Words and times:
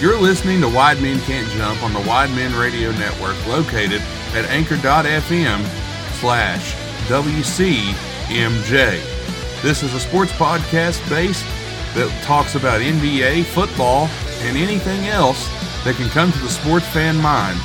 You're 0.00 0.18
listening 0.18 0.62
to 0.62 0.68
Wide 0.68 1.02
Men 1.02 1.20
Can't 1.20 1.46
Jump 1.50 1.82
on 1.82 1.92
the 1.92 2.00
Wide 2.00 2.30
Men 2.30 2.58
Radio 2.58 2.90
Network 2.92 3.36
located 3.46 4.00
at 4.32 4.46
anchor.fm 4.46 5.62
slash 6.20 6.72
WCMJ. 7.06 8.72
This 9.60 9.82
is 9.82 9.92
a 9.92 10.00
sports 10.00 10.32
podcast 10.32 11.06
based 11.10 11.44
that 11.94 12.22
talks 12.22 12.54
about 12.54 12.80
NBA, 12.80 13.44
football, 13.44 14.08
and 14.40 14.56
anything 14.56 15.06
else 15.08 15.46
that 15.84 15.96
can 15.96 16.08
come 16.08 16.32
to 16.32 16.38
the 16.38 16.48
sports 16.48 16.86
fan 16.86 17.18
mind. 17.20 17.60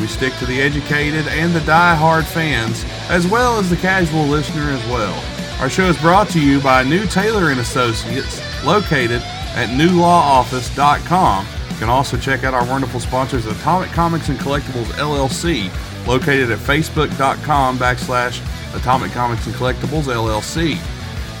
We 0.00 0.06
stick 0.06 0.32
to 0.38 0.46
the 0.46 0.62
educated 0.62 1.28
and 1.28 1.52
the 1.52 1.60
die-hard 1.60 2.24
fans, 2.24 2.86
as 3.10 3.26
well 3.26 3.58
as 3.58 3.68
the 3.68 3.76
casual 3.76 4.24
listener 4.24 4.70
as 4.70 4.82
well. 4.86 5.22
Our 5.60 5.68
show 5.68 5.84
is 5.90 6.00
brought 6.00 6.30
to 6.30 6.40
you 6.40 6.62
by 6.62 6.82
New 6.84 7.04
Taylor 7.08 7.50
and 7.50 7.60
Associates, 7.60 8.40
located 8.64 9.20
at 9.54 9.68
newlawoffice.com. 9.68 11.46
You 11.78 11.82
can 11.82 11.90
also 11.90 12.16
check 12.16 12.42
out 12.42 12.54
our 12.54 12.66
wonderful 12.66 12.98
sponsors, 12.98 13.46
Atomic 13.46 13.90
Comics 13.90 14.30
and 14.30 14.36
Collectibles 14.40 14.90
LLC, 14.94 15.70
located 16.08 16.50
at 16.50 16.58
facebook.com 16.58 17.78
backslash 17.78 18.42
Atomic 18.74 19.12
Comics 19.12 19.46
and 19.46 19.54
Collectibles 19.54 20.12
LLC. 20.12 20.76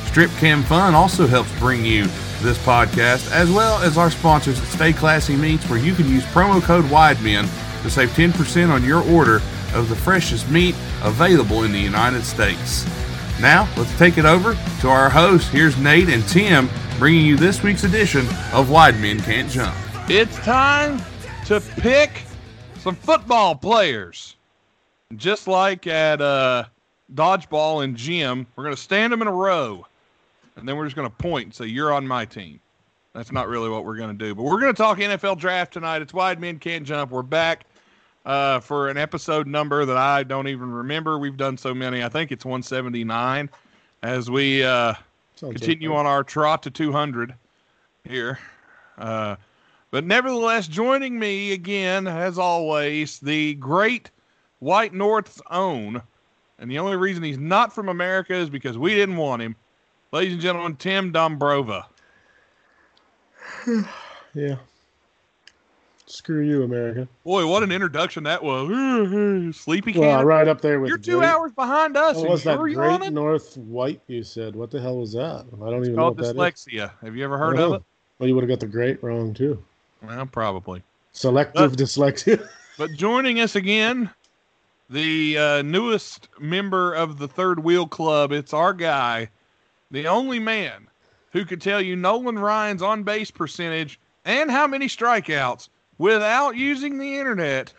Strip 0.06 0.30
Cam 0.38 0.62
Fun 0.62 0.94
also 0.94 1.26
helps 1.26 1.50
bring 1.58 1.84
you 1.84 2.04
this 2.40 2.56
podcast, 2.58 3.32
as 3.32 3.50
well 3.50 3.82
as 3.82 3.98
our 3.98 4.12
sponsors 4.12 4.60
at 4.60 4.68
Stay 4.68 4.92
Classy 4.92 5.34
Meats, 5.34 5.68
where 5.68 5.80
you 5.80 5.92
can 5.92 6.08
use 6.08 6.22
promo 6.26 6.62
code 6.62 6.84
WIDEMEN 6.84 7.42
to 7.82 7.90
save 7.90 8.10
10% 8.10 8.70
on 8.70 8.84
your 8.84 9.02
order 9.10 9.42
of 9.74 9.88
the 9.88 9.96
freshest 9.96 10.48
meat 10.48 10.76
available 11.02 11.64
in 11.64 11.72
the 11.72 11.80
United 11.80 12.22
States. 12.22 12.86
Now, 13.40 13.68
let's 13.76 13.98
take 13.98 14.18
it 14.18 14.24
over 14.24 14.56
to 14.82 14.88
our 14.88 15.10
hosts. 15.10 15.48
Here's 15.48 15.76
Nate 15.78 16.08
and 16.08 16.22
Tim 16.28 16.70
bringing 16.96 17.26
you 17.26 17.36
this 17.36 17.64
week's 17.64 17.82
edition 17.82 18.24
of 18.52 18.70
Wide 18.70 19.00
Men 19.00 19.18
Can't 19.18 19.50
Jump. 19.50 19.74
It's 20.10 20.38
time 20.38 21.02
to 21.44 21.60
pick 21.60 22.22
some 22.78 22.94
football 22.94 23.54
players. 23.54 24.36
Just 25.16 25.46
like 25.46 25.86
at 25.86 26.22
uh, 26.22 26.64
dodgeball 27.14 27.84
and 27.84 27.94
gym, 27.94 28.46
we're 28.56 28.64
going 28.64 28.74
to 28.74 28.80
stand 28.80 29.12
them 29.12 29.20
in 29.20 29.28
a 29.28 29.32
row, 29.32 29.86
and 30.56 30.66
then 30.66 30.78
we're 30.78 30.86
just 30.86 30.96
going 30.96 31.10
to 31.10 31.14
point 31.14 31.44
and 31.44 31.54
say, 31.54 31.66
You're 31.66 31.92
on 31.92 32.08
my 32.08 32.24
team. 32.24 32.58
That's 33.12 33.32
not 33.32 33.48
really 33.48 33.68
what 33.68 33.84
we're 33.84 33.98
going 33.98 34.16
to 34.16 34.24
do. 34.24 34.34
But 34.34 34.44
we're 34.44 34.60
going 34.62 34.72
to 34.72 34.82
talk 34.82 34.96
NFL 34.96 35.36
draft 35.36 35.74
tonight. 35.74 36.00
It's 36.00 36.14
Wide 36.14 36.40
Men 36.40 36.58
Can't 36.58 36.86
Jump. 36.86 37.10
We're 37.10 37.22
back 37.22 37.66
uh, 38.24 38.60
for 38.60 38.88
an 38.88 38.96
episode 38.96 39.46
number 39.46 39.84
that 39.84 39.98
I 39.98 40.22
don't 40.22 40.48
even 40.48 40.72
remember. 40.72 41.18
We've 41.18 41.36
done 41.36 41.58
so 41.58 41.74
many. 41.74 42.02
I 42.02 42.08
think 42.08 42.32
it's 42.32 42.46
179 42.46 43.50
as 44.02 44.30
we 44.30 44.64
uh, 44.64 44.94
continue 45.38 45.92
on 45.92 46.06
our 46.06 46.24
trot 46.24 46.62
to 46.62 46.70
200 46.70 47.34
here. 48.04 48.38
Uh, 48.96 49.36
but 49.90 50.04
nevertheless, 50.04 50.68
joining 50.68 51.18
me 51.18 51.52
again, 51.52 52.06
as 52.06 52.38
always, 52.38 53.18
the 53.18 53.54
great 53.54 54.10
White 54.58 54.92
North's 54.92 55.40
own. 55.50 56.02
And 56.58 56.70
the 56.70 56.78
only 56.78 56.96
reason 56.96 57.22
he's 57.22 57.38
not 57.38 57.72
from 57.72 57.88
America 57.88 58.34
is 58.34 58.50
because 58.50 58.76
we 58.76 58.94
didn't 58.94 59.16
want 59.16 59.42
him. 59.42 59.54
Ladies 60.12 60.32
and 60.32 60.42
gentlemen, 60.42 60.76
Tim 60.76 61.12
Dombrova. 61.12 61.84
yeah. 64.34 64.56
Screw 66.06 66.40
you, 66.40 66.62
America. 66.62 67.06
Boy, 67.22 67.46
what 67.46 67.62
an 67.62 67.70
introduction 67.70 68.24
that 68.24 68.42
was. 68.42 69.56
Sleepy 69.56 69.92
Well, 69.92 70.02
Canada. 70.02 70.26
right 70.26 70.48
up 70.48 70.62
there 70.62 70.80
with 70.80 70.88
You're 70.88 70.96
two 70.98 71.18
great- 71.18 71.28
hours 71.28 71.52
behind 71.52 71.96
us. 71.98 72.16
What 72.16 72.30
was 72.30 72.44
that 72.44 72.58
Great? 72.58 73.12
North 73.12 73.56
White 73.58 74.00
you 74.06 74.22
said? 74.22 74.56
What 74.56 74.70
the 74.70 74.80
hell 74.80 74.96
was 74.96 75.12
that? 75.12 75.44
I 75.62 75.70
don't 75.70 75.82
even 75.82 75.94
know 75.94 76.02
Called 76.02 76.20
what 76.20 76.34
that 76.36 76.48
is. 76.48 76.66
dyslexia. 76.66 76.92
Have 77.02 77.14
you 77.14 77.24
ever 77.24 77.36
heard 77.36 77.58
oh. 77.58 77.74
of 77.74 77.80
it? 77.80 77.82
Well, 78.18 78.28
you 78.28 78.34
would 78.34 78.42
have 78.42 78.48
got 78.48 78.60
the 78.60 78.66
great 78.66 79.02
wrong 79.02 79.34
too. 79.34 79.62
Well, 80.02 80.26
probably. 80.26 80.82
Selective 81.12 81.72
dyslexia. 81.72 82.48
But 82.78 82.92
joining 82.92 83.40
us 83.40 83.56
again, 83.56 84.08
the 84.88 85.36
uh, 85.36 85.62
newest 85.62 86.28
member 86.38 86.94
of 86.94 87.18
the 87.18 87.26
Third 87.26 87.58
Wheel 87.58 87.88
Club, 87.88 88.30
it's 88.30 88.54
our 88.54 88.72
guy, 88.72 89.30
the 89.90 90.06
only 90.06 90.38
man 90.38 90.86
who 91.32 91.44
could 91.44 91.60
tell 91.60 91.80
you 91.82 91.96
Nolan 91.96 92.38
Ryan's 92.38 92.80
on 92.80 93.02
base 93.02 93.32
percentage 93.32 93.98
and 94.24 94.48
how 94.48 94.68
many 94.68 94.86
strikeouts 94.86 95.68
without 95.98 96.54
using 96.54 96.98
the 96.98 97.18
internet. 97.18 97.72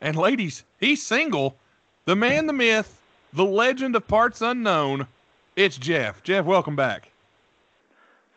And 0.00 0.14
ladies, 0.16 0.62
he's 0.78 1.02
single. 1.02 1.56
The 2.04 2.14
man, 2.14 2.46
the 2.46 2.52
myth, 2.52 3.00
the 3.32 3.44
legend 3.44 3.96
of 3.96 4.06
parts 4.06 4.40
unknown. 4.40 5.08
It's 5.56 5.76
Jeff. 5.76 6.22
Jeff, 6.22 6.44
welcome 6.44 6.76
back. 6.76 7.10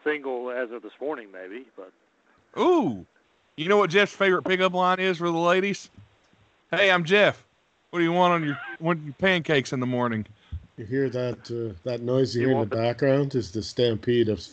single 0.03 0.49
as 0.49 0.71
of 0.71 0.81
this 0.81 0.99
morning, 0.99 1.27
maybe. 1.31 1.67
But 1.77 1.91
Ooh, 2.59 3.05
you 3.57 3.67
know 3.67 3.77
what 3.77 3.89
Jeff's 3.89 4.13
favorite 4.13 4.43
pickup 4.43 4.73
line 4.73 4.99
is 4.99 5.17
for 5.17 5.29
the 5.29 5.37
ladies? 5.37 5.89
Hey, 6.71 6.89
I'm 6.91 7.03
Jeff. 7.03 7.43
What 7.89 7.99
do 7.99 8.05
you 8.05 8.13
want 8.13 8.33
on 8.33 8.43
your 8.43 8.57
want 8.79 9.03
your 9.03 9.13
pancakes 9.15 9.73
in 9.73 9.79
the 9.79 9.85
morning? 9.85 10.25
you 10.77 10.85
hear 10.85 11.09
that 11.09 11.51
uh, 11.51 11.77
that 11.83 12.01
noise 12.01 12.33
you 12.35 12.41
You 12.43 12.47
hear 12.49 12.57
in 12.57 12.69
the 12.69 12.75
the- 12.75 12.81
background 12.81 13.35
is 13.35 13.51
the 13.51 13.61
stampede 13.61 14.29
of 14.29 14.45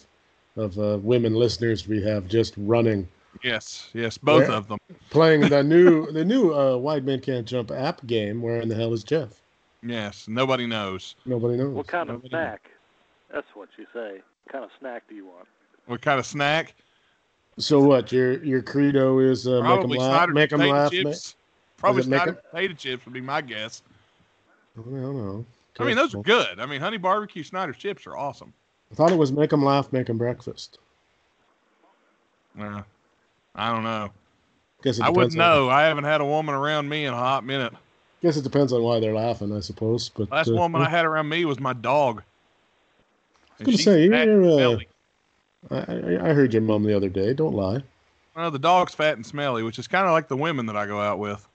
of 0.57 0.77
uh, 0.79 0.99
women 1.01 1.35
listeners 1.35 1.87
we 1.87 2.03
have 2.03 2.27
just 2.27 2.55
running, 2.57 3.07
Yes, 3.45 3.91
yes, 3.95 4.19
both 4.19 4.49
Where- 4.49 4.57
of 4.57 4.67
them. 4.67 4.79
playing 5.11 5.43
the 5.49 5.63
new 5.75 6.11
the 6.11 6.25
new 6.25 6.53
uh, 6.53 6.77
Wide 6.77 7.05
Men 7.05 7.21
Can't 7.21 7.47
Jump 7.47 7.71
app 7.71 8.05
game. 8.07 8.43
Where 8.43 8.61
in 8.61 8.69
the 8.69 8.75
hell 8.75 8.93
is 8.93 9.05
Jeff? 9.05 9.41
Yes, 9.85 10.27
nobody 10.27 10.67
knows 10.67 11.15
Nobody 11.25 11.57
knows. 11.57 11.73
what 11.73 11.87
kind 11.87 12.11
of 12.11 12.17
Nobody 12.17 12.35
knows. 12.35 12.43
snack? 12.43 12.71
That's 13.33 13.47
what 13.55 13.69
you 13.79 13.87
say. 13.95 14.21
What 14.45 14.53
kind 14.53 14.65
of 14.65 14.71
snack 14.81 15.05
do 15.09 15.15
you 15.15 15.27
want? 15.27 15.47
what 15.87 16.03
kind 16.03 16.19
of 16.19 16.27
snack. 16.27 16.75
So 17.59 17.81
what? 17.81 18.13
Your 18.13 18.43
your 18.45 18.63
credo 18.63 19.19
is 19.19 19.47
uh, 19.47 19.51
make 19.51 19.59
them 19.61 19.65
Probably 19.67 19.99
laugh, 19.99 20.29
make 20.31 20.51
them 20.51 20.61
laugh. 20.61 20.93
ma- 20.93 21.03
chips. 21.03 21.35
Probably 21.77 22.03
Does 22.03 22.07
it 22.07 22.11
make 22.11 22.51
potato 22.51 22.75
chips 22.75 23.05
would 23.05 23.15
be 23.15 23.21
my 23.21 23.41
guess. 23.41 23.83
I 24.77 24.83
don't 24.83 25.17
know. 25.17 25.45
I 25.81 25.85
mean, 25.85 25.97
those 25.97 26.15
are 26.15 26.23
good. 26.23 26.59
I 26.59 26.67
mean, 26.67 26.81
honey 26.81 26.97
barbecue 26.97 27.43
Snyder 27.45 27.73
chips 27.73 28.07
are 28.07 28.17
awesome. 28.17 28.53
I 28.91 28.95
thought 28.95 29.13
it 29.13 29.19
was 29.19 29.31
make 29.33 29.51
them 29.51 29.65
laugh, 29.65 29.93
make 29.93 30.07
them 30.07 30.19
breakfast. 30.19 30.79
Uh, 32.59 32.83
I 33.55 33.73
don't 33.73 33.85
know. 33.85 34.11
Guess 34.83 34.99
it 34.99 35.05
I 35.05 35.11
wouldn't 35.11 35.33
on- 35.33 35.39
know. 35.39 35.69
I 35.69 35.83
haven't 35.83 36.05
had 36.05 36.21
a 36.21 36.25
woman 36.25 36.55
around 36.55 36.89
me 36.89 37.05
in 37.05 37.13
a 37.13 37.17
hot 37.17 37.45
minute. 37.45 37.73
Guess 38.23 38.37
it 38.37 38.43
depends 38.43 38.73
on 38.73 38.83
why 38.83 38.99
they're 38.99 39.15
laughing, 39.15 39.57
I 39.57 39.61
suppose. 39.61 40.09
But 40.09 40.31
Last 40.31 40.49
uh, 40.49 40.55
woman 40.55 40.83
I 40.83 40.89
had 40.89 41.05
around 41.05 41.29
me 41.29 41.45
was 41.45 41.61
my 41.61 41.73
dog. 41.73 42.23
I 43.61 43.65
was 43.65 43.67
gonna 43.67 43.79
say 43.79 44.05
you're. 44.05 44.75
Uh. 44.75 44.79
I, 45.71 45.77
I 45.77 46.31
I 46.31 46.33
heard 46.33 46.53
your 46.53 46.63
mom 46.63 46.85
the 46.85 46.97
other 46.97 47.09
day. 47.09 47.35
Don't 47.35 47.55
lie. 47.55 47.83
Well, 48.37 48.51
the 48.51 48.59
dog's 48.59 48.95
fat 48.95 49.15
and 49.17 49.27
smelly, 49.27 49.63
which 49.63 49.79
is 49.79 49.89
kind 49.89 50.07
of 50.07 50.13
like 50.13 50.29
the 50.29 50.37
women 50.37 50.67
that 50.67 50.77
I 50.77 50.87
go 50.87 51.01
out 51.01 51.19
with. 51.19 51.47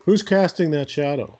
Who's 0.00 0.22
casting 0.22 0.70
that 0.70 0.88
shadow? 0.88 1.38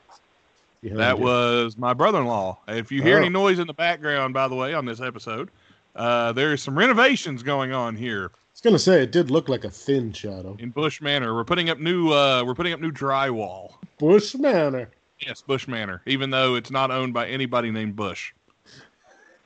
That 0.83 1.19
you? 1.19 1.25
was 1.25 1.77
my 1.79 1.95
brother-in-law. 1.95 2.59
If 2.69 2.93
you 2.93 3.03
hear 3.03 3.17
Oh. 3.17 3.21
any 3.21 3.29
noise 3.31 3.59
in 3.59 3.67
the 3.67 3.73
background, 3.75 4.35
by 4.35 4.47
the 4.47 4.55
way, 4.55 4.75
on 4.75 4.85
this 4.85 5.01
episode, 5.01 5.51
uh, 5.97 6.33
there's 6.33 6.63
some 6.63 6.77
renovations 6.79 7.43
going 7.43 7.73
on 7.73 7.97
here 7.97 8.27
I 8.27 8.39
was 8.57 8.61
gonna 8.63 8.79
say 8.79 9.03
it 9.03 9.13
did 9.13 9.31
look 9.31 9.49
like 9.49 9.65
a 9.65 9.71
thin 9.71 10.13
shadow. 10.13 10.57
in 10.59 10.71
Bush 10.71 11.01
Manor. 11.01 11.35
We're 11.35 11.45
putting 11.45 11.71
up 11.71 11.79
new. 11.79 12.13
Uh, 12.13 12.43
we're 12.45 12.55
putting 12.55 12.73
up 12.73 12.81
new 12.81 12.93
drywall. 12.93 13.73
Bush 13.99 14.35
Manor 14.35 14.91
Yes, 15.21 15.41
Bush 15.43 15.67
Manor, 15.67 16.03
even 16.07 16.29
though 16.31 16.55
it's 16.57 16.71
not 16.71 16.91
owned 16.91 17.15
by 17.15 17.27
anybody 17.29 17.71
named 17.71 17.97
Bush. 17.97 18.33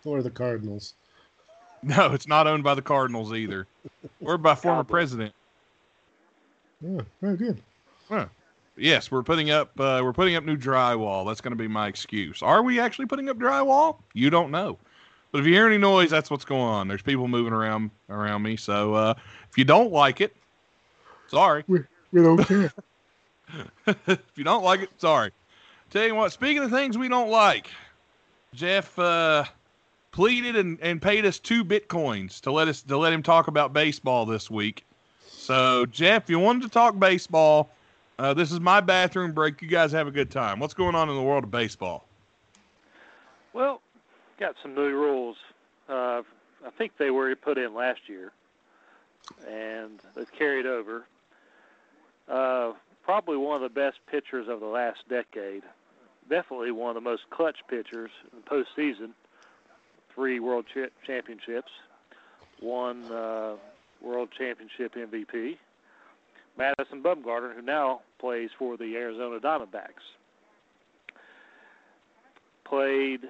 or 0.04 0.22
the 0.22 0.30
Cardinals. 0.30 0.94
No, 1.82 2.12
it's 2.12 2.28
not 2.28 2.46
owned 2.46 2.62
by 2.62 2.74
the 2.74 2.82
Cardinals 2.82 3.32
either, 3.32 3.66
or 4.20 4.36
by 4.36 4.54
former 4.54 4.80
Cowboys. 4.80 4.90
president. 4.90 5.34
Yeah, 6.82 7.00
very 7.22 7.36
good. 7.38 7.62
Yes, 8.76 9.10
we're 9.10 9.22
putting 9.22 9.50
up. 9.50 9.78
Uh, 9.78 10.00
we're 10.02 10.12
putting 10.12 10.36
up 10.36 10.44
new 10.44 10.56
drywall. 10.56 11.26
That's 11.26 11.40
going 11.40 11.52
to 11.52 11.56
be 11.56 11.68
my 11.68 11.86
excuse. 11.86 12.42
Are 12.42 12.62
we 12.62 12.80
actually 12.80 13.06
putting 13.06 13.28
up 13.28 13.38
drywall? 13.38 13.98
You 14.14 14.30
don't 14.30 14.50
know. 14.50 14.78
But 15.32 15.40
if 15.40 15.46
you 15.46 15.52
hear 15.52 15.66
any 15.66 15.78
noise, 15.78 16.10
that's 16.10 16.30
what's 16.30 16.44
going 16.44 16.62
on. 16.62 16.88
There's 16.88 17.02
people 17.02 17.28
moving 17.28 17.52
around 17.52 17.90
around 18.08 18.42
me. 18.42 18.56
So 18.56 18.94
uh, 18.94 19.14
if 19.50 19.58
you 19.58 19.64
don't 19.64 19.92
like 19.92 20.20
it, 20.20 20.34
sorry. 21.28 21.64
We 21.68 21.84
don't 22.14 22.42
care. 22.44 22.72
if 23.86 24.20
you 24.34 24.44
don't 24.44 24.64
like 24.64 24.80
it, 24.80 24.90
sorry. 24.96 25.30
Tell 25.90 26.06
you 26.06 26.14
what. 26.14 26.32
Speaking 26.32 26.62
of 26.62 26.70
things 26.70 26.96
we 26.96 27.08
don't 27.08 27.30
like, 27.30 27.68
Jeff 28.54 28.98
uh, 28.98 29.44
pleaded 30.12 30.56
and, 30.56 30.78
and 30.80 31.00
paid 31.00 31.24
us 31.24 31.38
two 31.38 31.64
bitcoins 31.64 32.40
to 32.40 32.52
let 32.52 32.68
us 32.68 32.82
to 32.82 32.96
let 32.96 33.12
him 33.12 33.22
talk 33.22 33.48
about 33.48 33.72
baseball 33.72 34.26
this 34.26 34.50
week. 34.50 34.84
So 35.28 35.86
Jeff, 35.86 36.28
you 36.28 36.38
wanted 36.38 36.62
to 36.62 36.68
talk 36.68 36.98
baseball, 36.98 37.70
uh, 38.20 38.34
this 38.34 38.52
is 38.52 38.60
my 38.60 38.80
bathroom 38.80 39.32
break. 39.32 39.62
You 39.62 39.68
guys 39.68 39.92
have 39.92 40.06
a 40.06 40.10
good 40.10 40.30
time. 40.30 40.58
What's 40.58 40.74
going 40.74 40.94
on 40.94 41.08
in 41.08 41.16
the 41.16 41.22
world 41.22 41.44
of 41.44 41.50
baseball? 41.50 42.06
Well, 43.54 43.80
got 44.38 44.56
some 44.62 44.74
new 44.74 44.90
rules. 44.90 45.36
Uh, 45.88 46.22
I 46.64 46.70
think 46.76 46.92
they 46.98 47.10
were 47.10 47.34
put 47.34 47.56
in 47.56 47.74
last 47.74 48.00
year, 48.08 48.32
and 49.48 50.00
they've 50.14 50.30
carried 50.32 50.66
over. 50.66 51.06
Uh, 52.28 52.72
probably 53.02 53.38
one 53.38 53.56
of 53.56 53.62
the 53.62 53.74
best 53.74 53.98
pitchers 54.10 54.48
of 54.48 54.60
the 54.60 54.66
last 54.66 55.00
decade. 55.08 55.62
Definitely 56.28 56.72
one 56.72 56.90
of 56.90 57.02
the 57.02 57.08
most 57.08 57.22
clutch 57.30 57.56
pitchers 57.68 58.10
in 58.32 58.40
the 58.44 58.50
postseason. 58.50 59.12
Three 60.20 60.38
World 60.38 60.66
cha- 60.74 60.92
Championships, 61.06 61.70
one 62.60 63.10
uh, 63.10 63.54
World 64.02 64.28
Championship 64.36 64.94
MVP, 64.94 65.56
Madison 66.58 67.02
Bumgarner, 67.02 67.54
who 67.54 67.62
now 67.62 68.02
plays 68.20 68.50
for 68.58 68.76
the 68.76 68.96
Arizona 68.96 69.40
Diamondbacks. 69.40 70.04
Played 72.68 73.20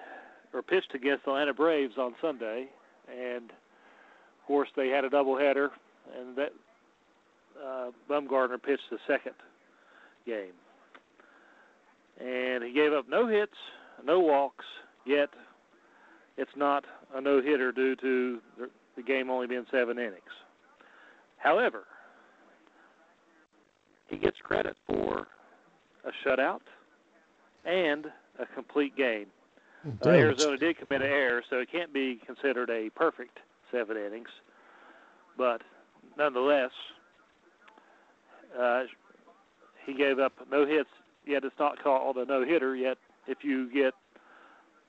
or 0.52 0.62
pitched 0.62 0.92
against 0.92 1.26
the 1.26 1.30
Atlanta 1.30 1.54
Braves 1.54 1.94
on 1.96 2.12
Sunday, 2.20 2.66
and 3.08 3.50
of 3.50 4.46
course 4.48 4.68
they 4.74 4.88
had 4.88 5.04
a 5.04 5.08
doubleheader, 5.08 5.68
and 6.18 6.34
that 6.34 6.52
uh, 7.64 7.90
Bumgarner 8.10 8.60
pitched 8.60 8.90
the 8.90 8.98
second 9.06 9.36
game, 10.26 10.54
and 12.18 12.64
he 12.64 12.72
gave 12.72 12.92
up 12.92 13.08
no 13.08 13.28
hits, 13.28 13.54
no 14.04 14.18
walks. 14.18 14.64
Yet 15.06 15.30
it's 16.40 16.56
not 16.56 16.86
a 17.14 17.20
no 17.20 17.42
hitter 17.42 17.70
due 17.70 17.94
to 17.96 18.40
the 18.96 19.02
game 19.02 19.28
only 19.28 19.46
being 19.46 19.66
seven 19.70 19.98
innings. 19.98 20.22
However, 21.36 21.84
he 24.08 24.16
gets 24.16 24.38
credit 24.42 24.74
for 24.86 25.28
a 26.04 26.10
shutout 26.26 26.60
and 27.66 28.06
a 28.38 28.46
complete 28.54 28.96
game. 28.96 29.26
Uh, 30.04 30.10
Arizona 30.10 30.56
did 30.56 30.78
commit 30.78 31.02
an 31.02 31.08
error, 31.08 31.42
so 31.50 31.56
it 31.56 31.70
can't 31.70 31.92
be 31.92 32.18
considered 32.26 32.70
a 32.70 32.88
perfect 32.90 33.38
seven 33.70 33.98
innings. 33.98 34.28
But 35.36 35.60
nonetheless, 36.16 36.70
uh, 38.58 38.84
he 39.84 39.92
gave 39.92 40.18
up 40.18 40.32
no 40.50 40.66
hits. 40.66 40.88
Yet 41.26 41.44
it's 41.44 41.58
not 41.58 41.82
called 41.82 42.16
a 42.16 42.24
no 42.24 42.44
hitter. 42.44 42.74
Yet 42.74 42.96
if 43.26 43.38
you 43.42 43.70
get 43.72 43.92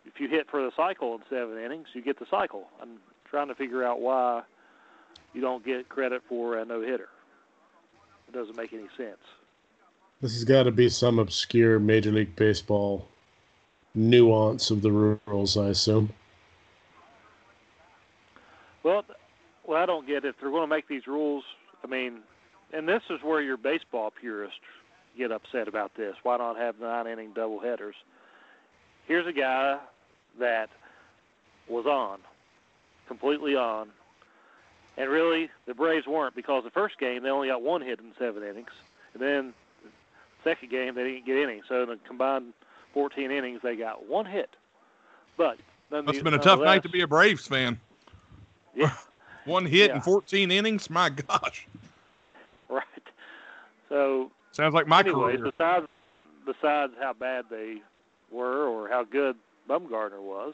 if 0.06 0.20
you 0.20 0.28
hit 0.28 0.50
for 0.50 0.62
the 0.62 0.72
cycle 0.76 1.16
in 1.16 1.22
seven 1.30 1.58
innings, 1.58 1.88
you 1.94 2.02
get 2.02 2.20
the 2.20 2.26
cycle. 2.30 2.66
I'm 2.82 2.98
trying 3.30 3.48
to 3.48 3.56
figure 3.56 3.84
out 3.84 4.02
why 4.02 4.42
you 5.34 5.42
don't 5.42 5.66
get 5.66 5.90
credit 5.90 6.22
for 6.28 6.58
a 6.58 6.66
no 6.66 6.82
hitter. 6.82 7.10
It 8.28 8.34
doesn't 8.34 8.56
make 8.56 8.74
any 8.74 8.88
sense. 8.98 9.20
This 10.22 10.34
has 10.34 10.44
got 10.44 10.64
to 10.64 10.72
be 10.72 10.90
some 10.90 11.20
obscure 11.20 11.80
Major 11.80 12.12
League 12.12 12.36
Baseball 12.36 13.08
nuance 13.96 14.72
of 14.72 14.82
the 14.82 14.92
rules, 14.92 15.58
I 15.58 15.70
assume. 15.70 16.12
Well, 18.84 19.04
well, 19.66 19.82
I 19.82 19.86
don't 19.86 20.08
get 20.08 20.26
it. 20.26 20.30
If 20.30 20.36
they're 20.40 20.50
going 20.50 20.64
to 20.64 20.68
make 20.68 20.88
these 20.88 21.08
rules, 21.08 21.44
I 21.84 21.88
mean, 21.88 22.20
and 22.74 22.88
this 22.88 23.02
is 23.10 23.20
where 23.24 23.42
your 23.42 23.58
baseball 23.58 24.12
purists 24.12 24.60
get 25.18 25.32
upset 25.32 25.68
about 25.68 25.96
this. 25.96 26.16
Why 26.24 26.38
not 26.38 26.58
have 26.58 26.80
nine 26.80 27.08
inning 27.08 27.32
double 27.34 27.60
headers? 27.60 27.96
Here's 29.12 29.28
a 29.28 29.34
guy 29.34 29.78
that 30.40 30.70
was 31.68 31.86
on, 31.86 32.20
completely 33.10 33.58
on, 33.58 33.90
and 34.96 35.10
really 35.10 35.50
the 35.66 35.74
Braves 35.74 36.08
weren't 36.08 36.34
because 36.34 36.64
the 36.64 36.70
first 36.70 36.98
game 36.98 37.22
they 37.22 37.28
only 37.30 37.50
got 37.50 37.62
one 37.62 37.82
hit 37.82 38.00
in 38.00 38.14
seven 38.18 38.42
innings, 38.42 38.70
and 39.14 39.22
then 39.22 39.54
the 39.84 39.90
second 40.46 40.70
game 40.70 40.96
they 40.96 41.04
didn't 41.04 41.26
get 41.26 41.36
any. 41.44 41.62
So 41.68 41.84
in 41.84 41.90
the 41.90 41.98
combined 42.08 42.54
14 42.94 43.32
innings 43.32 43.60
they 43.62 43.76
got 43.76 44.08
one 44.08 44.26
hit. 44.26 44.52
But 45.36 45.58
must 45.92 46.16
have 46.16 46.24
been 46.24 46.34
a 46.34 46.38
uh, 46.38 46.42
tough 46.42 46.62
night 46.62 46.82
to 46.84 46.90
be 46.90 47.02
a 47.02 47.08
Braves 47.08 47.46
fan. 47.46 47.78
Yeah. 48.74 48.94
one 49.44 49.66
hit 49.66 49.90
Yeah. 49.90 49.96
in 49.98 50.02
14 50.04 50.52
innings. 50.52 50.90
My 50.90 51.10
gosh, 51.10 51.68
right. 52.70 52.86
So 53.90 54.32
sounds 54.54 54.74
like 54.74 54.88
my 54.88 55.02
anyways, 55.02 55.40
career. 55.42 55.52
besides 55.52 55.88
besides 56.46 56.94
how 57.02 57.12
bad 57.12 57.44
they 57.52 57.82
were 58.32 58.68
or 58.68 58.90
how 58.90 59.04
good 59.04 59.36
Bumgarner 59.70 60.22
was, 60.22 60.54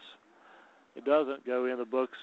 it 0.95 1.05
doesn't 1.05 1.45
go 1.45 1.65
in 1.65 1.77
the 1.77 1.85
books 1.85 2.17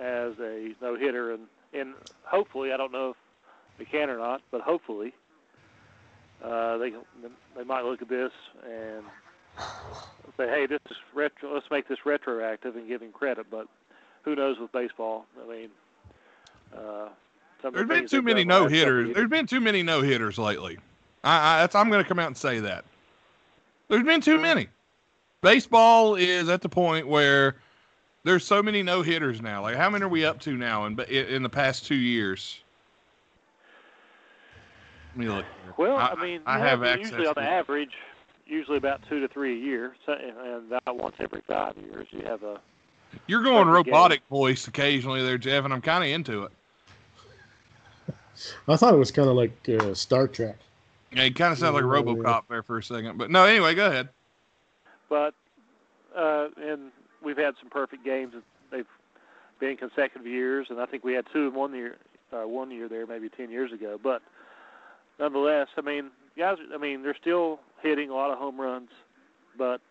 as 0.00 0.32
a 0.40 0.74
no 0.80 0.96
hitter, 0.96 1.32
and 1.32 1.42
and 1.72 1.94
hopefully 2.22 2.72
I 2.72 2.76
don't 2.76 2.92
know 2.92 3.10
if 3.10 3.16
they 3.78 3.84
can 3.84 4.10
or 4.10 4.18
not, 4.18 4.42
but 4.50 4.60
hopefully 4.60 5.12
uh, 6.44 6.78
they 6.78 6.92
they 7.56 7.64
might 7.64 7.84
look 7.84 8.02
at 8.02 8.08
this 8.08 8.32
and 8.64 9.04
say, 10.36 10.48
hey, 10.48 10.66
this 10.66 10.80
is 10.90 10.96
retro. 11.14 11.54
Let's 11.54 11.70
make 11.70 11.88
this 11.88 12.06
retroactive 12.06 12.76
and 12.76 12.88
give 12.88 13.02
him 13.02 13.12
credit, 13.12 13.46
but 13.50 13.66
who 14.22 14.34
knows 14.34 14.58
with 14.58 14.72
baseball? 14.72 15.26
I 15.42 15.50
mean. 15.50 15.68
Uh, 16.76 17.08
There's 17.62 17.88
been 17.88 18.06
too 18.06 18.22
many 18.22 18.44
done 18.44 18.48
the 18.48 18.62
last 18.62 18.70
no 18.72 18.76
hitters. 18.78 19.14
There's 19.14 19.28
been 19.28 19.46
too 19.46 19.60
many 19.60 19.82
no 19.82 20.02
hitters 20.02 20.38
lately. 20.38 20.78
I, 21.24 21.56
I 21.56 21.58
that's, 21.60 21.74
I'm 21.74 21.90
going 21.90 22.02
to 22.02 22.08
come 22.08 22.18
out 22.18 22.28
and 22.28 22.36
say 22.36 22.60
that. 22.60 22.84
There's 23.88 24.04
been 24.04 24.20
too 24.20 24.38
many. 24.38 24.68
Baseball 25.42 26.16
is 26.16 26.48
at 26.48 26.60
the 26.60 26.68
point 26.68 27.06
where 27.06 27.56
there's 28.24 28.44
so 28.44 28.62
many 28.62 28.82
no 28.82 29.02
hitters 29.02 29.40
now. 29.40 29.62
Like 29.62 29.76
how 29.76 29.88
many 29.88 30.04
are 30.04 30.08
we 30.08 30.24
up 30.24 30.40
to 30.40 30.56
now 30.56 30.86
in 30.86 30.98
in 31.00 31.42
the 31.42 31.48
past 31.48 31.86
two 31.86 31.94
years? 31.94 32.60
Let 35.10 35.16
me 35.16 35.28
look. 35.28 35.44
Here. 35.64 35.74
Well, 35.76 35.96
I, 35.96 36.08
I, 36.08 36.22
mean, 36.22 36.40
I 36.46 36.58
have 36.58 36.80
have 36.80 36.82
access. 36.84 37.10
usually 37.10 37.26
on 37.26 37.34
the 37.36 37.42
average, 37.42 37.92
usually 38.46 38.76
about 38.76 39.00
two 39.08 39.20
to 39.20 39.28
three 39.28 39.54
a 39.54 39.64
year, 39.64 39.96
so, 40.06 40.12
and 40.12 40.72
about 40.72 40.96
once 40.96 41.16
every 41.18 41.40
five 41.48 41.74
years, 41.76 42.06
you 42.10 42.22
have 42.22 42.42
a. 42.42 42.60
You're 43.26 43.42
going 43.42 43.68
every 43.68 43.82
game. 43.82 43.92
robotic 43.92 44.20
voice 44.30 44.68
occasionally 44.68 45.22
there, 45.22 45.38
Jeff, 45.38 45.64
and 45.64 45.72
I'm 45.72 45.80
kind 45.80 46.04
of 46.04 46.10
into 46.10 46.44
it. 46.44 46.52
I 48.68 48.76
thought 48.76 48.94
it 48.94 48.98
was 48.98 49.10
kind 49.10 49.28
of 49.28 49.36
like 49.36 49.68
uh, 49.68 49.94
Star 49.94 50.28
Trek. 50.28 50.56
Yeah, 51.12 51.24
you 51.24 51.34
kind 51.34 51.52
of 51.52 51.58
sound 51.58 51.74
like 51.74 51.82
Yeah. 51.82 51.88
RoboCop 51.88 52.42
there 52.48 52.62
for 52.62 52.78
a 52.78 52.82
second, 52.82 53.18
but 53.18 53.30
no. 53.30 53.44
Anyway, 53.44 53.74
go 53.74 53.86
ahead. 53.86 54.08
But, 55.10 55.34
uh, 56.16 56.48
and 56.56 56.90
we've 57.22 57.36
had 57.36 57.54
some 57.60 57.68
perfect 57.68 58.02
games. 58.04 58.32
They've 58.70 58.86
been 59.58 59.76
consecutive 59.76 60.26
years, 60.26 60.68
and 60.70 60.80
I 60.80 60.86
think 60.86 61.04
we 61.04 61.12
had 61.12 61.26
two 61.30 61.48
in 61.48 61.54
one 61.54 61.74
year, 61.74 61.96
uh, 62.32 62.48
one 62.48 62.70
year 62.70 62.88
there, 62.88 63.06
maybe 63.06 63.28
ten 63.28 63.50
years 63.50 63.72
ago. 63.72 64.00
But 64.02 64.22
nonetheless, 65.18 65.68
I 65.76 65.82
mean, 65.82 66.10
guys, 66.38 66.56
I 66.72 66.78
mean, 66.78 67.02
they're 67.02 67.16
still 67.20 67.60
hitting 67.82 68.08
a 68.08 68.14
lot 68.14 68.30
of 68.30 68.38
home 68.38 68.58
runs, 68.58 68.88
but 69.58 69.82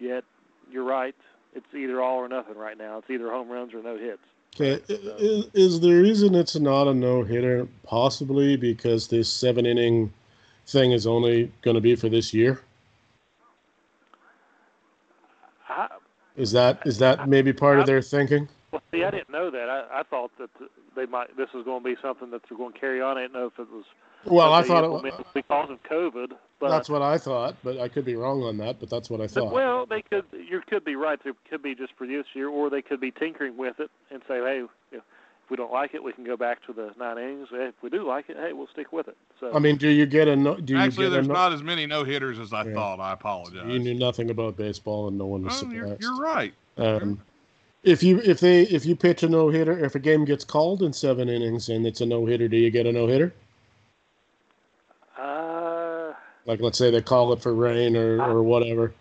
yet 0.00 0.24
you're 0.70 0.84
right. 0.84 1.14
It's 1.54 1.66
either 1.74 2.02
all 2.02 2.16
or 2.18 2.28
nothing 2.28 2.56
right 2.56 2.76
now. 2.76 2.98
It's 2.98 3.10
either 3.10 3.30
home 3.30 3.48
runs 3.48 3.72
or 3.72 3.82
no 3.82 3.96
hits. 3.96 4.22
Okay, 4.54 4.82
is, 4.88 5.46
is 5.54 5.80
the 5.80 5.92
reason 5.92 6.34
it's 6.34 6.56
not 6.56 6.88
a 6.88 6.94
no 6.94 7.22
hitter 7.22 7.68
possibly 7.84 8.56
because 8.56 9.08
this 9.08 9.30
seven 9.30 9.66
inning 9.66 10.12
thing 10.66 10.92
is 10.92 11.06
only 11.06 11.52
going 11.62 11.74
to 11.74 11.80
be 11.80 11.94
for 11.94 12.08
this 12.08 12.34
year? 12.34 12.60
I, 15.78 15.88
Is 16.36 16.52
that 16.52 16.80
is 16.86 16.98
that 16.98 17.28
maybe 17.28 17.52
part 17.52 17.78
of 17.78 17.86
their 17.86 18.02
thinking? 18.02 18.48
Well, 18.72 18.82
see, 18.92 19.04
I 19.04 19.10
didn't 19.10 19.30
know 19.30 19.50
that. 19.50 19.68
I, 19.70 20.00
I 20.00 20.02
thought 20.02 20.30
that 20.38 20.50
they 20.94 21.06
might. 21.06 21.36
This 21.36 21.48
was 21.54 21.64
going 21.64 21.82
to 21.82 21.88
be 21.88 21.96
something 22.02 22.30
that 22.32 22.42
they're 22.48 22.58
going 22.58 22.72
to 22.72 22.78
carry 22.78 23.00
on. 23.00 23.16
I 23.16 23.22
didn't 23.22 23.34
know 23.34 23.46
if 23.46 23.58
it 23.58 23.70
was. 23.70 23.84
Well, 24.24 24.52
I 24.52 24.62
thought 24.62 24.82
they 24.82 25.08
it, 25.08 25.12
implemented 25.12 25.26
because 25.32 25.70
of 25.70 25.82
COVID. 25.84 26.32
But 26.60 26.70
that's 26.70 26.88
what 26.88 27.02
I 27.02 27.18
thought, 27.18 27.54
but 27.62 27.78
I 27.78 27.88
could 27.88 28.04
be 28.04 28.16
wrong 28.16 28.42
on 28.42 28.56
that. 28.58 28.80
But 28.80 28.90
that's 28.90 29.08
what 29.08 29.20
I 29.20 29.24
but, 29.24 29.32
thought. 29.32 29.52
well, 29.52 29.86
they 29.86 30.02
could. 30.02 30.24
You 30.32 30.60
could 30.66 30.84
be 30.84 30.96
right. 30.96 31.18
It 31.24 31.36
could 31.48 31.62
be 31.62 31.74
just 31.74 31.92
for 31.96 32.06
this 32.06 32.26
year, 32.34 32.48
or 32.48 32.68
they 32.68 32.82
could 32.82 33.00
be 33.00 33.12
tinkering 33.12 33.56
with 33.56 33.78
it 33.78 33.90
and 34.10 34.20
say, 34.28 34.40
hey, 34.40 34.64
if 35.48 35.50
we 35.50 35.56
don't 35.56 35.72
like 35.72 35.94
it, 35.94 36.04
we 36.04 36.12
can 36.12 36.24
go 36.24 36.36
back 36.36 36.62
to 36.66 36.74
the 36.74 36.92
nine 36.98 37.16
innings. 37.16 37.48
If 37.50 37.74
we 37.82 37.88
do 37.88 38.06
like 38.06 38.28
it, 38.28 38.36
hey, 38.36 38.52
we'll 38.52 38.66
stick 38.66 38.92
with 38.92 39.08
it. 39.08 39.16
So 39.40 39.50
I 39.54 39.58
mean, 39.58 39.76
do 39.76 39.88
you 39.88 40.04
get 40.04 40.28
a 40.28 40.36
no? 40.36 40.56
Do 40.56 40.74
you 40.74 40.78
Actually, 40.78 41.06
get 41.06 41.10
there's 41.12 41.28
no, 41.28 41.34
not 41.34 41.54
as 41.54 41.62
many 41.62 41.86
no 41.86 42.04
hitters 42.04 42.38
as 42.38 42.52
I 42.52 42.64
Yeah. 42.64 42.74
thought. 42.74 43.00
I 43.00 43.14
apologize. 43.14 43.64
You 43.66 43.78
knew 43.78 43.94
nothing 43.94 44.28
about 44.28 44.58
baseball, 44.58 45.08
and 45.08 45.16
no 45.16 45.24
one 45.24 45.44
was 45.44 45.62
Oh, 45.62 45.70
you're, 45.70 45.84
surprised. 45.84 46.02
you're 46.02 46.16
right. 46.20 46.52
Um, 46.76 47.22
if 47.82 48.02
you 48.02 48.20
if 48.22 48.40
they 48.40 48.62
if 48.64 48.84
you 48.84 48.94
pitch 48.94 49.22
a 49.22 49.28
no 49.28 49.48
hitter, 49.48 49.82
if 49.82 49.94
a 49.94 49.98
game 49.98 50.26
gets 50.26 50.44
called 50.44 50.82
in 50.82 50.92
seven 50.92 51.30
innings 51.30 51.70
and 51.70 51.86
it's 51.86 52.02
a 52.02 52.06
no 52.06 52.26
hitter, 52.26 52.46
do 52.46 52.58
you 52.58 52.70
get 52.70 52.84
a 52.86 52.92
no 52.92 53.06
hitter? 53.06 53.32
uh, 55.18 56.12
Like 56.44 56.60
let's 56.60 56.76
say 56.76 56.90
they 56.90 57.00
call 57.00 57.32
it 57.32 57.40
for 57.40 57.54
rain 57.54 57.96
or 57.96 58.20
or 58.22 58.42
whatever. 58.42 58.92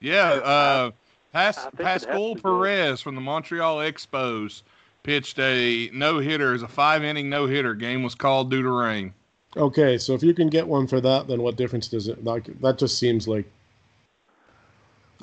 Yeah, 0.00 0.32
uh, 0.32 0.90
Pas- 1.32 1.58
I 1.58 1.70
think 1.70 1.80
it 1.80 1.86
has 1.86 2.04
Pascual. 2.04 2.36
Perez 2.36 3.00
from 3.00 3.14
the 3.14 3.20
Montreal 3.20 3.78
Expos 3.78 4.62
pitched 5.02 5.38
a 5.38 5.90
no 5.92 6.18
hitter 6.18 6.54
as 6.54 6.62
a 6.62 6.68
five 6.68 7.02
inning 7.04 7.28
no 7.28 7.46
hitter. 7.46 7.74
Game 7.74 8.02
was 8.02 8.14
called 8.14 8.50
due 8.50 8.62
to 8.62 8.70
rain. 8.70 9.12
Okay, 9.56 9.98
so 9.98 10.14
if 10.14 10.22
you 10.22 10.32
can 10.32 10.48
get 10.48 10.66
one 10.66 10.86
for 10.86 11.00
that, 11.00 11.26
then 11.28 11.42
what 11.42 11.56
difference 11.56 11.88
does 11.88 12.08
it? 12.08 12.24
Like 12.24 12.44
that 12.60 12.78
just 12.78 12.98
seems 12.98 13.28
like 13.28 13.44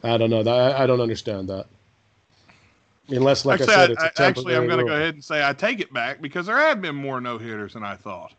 I 0.03 0.17
don't 0.17 0.29
know. 0.29 0.43
That 0.43 0.55
I, 0.75 0.83
I 0.83 0.87
don't 0.87 1.01
understand 1.01 1.49
that. 1.49 1.65
Unless, 3.09 3.43
like 3.43 3.59
actually, 3.59 3.73
I 3.73 3.75
said, 3.75 3.89
I- 3.89 3.93
it's 3.93 4.19
a 4.19 4.23
I- 4.23 4.27
actually, 4.27 4.55
I'm 4.55 4.67
going 4.67 4.79
to 4.79 4.85
go 4.85 4.93
ahead 4.93 5.15
and 5.15 5.23
say 5.23 5.45
I 5.45 5.53
take 5.53 5.79
it 5.79 5.91
back 5.91 6.21
because 6.21 6.45
there 6.45 6.57
have 6.57 6.79
been 6.79 6.95
more 6.95 7.19
no 7.19 7.39
hitters 7.39 7.73
than 7.73 7.83
I 7.83 7.95
thought. 7.95 8.33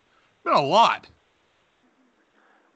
Been 0.44 0.52
a 0.52 0.62
lot. 0.62 1.08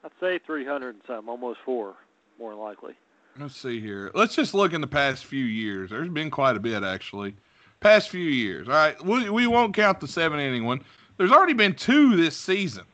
I'd 0.03 0.11
say 0.21 0.39
300 0.45 0.97
and 0.97 1.03
some, 1.07 1.29
almost 1.29 1.61
four, 1.65 1.95
more 2.39 2.53
likely. 2.55 2.95
Let's 3.39 3.57
see 3.57 3.81
here. 3.81 4.11
Let's 4.13 4.35
just 4.35 4.55
look 4.55 4.73
in 4.73 4.81
the 4.81 4.87
past 4.89 5.25
few 5.25 5.45
years. 5.45 5.91
There's 5.91 6.09
been 6.09 6.31
quite 6.31 6.57
a 6.57 6.61
bit 6.61 6.83
actually. 6.83 7.35
Past 7.85 8.09
few 8.09 8.25
years. 8.25 8.67
All 8.67 8.73
right, 8.73 9.05
we, 9.05 9.29
we 9.29 9.47
won't 9.47 9.75
count 9.75 10.01
the 10.01 10.09
seven 10.09 10.41
inning 10.41 10.65
one. 10.65 10.81
There's 11.19 11.31
already 11.31 11.53
been 11.53 11.75
two 11.75 12.17
this 12.17 12.35
season. 12.35 12.85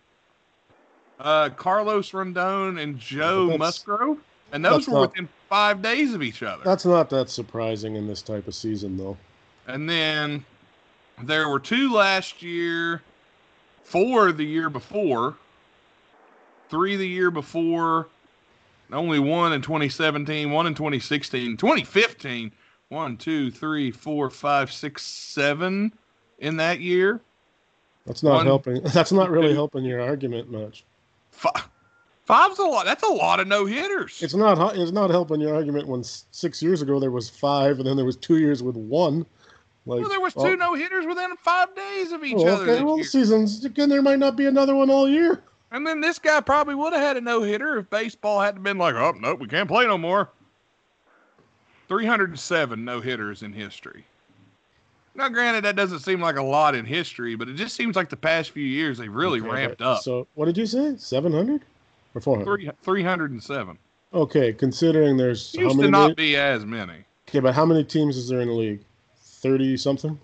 Uh, 1.21 1.49
Carlos 1.51 2.11
Rodón 2.11 2.81
and 2.83 2.99
Joe 2.99 3.47
That's- 3.47 3.59
Musgrove, 3.61 4.19
and 4.51 4.65
those 4.65 4.89
were 4.89 4.95
not- 4.95 5.11
within 5.13 5.29
five 5.49 5.81
days 5.81 6.13
of 6.13 6.25
each 6.25 6.43
other. 6.43 6.65
That's 6.65 6.85
not 6.85 7.09
that 7.11 7.31
surprising 7.31 7.95
in 7.95 8.09
this 8.09 8.21
type 8.21 8.49
of 8.49 8.55
season, 8.57 8.97
though. 8.97 9.17
And 9.69 9.89
then 9.89 10.45
there 11.23 11.49
were 11.49 11.61
two 11.61 11.93
last 11.93 12.43
year. 12.43 13.01
four 13.85 14.33
the 14.33 14.45
year 14.45 14.71
before, 14.71 15.37
three 16.69 16.97
the 16.97 17.07
year 17.07 17.31
before, 17.31 18.09
only 18.93 19.21
one 19.21 19.53
in 19.53 19.63
2017, 19.63 20.51
one 20.51 20.67
in 20.67 20.75
2016, 20.75 21.57
2015, 21.57 22.51
one, 22.91 23.17
two, 23.17 23.51
three, 23.51 23.91
four, 23.91 24.29
five, 24.29 24.71
six, 24.71 25.03
seven 25.03 25.93
in 26.39 26.57
that 26.59 26.81
year. 26.81 27.21
That's 28.05 28.23
not 28.23 28.35
One, 28.35 28.47
helping. 28.47 28.83
That's 28.85 29.13
not 29.13 29.31
really 29.31 29.49
two. 29.49 29.55
helping 29.55 29.85
your 29.85 30.01
argument 30.01 30.51
much. 30.51 30.85
Five, 31.31 31.69
five's 32.25 32.59
a 32.59 32.65
lot. 32.65 32.85
That's 32.85 33.05
a 33.05 33.09
lot 33.09 33.41
of 33.41 33.47
no 33.47 33.65
hitters. 33.65 34.21
It's 34.23 34.35
not. 34.35 34.77
It's 34.77 34.91
not 34.91 35.11
helping 35.11 35.41
your 35.41 35.55
argument 35.55 35.87
when 35.87 36.03
six 36.03 36.63
years 36.63 36.83
ago 36.83 36.99
there 36.99 37.13
was 37.13 37.31
five, 37.31 37.79
and 37.79 37.87
then 37.87 37.97
there 37.97 38.05
was 38.05 38.17
two 38.17 38.39
years 38.39 38.63
with 38.63 38.77
one. 38.77 39.25
Like 39.87 40.01
Well, 40.01 40.11
there 40.11 40.21
was 40.21 40.35
oh, 40.37 40.45
two 40.45 40.57
no 40.57 40.75
hitters 40.75 41.07
within 41.07 41.37
five 41.37 41.75
days 41.75 42.13
of 42.13 42.25
each 42.25 42.35
oh, 42.39 42.47
other. 42.47 42.71
okay, 42.71 42.83
well, 42.83 42.97
year. 42.97 43.05
seasons 43.05 43.65
again. 43.65 43.89
There 43.89 44.03
might 44.03 44.19
not 44.19 44.37
be 44.37 44.47
another 44.47 44.75
one 44.75 44.91
all 44.91 45.09
year. 45.09 45.43
And 45.73 45.87
then 45.87 46.01
this 46.01 46.19
guy 46.19 46.41
probably 46.41 46.75
would 46.75 46.93
have 46.93 47.01
had 47.01 47.17
a 47.17 47.21
no 47.21 47.43
hitter 47.43 47.79
if 47.79 47.89
baseball 47.89 48.41
hadn't 48.41 48.65
been 48.65 48.79
like, 48.79 48.97
oh 48.97 49.15
nope, 49.21 49.39
we 49.39 49.47
can't 49.47 49.69
play 49.69 49.87
no 49.87 49.97
more. 49.97 50.31
307 52.01 52.85
no 52.85 53.01
hitters 53.01 53.43
in 53.43 53.53
history. 53.53 54.05
Now, 55.17 55.29
granted, 55.29 55.65
that 55.65 55.75
doesn't 55.75 55.99
seem 55.99 56.21
like 56.21 56.37
a 56.37 56.43
lot 56.43 56.77
in 56.77 56.85
history, 56.85 57.35
but 57.35 57.49
it 57.49 57.55
just 57.55 57.75
seems 57.75 57.97
like 57.97 58.09
the 58.09 58.17
past 58.17 58.53
few 58.53 58.63
years 58.65 58.97
they've 58.97 59.13
really 59.13 59.41
Okay, 59.41 59.49
ramped 59.51 59.83
up. 59.83 60.01
So 60.03 60.29
what 60.35 60.47
did 60.47 60.57
you 60.57 60.67
say? 60.67 60.95
Seven 60.99 61.33
hundred 61.33 61.63
or 62.15 62.21
four 62.21 62.37
hundred? 62.37 62.61
Three, 62.63 62.71
307. 62.85 63.77
Okay, 64.15 64.53
considering 64.53 65.17
there's 65.17 65.55
how 65.57 65.63
Used 65.65 65.77
many? 65.79 65.89
to 65.89 65.91
not 65.91 66.09
ma- 66.11 66.15
be 66.15 66.37
as 66.37 66.65
many. 66.65 67.05
okay, 67.29 67.41
but 67.41 67.55
how 67.57 67.67
many 67.67 67.83
teams 67.83 68.17
is 68.17 68.29
there 68.29 68.41
in 68.41 68.47
the 68.49 68.55
league? 68.55 68.81
Thirty 69.21 69.77
something. 69.77 70.17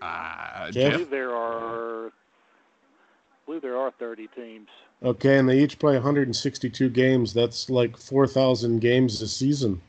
Uh, 0.00 0.70
Jeff? 0.70 0.86
I 0.86 0.90
believe 0.92 1.10
there 1.10 1.34
are, 1.34 2.06
I 2.06 2.10
believe 3.46 3.62
there 3.62 3.76
are 3.76 3.90
30 3.98 4.28
teams. 4.28 4.68
Okay, 5.02 5.38
and 5.38 5.48
they 5.48 5.60
each 5.60 5.78
play 5.78 5.94
162 5.94 6.88
games. 6.90 7.32
That's 7.32 7.70
like 7.70 7.96
4,000 7.96 8.80
games 8.80 9.22
a 9.22 9.28
season. 9.28 9.80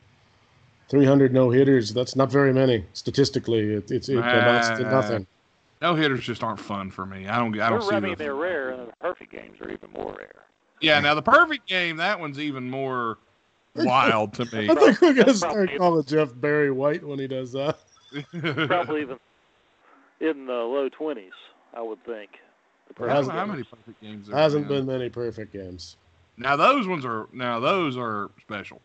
300 0.88 1.32
no 1.32 1.50
hitters. 1.50 1.92
That's 1.92 2.14
not 2.16 2.30
very 2.30 2.52
many 2.52 2.84
statistically. 2.92 3.74
It, 3.74 3.90
it's 3.90 4.08
it 4.08 4.18
amounts 4.18 4.68
to 4.68 4.86
Uh, 4.86 4.90
nothing. 4.90 5.26
no 5.82 5.94
hitters 5.94 6.20
just 6.20 6.42
aren't 6.44 6.60
fun 6.60 6.90
for 6.90 7.06
me. 7.06 7.26
I 7.28 7.38
don't. 7.38 7.58
I 7.60 7.70
don't 7.70 7.80
They're- 7.80 7.88
see. 7.90 7.96
I 7.96 8.00
mean, 8.00 8.14
they're 8.18 8.34
rare, 8.34 8.70
and 8.70 8.88
the 8.88 8.92
perfect 9.00 9.32
games 9.32 9.60
are 9.60 9.70
even 9.70 9.90
more 9.92 10.14
rare. 10.18 10.44
Yeah, 10.80 10.98
now 11.00 11.14
the 11.14 11.22
perfect 11.22 11.66
game, 11.68 11.96
that 11.98 12.18
one's 12.18 12.38
even 12.40 12.68
more 12.70 13.18
wild 13.76 14.32
to 14.34 14.44
me. 14.56 14.68
I 14.70 14.74
think 14.74 15.00
we're 15.00 15.12
gonna 15.12 15.24
That's 15.26 15.38
start 15.38 15.54
probably- 15.54 15.78
calling 15.78 16.04
Jeff 16.04 16.30
Barry 16.34 16.70
White 16.70 17.04
when 17.04 17.18
he 17.18 17.26
does 17.28 17.52
that. 17.52 17.78
Probably 18.66 19.02
even 19.02 19.18
in 20.20 20.46
the 20.46 20.52
low 20.52 20.88
20s, 20.88 21.30
I 21.74 21.80
would 21.82 22.02
think. 22.04 22.30
The 22.96 23.08
Hasn't 23.08 23.28
know 23.34 23.40
how 23.40 23.46
been- 23.46 23.52
many 23.56 23.64
perfect 23.64 24.00
games 24.02 24.28
there 24.28 24.36
Hasn't 24.36 24.68
been 24.68 24.86
many 24.86 25.08
perfect 25.08 25.52
games. 25.52 25.96
Now 26.36 26.56
those 26.56 26.86
ones 26.86 27.04
are 27.04 27.28
now 27.32 27.60
those 27.60 27.96
are 27.96 28.30
special. 28.40 28.80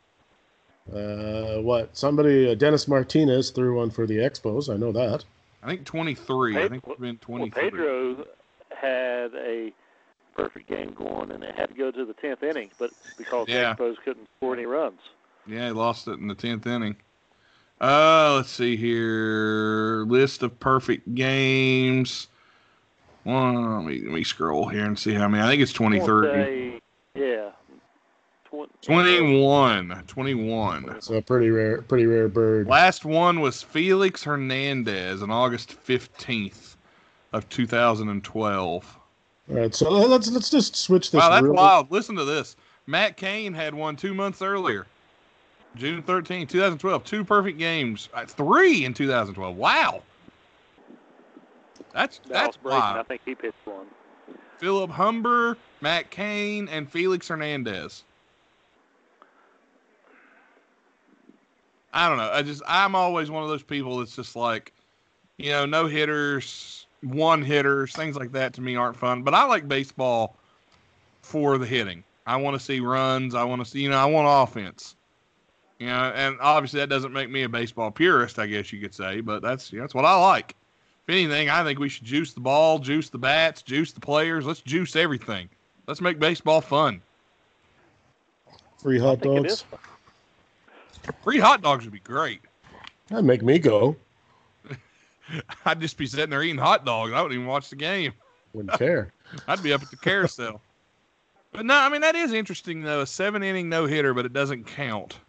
Uh, 0.94 1.58
what? 1.62 1.98
Somebody, 1.98 2.52
uh, 2.52 2.56
Dennis 2.56 2.88
Martinez 2.88 3.50
threw 3.50 3.78
one 3.78 3.90
for 3.90 4.06
the 4.06 4.18
Expos. 4.18 4.72
I 4.72 4.78
know 4.78 4.92
that. 4.92 5.26
I 5.64 5.68
think 5.68 5.84
23. 5.86 6.58
I 6.58 6.70
think 6.70 6.84
it's 6.88 7.00
been 7.00 7.20
Well, 7.28 7.50
23. 7.50 7.64
Pedro 7.72 8.28
had 8.70 9.34
a 9.34 9.74
perfect 10.36 10.68
game 10.70 10.92
going, 10.94 11.32
and 11.32 11.44
it 11.44 11.56
had 11.56 11.70
to 11.70 11.76
go 11.76 11.90
to 11.90 12.06
the 12.06 12.14
10th 12.14 12.44
inning, 12.44 12.70
but 12.78 12.92
because 13.18 13.48
Yeah. 13.48 13.74
the 13.74 13.84
Expos 13.84 13.96
couldn't 14.04 14.28
score 14.38 14.54
any 14.54 14.68
runs. 14.68 15.00
Yeah, 15.48 15.68
he 15.68 15.72
lost 15.72 16.08
it 16.08 16.20
in 16.20 16.28
the 16.28 16.36
10th 16.36 16.68
inning. 16.68 16.98
Uh, 17.82 18.36
let's 18.36 18.52
see 18.52 18.76
here. 18.76 20.06
List 20.08 20.44
of 20.44 20.60
perfect 20.60 21.16
games. 21.16 22.28
One, 23.26 23.76
let 23.78 23.86
me, 23.86 24.02
let 24.02 24.12
me 24.12 24.24
scroll 24.24 24.68
here 24.70 24.86
and 24.86 24.98
see 24.98 25.16
how 25.16 25.28
many. 25.28 25.44
I 25.44 25.48
think 25.48 25.62
it's 25.64 25.78
I 25.80 25.84
wanna 25.84 26.00
23. 26.00 26.32
say, 26.32 26.82
yeah. 27.16 27.50
Twen- 28.46 28.70
21. 28.84 30.04
21. 30.06 31.02
So 31.02 31.16
a 31.16 31.22
pretty 31.24 31.50
rare, 31.50 31.82
pretty 31.82 32.06
rare 32.06 32.28
bird. 32.28 32.68
Last 32.68 33.04
one 33.04 33.42
was 33.42 33.64
Felix 33.64 34.24
Hernandez 34.24 35.24
on 35.24 35.32
August 35.32 35.76
15th 35.88 36.76
of 37.34 37.50
2012. 37.50 38.98
All 39.50 39.56
right, 39.56 39.74
so 39.74 39.90
let's 39.90 40.30
let's 40.32 40.52
just 40.52 40.76
switch 40.76 41.10
this. 41.10 41.20
Wow, 41.20 41.30
that's 41.32 41.44
real- 41.44 41.54
wild. 41.54 41.92
Listen 41.92 42.16
to 42.18 42.26
this. 42.26 42.56
Matt 42.86 43.18
Cain 43.18 43.54
had 43.56 43.74
one 43.74 43.96
two 43.96 44.14
months 44.14 44.44
earlier, 44.44 44.86
June 45.76 46.04
13, 46.04 46.46
2012. 46.46 47.04
Two 47.04 47.26
perfect 47.26 47.58
games. 47.58 48.08
Uh, 48.14 48.26
Three 48.26 48.86
in 48.86 48.94
2012. 48.94 49.58
Wow. 49.58 50.04
That's 51.96 52.20
that's 52.28 52.58
Braden, 52.58 52.82
I 52.82 53.04
think 53.04 53.22
he 53.24 53.36
pitched 53.36 53.56
one. 53.64 53.86
Philip 54.58 54.92
Humber, 54.92 55.58
Matt 55.80 56.12
Cain, 56.12 56.68
and 56.68 56.92
Felix 56.92 57.30
Hernandez. 57.30 58.04
I 61.94 62.10
don't 62.10 62.18
know. 62.18 62.30
I 62.30 62.42
just 62.42 62.62
I'm 62.68 62.96
always 62.96 63.32
one 63.32 63.44
of 63.44 63.50
those 63.50 63.64
people 63.64 64.00
that's 64.00 64.14
just 64.14 64.36
like, 64.36 64.74
you 65.38 65.52
know, 65.52 65.66
no 65.66 65.88
hitters, 65.88 66.86
one 67.02 67.42
hitters, 67.42 67.94
things 67.94 68.18
like 68.18 68.34
that 68.34 68.54
to 68.56 68.62
me 68.62 68.76
aren't 68.76 68.98
fun. 68.98 69.24
But 69.24 69.34
I 69.34 69.46
like 69.46 69.66
baseball 69.70 70.36
for 71.22 71.58
the 71.58 71.66
hitting. 71.66 72.04
I 72.28 72.36
want 72.36 72.60
to 72.60 72.64
see 72.64 72.82
runs. 72.82 73.36
I 73.36 73.46
want 73.46 73.64
to 73.64 73.72
see, 73.72 73.80
you 73.80 73.90
know, 73.90 73.98
I 73.98 74.06
want 74.06 74.50
offense. 74.50 74.96
You 75.80 75.88
know, 75.88 76.12
and 76.14 76.38
obviously 76.42 76.82
that 76.82 76.90
doesn't 76.90 77.14
make 77.14 77.30
me 77.30 77.44
a 77.44 77.50
baseball 77.50 77.90
purist, 77.90 78.38
I 78.38 78.48
guess 78.48 78.74
you 78.74 78.82
could 78.82 78.94
say, 78.94 79.22
but 79.22 79.42
that's 79.42 79.70
that's 79.70 79.96
what 79.96 80.04
I 80.04 80.20
like. 80.20 80.56
If 81.08 81.14
anything, 81.14 81.50
I 81.50 81.64
think 81.64 81.78
we 81.78 81.88
should 81.88 82.04
juice 82.04 82.34
the 82.34 82.40
ball, 82.40 82.80
juice 82.80 83.10
the 83.10 83.20
bats, 83.20 83.62
juice 83.62 83.92
the 83.92 84.00
players. 84.00 84.46
Let's 84.46 84.62
juice 84.62 84.96
everything. 84.96 85.50
Let's 85.88 86.02
make 86.02 86.18
baseball 86.18 86.62
fun. 86.62 87.00
Free 88.82 88.98
hot 88.98 89.22
dogs. 89.22 89.66
Free 91.24 91.38
hot 91.38 91.62
dogs 91.62 91.86
would 91.86 91.94
be 91.94 92.00
great. 92.00 92.42
That'd 93.10 93.24
make 93.24 93.44
me 93.44 93.60
go. 93.60 93.96
I'd 95.66 95.80
just 95.80 95.98
be 95.98 96.08
sitting 96.08 96.32
there 96.32 96.42
eating 96.42 96.58
hot 96.58 96.86
dogs. 96.86 97.14
I 97.14 97.22
wouldn't 97.22 97.36
even 97.36 97.48
watch 97.48 97.70
the 97.70 97.76
game. 97.76 98.14
Wouldn't 98.54 98.78
care. 98.80 99.14
I'd 99.48 99.62
be 99.62 99.74
up 99.74 99.84
at 99.84 99.92
the 99.92 99.98
carousel. 99.98 100.60
But 101.52 101.66
no, 101.66 101.76
I 101.76 101.90
mean 101.90 102.02
that 102.02 102.16
is 102.16 102.34
interesting 102.34 102.82
though. 102.82 103.02
A 103.02 103.08
seven 103.08 103.44
inning 103.44 103.70
no 103.70 103.86
hitter, 103.86 104.16
but 104.16 104.26
it 104.26 104.34
doesn't 104.34 104.66
count, 104.66 105.20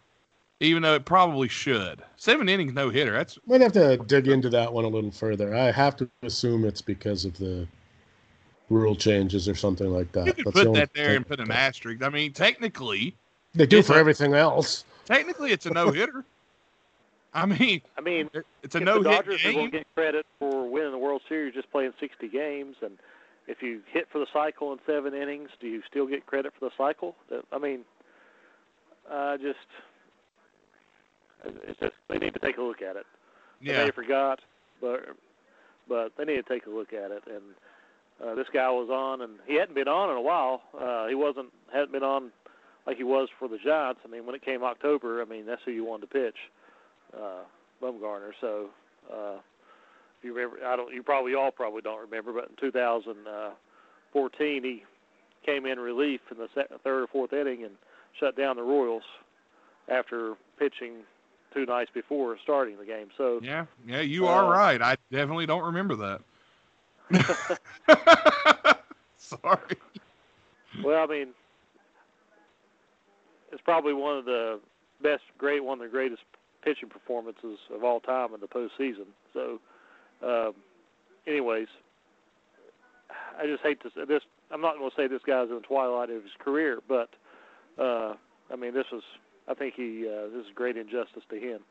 even 0.59 0.81
though 0.83 0.95
it 0.95 1.05
probably 1.05 1.47
should. 1.47 2.01
Seven 2.15 2.49
innings 2.49 2.73
no 2.73 2.89
hitter. 2.89 3.11
That's 3.13 3.37
Might 3.45 3.61
have 3.61 3.73
to 3.73 3.97
dig 3.97 4.27
into 4.27 4.49
that 4.49 4.71
one 4.71 4.85
a 4.85 4.87
little 4.87 5.11
further. 5.11 5.55
I 5.55 5.71
have 5.71 5.95
to 5.97 6.09
assume 6.23 6.65
it's 6.65 6.81
because 6.81 7.25
of 7.25 7.37
the 7.37 7.67
rule 8.69 8.95
changes 8.95 9.47
or 9.47 9.55
something 9.55 9.87
like 9.89 10.11
that. 10.13 10.27
you 10.27 10.33
could 10.33 10.45
That's 10.45 10.57
put 10.57 10.67
only 10.67 10.79
that 10.81 10.93
there 10.93 11.15
and 11.15 11.25
put 11.27 11.39
an 11.39 11.51
asterisk. 11.51 12.03
I 12.03 12.09
mean, 12.09 12.33
technically, 12.33 13.15
They 13.53 13.65
do 13.65 13.81
for 13.81 13.95
a- 13.95 13.99
everything 13.99 14.33
else. 14.33 14.83
technically 15.05 15.51
it's 15.51 15.65
a 15.65 15.69
no 15.71 15.91
hitter. 15.91 16.25
I 17.33 17.45
mean, 17.45 17.81
I 17.97 18.01
mean, 18.01 18.29
it's 18.63 18.73
a 18.75 18.79
if 18.79 18.83
no 18.83 18.97
the 19.03 19.09
Dodgers 19.09 19.41
game. 19.41 19.65
to 19.65 19.71
get 19.71 19.87
credit 19.95 20.25
for 20.39 20.67
winning 20.69 20.91
the 20.91 20.97
World 20.97 21.21
Series 21.29 21.53
just 21.53 21.69
playing 21.71 21.93
60 21.99 22.27
games, 22.29 22.77
and 22.81 22.97
if 23.47 23.61
you 23.61 23.81
hit 23.91 24.07
for 24.11 24.17
the 24.17 24.25
cycle 24.33 24.73
in 24.73 24.79
seven 24.87 25.13
innings, 25.13 25.49
do 25.59 25.67
you 25.67 25.83
still 25.89 26.07
get 26.07 26.25
credit 26.25 26.51
for 26.57 26.65
the 26.65 26.71
cycle? 26.77 27.15
I 27.51 27.59
mean, 27.59 27.81
uh, 29.11 29.37
just 29.37 29.59
it's 31.45 31.79
just 31.79 31.93
they 32.09 32.17
need 32.17 32.33
to 32.33 32.39
take 32.39 32.57
a 32.57 32.61
look 32.61 32.81
at 32.81 32.95
it. 32.95 33.05
They 33.61 33.71
Yeah, 33.71 33.85
have 33.85 33.95
forgot, 33.95 34.39
but 34.81 35.01
but 35.87 36.11
they 36.17 36.25
need 36.25 36.37
to 36.37 36.43
take 36.43 36.65
a 36.65 36.69
look 36.69 36.93
at 36.93 37.11
it. 37.11 37.23
And 37.27 37.43
uh, 38.23 38.35
this 38.35 38.47
guy 38.53 38.69
was 38.69 38.89
on, 38.89 39.21
and 39.21 39.33
he 39.45 39.55
hadn't 39.55 39.75
been 39.75 39.87
on 39.87 40.09
in 40.09 40.17
a 40.17 40.21
while. 40.21 40.61
Uh, 40.79 41.07
he 41.07 41.15
wasn't 41.15 41.49
hadn't 41.71 41.91
been 41.91 42.03
on 42.03 42.31
like 42.85 42.97
he 42.97 43.03
was 43.03 43.29
for 43.37 43.47
the 43.47 43.57
Giants. 43.63 44.01
I 44.05 44.09
mean, 44.09 44.25
when 44.25 44.35
it 44.35 44.43
came 44.43 44.63
October, 44.63 45.21
I 45.21 45.25
mean 45.25 45.45
that's 45.45 45.61
who 45.65 45.71
you 45.71 45.85
wanted 45.85 46.07
to 46.07 46.13
pitch, 46.13 46.35
uh, 47.15 47.43
Bumgarner. 47.81 48.31
So 48.41 48.67
uh, 49.11 49.37
if 50.19 50.23
you 50.23 50.33
remember, 50.33 50.65
I 50.65 50.75
don't. 50.75 50.93
You 50.93 51.03
probably 51.03 51.35
all 51.35 51.51
probably 51.51 51.81
don't 51.81 52.01
remember, 52.01 52.33
but 52.33 52.49
in 52.49 52.55
2014 52.59 54.63
he 54.63 54.83
came 55.45 55.65
in 55.65 55.79
relief 55.79 56.21
in 56.31 56.37
the 56.37 56.47
se- 56.55 56.75
third 56.83 57.03
or 57.03 57.07
fourth 57.07 57.33
inning 57.33 57.63
and 57.63 57.73
shut 58.19 58.35
down 58.35 58.55
the 58.55 58.63
Royals 58.63 59.03
after 59.89 60.33
pitching 60.59 61.03
two 61.57 61.65
nights 61.65 61.89
before 61.93 62.37
starting 62.43 62.77
the 62.77 62.85
game. 62.85 63.07
So 63.17 63.39
yeah, 63.41 63.65
yeah. 63.85 64.01
You 64.01 64.27
are 64.27 64.45
Uh, 64.45 64.49
right. 64.49 64.81
I 64.81 64.97
definitely 65.11 65.45
don't 65.45 65.63
remember 65.63 65.95
that. 65.95 66.21
Sorry. 69.17 69.77
Well, 70.83 71.03
I 71.03 71.07
mean, 71.07 71.29
it's 73.51 73.61
probably 73.63 73.93
one 73.93 74.17
of 74.17 74.25
the 74.25 74.59
best, 75.01 75.23
great, 75.37 75.63
one 75.63 75.79
of 75.79 75.83
the 75.85 75.91
greatest 75.91 76.21
pitching 76.63 76.89
performances 76.89 77.59
of 77.73 77.83
all 77.83 77.99
time 77.99 78.33
in 78.33 78.41
the 78.41 78.47
postseason. 78.47 79.05
So, 79.33 79.59
um, 80.23 80.53
anyways, 81.25 81.67
I 83.39 83.45
just 83.45 83.63
hate 83.63 83.81
to 83.81 83.89
say 83.95 84.05
this. 84.05 84.21
I'm 84.51 84.61
not 84.61 84.77
going 84.77 84.89
to 84.89 84.95
say 84.95 85.07
this 85.07 85.21
guy's 85.25 85.49
in 85.49 85.55
the 85.55 85.61
twilight 85.61 86.09
of 86.09 86.23
his 86.23 86.31
career, 86.39 86.79
but 86.87 87.09
uh, 87.79 88.13
I 88.51 88.55
mean, 88.57 88.73
this 88.73 88.85
was. 88.91 89.03
I 89.47 89.53
think 89.53 89.75
he. 89.75 90.07
Uh, 90.07 90.27
this 90.35 90.45
is 90.45 90.51
great 90.53 90.77
injustice 90.77 91.23
to 91.29 91.39
him. 91.39 91.61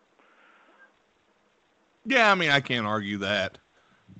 Yeah, 2.04 2.30
I 2.30 2.34
mean, 2.34 2.50
I 2.50 2.60
can't 2.60 2.86
argue 2.86 3.18
that. 3.18 3.58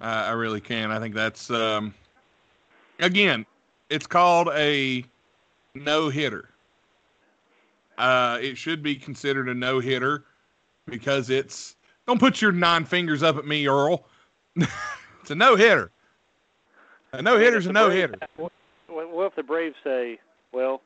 I 0.00 0.32
really 0.32 0.60
can. 0.60 0.90
I 0.90 0.98
think 0.98 1.14
that's 1.14 1.50
um, 1.50 1.94
again, 2.98 3.46
it's 3.88 4.06
called 4.06 4.48
a 4.52 5.04
no 5.74 6.08
hitter. 6.08 6.50
Uh, 7.98 8.38
it 8.42 8.58
should 8.58 8.82
be 8.82 8.94
considered 8.96 9.48
a 9.48 9.54
no 9.54 9.80
hitter 9.80 10.24
because 10.86 11.30
it's 11.30 11.76
don't 12.06 12.20
put 12.20 12.42
your 12.42 12.52
nine 12.52 12.84
fingers 12.84 13.22
up 13.22 13.36
at 13.36 13.46
me, 13.46 13.66
Earl. 13.66 14.04
it's 14.56 15.30
a 15.30 15.34
no 15.34 15.56
hitter. 15.56 15.90
A 17.12 17.22
no 17.22 17.38
hitter's 17.38 17.66
a 17.66 17.72
no 17.72 17.88
hitter. 17.88 18.18
What 18.36 18.52
if 19.26 19.34
the 19.34 19.42
Braves 19.42 19.76
say, 19.82 20.18
well, 20.52 20.82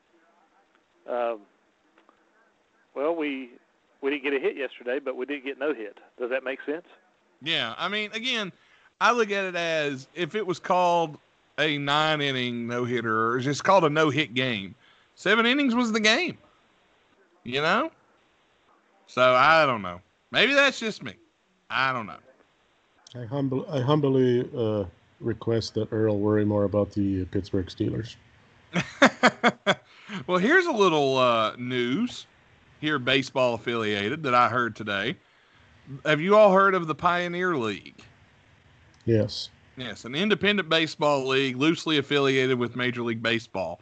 um, 1.08 1.40
well, 2.94 3.14
we 3.14 3.50
we 4.00 4.10
didn't 4.10 4.22
get 4.22 4.32
a 4.32 4.40
hit 4.40 4.56
yesterday, 4.56 4.98
but 4.98 5.16
we 5.16 5.26
did 5.26 5.44
get 5.44 5.58
no 5.58 5.74
hit. 5.74 5.98
Does 6.18 6.30
that 6.30 6.44
make 6.44 6.60
sense? 6.64 6.86
Yeah, 7.42 7.74
I 7.78 7.88
mean, 7.88 8.10
again, 8.12 8.52
I 9.00 9.12
look 9.12 9.30
at 9.30 9.44
it 9.44 9.56
as 9.56 10.08
if 10.14 10.34
it 10.34 10.46
was 10.46 10.58
called 10.58 11.18
a 11.58 11.78
nine 11.78 12.20
inning 12.20 12.66
no 12.66 12.84
hitter 12.84 13.32
or 13.32 13.40
just 13.40 13.64
called 13.64 13.84
a 13.84 13.90
no 13.90 14.10
hit 14.10 14.34
game, 14.34 14.74
seven 15.14 15.46
innings 15.46 15.74
was 15.74 15.92
the 15.92 16.00
game. 16.00 16.38
You 17.44 17.62
know? 17.62 17.90
So 19.06 19.34
I 19.34 19.66
don't 19.66 19.82
know. 19.82 20.00
Maybe 20.30 20.54
that's 20.54 20.78
just 20.78 21.02
me. 21.02 21.14
I 21.68 21.92
don't 21.92 22.06
know. 22.06 22.18
I 23.14 23.24
humble 23.24 23.66
I 23.70 23.80
humbly 23.80 24.48
uh, 24.56 24.84
request 25.20 25.74
that 25.74 25.92
Earl 25.92 26.18
worry 26.18 26.44
more 26.44 26.64
about 26.64 26.92
the 26.92 27.24
Pittsburgh 27.26 27.66
Steelers. 27.66 28.16
well, 30.26 30.38
here's 30.38 30.66
a 30.66 30.72
little 30.72 31.18
uh, 31.18 31.56
news 31.56 32.26
here, 32.80 32.98
baseball 32.98 33.54
affiliated, 33.54 34.22
that 34.22 34.34
I 34.34 34.48
heard 34.48 34.74
today. 34.74 35.16
Have 36.04 36.20
you 36.20 36.36
all 36.36 36.52
heard 36.52 36.74
of 36.74 36.86
the 36.86 36.94
Pioneer 36.94 37.56
League? 37.56 37.96
Yes. 39.04 39.50
Yes, 39.76 40.04
an 40.04 40.14
independent 40.14 40.68
baseball 40.68 41.26
league 41.26 41.56
loosely 41.56 41.98
affiliated 41.98 42.58
with 42.58 42.76
Major 42.76 43.02
League 43.02 43.22
Baseball. 43.22 43.80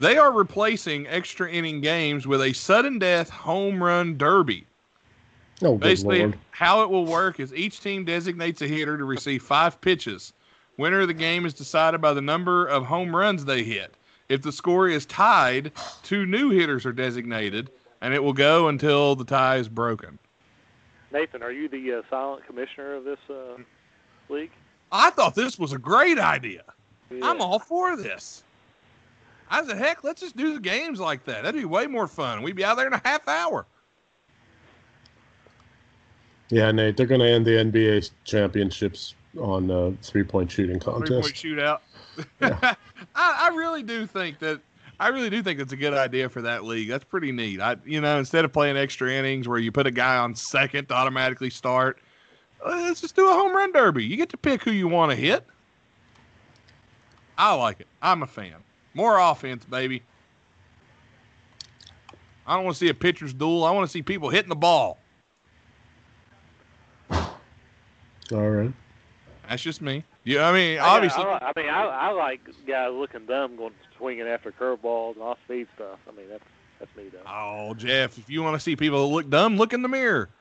They 0.00 0.16
are 0.16 0.32
replacing 0.32 1.08
extra 1.08 1.50
inning 1.50 1.80
games 1.80 2.26
with 2.26 2.40
a 2.40 2.52
sudden 2.52 2.98
death 2.98 3.28
home 3.28 3.82
run 3.82 4.16
derby. 4.16 4.64
Oh, 5.62 5.76
Basically, 5.76 6.20
Lord. 6.20 6.38
how 6.50 6.82
it 6.82 6.90
will 6.90 7.04
work 7.04 7.40
is 7.40 7.52
each 7.52 7.80
team 7.80 8.04
designates 8.04 8.62
a 8.62 8.68
hitter 8.68 8.96
to 8.96 9.04
receive 9.04 9.42
five 9.42 9.80
pitches. 9.80 10.32
Winner 10.76 11.00
of 11.00 11.08
the 11.08 11.14
game 11.14 11.44
is 11.44 11.52
decided 11.52 12.00
by 12.00 12.12
the 12.12 12.20
number 12.20 12.66
of 12.66 12.86
home 12.86 13.14
runs 13.14 13.44
they 13.44 13.64
hit. 13.64 13.94
If 14.28 14.42
the 14.42 14.52
score 14.52 14.88
is 14.88 15.04
tied, 15.04 15.72
two 16.04 16.26
new 16.26 16.50
hitters 16.50 16.86
are 16.86 16.92
designated, 16.92 17.70
and 18.00 18.14
it 18.14 18.22
will 18.22 18.32
go 18.32 18.68
until 18.68 19.16
the 19.16 19.24
tie 19.24 19.56
is 19.56 19.68
broken. 19.68 20.18
Nathan, 21.12 21.42
are 21.42 21.52
you 21.52 21.68
the 21.68 21.94
uh, 21.94 22.02
silent 22.10 22.46
commissioner 22.46 22.94
of 22.94 23.04
this 23.04 23.18
uh, 23.30 23.56
league? 24.28 24.50
I 24.92 25.10
thought 25.10 25.34
this 25.34 25.58
was 25.58 25.72
a 25.72 25.78
great 25.78 26.18
idea. 26.18 26.62
Yeah. 27.10 27.20
I'm 27.22 27.40
all 27.40 27.58
for 27.58 27.96
this. 27.96 28.42
I 29.50 29.64
said, 29.64 29.78
heck, 29.78 30.04
let's 30.04 30.20
just 30.20 30.36
do 30.36 30.52
the 30.52 30.60
games 30.60 31.00
like 31.00 31.24
that. 31.24 31.42
That'd 31.42 31.58
be 31.58 31.64
way 31.64 31.86
more 31.86 32.06
fun. 32.06 32.42
We'd 32.42 32.56
be 32.56 32.64
out 32.64 32.76
there 32.76 32.86
in 32.86 32.92
a 32.92 33.00
half 33.04 33.26
hour. 33.26 33.66
Yeah, 36.50 36.70
Nate, 36.70 36.96
they're 36.96 37.06
going 37.06 37.20
to 37.20 37.28
end 37.28 37.46
the 37.46 37.52
NBA 37.52 38.10
championships 38.24 39.14
on 39.38 39.70
uh, 39.70 39.92
three 40.02 40.22
point 40.22 40.50
shooting 40.50 40.78
contest. 40.78 41.06
Three 41.06 41.42
point 41.42 41.58
contest. 41.62 41.80
shootout. 42.40 42.62
Yeah. 42.62 42.74
I, 43.14 43.50
I 43.50 43.54
really 43.54 43.82
do 43.82 44.06
think 44.06 44.38
that 44.40 44.60
I 45.00 45.08
really 45.08 45.30
do 45.30 45.42
think 45.42 45.60
it's 45.60 45.72
a 45.72 45.76
good 45.76 45.94
idea 45.94 46.28
for 46.28 46.42
that 46.42 46.64
league. 46.64 46.88
That's 46.88 47.04
pretty 47.04 47.30
neat. 47.30 47.60
I 47.60 47.76
you 47.84 48.00
know, 48.00 48.18
instead 48.18 48.44
of 48.44 48.52
playing 48.52 48.76
extra 48.76 49.12
innings 49.12 49.46
where 49.46 49.58
you 49.58 49.70
put 49.70 49.86
a 49.86 49.90
guy 49.90 50.16
on 50.16 50.34
second 50.34 50.86
to 50.86 50.94
automatically 50.94 51.50
start, 51.50 52.00
uh, 52.64 52.70
let's 52.82 53.00
just 53.00 53.14
do 53.14 53.28
a 53.28 53.32
home 53.32 53.54
run 53.54 53.72
derby. 53.72 54.04
You 54.04 54.16
get 54.16 54.28
to 54.30 54.36
pick 54.36 54.62
who 54.62 54.72
you 54.72 54.88
want 54.88 55.12
to 55.12 55.16
hit. 55.16 55.46
I 57.36 57.54
like 57.54 57.80
it. 57.80 57.86
I'm 58.02 58.22
a 58.22 58.26
fan. 58.26 58.56
More 58.94 59.18
offense, 59.18 59.64
baby. 59.64 60.02
I 62.46 62.56
don't 62.56 62.64
want 62.64 62.76
to 62.76 62.80
see 62.80 62.88
a 62.88 62.94
pitcher's 62.94 63.32
duel. 63.32 63.64
I 63.64 63.70
want 63.70 63.86
to 63.86 63.92
see 63.92 64.02
people 64.02 64.30
hitting 64.30 64.48
the 64.48 64.56
ball. 64.56 64.98
All 68.32 68.50
right. 68.50 68.72
That's 69.48 69.62
just 69.62 69.80
me. 69.80 70.02
Yeah, 70.28 70.46
I 70.46 70.52
mean, 70.52 70.78
oh, 70.78 70.82
I- 70.82 70.88
obviously, 70.88 71.24
I, 71.24 71.38
I, 71.38 71.52
mean, 71.56 71.70
I, 71.70 71.84
I 71.84 72.10
like 72.10 72.42
guys 72.66 72.90
looking 72.92 73.24
dumb, 73.24 73.56
going 73.56 73.72
swinging 73.96 74.26
after 74.26 74.52
curveballs 74.52 75.14
and 75.14 75.22
off 75.22 75.38
speed 75.46 75.68
stuff. 75.74 75.98
I 76.06 76.14
mean, 76.14 76.28
that's 76.28 76.44
that's 76.78 76.94
me 76.94 77.04
though. 77.10 77.22
Oh, 77.26 77.72
Jeff, 77.72 78.18
if 78.18 78.28
you 78.28 78.42
want 78.42 78.52
to 78.54 78.60
see 78.60 78.76
people 78.76 79.10
look 79.10 79.30
dumb, 79.30 79.56
look 79.56 79.72
in 79.72 79.80
the 79.80 79.88
mirror. 79.88 80.28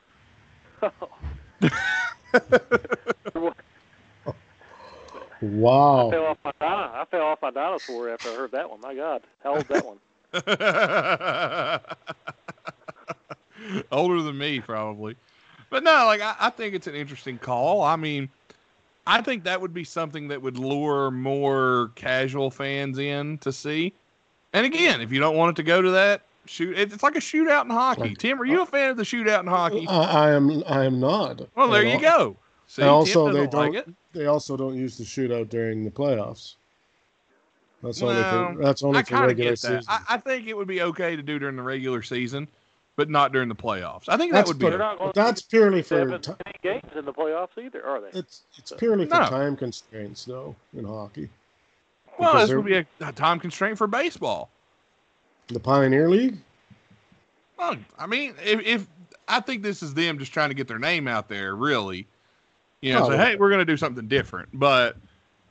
Wow. 5.40 6.08
I 6.08 6.12
fell 6.12 6.26
off 6.26 6.38
my 6.44 6.52
dino- 6.60 6.76
I 6.76 7.06
fell 7.12 7.22
off 7.22 7.42
my 7.44 7.52
dinosaur 7.52 8.10
after 8.10 8.30
I 8.30 8.36
heard 8.36 8.52
that 8.54 8.70
one. 8.72 8.82
My 8.82 8.96
God, 8.96 9.22
how 9.44 9.56
old's 9.56 9.68
that 9.68 9.86
one? 9.86 10.00
Older 13.92 14.24
than 14.24 14.36
me, 14.36 14.60
probably. 14.60 15.16
But 15.70 15.84
no, 15.84 16.06
like 16.08 16.22
I, 16.22 16.36
I 16.40 16.50
think 16.50 16.74
it's 16.74 16.88
an 16.88 16.96
interesting 16.96 17.38
call. 17.38 17.84
I 17.84 17.98
mean, 17.98 18.30
I 19.08 19.22
think 19.22 19.44
that 19.46 19.60
would 19.60 19.74
be 19.74 19.84
something 19.84 20.28
that 20.28 20.42
would 20.42 20.58
lure 20.58 21.10
more 21.12 21.92
casual 21.96 22.52
fans 22.52 23.00
in 23.00 23.38
to 23.40 23.52
see. 23.52 23.94
And 24.54 24.66
again, 24.66 25.02
if 25.02 25.12
you 25.12 25.20
don't 25.20 25.36
want 25.38 25.52
it 25.58 25.62
to 25.62 25.64
go 25.64 25.82
to 25.82 25.92
that, 25.92 26.24
shoot. 26.46 26.78
It's 26.78 27.02
like 27.02 27.16
a 27.16 27.20
shootout 27.20 27.64
in 27.64 27.70
hockey. 27.70 28.02
Like- 28.02 28.18
Tim, 28.18 28.40
are 28.42 28.46
you 28.46 28.60
uh, 28.60 28.64
a 28.64 28.66
fan 28.66 28.90
of 28.90 28.98
the 28.98 29.04
shootout 29.04 29.40
in 29.40 29.48
hockey? 29.48 29.88
I, 29.88 30.28
I 30.28 30.32
am. 30.32 30.64
I 30.68 30.84
am 30.86 31.00
not. 31.00 31.42
Well, 31.56 31.70
there 31.70 31.86
you 31.86 32.00
go. 32.00 32.38
See, 32.68 32.82
And 32.82 32.92
also, 32.92 33.32
they 33.32 33.46
doesn't 33.46 33.54
like 33.58 33.74
it. 33.76 33.90
They 34.14 34.26
also 34.26 34.58
don't 34.58 34.76
use 34.76 34.98
the 34.98 35.06
shootout 35.06 35.50
during 35.50 35.86
the 35.86 35.92
playoffs. 35.92 36.56
That's 37.82 38.02
only 38.02 38.24
for. 38.24 38.56
That's 38.62 38.84
only 38.84 39.00
I 39.00 39.04
for 39.04 39.28
regular 39.28 39.56
season. 39.56 39.84
I, 39.88 40.02
I 40.10 40.18
think 40.18 40.48
it 40.48 40.58
would 40.58 40.68
be 40.68 40.82
okay 40.82 41.16
to 41.16 41.22
do 41.22 41.40
during 41.40 41.56
the 41.56 41.62
regular 41.64 42.02
season, 42.02 42.48
but 42.98 43.10
not 43.10 43.32
during 43.32 43.48
the 43.48 43.56
playoffs. 43.56 44.10
I 44.10 44.18
think 44.18 44.34
that 44.34 44.46
would 44.48 44.60
be. 44.60 44.66
but- 44.66 44.70
They're 44.72 44.80
not 44.80 45.14
that's 45.16 45.42
purely 45.44 45.82
for. 45.82 45.90
seven 46.10 46.20
ti- 46.22 46.34
games 46.62 46.84
in 46.96 47.06
the 47.06 47.14
playoffs 47.14 47.58
either, 47.64 47.86
are 47.86 48.02
they? 48.02 48.20
it's 48.20 48.42
it's 48.58 48.74
purely 48.78 49.06
for 49.06 49.20
No. 49.20 49.30
time 49.30 49.56
constraints, 49.56 50.26
though, 50.26 50.56
in 50.76 50.84
hockey. 50.84 51.30
well, 52.20 52.34
because 52.34 52.50
this 52.50 52.56
would 52.58 52.66
be 52.66 52.76
a, 52.76 52.86
a 53.02 53.14
time 53.14 53.40
constraint 53.40 53.78
for 53.78 53.88
baseball. 53.88 54.50
The 55.48 55.60
Pioneer 55.62 56.10
League. 56.10 56.38
Well, 57.58 57.78
I 57.98 58.06
mean, 58.08 58.34
if, 58.44 58.60
if 58.66 58.88
I 59.28 59.40
think 59.40 59.64
this 59.64 59.82
is 59.82 59.94
them 59.94 60.20
just 60.20 60.34
trying 60.34 60.50
to 60.50 60.56
get 60.56 60.68
their 60.68 60.80
name 60.80 61.08
out 61.08 61.30
there, 61.30 61.56
really, 61.56 62.06
you 62.82 62.94
know, 62.94 63.06
Oh, 63.06 63.10
say, 63.10 63.16
yeah. 63.16 63.26
hey, 63.30 63.36
we're 63.36 63.50
going 63.50 63.60
to 63.60 63.66
do 63.66 63.78
something 63.78 64.08
different. 64.08 64.50
But 64.54 64.98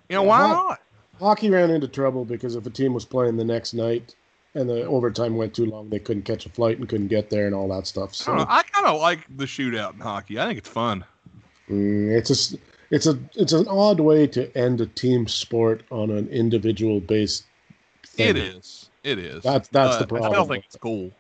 you 0.09 0.17
know, 0.17 0.23
Yeah, 0.23 0.29
why 0.29 0.49
ho- 0.49 0.69
not? 0.69 0.81
Hockey 1.21 1.49
ran 1.51 1.71
into 1.71 1.89
trouble 1.89 2.25
because 2.25 2.57
if 2.57 2.67
a 2.67 2.71
team 2.71 2.93
was 2.93 3.05
playing 3.05 3.37
the 3.37 3.45
next 3.45 3.73
night 3.73 4.15
and 4.57 4.69
the 4.69 4.85
overtime 4.87 5.37
went 5.37 5.55
too 5.55 5.67
long, 5.67 5.89
they 5.91 5.99
couldn't 5.99 6.25
catch 6.25 6.47
a 6.47 6.49
flight 6.49 6.79
and 6.79 6.89
couldn't 6.89 7.09
get 7.09 7.31
there 7.31 7.47
and 7.47 7.55
all 7.55 7.69
that 7.69 7.87
stuff. 7.87 8.11
I, 8.11 8.13
So 8.13 8.37
don't 8.37 8.51
I 8.51 8.63
kind 8.63 8.87
of 8.87 9.01
like 9.01 9.21
the 9.37 9.45
shootout 9.45 9.95
in 9.95 10.01
hockey. 10.01 10.39
I 10.41 10.47
think 10.47 10.59
it's 10.59 10.69
fun. 10.69 11.05
mm, 11.69 12.11
it's 12.17 12.31
a 12.31 12.33
s- 12.33 12.57
it's 12.91 13.07
a 13.07 13.19
it's 13.35 13.53
an 13.53 13.67
odd 13.69 14.01
way 14.01 14.27
to 14.29 14.57
end 14.57 14.81
a 14.81 14.87
team 14.87 15.27
sport 15.29 15.83
on 15.91 16.11
an 16.11 16.29
individual 16.29 17.01
based. 17.01 17.45
Thing. 18.07 18.29
It 18.29 18.37
is. 18.39 18.89
It 19.05 19.19
is. 19.19 19.43
That's- 19.43 19.69
that's 19.69 19.99
the 19.99 20.07
But 20.07 20.23
I 20.23 20.31
don't 20.33 20.49
think 20.49 20.65
it's 20.65 20.77
cool. 20.77 21.11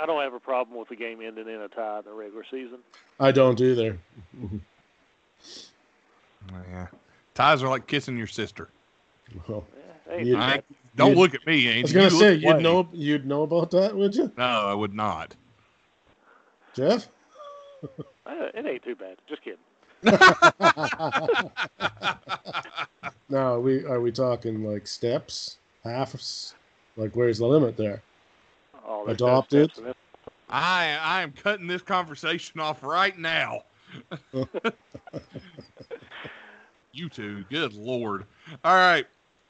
I 0.00 0.06
don't 0.06 0.22
have 0.22 0.32
a 0.32 0.38
problem 0.40 0.78
with 0.78 0.88
the 0.88 0.96
game 0.96 1.20
ending 1.20 1.48
in 1.48 1.60
a 1.60 1.68
tie 1.68 1.98
in 1.98 2.04
the 2.04 2.12
regular 2.12 2.44
season. 2.50 2.78
I 3.20 3.30
don't 3.32 3.60
either. 3.60 3.98
Yeah. 6.70 6.86
Ties 7.34 7.62
are 7.62 7.68
like 7.68 7.86
kissing 7.86 8.16
your 8.16 8.26
sister. 8.26 8.68
Well, 9.48 9.64
Yeah, 10.08 10.14
ain't 10.14 10.26
You- 10.26 10.34
too 10.34 10.40
I, 10.40 10.56
bad. 10.56 10.64
Don't 10.98 11.10
You'd- 11.10 11.20
look 11.20 11.34
at 11.34 11.46
me, 11.46 11.78
I 11.78 11.82
was 11.82 11.92
gonna 11.92 12.04
you 12.04 12.10
say 12.10 12.34
you'd 12.34 12.50
away. 12.52 12.62
know 12.62 12.88
you'd 12.92 13.26
know 13.26 13.42
about 13.42 13.70
that, 13.72 13.94
would 13.96 14.14
you, 14.14 14.30
No, 14.36 14.44
I 14.44 14.74
would 14.74 14.92
not. 14.94 15.34
Jeff? 16.74 17.08
Uh, 17.82 17.88
it 18.54 18.66
ain't 18.66 18.82
too 18.84 18.94
bad. 18.96 19.16
Just 19.28 19.42
kidding. 19.42 19.58
now, 23.28 23.54
are 23.54 23.60
we 23.60 23.84
are 23.84 24.00
we 24.00 24.12
talking 24.12 24.64
like 24.64 24.86
steps, 24.86 25.58
halves? 25.84 26.54
Like, 26.96 27.14
where's 27.16 27.38
the 27.38 27.46
limit 27.46 27.76
there? 27.76 28.02
Oh, 28.86 29.06
Adopted. 29.06 29.58
no 29.60 29.64
steps 29.66 29.78
in 29.78 29.84
this. 29.84 29.94
I 30.50 30.98
I 31.00 31.22
am 31.22 31.32
cutting 31.32 31.66
this 31.66 31.82
conversation 31.82 32.60
off 32.60 32.82
right 32.82 33.16
now. 33.18 33.62
you 36.92 37.08
two, 37.08 37.44
good 37.50 37.72
lord. 37.74 38.24
All 38.64 38.74
right, 38.74 39.06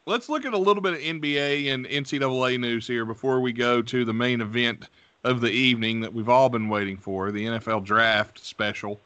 let's 0.09 0.31
look 0.31 0.47
at 0.47 0.55
a 0.55 0.59
little 0.59 0.83
bit 0.83 0.95
of 0.95 1.01
NBA 1.01 1.73
and 1.73 1.87
NCAA 1.87 2.59
news 2.59 2.87
here 2.87 3.05
before 3.05 3.41
we 3.41 3.53
go 3.53 3.83
to 3.83 4.05
the 4.07 4.15
main 4.15 4.41
event 4.41 4.89
of 5.23 5.43
the 5.43 5.51
evening 5.51 6.01
that 6.01 6.13
we've 6.13 6.31
all 6.31 6.49
been 6.49 6.71
waiting 6.71 6.97
for, 6.97 7.31
the 7.31 7.45
NFL 7.45 7.85
Draft 7.85 8.39
Special. 8.39 8.99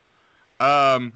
Um, 0.60 1.12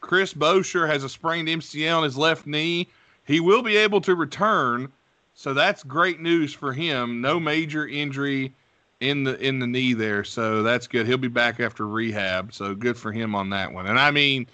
Chris 0.00 0.32
Boucher 0.32 0.86
has 0.86 1.02
a 1.02 1.08
sprained 1.08 1.48
MCL 1.48 1.98
in 1.98 2.04
his 2.04 2.16
left 2.16 2.46
knee. 2.46 2.88
He 3.26 3.40
will 3.40 3.62
be 3.62 3.76
able 3.76 4.00
to 4.02 4.14
return, 4.14 4.92
so 5.34 5.52
that's 5.52 5.82
great 5.82 6.20
news 6.20 6.54
for 6.54 6.72
him. 6.72 7.20
No 7.20 7.40
major 7.40 7.88
injury 7.88 8.54
in 9.00 9.24
the 9.24 9.36
in 9.40 9.58
the 9.58 9.66
knee 9.66 9.94
there, 9.94 10.22
so 10.22 10.62
that's 10.62 10.86
good. 10.86 11.08
He'll 11.08 11.18
be 11.18 11.26
back 11.26 11.58
after 11.58 11.88
rehab, 11.88 12.52
so 12.52 12.72
good 12.72 12.96
for 12.96 13.10
him 13.10 13.34
on 13.34 13.50
that 13.50 13.72
one. 13.72 13.86
And 13.86 13.98
I 13.98 14.12
mean, 14.12 14.46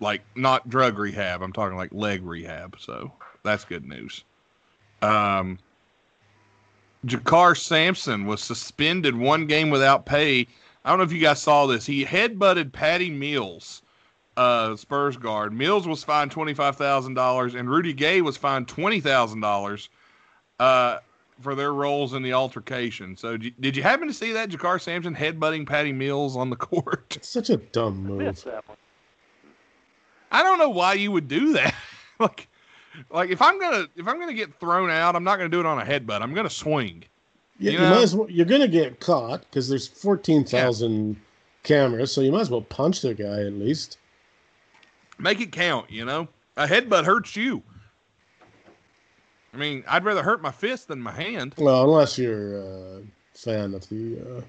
like 0.00 0.22
not 0.36 0.70
drug 0.70 0.98
rehab. 0.98 1.42
I'm 1.42 1.52
talking 1.52 1.76
like 1.76 1.92
leg 1.92 2.24
rehab. 2.24 2.76
So 2.78 3.12
that's 3.42 3.64
good 3.64 3.86
news. 3.86 4.24
Um, 5.02 5.58
JaKarr 7.06 7.56
Sampson 7.56 8.26
was 8.26 8.42
suspended 8.42 9.16
one 9.16 9.46
game 9.46 9.70
without 9.70 10.04
pay. 10.06 10.46
I 10.84 10.90
don't 10.90 10.98
know 10.98 11.04
if 11.04 11.12
you 11.12 11.20
guys 11.20 11.40
saw 11.40 11.66
this. 11.66 11.86
He 11.86 12.04
headbutted 12.04 12.72
Patty 12.72 13.10
Mills, 13.10 13.82
uh, 14.36 14.76
Spurs 14.76 15.16
guard. 15.16 15.52
Mills 15.52 15.86
was 15.86 16.04
fined 16.04 16.30
twenty 16.30 16.54
five 16.54 16.76
thousand 16.76 17.14
dollars, 17.14 17.54
and 17.54 17.70
Rudy 17.70 17.92
Gay 17.92 18.20
was 18.20 18.36
fined 18.36 18.68
twenty 18.68 19.00
thousand 19.00 19.42
uh, 19.42 19.46
dollars 19.46 19.88
for 21.40 21.54
their 21.54 21.72
roles 21.72 22.12
in 22.14 22.22
the 22.22 22.32
altercation. 22.32 23.16
So, 23.16 23.32
did 23.32 23.44
you, 23.44 23.50
did 23.60 23.76
you 23.76 23.82
happen 23.82 24.06
to 24.06 24.14
see 24.14 24.32
that 24.32 24.50
JaKarr 24.50 24.80
Sampson 24.80 25.14
headbutting 25.14 25.66
Patty 25.66 25.92
Mills 25.92 26.36
on 26.36 26.50
the 26.50 26.56
court? 26.56 27.16
It's 27.16 27.28
such 27.28 27.50
a 27.50 27.56
dumb 27.56 28.04
move. 28.04 28.18
Missed 28.18 28.44
that 28.44 28.66
one. 28.68 28.76
I 30.32 30.42
don't 30.42 30.58
know 30.58 30.70
why 30.70 30.94
you 30.94 31.10
would 31.10 31.28
do 31.28 31.52
that. 31.54 31.74
like, 32.20 32.48
like 33.10 33.30
if 33.30 33.40
I'm 33.42 33.60
gonna 33.60 33.86
if 33.96 34.06
I'm 34.06 34.18
gonna 34.18 34.34
get 34.34 34.58
thrown 34.58 34.90
out, 34.90 35.16
I'm 35.16 35.24
not 35.24 35.36
gonna 35.36 35.48
do 35.48 35.60
it 35.60 35.66
on 35.66 35.80
a 35.80 35.84
headbutt. 35.84 36.22
I'm 36.22 36.34
gonna 36.34 36.50
swing. 36.50 37.04
Yeah, 37.58 37.72
You 37.72 37.78
you, 37.78 37.84
know? 37.84 37.90
might 37.94 38.02
as 38.02 38.16
well, 38.16 38.30
you're 38.30 38.46
gonna 38.46 38.68
get 38.68 39.00
caught 39.00 39.40
because 39.42 39.68
there's 39.68 39.86
fourteen 39.86 40.44
thousand 40.44 41.16
cameras, 41.62 42.12
so 42.12 42.20
you 42.20 42.32
might 42.32 42.40
as 42.40 42.50
well 42.50 42.62
punch 42.62 43.02
the 43.02 43.14
guy 43.14 43.42
at 43.42 43.52
least. 43.52 43.98
Make 45.18 45.40
it 45.40 45.52
count. 45.52 45.90
You 45.90 46.04
know, 46.04 46.28
a 46.56 46.66
headbutt 46.66 47.04
hurts 47.04 47.36
you. 47.36 47.62
I 49.52 49.56
mean, 49.56 49.82
I'd 49.88 50.04
rather 50.04 50.22
hurt 50.22 50.40
my 50.42 50.52
fist 50.52 50.88
than 50.88 51.00
my 51.02 51.12
hand. 51.12 51.54
Well, 51.58 51.82
unless 51.84 52.16
you're 52.16 52.58
a 52.58 53.02
fan 53.34 53.74
of 53.74 53.88
the 53.88 54.18
uh, 54.20 54.40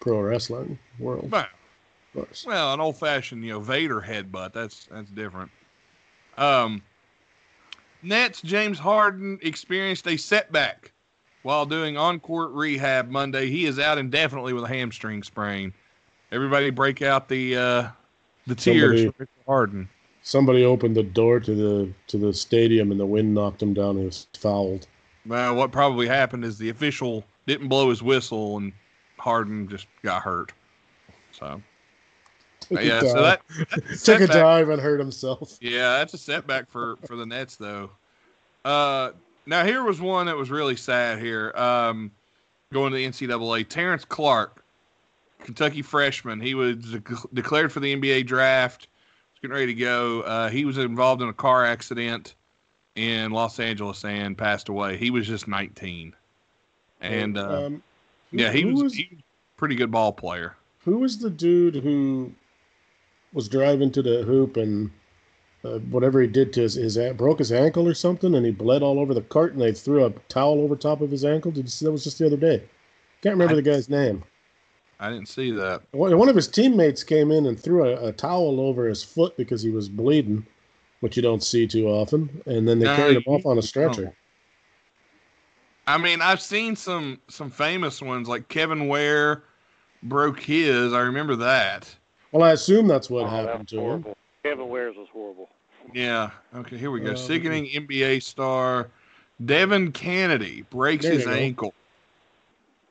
pro 0.00 0.20
wrestling 0.20 0.78
world, 0.98 1.30
But. 1.30 1.48
Well, 2.46 2.74
an 2.74 2.80
old 2.80 2.98
fashioned, 2.98 3.42
you 3.42 3.52
know, 3.52 3.60
Vader 3.60 3.98
headbutt. 3.98 4.52
That's 4.52 4.84
that's 4.92 5.10
different. 5.10 5.50
Um, 6.36 6.82
Nets 8.02 8.42
James 8.42 8.78
Harden 8.78 9.38
experienced 9.42 10.06
a 10.08 10.16
setback 10.16 10.92
while 11.42 11.66
doing 11.66 11.96
on 11.96 12.20
court 12.20 12.50
rehab 12.52 13.08
Monday. 13.08 13.48
He 13.48 13.64
is 13.66 13.78
out 13.78 13.98
indefinitely 13.98 14.52
with 14.52 14.64
a 14.64 14.68
hamstring 14.68 15.22
sprain. 15.22 15.72
Everybody 16.30 16.70
break 16.70 17.02
out 17.02 17.28
the 17.28 17.56
uh, 17.56 17.88
the 18.46 18.54
tears 18.54 19.00
Somebody- 19.00 19.12
for 19.16 19.24
Mr. 19.24 19.46
Harden. 19.46 19.88
Somebody 20.24 20.64
opened 20.64 20.96
the 20.96 21.02
door 21.02 21.40
to 21.40 21.54
the 21.54 21.92
to 22.06 22.16
the 22.16 22.32
stadium 22.32 22.92
and 22.92 23.00
the 23.00 23.06
wind 23.06 23.34
knocked 23.34 23.62
him 23.62 23.74
down. 23.74 23.98
He 23.98 24.04
was 24.04 24.28
fouled. 24.34 24.86
Well, 25.26 25.54
what 25.56 25.72
probably 25.72 26.06
happened 26.06 26.44
is 26.44 26.58
the 26.58 26.68
official 26.68 27.24
didn't 27.46 27.68
blow 27.68 27.90
his 27.90 28.02
whistle 28.02 28.56
and 28.56 28.72
Harden 29.18 29.68
just 29.68 29.86
got 30.02 30.22
hurt. 30.22 30.52
So 31.32 31.60
Took 32.72 32.80
a 32.80 32.86
yeah, 32.86 33.00
so 33.00 33.22
that, 33.22 33.42
that's 33.70 34.08
a 34.08 34.18
took 34.18 34.20
a 34.22 34.26
dive 34.32 34.68
and 34.68 34.80
hurt 34.80 34.98
himself. 34.98 35.58
Yeah, 35.60 35.98
that's 35.98 36.14
a 36.14 36.18
setback 36.18 36.70
for 36.70 36.96
for 37.06 37.16
the 37.16 37.26
Nets 37.26 37.56
though. 37.56 37.90
Uh, 38.64 39.10
now 39.46 39.64
here 39.64 39.82
was 39.82 40.00
one 40.00 40.26
that 40.26 40.36
was 40.36 40.50
really 40.50 40.76
sad 40.76 41.18
here. 41.18 41.52
Um, 41.54 42.10
going 42.72 42.92
to 42.92 42.96
the 42.96 43.06
NCAA, 43.06 43.68
Terrence 43.68 44.04
Clarke, 44.04 44.64
Kentucky 45.40 45.82
freshman. 45.82 46.40
He 46.40 46.54
was 46.54 46.76
de- 46.76 47.02
declared 47.34 47.72
for 47.72 47.80
the 47.80 47.94
NBA 47.94 48.26
draft. 48.26 48.88
Was 49.32 49.40
getting 49.40 49.54
ready 49.54 49.74
to 49.74 49.80
go. 49.80 50.22
Uh, 50.22 50.48
he 50.48 50.64
was 50.64 50.78
involved 50.78 51.22
in 51.22 51.28
a 51.28 51.34
car 51.34 51.64
accident 51.64 52.34
in 52.94 53.32
Los 53.32 53.58
Angeles 53.58 54.04
and 54.04 54.36
passed 54.36 54.68
away. 54.68 54.96
He 54.96 55.10
was 55.10 55.26
just 55.26 55.48
19, 55.48 56.14
and 57.00 57.38
uh, 57.38 57.66
um, 57.66 57.82
yeah, 58.30 58.52
he 58.52 58.64
was, 58.64 58.82
was 58.82 58.94
he 58.94 59.08
was 59.10 59.20
a 59.20 59.58
pretty 59.58 59.74
good 59.74 59.90
ball 59.90 60.12
player. 60.12 60.56
who 60.84 60.98
was 60.98 61.18
the 61.18 61.30
dude 61.30 61.76
who 61.76 62.32
was 63.32 63.48
driving 63.48 63.90
to 63.92 64.02
the 64.02 64.22
hoop 64.22 64.56
and 64.56 64.90
uh, 65.64 65.78
whatever 65.90 66.20
he 66.20 66.26
did 66.26 66.52
to 66.52 66.62
his, 66.62 66.74
his 66.74 66.98
broke 67.14 67.38
his 67.38 67.52
ankle 67.52 67.88
or 67.88 67.94
something 67.94 68.34
and 68.34 68.44
he 68.44 68.52
bled 68.52 68.82
all 68.82 68.98
over 68.98 69.14
the 69.14 69.22
cart 69.22 69.52
and 69.52 69.62
they 69.62 69.72
threw 69.72 70.04
a 70.04 70.10
towel 70.28 70.60
over 70.60 70.76
top 70.76 71.00
of 71.00 71.10
his 71.10 71.24
ankle. 71.24 71.50
Did 71.50 71.64
you 71.64 71.70
see 71.70 71.84
that 71.84 71.92
was 71.92 72.04
just 72.04 72.18
the 72.18 72.26
other 72.26 72.36
day? 72.36 72.62
Can't 73.22 73.34
remember 73.34 73.54
I- 73.54 73.56
the 73.56 73.62
guy's 73.70 73.88
name. 73.88 74.24
I 75.00 75.10
didn't 75.10 75.28
see 75.28 75.50
that. 75.52 75.82
One 75.90 76.28
of 76.28 76.36
his 76.36 76.46
teammates 76.46 77.02
came 77.02 77.32
in 77.32 77.46
and 77.46 77.58
threw 77.58 77.84
a, 77.84 78.08
a 78.08 78.12
towel 78.12 78.60
over 78.60 78.86
his 78.86 79.02
foot 79.02 79.36
because 79.36 79.62
he 79.62 79.70
was 79.70 79.88
bleeding, 79.88 80.46
which 81.00 81.16
you 81.16 81.22
don't 81.22 81.42
see 81.42 81.66
too 81.66 81.88
often. 81.88 82.30
And 82.46 82.66
then 82.68 82.78
they 82.78 82.86
No, 82.86 82.94
carried 82.96 83.16
him 83.16 83.24
off 83.26 83.44
on 83.44 83.58
a 83.58 83.62
stretcher. 83.62 84.14
I 85.86 85.98
mean, 85.98 86.22
I've 86.22 86.40
seen 86.40 86.76
some 86.76 87.20
some 87.28 87.50
famous 87.50 88.00
ones 88.00 88.28
like 88.28 88.48
Kevin 88.48 88.86
Ware 88.86 89.42
broke 90.04 90.40
his. 90.40 90.92
I 90.92 91.00
remember 91.00 91.34
that. 91.36 91.94
Well, 92.32 92.42
I 92.42 92.52
assume 92.52 92.86
that's 92.88 93.08
what 93.10 93.24
Oh, 93.24 93.28
happened 93.28 93.60
was 93.60 93.68
to 93.70 93.76
him. 93.76 93.82
horrible. 93.84 94.16
Kevin 94.42 94.68
Wares 94.68 94.96
was 94.96 95.08
horrible. 95.12 95.48
Yeah. 95.92 96.30
Okay, 96.54 96.76
here 96.78 96.90
we 96.90 97.00
go. 97.00 97.12
Uh, 97.12 97.16
Sickening 97.16 97.66
NBA 97.66 98.22
star 98.22 98.88
Devin 99.44 99.92
Cannady 99.92 100.64
breaks 100.70 101.04
There 101.04 101.14
his 101.14 101.24
go. 101.24 101.32
ankle. 101.32 101.74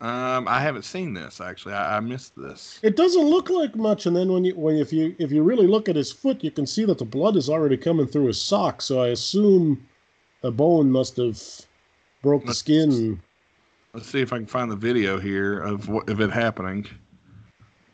Um, 0.01 0.47
I 0.47 0.59
haven't 0.59 0.83
seen 0.83 1.13
this 1.13 1.39
actually. 1.39 1.73
I, 1.75 1.97
I 1.97 1.99
missed 1.99 2.33
this. 2.35 2.79
It 2.81 2.95
doesn't 2.95 3.23
look 3.23 3.49
like 3.51 3.75
much, 3.75 4.07
and 4.07 4.15
then 4.15 4.31
when 4.33 4.43
you 4.43 4.55
when 4.55 4.75
if 4.77 4.91
you 4.91 5.15
if 5.19 5.31
you 5.31 5.43
really 5.43 5.67
look 5.67 5.87
at 5.89 5.95
his 5.95 6.11
foot, 6.11 6.43
you 6.43 6.49
can 6.51 6.65
see 6.65 6.85
that 6.85 6.97
the 6.97 7.05
blood 7.05 7.35
is 7.37 7.49
already 7.49 7.77
coming 7.77 8.07
through 8.07 8.25
his 8.25 8.41
sock. 8.41 8.81
So 8.81 8.99
I 9.01 9.09
assume 9.09 9.85
a 10.43 10.49
bone 10.51 10.91
must 10.91 11.17
have 11.17 11.39
broke 12.23 12.41
the 12.43 12.47
Let's- 12.47 12.59
skin. 12.59 13.21
Let's 13.93 14.07
see 14.07 14.21
if 14.21 14.31
I 14.33 14.37
can 14.37 14.45
find 14.47 14.71
the 14.71 14.75
video 14.75 15.19
here 15.19 15.59
of 15.59 15.87
what 15.89 16.09
of 16.09 16.19
it 16.21 16.31
happening. 16.31 16.87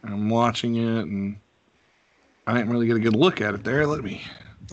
I'm 0.04 0.30
watching 0.30 0.76
it 0.76 1.06
and 1.06 1.38
I 2.46 2.54
didn't 2.54 2.70
really 2.72 2.88
get 2.88 2.98
a 2.98 3.02
good 3.02 3.16
look 3.16 3.42
at 3.42 3.54
it 3.54 3.64
there. 3.64 3.86
Let 3.86 4.04
me 4.04 4.22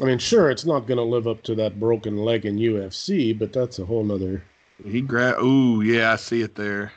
I 0.00 0.04
mean, 0.04 0.18
sure, 0.18 0.50
it's 0.50 0.64
not 0.64 0.86
going 0.86 0.98
to 0.98 1.04
live 1.04 1.28
up 1.28 1.42
to 1.44 1.54
that 1.56 1.78
broken 1.78 2.16
leg 2.16 2.46
in 2.46 2.56
UFC, 2.56 3.36
but 3.38 3.52
that's 3.52 3.78
a 3.78 3.84
whole 3.84 4.02
nother. 4.04 4.42
he 4.84 5.00
grab 5.00 5.38
ooh, 5.40 5.82
yeah, 5.82 6.12
I 6.12 6.16
see 6.16 6.42
it 6.42 6.54
there. 6.54 6.92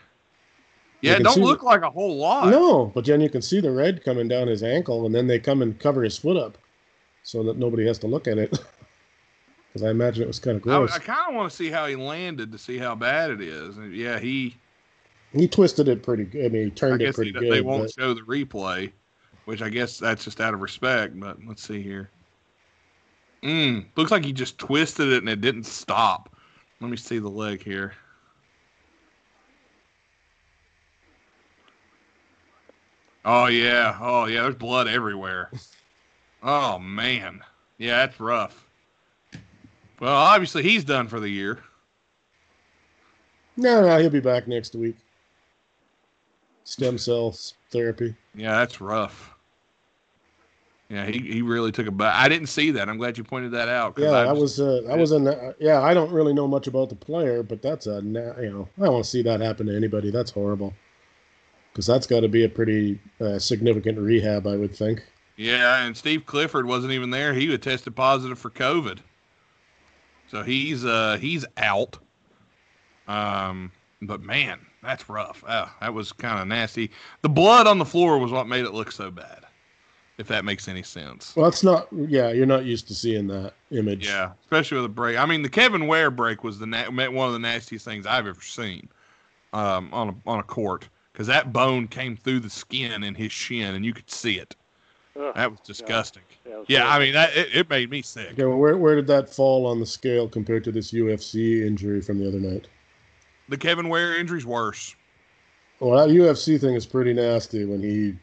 Yeah, 1.02 1.14
it 1.14 1.24
don't 1.24 1.40
look 1.42 1.60
the- 1.60 1.66
like 1.66 1.84
a 1.84 1.92
whole 1.92 2.18
lot. 2.18 2.50
No, 2.50 2.88
but 2.88 3.06
then 3.06 3.22
you 3.22 3.30
can 3.30 3.42
see 3.44 3.62
the 3.62 3.72
red 3.72 4.04
coming 4.04 4.28
down 4.28 4.48
his 4.48 4.64
ankle, 4.64 5.06
and 5.06 5.14
then 5.14 5.28
they 5.28 5.40
come 5.40 5.62
and 5.62 5.80
cover 5.80 6.04
his 6.04 6.18
foot 6.18 6.38
up, 6.38 6.58
so 7.22 7.44
that 7.44 7.58
nobody 7.58 7.86
has 7.86 8.00
to 8.00 8.08
look 8.08 8.28
at 8.28 8.38
it. 8.38 8.60
Because 9.74 9.90
I 9.90 9.92
imagine 9.92 10.24
it 10.24 10.28
was 10.28 10.40
kind 10.40 10.56
of 10.56 10.64
gross. 10.64 10.92
I 10.92 10.98
kind 10.98 11.30
of 11.30 11.36
want 11.36 11.52
to 11.52 11.56
see 11.56 11.70
how 11.70 11.86
he 11.86 11.96
landed 11.96 12.52
to 12.52 12.58
see 12.58 12.80
how 12.80 12.96
bad 12.96 13.30
it 13.30 13.42
is. 13.42 13.78
And 13.78 13.94
Yeah, 13.94 14.18
he. 14.18 14.58
He 15.40 15.48
twisted 15.48 15.88
it 15.88 16.04
pretty 16.04 16.26
good. 16.26 16.46
I 16.46 16.50
mean, 16.50 16.66
he 16.66 16.72
turned 16.72 17.02
it 17.02 17.16
pretty 17.16 17.32
they, 17.32 17.40
good. 17.40 17.52
they 17.52 17.62
won't 17.62 17.84
but- 17.84 17.94
show 17.94 18.14
the 18.14 18.22
replay, 18.22 18.92
which 19.46 19.62
I 19.62 19.70
guess 19.70 19.98
that's 19.98 20.24
just 20.24 20.42
out 20.42 20.54
of 20.54 20.62
respect. 20.62 21.20
But 21.20 21.38
let's 21.46 21.66
see 21.66 21.82
here. 21.82 22.10
Mm, 23.44 23.86
looks 23.96 24.12
like 24.12 24.26
he 24.26 24.34
just 24.34 24.58
twisted 24.58 25.10
it 25.10 25.20
and 25.20 25.30
it 25.30 25.42
didn't 25.42 25.66
stop. 25.66 26.36
Let 26.82 26.90
me 26.90 26.98
see 26.98 27.20
the 27.20 27.30
leg 27.30 27.64
here. 27.64 27.94
Oh 33.26 33.48
yeah, 33.48 33.98
oh 34.02 34.26
yeah. 34.26 34.44
There's 34.44 34.56
blood 34.56 34.88
everywhere. 34.88 35.52
Oh 36.42 36.80
man, 36.80 37.42
yeah, 37.78 38.06
that's 38.06 38.20
rough. 38.20 38.66
Well, 40.00 40.16
obviously 40.16 40.64
he's 40.64 40.84
done 40.84 41.08
for 41.08 41.20
the 41.20 41.30
year. 41.30 41.60
No, 43.58 43.82
no, 43.82 44.00
he'll 44.00 44.12
be 44.12 44.20
back 44.20 44.48
next 44.48 44.76
week. 44.76 44.96
Stem 46.68 46.98
cells 46.98 47.54
therapy. 47.72 48.14
Yeah, 48.36 48.52
that's 48.52 48.82
rough. 48.82 49.34
Yeah, 50.90 51.06
he, 51.06 51.20
he 51.20 51.42
really 51.42 51.72
took 51.72 51.88
a 51.88 51.92
bite. 51.92 52.14
I 52.14 52.28
didn't 52.28 52.48
see 52.48 52.72
that. 52.72 52.90
I'm 52.90 52.98
glad 52.98 53.18
you 53.18 53.24
pointed 53.24 53.52
that 53.52 53.70
out. 53.70 53.98
Yeah, 53.98 54.12
I 54.12 54.26
that 54.26 54.36
was 54.36 54.60
uh, 54.60 54.82
that 54.86 54.98
was 54.98 55.14
a 55.14 55.20
na- 55.20 55.54
yeah. 55.60 55.82
I 55.82 55.94
don't 55.94 56.12
really 56.12 56.34
know 56.34 56.46
much 56.46 56.68
about 56.68 56.90
the 56.90 56.96
player, 56.96 57.42
but 57.42 57.62
that's 57.62 57.88
a 57.88 58.02
you 58.02 58.12
know 58.12 58.68
I 58.78 58.82
don't 58.84 58.94
want 58.94 59.06
to 59.06 59.10
see 59.10 59.22
that 59.24 59.40
happen 59.40 59.68
to 59.68 59.76
anybody. 59.78 60.12
That's 60.12 60.30
horrible. 60.30 60.74
Because 61.72 61.86
that's 61.86 62.06
got 62.06 62.20
to 62.20 62.28
be 62.28 62.44
a 62.44 62.50
pretty 62.50 63.00
uh, 63.22 63.40
significant 63.40 63.98
rehab, 63.98 64.46
I 64.46 64.58
would 64.58 64.76
think. 64.76 65.06
Yeah, 65.38 65.86
and 65.86 65.96
Steve 65.96 66.26
Clifford 66.26 66.66
wasn't 66.66 66.92
even 66.92 67.12
there. 67.12 67.34
He 67.34 67.50
had 67.50 67.62
tested 67.62 67.96
positive 67.96 68.38
for 68.38 68.50
COVID, 68.50 69.00
so 70.30 70.44
he's 70.44 70.84
uh 70.84 71.18
he's 71.22 71.46
out. 71.56 71.98
Um, 73.08 73.72
but 74.02 74.22
man, 74.22 74.60
that's 74.84 75.10
rough. 75.10 75.44
Ah, 75.48 75.76
that 75.82 75.94
was 75.94 76.12
kind 76.12 76.40
of 76.40 76.48
nasty. 76.48 76.92
The 77.22 77.30
blood 77.30 77.68
on 77.68 77.78
the 77.80 77.86
floor 77.86 78.18
was 78.20 78.32
what 78.32 78.48
made 78.48 78.66
it 78.66 78.74
look 78.74 78.92
so 78.92 79.12
bad. 79.12 79.44
If 80.18 80.28
that 80.30 80.46
makes 80.46 80.68
any 80.68 80.82
sense. 80.82 81.36
Well, 81.36 81.48
it's 81.48 81.64
not. 81.64 81.88
Yeah, 81.92 82.32
you're 82.32 82.48
not 82.48 82.66
used 82.66 82.88
to 82.88 82.96
seeing 82.96 83.28
that 83.28 83.54
image. 83.70 84.08
Yeah, 84.08 84.32
especially 84.42 84.78
with 84.78 84.86
a 84.86 84.90
break. 84.90 85.18
I 85.18 85.28
mean, 85.28 85.44
the 85.44 85.50
Kevin 85.50 85.86
Ware 85.86 86.10
break 86.10 86.44
was 86.44 86.58
the 86.58 86.66
na- 86.66 86.90
one 86.90 87.28
of 87.28 87.34
the 87.34 87.40
nastiest 87.40 87.86
things 87.86 88.08
I've 88.08 88.26
ever 88.26 88.42
seen 88.42 88.90
um, 89.54 89.90
on 89.94 90.10
a 90.10 90.30
on 90.30 90.40
a 90.40 90.44
court 90.44 90.90
because 91.14 91.28
that 91.28 91.54
bone 91.54 91.88
came 91.88 92.16
through 92.16 92.40
the 92.40 92.50
skin 92.50 93.04
in 93.04 93.14
his 93.14 93.32
shin, 93.32 93.76
and 93.76 93.86
you 93.86 93.94
could 93.94 94.10
see 94.10 94.40
it. 94.40 94.56
Ugh, 95.20 95.34
That 95.36 95.52
was 95.52 95.60
disgusting. 95.62 96.24
that 96.46 96.60
was 96.60 96.70
Yeah, 96.70 96.88
I 96.88 97.00
mean 97.00 97.14
that 97.14 97.36
it, 97.36 97.56
it 97.56 97.70
made 97.70 97.90
me 97.90 98.02
sick. 98.02 98.34
Okay, 98.34 98.46
well, 98.46 98.58
where 98.58 98.78
where 98.78 98.96
did 98.96 99.08
that 99.08 99.30
fall 99.30 99.66
on 99.66 99.80
the 99.80 99.86
scale 99.86 100.28
compared 100.28 100.64
to 100.64 100.72
this 100.72 100.94
UFC 100.94 101.66
injury 101.66 102.02
from 102.02 102.20
the 102.20 102.28
other 102.28 102.40
night? 102.40 102.68
The 103.50 103.58
Kevin 103.58 103.90
Ware 103.90 104.18
injury's 104.20 104.46
worse. 104.46 104.96
Well, 105.80 105.98
that 105.98 106.14
UFC 106.14 106.60
thing 106.60 106.76
is 106.76 106.86
pretty 106.86 107.14
nasty 107.14 107.66
when 107.66 107.82
he. 107.82 108.16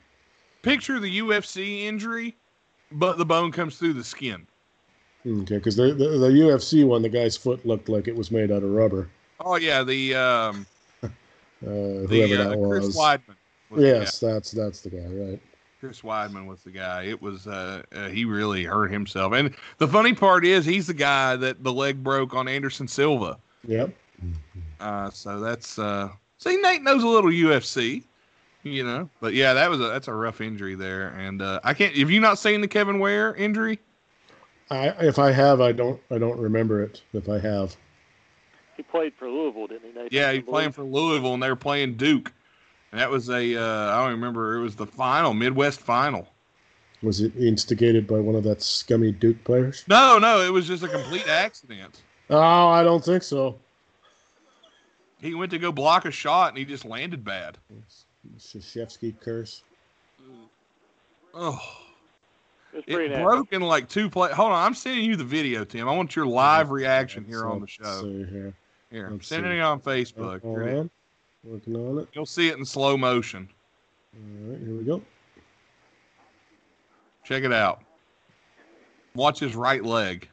Picture 0.62 0.98
the 0.98 1.20
UFC 1.20 1.82
injury 1.82 2.36
but 2.94 3.18
the 3.18 3.24
bone 3.24 3.52
comes 3.52 3.76
through 3.76 3.94
the 3.94 4.04
skin. 4.04 4.46
Okay, 5.26 5.56
because 5.56 5.76
the, 5.76 5.94
the 5.94 6.08
the 6.18 6.28
UFC 6.28 6.86
one, 6.86 7.02
the 7.02 7.08
guy's 7.08 7.36
foot 7.36 7.64
looked 7.64 7.88
like 7.88 8.08
it 8.08 8.14
was 8.14 8.30
made 8.30 8.50
out 8.50 8.62
of 8.62 8.70
rubber. 8.70 9.08
Oh 9.40 9.56
yeah, 9.56 9.82
the 9.82 10.14
um, 10.14 10.66
Uh, 11.64 12.04
whoever 12.06 12.08
the 12.08 12.42
uh, 12.42 12.48
that 12.50 12.68
Chris 12.68 12.86
was. 12.86 12.96
Weidman. 12.96 13.36
was 13.70 13.82
yes, 13.82 14.20
that's 14.20 14.50
that's 14.50 14.82
the 14.82 14.90
guy, 14.90 15.06
right? 15.06 15.42
Chris 15.80 16.02
Weidman 16.02 16.46
was 16.46 16.62
the 16.62 16.70
guy. 16.70 17.04
It 17.04 17.22
was 17.22 17.46
uh, 17.46 17.82
uh, 17.94 18.08
he 18.08 18.26
really 18.26 18.64
hurt 18.64 18.90
himself. 18.90 19.32
And 19.32 19.54
the 19.78 19.88
funny 19.88 20.12
part 20.12 20.44
is 20.44 20.66
he's 20.66 20.88
the 20.88 20.94
guy 20.94 21.36
that 21.36 21.62
the 21.64 21.72
leg 21.72 22.02
broke 22.02 22.34
on 22.34 22.48
Anderson 22.48 22.86
Silva. 22.86 23.38
Yep. 23.66 23.94
Uh, 24.80 25.10
so 25.10 25.40
that's 25.40 25.78
uh, 25.78 26.08
see 26.38 26.56
Nate 26.56 26.82
knows 26.82 27.02
a 27.02 27.08
little 27.08 27.30
UFC, 27.30 28.02
you 28.62 28.84
know. 28.84 29.08
But 29.20 29.34
yeah, 29.34 29.54
that 29.54 29.70
was 29.70 29.80
a 29.80 29.84
that's 29.84 30.08
a 30.08 30.12
rough 30.14 30.40
injury 30.40 30.74
there. 30.74 31.08
And 31.08 31.42
uh, 31.42 31.60
I 31.64 31.74
can't. 31.74 31.96
Have 31.96 32.10
you 32.10 32.20
not 32.20 32.38
seen 32.38 32.60
the 32.60 32.68
Kevin 32.68 32.98
Ware 32.98 33.34
injury? 33.34 33.78
I 34.70 34.88
if 35.00 35.18
I 35.18 35.30
have, 35.32 35.60
I 35.60 35.72
don't 35.72 36.00
I 36.10 36.18
don't 36.18 36.38
remember 36.38 36.82
it. 36.82 37.02
If 37.12 37.28
I 37.28 37.38
have, 37.38 37.76
He 38.76 38.82
played 38.82 39.14
for 39.14 39.28
Louisville, 39.28 39.66
didn't 39.66 39.82
he? 39.82 39.88
Nathan? 39.88 40.08
Yeah, 40.10 40.30
he 40.32 40.38
he's 40.38 40.46
playing 40.48 40.72
for 40.72 40.82
Louisville, 40.82 41.34
and 41.34 41.42
they 41.42 41.48
were 41.48 41.56
playing 41.56 41.96
Duke. 41.96 42.32
And 42.92 43.00
that 43.00 43.10
was 43.10 43.28
a 43.28 43.56
uh, 43.56 43.92
I 43.96 44.02
don't 44.02 44.12
remember. 44.12 44.56
It 44.56 44.62
was 44.62 44.76
the 44.76 44.86
final, 44.86 45.34
Midwest 45.34 45.80
final. 45.80 46.28
was 47.02 47.20
it 47.20 47.36
instigated 47.36 48.06
by 48.06 48.18
one 48.20 48.34
of 48.36 48.44
that 48.44 48.62
scummy 48.62 49.12
Duke 49.12 49.42
players? 49.44 49.84
No, 49.88 50.18
no, 50.18 50.40
it 50.40 50.50
was 50.52 50.66
just 50.66 50.82
a 50.82 50.88
complete 50.88 51.26
accident. 51.28 52.02
Oh, 52.30 52.68
I 52.68 52.82
don't 52.82 53.04
think 53.04 53.22
so. 53.22 53.58
He 55.24 55.34
went 55.34 55.50
to 55.52 55.58
go 55.58 55.72
block 55.72 56.04
a 56.04 56.10
shot, 56.10 56.50
and 56.50 56.58
he 56.58 56.66
just 56.66 56.84
landed 56.84 57.24
bad. 57.24 57.56
Krzyzewski 58.38 59.18
curse. 59.18 59.62
Oh. 61.32 61.58
It 62.74 62.76
was 62.76 62.84
pretty 62.84 63.06
It 63.06 63.08
nasty. 63.16 63.24
broke 63.24 63.52
in 63.54 63.62
like 63.62 63.88
two 63.88 64.10
play. 64.10 64.30
Hold 64.32 64.52
on, 64.52 64.66
I'm 64.66 64.74
sending 64.74 65.02
you 65.02 65.16
the 65.16 65.24
video, 65.24 65.64
Tim. 65.64 65.88
I 65.88 65.92
want 65.92 66.14
your 66.14 66.26
live 66.26 66.70
reaction 66.70 67.24
here 67.24 67.46
on 67.46 67.62
the 67.62 67.66
show. 67.66 68.02
see 68.02 68.24
here. 68.24 68.54
Here, 68.90 69.06
I'm 69.06 69.22
sending 69.22 69.52
see. 69.52 69.56
it 69.56 69.62
on 69.62 69.80
Facebook. 69.80 70.42
hold 70.42 70.60
Here 70.60 70.78
on. 70.80 70.90
Working 71.42 71.76
on 71.76 71.98
it. 72.00 72.08
You'll 72.12 72.26
see 72.26 72.48
it 72.48 72.58
in 72.58 72.64
slow 72.66 72.98
motion. 72.98 73.48
All 74.14 74.50
right, 74.52 74.60
here 74.60 74.74
we 74.76 74.84
go. 74.84 75.00
Check 77.24 77.44
it 77.44 77.52
out. 77.52 77.82
Watch 79.14 79.40
his 79.40 79.56
right 79.56 79.82
leg. 79.82 80.28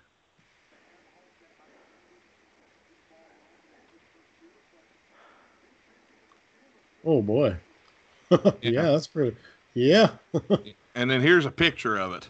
Oh 7.05 7.21
boy. 7.21 7.55
yeah. 8.31 8.39
Yeah. 8.61 8.81
that's 8.83 9.07
pretty. 9.07 9.35
Yeah, 9.73 10.11
And 10.95 11.09
then 11.09 11.21
here's 11.21 11.45
a 11.45 11.51
picture 11.51 11.97
of 11.97 12.13
it. 12.13 12.27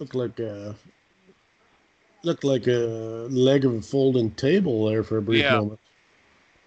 looked 0.00 0.14
like 0.14 0.40
a 0.40 0.74
looked 2.24 2.42
like 2.44 2.66
a 2.66 3.28
leg 3.30 3.64
of 3.64 3.74
a 3.74 3.82
folding 3.82 4.30
table 4.32 4.86
there 4.88 5.04
for 5.04 5.18
a 5.18 5.22
brief 5.22 5.42
Yeah. 5.44 5.58
moment. 5.58 5.80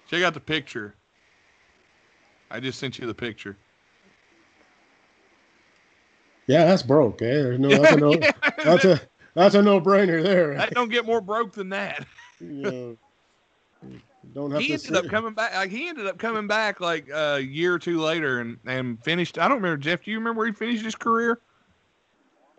Check 0.09 0.23
out 0.23 0.33
the 0.33 0.39
picture. 0.39 0.95
I 2.49 2.61
just 2.61 2.79
sent 2.79 2.97
you 2.97 3.05
the 3.07 3.13
picture. 3.13 3.57
Yeah, 6.47 6.63
that's 6.63 6.83
broke. 6.83 7.21
Eh? 7.21 7.25
There's 7.25 7.59
no, 7.59 7.69
that's 7.81 7.91
a 7.91 7.97
no, 7.97 8.13
Yeah, 8.13 8.31
that's 8.63 8.85
a 8.85 9.01
that's 9.35 9.55
a 9.55 9.61
no 9.61 9.81
brainer 9.81 10.23
there. 10.23 10.57
I 10.57 10.67
don't 10.67 10.89
get 10.89 11.05
more 11.05 11.19
broke 11.19 11.53
than 11.53 11.69
that. 11.69 12.05
know, 12.39 12.97
don't 14.33 14.51
have 14.51 14.61
He 14.61 14.67
to. 14.67 14.73
ended 14.73 14.95
up 14.95 15.03
sit- 15.03 15.11
coming 15.11 15.33
back. 15.33 15.53
Like 15.55 15.69
he 15.71 15.87
ended 15.87 16.07
up 16.07 16.17
coming 16.17 16.47
back 16.47 16.79
like 16.79 17.09
a 17.09 17.39
year 17.39 17.73
or 17.73 17.79
two 17.79 17.99
later 17.99 18.39
and 18.39 18.57
and 18.65 19.03
finished. 19.03 19.37
I 19.37 19.47
don't 19.47 19.57
remember 19.57 19.77
Jeff. 19.77 20.03
Do 20.03 20.11
you 20.11 20.17
remember 20.17 20.39
where 20.39 20.47
he 20.47 20.53
finished 20.53 20.83
his 20.83 20.95
career? 20.95 21.39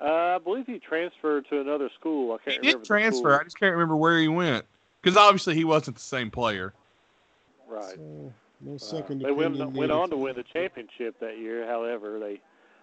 Uh, 0.01 0.37
I 0.37 0.39
believe 0.39 0.67
he 0.67 0.79
transferred 0.79 1.47
to 1.51 1.61
another 1.61 1.91
school. 1.99 2.33
I 2.33 2.37
He 2.45 2.51
can't 2.53 2.63
did 2.63 2.69
remember. 2.69 2.81
the 2.83 2.87
transfer. 2.87 3.41
I 3.41 3.45
just 3.45 3.59
can't 3.59 3.73
remember 3.73 3.97
where 3.97 4.19
he 4.19 4.29
went 4.29 4.65
because 5.03 5.17
obviously 5.17 5.55
he 5.55 5.65
wasn't 5.65 5.97
the 5.97 6.03
same 6.03 6.31
player. 6.31 6.73
Right. 7.69 7.95
So, 7.97 8.33
no 8.61 8.75
Uh, 8.75 9.03
they 9.09 9.31
went, 9.31 9.57
went 9.59 9.73
needed. 9.75 9.91
on 9.91 10.11
to 10.11 10.17
win 10.17 10.35
the 10.37 10.43
championship 10.45 11.19
that 11.21 11.39
year. 11.39 11.67
However, 11.67 12.19
they 12.19 12.41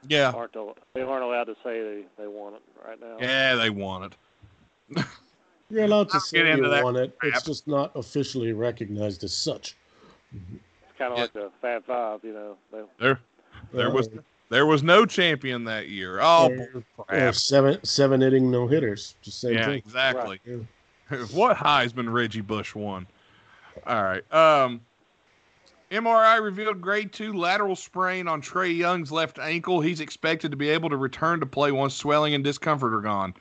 Yeah, 0.08 0.32
aren't 0.32 0.56
al- 0.56 0.78
they 0.94 1.02
aren't 1.02 1.24
allowed 1.24 1.46
to 1.46 1.56
say 1.64 1.82
they, 1.82 2.04
they 2.18 2.28
won 2.28 2.54
it 2.56 2.62
right 2.86 3.00
now. 3.00 3.18
yeah, 3.20 3.56
they 3.56 3.70
won 3.70 4.04
it. 4.04 5.06
You're 5.70 5.86
allowed 5.86 6.10
to 6.10 6.16
I'll 6.16 6.20
say 6.22 6.56
you 6.56 6.70
that 6.70 6.84
won 6.84 6.96
it. 6.96 7.16
It's 7.24 7.44
just 7.44 7.68
not 7.68 7.92
officially 7.96 8.54
recognized 8.54 9.24
as 9.24 9.36
such. 9.36 9.76
It's 10.34 10.98
kind 10.98 11.12
of 11.12 11.18
Yeah. 11.18 11.24
like 11.24 11.34
the 11.34 11.52
Fab 11.62 11.86
Five, 11.86 12.20
you 12.24 12.34
know. 12.34 12.58
They, 12.72 12.82
There, 13.00 13.20
there 13.74 13.90
was 13.92 14.08
Uh, 14.08 14.22
there 14.50 14.66
was 14.66 14.84
no 14.84 15.06
champion 15.06 15.64
that 15.66 15.88
year. 15.90 16.20
Oh, 16.22 16.50
or- 16.52 16.84
or 16.98 17.06
crap. 17.06 17.36
seven 17.36 17.84
seven 17.84 18.22
inning 18.22 18.52
no 18.52 18.68
hitters. 18.68 19.16
Just 19.22 19.42
same 19.42 19.54
yeah, 19.56 19.66
thing. 19.66 19.78
exactly. 19.78 20.40
Yeah. 20.46 20.58
what 21.32 21.58
Heisman 21.58 22.12
Reggie 22.14 22.42
Bush 22.42 22.76
won? 22.76 23.08
All 23.88 24.04
right. 24.04 24.34
Um, 24.34 24.82
MRI 25.92 26.42
revealed 26.42 26.82
grade 26.82 27.12
two 27.12 27.34
lateral 27.34 27.76
sprain 27.76 28.28
on 28.28 28.42
Trae 28.42 28.76
Young's 28.76 29.12
left 29.12 29.40
ankle. 29.40 29.82
He's 29.82 30.00
expected 30.00 30.52
to 30.52 30.58
be 30.58 30.70
able 30.70 30.90
to 30.90 30.98
return 30.98 31.40
to 31.40 31.46
play 31.46 31.72
once 31.72 31.94
swelling 31.96 32.34
and 32.34 32.44
discomfort 32.44 32.94
are 32.94 33.02
gone. 33.02 33.34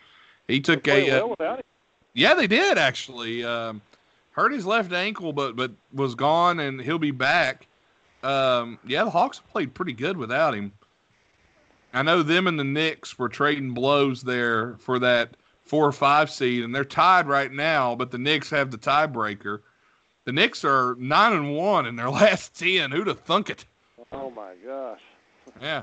He 0.49 0.61
took 0.61 0.85
played 0.85 1.09
a 1.09 1.17
uh, 1.17 1.19
well 1.21 1.31
without 1.31 1.59
it. 1.61 1.67
Yeah, 2.15 2.35
they 2.35 2.47
did 2.47 2.79
actually. 2.79 3.45
Um, 3.45 3.83
hurt 4.31 4.53
his 4.53 4.67
left 4.67 4.93
ankle, 4.93 5.33
but 5.33 5.57
but 5.57 5.73
was 5.93 6.15
gone, 6.15 6.61
and 6.61 6.81
he'll 6.81 6.99
be 6.99 7.11
back. 7.11 7.67
Um, 8.23 8.79
yeah, 8.87 9.05
the 9.05 9.11
Hawks 9.11 9.41
played 9.53 9.75
pretty 9.75 9.93
good 9.93 10.17
without 10.17 10.55
him. 10.55 10.73
I 11.93 12.03
know 12.03 12.23
them 12.23 12.49
and 12.49 12.59
the 12.59 12.65
Knicks 12.65 13.19
were 13.19 13.29
trading 13.29 13.73
blows 13.73 14.23
there 14.23 14.77
for 14.79 14.99
that 14.99 15.37
four 15.63 15.87
or 15.87 15.93
five 15.93 16.31
seed, 16.31 16.65
and 16.65 16.75
they're 16.75 16.85
tied 16.85 17.29
right 17.29 17.53
now. 17.53 17.95
But 17.95 18.11
the 18.11 18.19
Knicks 18.19 18.51
have 18.51 18.71
the 18.71 18.79
tiebreaker. 18.79 19.61
The 20.25 20.33
Knicks 20.33 20.65
are 20.65 20.97
nine 20.99 21.33
and 21.35 21.55
one 21.55 21.87
in 21.87 21.97
their 21.97 22.11
last 22.21 22.59
ten. 22.59 22.91
Who'd 22.91 23.07
have 23.07 23.21
thunk 23.21 23.51
it? 23.51 23.65
Oh 24.13 24.31
my 24.31 24.55
gosh. 24.65 25.01
Yeah, 25.61 25.83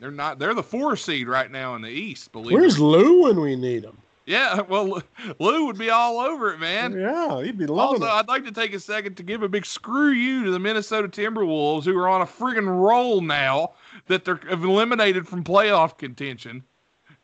they're 0.00 0.10
not. 0.10 0.38
They're 0.38 0.54
the 0.54 0.62
four 0.62 0.96
seed 0.96 1.28
right 1.28 1.50
now 1.50 1.74
in 1.76 1.82
the 1.82 1.90
East. 1.90 2.32
Believe 2.32 2.58
Where's 2.58 2.78
me. 2.78 2.86
Lou 2.86 3.22
when 3.22 3.40
we 3.40 3.54
need 3.54 3.84
him? 3.84 3.99
Yeah, 4.26 4.60
well, 4.68 5.02
Lou 5.38 5.66
would 5.66 5.78
be 5.78 5.90
all 5.90 6.18
over 6.20 6.52
it, 6.52 6.58
man. 6.60 6.92
Yeah, 6.92 7.42
he'd 7.42 7.58
be 7.58 7.66
loving 7.66 8.02
Also, 8.02 8.06
it. 8.06 8.18
I'd 8.18 8.28
like 8.28 8.44
to 8.44 8.52
take 8.52 8.74
a 8.74 8.80
second 8.80 9.16
to 9.16 9.22
give 9.22 9.42
a 9.42 9.48
big 9.48 9.66
screw 9.66 10.10
you 10.10 10.44
to 10.44 10.50
the 10.50 10.58
Minnesota 10.58 11.08
Timberwolves, 11.08 11.84
who 11.84 11.96
are 11.98 12.08
on 12.08 12.20
a 12.22 12.26
friggin' 12.26 12.66
roll 12.68 13.20
now 13.20 13.72
that 14.06 14.24
they're 14.24 14.40
eliminated 14.50 15.26
from 15.26 15.42
playoff 15.42 15.98
contention, 15.98 16.62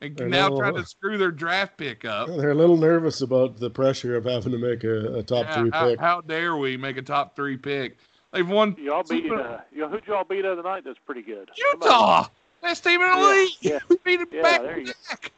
and 0.00 0.16
They're 0.16 0.28
now 0.28 0.44
little- 0.44 0.58
trying 0.58 0.74
to 0.76 0.84
screw 0.86 1.16
their 1.18 1.30
draft 1.30 1.76
pick 1.76 2.04
up. 2.04 2.28
They're 2.28 2.50
a 2.50 2.54
little 2.54 2.76
nervous 2.76 3.20
about 3.20 3.58
the 3.58 3.70
pressure 3.70 4.16
of 4.16 4.24
having 4.24 4.52
to 4.52 4.58
make 4.58 4.82
a, 4.84 5.16
a 5.18 5.22
top 5.22 5.46
Yeah, 5.46 5.60
three 5.60 5.70
how, 5.72 5.88
pick. 5.88 6.00
how 6.00 6.20
dare 6.22 6.56
we 6.56 6.76
make 6.76 6.96
a 6.96 7.02
top 7.02 7.36
three 7.36 7.56
pick? 7.56 7.98
They've 8.32 8.48
won 8.48 8.74
Y'all 8.78 9.02
beat 9.04 9.22
Super- 9.24 9.40
uh, 9.40 9.60
y'all, 9.72 9.88
who'd 9.88 10.02
y'all 10.06 10.24
beat 10.24 10.42
the 10.42 10.52
other 10.52 10.62
night? 10.62 10.82
That's 10.84 10.98
pretty 11.06 11.22
good. 11.22 11.50
Utah, 11.56 12.26
best 12.60 12.82
team 12.84 13.00
in 13.00 13.10
the 13.10 13.16
Yeah, 13.16 13.30
league. 13.30 13.50
yeah, 13.60 13.78
we 13.88 13.96
beat 14.04 14.20
it 14.20 14.28
yeah, 14.32 14.42
back 14.42 14.62
there 14.62 14.78
you 14.78 14.86
to 14.86 14.92
go. 14.92 14.98
back. 15.10 15.32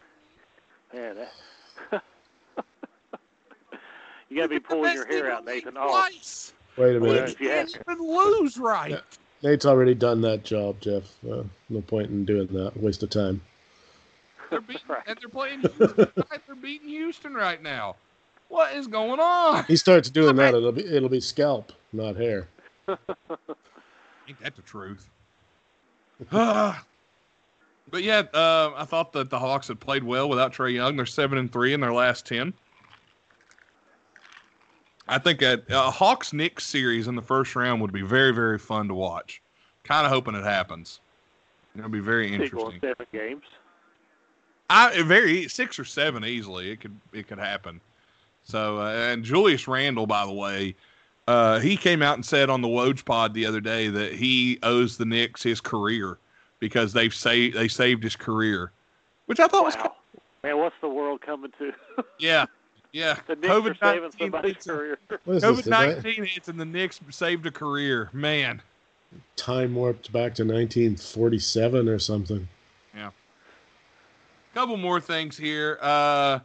Man, 0.93 1.17
that... 1.17 1.33
you 4.29 4.37
gotta 4.37 4.49
be 4.49 4.61
pulling 4.61 4.95
your 4.95 5.07
hair 5.07 5.31
out, 5.31 5.45
the 5.45 5.53
league 5.53 5.65
Nathan. 5.67 5.79
Oh, 5.79 6.09
Wait 6.77 6.97
a 6.97 7.01
minute. 7.01 7.31
if 7.31 7.41
you 7.41 7.49
Can't 7.49 7.77
even 7.89 7.99
lose 8.07 8.57
right. 8.59 8.91
Yeah. 8.93 9.01
Nate's 9.43 9.67
already 9.67 9.95
done 9.95 10.21
that 10.23 10.45
job, 10.45 10.81
Jeff. 10.81 11.05
Uh, 11.29 11.43
no 11.69 11.81
point 11.81 12.11
in 12.11 12.25
doing 12.25 12.47
that. 12.49 12.77
Waste 12.77 13.03
of 13.03 13.11
time. 13.11 13.41
They're 14.51 14.61
beating, 14.61 14.83
Right. 14.89 15.03
and 15.07 15.19
they're 15.21 15.29
playing 15.29 15.61
Houston. 15.79 16.09
right? 16.31 16.41
They're 16.47 16.57
beating 16.57 16.89
Houston 16.89 17.35
right 17.35 17.63
now. 17.63 17.97
What 18.49 18.75
is 18.75 18.87
going 18.87 19.21
on? 19.21 19.65
He 19.65 19.77
starts 19.77 20.09
doing 20.09 20.37
that, 20.37 20.55
it'll 20.55 20.73
be 20.73 20.85
it'll 20.87 21.11
be 21.11 21.21
scalp, 21.21 21.73
not 21.93 22.17
hair. 22.17 22.49
Ain't 22.89 24.41
that 24.41 24.57
the 24.57 24.63
truth? 24.63 25.07
but 27.91 28.03
yeah, 28.03 28.23
uh, 28.35 28.73
I 28.77 28.85
thought 28.85 29.13
that 29.13 29.31
the 29.31 29.39
Hawks 29.39 29.69
had 29.69 29.81
played 29.81 30.05
well 30.05 30.29
without 30.29 30.53
Trae 30.53 30.75
Young. 30.75 30.97
They're 30.97 31.07
seven 31.07 31.39
and 31.39 31.53
three 31.53 31.73
in 31.73 31.81
their 31.81 31.93
last 31.93 32.27
ten. 32.27 32.53
I 35.09 35.19
think 35.19 35.41
a, 35.43 35.63
a 35.71 35.91
Hawks 35.91 36.33
Knicks 36.33 36.67
series 36.67 37.09
in 37.09 37.15
the 37.15 37.23
first 37.23 37.57
round 37.57 37.81
would 37.81 37.93
be 37.93 38.03
very 38.03 38.33
very 38.33 38.59
fun 38.59 38.89
to 38.89 38.95
watch. 38.95 39.41
Kind 39.85 40.05
of 40.05 40.13
hoping 40.13 40.35
it 40.35 40.45
happens. 40.45 41.01
It'll 41.77 41.89
be 41.89 42.01
very 42.01 42.33
interesting. 42.33 42.79
seven 42.81 43.07
games. 43.13 43.45
I 44.71 45.03
very 45.03 45.49
six 45.49 45.79
or 45.79 45.85
seven 45.85 46.25
easily. 46.25 46.71
It 46.71 46.81
could 46.81 46.99
it 47.13 47.27
could 47.27 47.39
happen. 47.39 47.81
So 48.45 48.79
uh, 48.79 48.93
and 48.93 49.25
Julius 49.25 49.67
Randle, 49.67 50.07
by 50.07 50.27
the 50.27 50.33
way, 50.33 50.75
uh, 51.27 51.59
he 51.61 51.77
came 51.77 52.03
out 52.03 52.15
and 52.15 52.25
said 52.25 52.51
on 52.51 52.61
the 52.61 52.69
Woj 52.69 53.05
Pod 53.05 53.33
the 53.33 53.47
other 53.47 53.61
day 53.61 53.89
that 53.89 54.13
he 54.13 54.59
owes 54.63 54.97
the 54.97 55.05
Knicks 55.05 55.43
his 55.43 55.61
career 55.61 56.19
because 56.61 56.93
they've 56.93 57.15
saved 57.15 57.57
they 57.57 57.69
saved 57.69 58.03
his 58.03 58.17
career, 58.17 58.73
which 59.27 59.41
I 59.41 59.49
thought 59.49 59.65
was 59.65 59.77
Wow. 59.77 59.95
Man, 60.43 60.59
what's 60.59 60.77
the 60.81 60.89
world 60.89 61.21
coming 61.21 61.53
to? 61.59 61.73
yeah 62.19 62.47
yeah. 62.93 63.19
the 63.27 63.37
Knicks 63.37 63.51
are 63.51 63.75
saving 63.75 64.11
COVID 64.11 64.19
somebody's 64.19 64.55
nineteen 64.55 64.75
career. 64.75 64.99
What 65.25 65.37
is? 65.37 65.43
COVID 65.43 65.65
the 65.65 65.71
ni- 65.71 65.95
nineteen 65.95 66.25
hits 66.25 66.49
and 66.49 66.61
the 66.61 66.65
Knicks 66.65 67.01
saved 67.11 67.47
a 67.47 67.51
career. 67.51 68.11
Man, 68.13 68.63
time 69.37 69.75
warped 69.75 70.13
back 70.13 70.35
to 70.37 70.45
1947 70.45 71.89
or 71.89 71.99
something. 71.99 72.49
Yeah. 72.95 73.11
Couple 74.55 74.77
more 74.77 75.01
things 75.01 75.37
here. 75.37 75.79
Uh, 75.81 76.41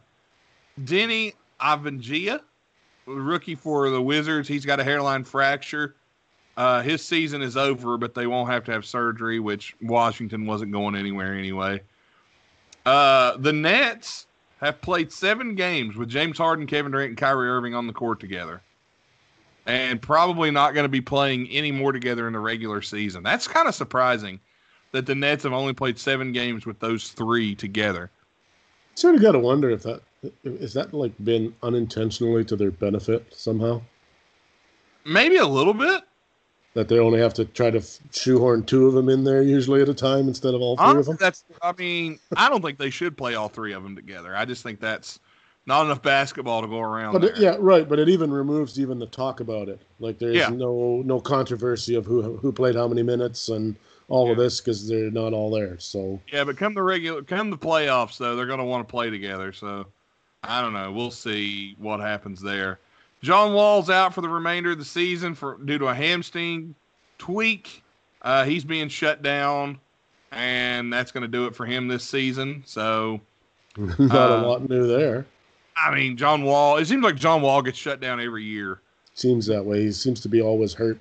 Deni 0.82 1.34
Avdija, 1.60 2.40
rookie 3.06 3.54
for 3.54 3.90
the 3.90 4.00
Wizards. 4.00 4.48
He's 4.48 4.66
got 4.66 4.80
a 4.80 4.84
hairline 4.84 5.24
fracture. 5.24 5.96
Uh, 6.56 6.82
his 6.82 7.04
season 7.04 7.42
is 7.42 7.56
over, 7.56 7.98
but 7.98 8.14
they 8.14 8.26
won't 8.26 8.50
have 8.50 8.64
to 8.64 8.72
have 8.72 8.84
surgery, 8.84 9.40
which 9.40 9.74
Washington 9.82 10.46
wasn't 10.46 10.70
going 10.72 10.94
anywhere 10.94 11.34
anyway. 11.34 11.80
Uh, 12.86 13.36
the 13.38 13.52
Nets 13.52 14.26
have 14.60 14.80
played 14.80 15.12
seven 15.12 15.54
games 15.54 15.96
with 15.96 16.08
James 16.08 16.38
Harden, 16.38 16.66
Kevin 16.66 16.92
Durant, 16.92 17.10
and 17.10 17.18
Kyrie 17.18 17.48
Irving 17.48 17.74
on 17.74 17.86
the 17.86 17.92
court 17.92 18.20
together, 18.20 18.62
and 19.66 20.00
probably 20.00 20.50
not 20.50 20.74
going 20.74 20.84
to 20.84 20.90
be 20.90 21.00
playing 21.00 21.48
any 21.48 21.72
more 21.72 21.92
together 21.92 22.26
in 22.26 22.32
the 22.32 22.38
regular 22.38 22.82
season. 22.82 23.22
That's 23.22 23.48
kind 23.48 23.66
of 23.66 23.74
surprising 23.74 24.38
that 24.92 25.06
the 25.06 25.14
Nets 25.14 25.42
have 25.42 25.52
only 25.52 25.72
played 25.72 25.98
seven 25.98 26.32
games 26.32 26.66
with 26.66 26.78
those 26.78 27.08
three 27.08 27.54
together. 27.56 28.10
Sort 28.94 29.16
of 29.16 29.22
got 29.22 29.32
to 29.32 29.40
wonder 29.40 29.70
if 29.70 29.82
that 29.82 30.02
is 30.44 30.72
that 30.74 30.94
like 30.94 31.12
been 31.24 31.54
unintentionally 31.62 32.44
to 32.44 32.56
their 32.56 32.70
benefit 32.70 33.26
somehow. 33.30 33.82
Maybe 35.04 35.36
a 35.36 35.46
little 35.46 35.74
bit. 35.74 36.02
That 36.74 36.88
they 36.88 36.98
only 36.98 37.20
have 37.20 37.32
to 37.34 37.44
try 37.44 37.70
to 37.70 37.80
shoehorn 38.12 38.64
two 38.64 38.88
of 38.88 38.94
them 38.94 39.08
in 39.08 39.22
there 39.22 39.42
usually 39.42 39.80
at 39.80 39.88
a 39.88 39.94
time 39.94 40.26
instead 40.26 40.54
of 40.54 40.60
all 40.60 40.76
three 40.76 40.84
Honestly, 40.86 41.00
of 41.00 41.06
them. 41.06 41.16
that's. 41.20 41.44
I 41.62 41.72
mean, 41.78 42.18
I 42.36 42.48
don't 42.48 42.62
think 42.62 42.78
they 42.78 42.90
should 42.90 43.16
play 43.16 43.36
all 43.36 43.48
three 43.48 43.72
of 43.72 43.84
them 43.84 43.94
together. 43.94 44.34
I 44.34 44.44
just 44.44 44.64
think 44.64 44.80
that's 44.80 45.20
not 45.66 45.84
enough 45.86 46.02
basketball 46.02 46.62
to 46.62 46.66
go 46.68 46.80
around. 46.80 47.12
But 47.12 47.24
it, 47.24 47.36
yeah, 47.38 47.56
right. 47.60 47.88
But 47.88 48.00
it 48.00 48.08
even 48.08 48.32
removes 48.32 48.78
even 48.80 48.98
the 48.98 49.06
talk 49.06 49.38
about 49.38 49.68
it. 49.68 49.80
Like 50.00 50.18
there's 50.18 50.34
Yeah. 50.34 50.48
no 50.50 51.00
no 51.06 51.20
controversy 51.20 51.94
of 51.94 52.04
who 52.06 52.36
who 52.38 52.50
played 52.50 52.74
how 52.74 52.88
many 52.88 53.04
minutes 53.04 53.48
and 53.48 53.76
all 54.08 54.30
of 54.30 54.36
this 54.36 54.60
because 54.60 54.86
they're 54.88 55.10
not 55.10 55.32
all 55.32 55.50
there. 55.50 55.78
So 55.78 56.20
Yeah, 56.32 56.44
but 56.44 56.56
come 56.56 56.74
the 56.74 56.82
regular, 56.82 57.22
come 57.22 57.50
the 57.50 57.56
playoffs 57.56 58.18
though, 58.18 58.34
they're 58.36 58.46
going 58.46 58.58
to 58.58 58.64
want 58.64 58.86
to 58.86 58.90
play 58.90 59.10
together. 59.10 59.52
So 59.52 59.86
I 60.42 60.60
don't 60.60 60.72
know. 60.72 60.90
We'll 60.92 61.10
see 61.12 61.76
what 61.78 62.00
happens 62.00 62.42
there. 62.42 62.80
John 63.24 63.54
Wall's 63.54 63.88
out 63.88 64.12
for 64.14 64.20
the 64.20 64.28
remainder 64.28 64.72
of 64.72 64.78
the 64.78 64.84
season 64.84 65.34
for 65.34 65.56
due 65.64 65.78
to 65.78 65.86
a 65.88 65.94
hamstring 65.94 66.74
tweak. 67.18 67.82
Uh, 68.20 68.44
he's 68.44 68.64
being 68.64 68.88
shut 68.88 69.22
down, 69.22 69.78
and 70.30 70.92
that's 70.92 71.10
going 71.10 71.22
to 71.22 71.28
do 71.28 71.46
it 71.46 71.56
for 71.56 71.64
him 71.64 71.88
this 71.88 72.04
season. 72.04 72.62
So 72.66 73.20
not 73.76 74.00
Uh, 74.12 74.44
a 74.44 74.46
lot 74.46 74.68
new 74.68 74.86
there. 74.86 75.24
I 75.76 75.94
mean, 75.94 76.16
John 76.18 76.44
Wall. 76.44 76.76
It 76.76 76.84
seems 76.86 77.02
like 77.02 77.16
John 77.16 77.40
Wall 77.40 77.62
gets 77.62 77.78
shut 77.78 77.98
down 78.00 78.20
every 78.20 78.44
year. 78.44 78.80
Seems 79.14 79.46
that 79.46 79.64
way. 79.64 79.82
He 79.84 79.92
seems 79.92 80.20
to 80.20 80.28
be 80.28 80.42
always 80.42 80.74
hurt. 80.74 80.98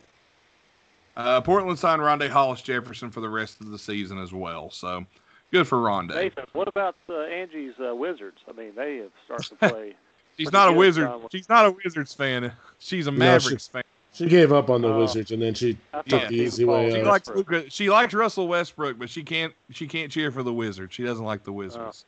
Uh, 1.17 1.41
Portland 1.41 1.77
signed 1.77 2.01
Rondae 2.01 2.29
Hollis 2.29 2.61
Jefferson 2.61 3.11
for 3.11 3.19
the 3.21 3.29
rest 3.29 3.59
of 3.61 3.69
the 3.69 3.77
season 3.77 4.17
as 4.17 4.31
well. 4.31 4.69
So 4.71 5.05
good 5.51 5.67
for 5.67 5.77
Rondae. 5.79 6.15
Nathan, 6.15 6.45
what 6.53 6.67
about 6.67 6.95
uh, 7.09 7.19
Angie's 7.23 7.73
uh, 7.85 7.93
Wizards? 7.95 8.37
I 8.49 8.53
mean, 8.53 8.71
they 8.75 8.97
have 8.97 9.11
started 9.25 9.49
to 9.49 9.55
play. 9.69 9.93
She's 10.37 10.51
not 10.51 10.69
a 10.69 10.73
Wizard. 10.73 11.09
She's 11.31 11.47
not 11.49 11.65
a 11.65 11.71
Wizards 11.83 12.13
fan. 12.13 12.51
She's 12.79 13.07
a 13.07 13.11
No, 13.11 13.17
Mavericks 13.17 13.67
fan. 13.67 13.83
She 14.13 14.27
gave 14.27 14.51
up 14.53 14.69
on 14.69 14.81
the 14.81 14.89
Oh. 14.89 14.99
Wizards 14.99 15.31
and 15.31 15.41
then 15.41 15.53
she 15.55 15.73
took 15.93 16.05
thought 16.07 16.29
the 16.29 16.35
easy 16.35 16.65
way 16.65 16.83
Paul 16.89 16.95
She 16.95 17.01
out. 17.01 17.07
likes 17.07 17.27
Luka. 17.29 17.69
She 17.69 17.89
likes 17.89 18.13
Russell 18.13 18.47
Westbrook, 18.47 18.99
but 18.99 19.09
she 19.09 19.23
can't. 19.23 19.53
She 19.71 19.87
can't 19.87 20.11
cheer 20.11 20.31
for 20.31 20.43
the 20.43 20.53
Wizards. 20.53 20.93
She 20.93 21.03
doesn't 21.03 21.25
like 21.25 21.43
the 21.43 21.51
Wizards. 21.53 22.05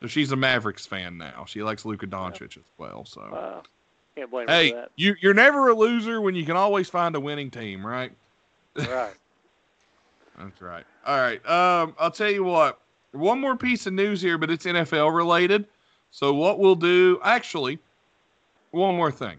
So 0.00 0.06
she's 0.06 0.30
a 0.30 0.36
Mavericks 0.36 0.86
fan 0.86 1.18
now. 1.18 1.44
She 1.48 1.62
likes 1.62 1.84
Luka 1.84 2.06
Doncic 2.06 2.56
as 2.56 2.62
well. 2.78 3.04
So 3.04 3.20
Uh, 3.22 3.62
can't 4.14 4.30
blame 4.30 4.46
her 4.46 4.54
hey, 4.54 4.70
for 4.70 4.76
that. 4.76 4.90
you 4.96 5.16
you're 5.20 5.34
never 5.34 5.68
a 5.68 5.74
loser 5.74 6.20
when 6.20 6.36
you 6.36 6.44
can 6.44 6.56
always 6.56 6.88
find 6.88 7.16
a 7.16 7.20
winning 7.20 7.50
team, 7.50 7.84
right? 7.84 8.12
Right. 8.76 9.14
That's 10.38 10.62
right. 10.62 10.84
All 11.04 11.18
right. 11.18 11.44
Um, 11.48 11.94
I'll 11.98 12.10
tell 12.12 12.30
you 12.30 12.44
what. 12.44 12.78
One 13.12 13.40
more 13.40 13.56
piece 13.56 13.86
of 13.86 13.94
news 13.94 14.20
here, 14.20 14.38
but 14.38 14.50
it's 14.50 14.64
NFL 14.66 15.12
related. 15.12 15.66
So 16.10 16.34
what 16.34 16.58
we'll 16.58 16.74
do, 16.74 17.20
actually, 17.22 17.78
one 18.70 18.96
more 18.96 19.12
thing. 19.12 19.38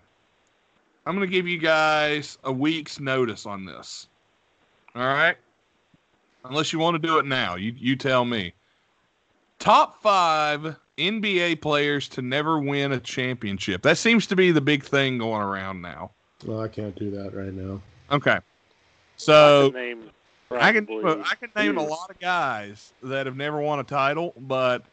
I'm 1.05 1.15
going 1.15 1.27
to 1.27 1.31
give 1.31 1.47
you 1.47 1.57
guys 1.57 2.37
a 2.43 2.51
week's 2.51 2.99
notice 2.99 3.45
on 3.45 3.65
this. 3.65 4.07
All 4.95 5.07
right. 5.07 5.35
Unless 6.45 6.71
you 6.71 6.79
want 6.79 6.95
to 6.95 7.07
do 7.07 7.17
it 7.17 7.25
now, 7.25 7.55
you 7.55 7.73
you 7.77 7.95
tell 7.95 8.25
me. 8.25 8.53
Top 9.59 10.01
five 10.01 10.77
NBA 10.97 11.61
players 11.61 12.07
to 12.09 12.21
never 12.21 12.59
win 12.59 12.93
a 12.93 12.99
championship. 12.99 13.81
That 13.81 13.97
seems 13.97 14.25
to 14.27 14.35
be 14.35 14.51
the 14.51 14.61
big 14.61 14.83
thing 14.83 15.17
going 15.17 15.41
around 15.41 15.81
now. 15.81 16.11
No, 16.45 16.61
I 16.61 16.69
can't 16.69 16.95
do 16.95 17.11
that 17.11 17.35
right 17.35 17.53
now. 17.53 17.81
Okay. 18.11 18.31
I 18.31 18.41
So 19.17 19.71
can 19.71 19.81
name 19.81 20.09
I 20.51 20.71
can 20.71 20.85
probably 20.85 21.23
I 21.23 21.35
can 21.35 21.51
name 21.55 21.77
a 21.77 21.83
lot 21.83 22.09
of 22.09 22.19
guys 22.19 22.93
that 23.03 23.25
have 23.25 23.35
never 23.35 23.59
won 23.59 23.79
a 23.79 23.83
title, 23.83 24.33
but 24.37 24.83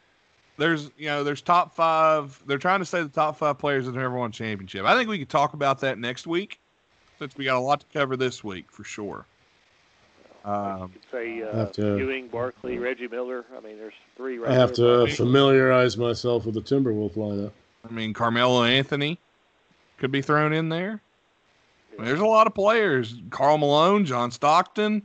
there's 0.57 0.89
you 0.97 1.07
know 1.07 1.23
there's 1.23 1.41
top 1.41 1.75
five. 1.75 2.41
They're 2.45 2.57
trying 2.57 2.79
to 2.79 2.85
say 2.85 3.01
the 3.03 3.09
top 3.09 3.37
five 3.37 3.57
players 3.57 3.85
that 3.85 3.93
have 3.93 4.01
never 4.01 4.15
won 4.17 4.29
a 4.29 4.33
championship. 4.33 4.85
I 4.85 4.95
think 4.95 5.09
we 5.09 5.19
could 5.19 5.29
talk 5.29 5.53
about 5.53 5.79
that 5.81 5.97
next 5.97 6.27
week, 6.27 6.59
since 7.19 7.35
we 7.37 7.45
got 7.45 7.57
a 7.57 7.59
lot 7.59 7.81
to 7.81 7.85
cover 7.93 8.17
this 8.17 8.43
week 8.43 8.71
for 8.71 8.83
sure. 8.83 9.25
Um, 10.45 10.81
You 10.81 10.87
could 10.99 11.11
say 11.11 11.43
uh, 11.43 11.65
to- 11.67 11.97
Ewing, 11.97 12.27
Barkley, 12.29 12.77
Reggie 12.77 13.07
Miller. 13.07 13.45
I 13.55 13.59
mean, 13.59 13.77
there's 13.77 13.93
three 14.15 14.37
right 14.37 14.51
I 14.51 14.53
have 14.53 14.69
there, 14.75 14.85
to 14.85 14.95
probably. 15.05 15.11
familiarize 15.13 15.97
myself 15.97 16.45
with 16.45 16.55
the 16.55 16.61
Timberwolf 16.61 17.13
lineup. 17.15 17.51
I 17.87 17.91
mean, 17.91 18.13
Carmelo 18.13 18.63
Anthony 18.63 19.19
could 19.97 20.11
be 20.11 20.21
thrown 20.21 20.53
in 20.53 20.69
there. 20.69 21.01
I 21.93 21.97
mean, 21.97 22.05
there's 22.05 22.19
a 22.19 22.25
lot 22.25 22.47
of 22.47 22.53
players: 22.53 23.15
Karl 23.29 23.57
Malone, 23.57 24.05
John 24.05 24.31
Stockton. 24.31 25.01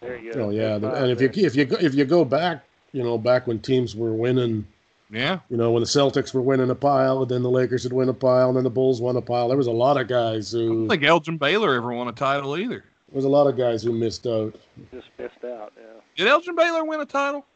There 0.00 0.16
you 0.16 0.32
go. 0.32 0.40
Oh 0.44 0.50
yeah, 0.50 0.78
There's 0.78 0.98
and 0.98 1.10
if 1.10 1.20
you 1.20 1.44
if 1.44 1.54
you 1.56 1.64
go, 1.64 1.76
if 1.76 1.94
you 1.94 2.04
go 2.04 2.24
back, 2.24 2.64
you 2.92 3.02
know, 3.02 3.18
back 3.18 3.46
when 3.46 3.58
teams 3.58 3.96
were 3.96 4.12
winning, 4.12 4.64
Yeah, 5.10 5.38
you 5.48 5.56
know, 5.56 5.70
when 5.70 5.82
the 5.82 5.86
Celtics 5.88 6.34
were 6.34 6.42
winning 6.42 6.68
a 6.68 6.74
pile, 6.74 7.22
and 7.22 7.30
then 7.30 7.42
the 7.42 7.50
Lakers 7.50 7.84
would 7.84 7.92
win 7.94 8.08
a 8.10 8.14
pile, 8.14 8.48
and 8.48 8.56
then 8.56 8.64
the 8.64 8.70
Bulls 8.70 9.00
won 9.00 9.16
a 9.16 9.22
pile. 9.22 9.48
There 9.48 9.56
was 9.56 9.66
a 9.66 9.72
lot 9.72 9.98
of 9.98 10.06
guys 10.06 10.54
I 10.54 10.58
who 10.58 10.68
don't 10.68 10.88
think 10.88 11.02
Elgin 11.04 11.38
Baylor 11.38 11.74
ever 11.76 11.92
won 11.92 12.08
a 12.08 12.12
title 12.12 12.56
either. 12.58 12.84
there 13.08 13.16
was 13.16 13.24
a 13.24 13.28
lot 13.28 13.46
of 13.46 13.56
guys 13.56 13.82
who 13.82 13.92
missed 13.92 14.26
out. 14.26 14.54
just 14.92 15.08
missed 15.18 15.44
out. 15.44 15.72
Yeah. 15.76 16.00
Did 16.16 16.28
Elgin 16.28 16.54
Baylor 16.54 16.84
win 16.84 17.00
a 17.00 17.06
title? 17.06 17.46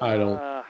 I 0.00 0.16
don't. 0.16 0.36
Uh, 0.36 0.62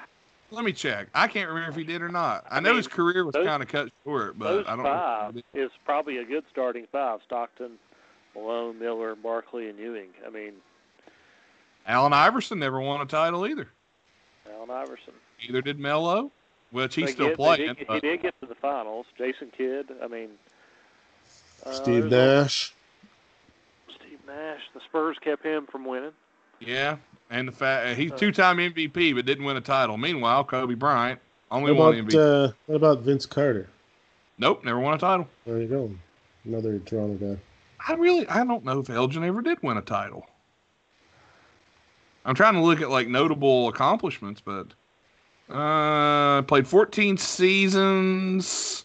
Let 0.50 0.64
me 0.64 0.72
check. 0.72 1.08
I 1.14 1.26
can't 1.28 1.48
remember 1.48 1.70
if 1.70 1.76
he 1.76 1.84
did 1.84 2.02
or 2.02 2.08
not. 2.08 2.44
I, 2.50 2.60
know 2.60 2.70
mean, 2.70 2.76
his 2.78 2.88
career 2.88 3.24
was 3.24 3.34
kind 3.34 3.62
of 3.62 3.68
cut 3.68 3.90
short, 4.04 4.38
but 4.38 4.44
those 4.48 4.64
I 4.68 4.76
don't. 4.76 4.84
five 4.84 5.34
know. 5.34 5.42
is 5.54 5.70
probably 5.84 6.18
a 6.18 6.24
good 6.24 6.44
starting 6.50 6.86
five: 6.92 7.20
Stockton, 7.26 7.72
Malone, 8.34 8.78
Miller, 8.78 9.14
Barkley, 9.14 9.68
and 9.68 9.78
Ewing. 9.78 10.08
I 10.26 10.30
mean, 10.30 10.52
Allen 11.86 12.12
Iverson 12.12 12.58
never 12.58 12.80
won 12.80 13.00
a 13.00 13.06
title 13.06 13.46
either. 13.46 13.68
Allen 14.50 14.70
Iverson. 14.70 15.12
Either 15.46 15.60
did 15.62 15.78
Melo, 15.78 16.30
which 16.70 16.94
he's 16.94 17.06
They 17.06 17.12
still 17.12 17.28
get- 17.28 17.36
playing. 17.36 17.74
did 17.74 17.86
but- 17.86 17.94
he 17.94 18.00
did 18.00 18.22
get 18.22 18.40
to 18.40 18.46
the 18.46 18.54
finals. 18.54 19.06
Jason 19.18 19.50
Kidd. 19.56 19.90
I 20.02 20.06
mean, 20.08 20.30
uh, 21.66 21.72
Steve 21.72 22.06
a- 22.06 22.08
Nash. 22.08 22.72
Steve 23.94 24.18
Nash. 24.26 24.62
The 24.74 24.80
Spurs 24.80 25.18
kept 25.20 25.44
him 25.44 25.66
from 25.66 25.84
winning. 25.84 26.12
yeah, 26.60 26.96
and 27.30 27.46
the 27.48 27.52
fact 27.52 27.98
he's 27.98 28.12
Uh, 28.12 28.16
two-time 28.16 28.58
MVP 28.58 29.12
but 29.12 29.26
didn't 29.26 29.44
win 29.44 29.56
a 29.56 29.60
title. 29.60 29.96
Meanwhile, 29.98 30.44
Kobe 30.44 30.74
Bryant 30.74 31.20
only 31.50 31.72
What 31.72 31.94
won 31.96 32.06
MVP. 32.06 32.16
uh, 32.18 32.52
what 32.66 32.76
about 32.76 33.00
Vince 33.00 33.26
Carter? 33.26 33.68
nope, 34.38 34.64
never 34.64 34.78
won 34.80 34.94
a 34.94 34.98
title. 34.98 35.28
There 35.44 35.60
you 35.60 35.68
go, 35.68 35.90
another 36.44 36.78
Toronto 36.80 37.34
guy. 37.34 37.40
I 37.86 37.94
really, 37.94 38.26
I 38.28 38.44
don't 38.44 38.64
know 38.64 38.80
if 38.80 38.88
Elgin 38.88 39.24
ever 39.24 39.42
did 39.42 39.62
win 39.62 39.76
a 39.76 39.82
title. 39.82 40.26
I'm 42.24 42.34
trying 42.34 42.54
to 42.54 42.60
look 42.60 42.80
at 42.80 42.90
like 42.90 43.08
notable 43.08 43.68
accomplishments, 43.68 44.42
but 44.44 44.66
uh, 45.54 46.42
played 46.42 46.66
14 46.66 47.16
seasons. 47.16 48.84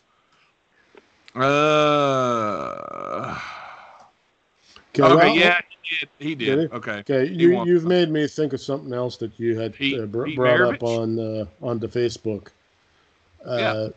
Uh, 1.35 3.39
Okay, 4.91 5.03
okay, 5.03 5.15
well, 5.15 5.35
yeah, 5.35 5.61
he 5.69 5.95
did. 5.95 6.09
He 6.17 6.35
did. 6.35 6.55
Did 6.55 6.71
he? 6.71 6.75
Okay, 6.77 6.91
Okay, 6.99 7.27
He 7.27 7.35
you, 7.35 7.63
you've 7.63 7.85
made 7.85 8.09
me 8.09 8.27
think 8.27 8.53
of 8.53 8.61
something 8.61 8.91
else 8.91 9.17
that 9.17 9.31
you 9.39 9.57
had 9.57 9.75
Pete- 9.75 9.99
uh, 9.99 10.07
br- 10.07 10.25
Pete 10.25 10.35
brought 10.35 10.61
up 10.61 10.81
on 10.81 11.19
uh, 11.19 11.45
on 11.61 11.77
the 11.79 11.87
Facebook. 11.87 12.47
Uh, 13.45 13.57
Yeah. 13.57 13.87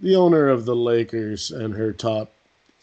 The 0.00 0.16
owner 0.16 0.48
of 0.48 0.64
the 0.64 0.76
Lakers 0.76 1.50
and 1.50 1.74
her 1.74 1.92
top 1.92 2.30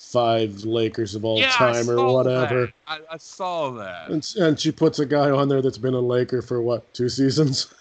five 0.01 0.63
Lakers 0.63 1.15
of 1.15 1.23
all 1.23 1.39
yeah, 1.39 1.51
time 1.51 1.89
or 1.89 2.13
whatever. 2.13 2.71
I, 2.87 2.99
I 3.11 3.17
saw 3.17 3.71
that. 3.71 4.09
and 4.09 4.27
and 4.37 4.59
she 4.59 4.71
puts 4.71 4.99
a 4.99 5.05
guy 5.05 5.29
on 5.29 5.47
there 5.47 5.61
that's 5.61 5.77
been 5.77 5.93
a 5.93 5.99
Laker 5.99 6.41
for 6.41 6.61
what 6.61 6.91
two 6.93 7.09
seasons. 7.09 7.73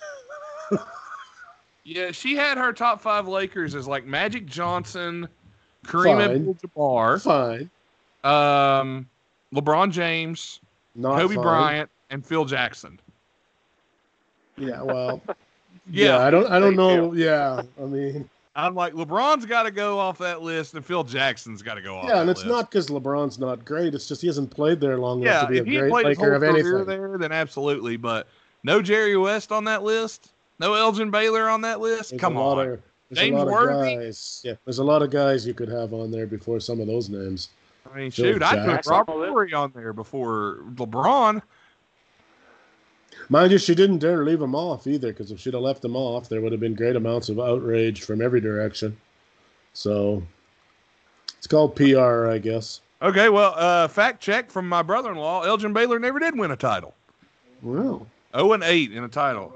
Yeah, 1.82 2.12
she 2.12 2.36
had 2.36 2.56
her 2.56 2.72
top 2.72 3.00
five 3.00 3.26
Lakers 3.26 3.74
as 3.74 3.88
like 3.88 4.04
Magic 4.04 4.46
Johnson, 4.46 5.26
Kareem 5.84 6.22
Abdul-Jabbar, 6.22 7.20
Fine, 7.20 7.70
um, 8.22 9.08
LeBron 9.52 9.90
James, 9.90 10.60
not 10.94 11.18
Kobe 11.18 11.34
fine. 11.34 11.42
Bryant, 11.42 11.90
and 12.10 12.24
Phil 12.24 12.44
Jackson. 12.44 13.00
Yeah, 14.56 14.82
well, 14.82 15.20
Yeah, 15.90 16.06
yeah, 16.06 16.18
I 16.18 16.30
don't 16.30 16.46
I 16.46 16.60
don't 16.60 16.76
know. 16.76 17.12
Yeah, 17.12 17.62
I 17.80 17.86
mean, 17.86 18.28
I'm 18.57 18.74
like, 18.74 18.94
LeBron's 18.94 19.46
got 19.46 19.62
to 19.62 19.70
go 19.70 19.98
off 19.98 20.18
that 20.18 20.42
list, 20.42 20.74
and 20.74 20.84
Phil 20.84 21.05
Jackson's 21.05 21.62
got 21.62 21.74
to 21.74 21.82
go 21.82 21.96
off. 21.96 22.09
Yeah, 22.09 22.20
and 22.20 22.28
it's 22.28 22.40
list. 22.40 22.51
not 22.51 22.70
because 22.70 22.88
LeBron's 22.88 23.38
not 23.38 23.64
great. 23.64 23.94
It's 23.94 24.09
just 24.09 24.20
he 24.20 24.26
hasn't 24.26 24.51
played 24.51 24.80
there 24.80 24.98
long 24.98 25.22
enough 25.22 25.46
to 25.46 25.53
be 25.53 25.59
a 25.59 25.64
he 25.64 25.78
great 25.78 25.90
played 25.90 26.07
Laker 26.07 26.34
of 26.34 26.42
anything. 26.42 26.84
there, 26.86 27.16
then 27.16 27.30
absolutely. 27.32 27.96
But 27.96 28.26
no 28.64 28.82
Jerry 28.82 29.16
West 29.16 29.53
on 29.53 29.64
that 29.64 29.82
list. 29.84 30.30
No 30.59 30.74
Elgin 30.74 31.11
Baylor 31.11 31.48
on 31.48 31.61
that 31.62 31.80
list. 31.80 32.11
There's 32.11 32.20
Come 32.20 32.36
on. 32.36 32.59
Of, 32.59 32.66
there's 33.09 33.18
James 33.20 33.34
a 33.34 33.44
lot 33.44 33.46
of 33.46 33.53
Worthy? 33.53 33.96
guys. 33.96 34.42
Yeah, 34.44 34.55
there's 34.64 34.78
a 34.78 34.84
lot 34.84 35.03
of 35.03 35.11
guys 35.11 35.46
you 35.46 35.55
could 35.55 35.68
have 35.68 35.94
on 35.94 36.11
there 36.11 36.26
before 36.26 36.61
some 36.61 36.80
of 36.80 36.86
those 36.86 37.09
names. 37.09 37.51
I 37.90 37.96
mean, 37.96 38.11
Phil 38.11 38.34
shoot, 38.34 38.42
I'd 38.42 38.64
put 38.64 38.74
Jackson. 38.74 38.92
Robert 38.92 39.12
Horry 39.28 39.55
on 39.55 39.72
there 39.74 39.92
before 39.92 40.59
LeBron. 40.74 41.40
Mind 43.31 43.53
you, 43.53 43.59
she 43.59 43.76
didn't 43.76 43.99
dare 43.99 44.24
leave 44.24 44.43
him 44.43 44.57
off 44.57 44.89
either, 44.89 45.12
because 45.12 45.31
if 45.31 45.39
she'd 45.39 45.55
have 45.55 45.62
left 45.62 45.85
him 45.85 45.95
off, 45.95 46.28
there 46.28 46.41
would 46.41 46.51
have 46.51 46.61
been 46.61 46.74
great 46.74 46.97
amounts 46.97 47.28
of 47.28 47.39
outrage 47.39 48.03
from 48.03 48.20
every 48.20 48.41
direction. 48.41 48.97
So 49.72 50.20
it's 51.39 51.47
called 51.47 51.76
PR, 51.76 52.26
I 52.26 52.39
guess. 52.39 52.81
Okay, 53.03 53.28
well, 53.28 53.55
uh, 53.57 53.87
fact 53.87 54.20
check 54.20 54.51
from 54.51 54.68
my 54.68 54.83
brother-in-law: 54.83 55.45
Elgin 55.45 55.72
Baylor 55.72 56.01
never 56.01 56.18
did 56.18 56.37
win 56.37 56.51
a 56.51 56.57
title. 56.57 56.93
Well, 57.62 58.05
0 58.35 58.53
and 58.55 58.64
8 58.64 58.93
in 58.93 59.05
a 59.05 59.09
title. 59.09 59.53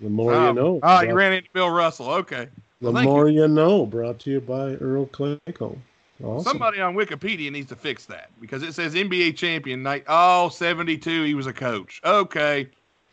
the 0.00 0.10
more 0.10 0.34
oh, 0.34 0.48
you 0.48 0.52
know. 0.52 0.80
Oh, 0.82 1.00
you 1.00 1.14
ran 1.14 1.32
into 1.32 1.48
Bill 1.54 1.70
Russell. 1.70 2.10
Okay. 2.10 2.46
the 2.80 2.90
well, 2.90 2.92
thank 2.92 3.06
more 3.06 3.30
you. 3.30 3.48
know. 3.48 3.86
Brought 3.86 4.18
to 4.20 4.30
you 4.30 4.40
by 4.42 4.74
Earl 4.74 5.06
Clayco. 5.06 5.78
Awesome. 6.22 6.44
Somebody 6.44 6.80
on 6.80 6.94
Wikipedia 6.94 7.50
needs 7.50 7.68
to 7.68 7.76
fix 7.76 8.04
that 8.06 8.30
because 8.40 8.62
it 8.62 8.74
says 8.74 8.94
NBA 8.94 9.36
champion 9.36 9.82
night. 9.82 10.04
Oh, 10.08 10.50
72, 10.50 11.24
he 11.24 11.34
was 11.34 11.46
a 11.46 11.52
coach. 11.52 12.00
Okay. 12.04 12.68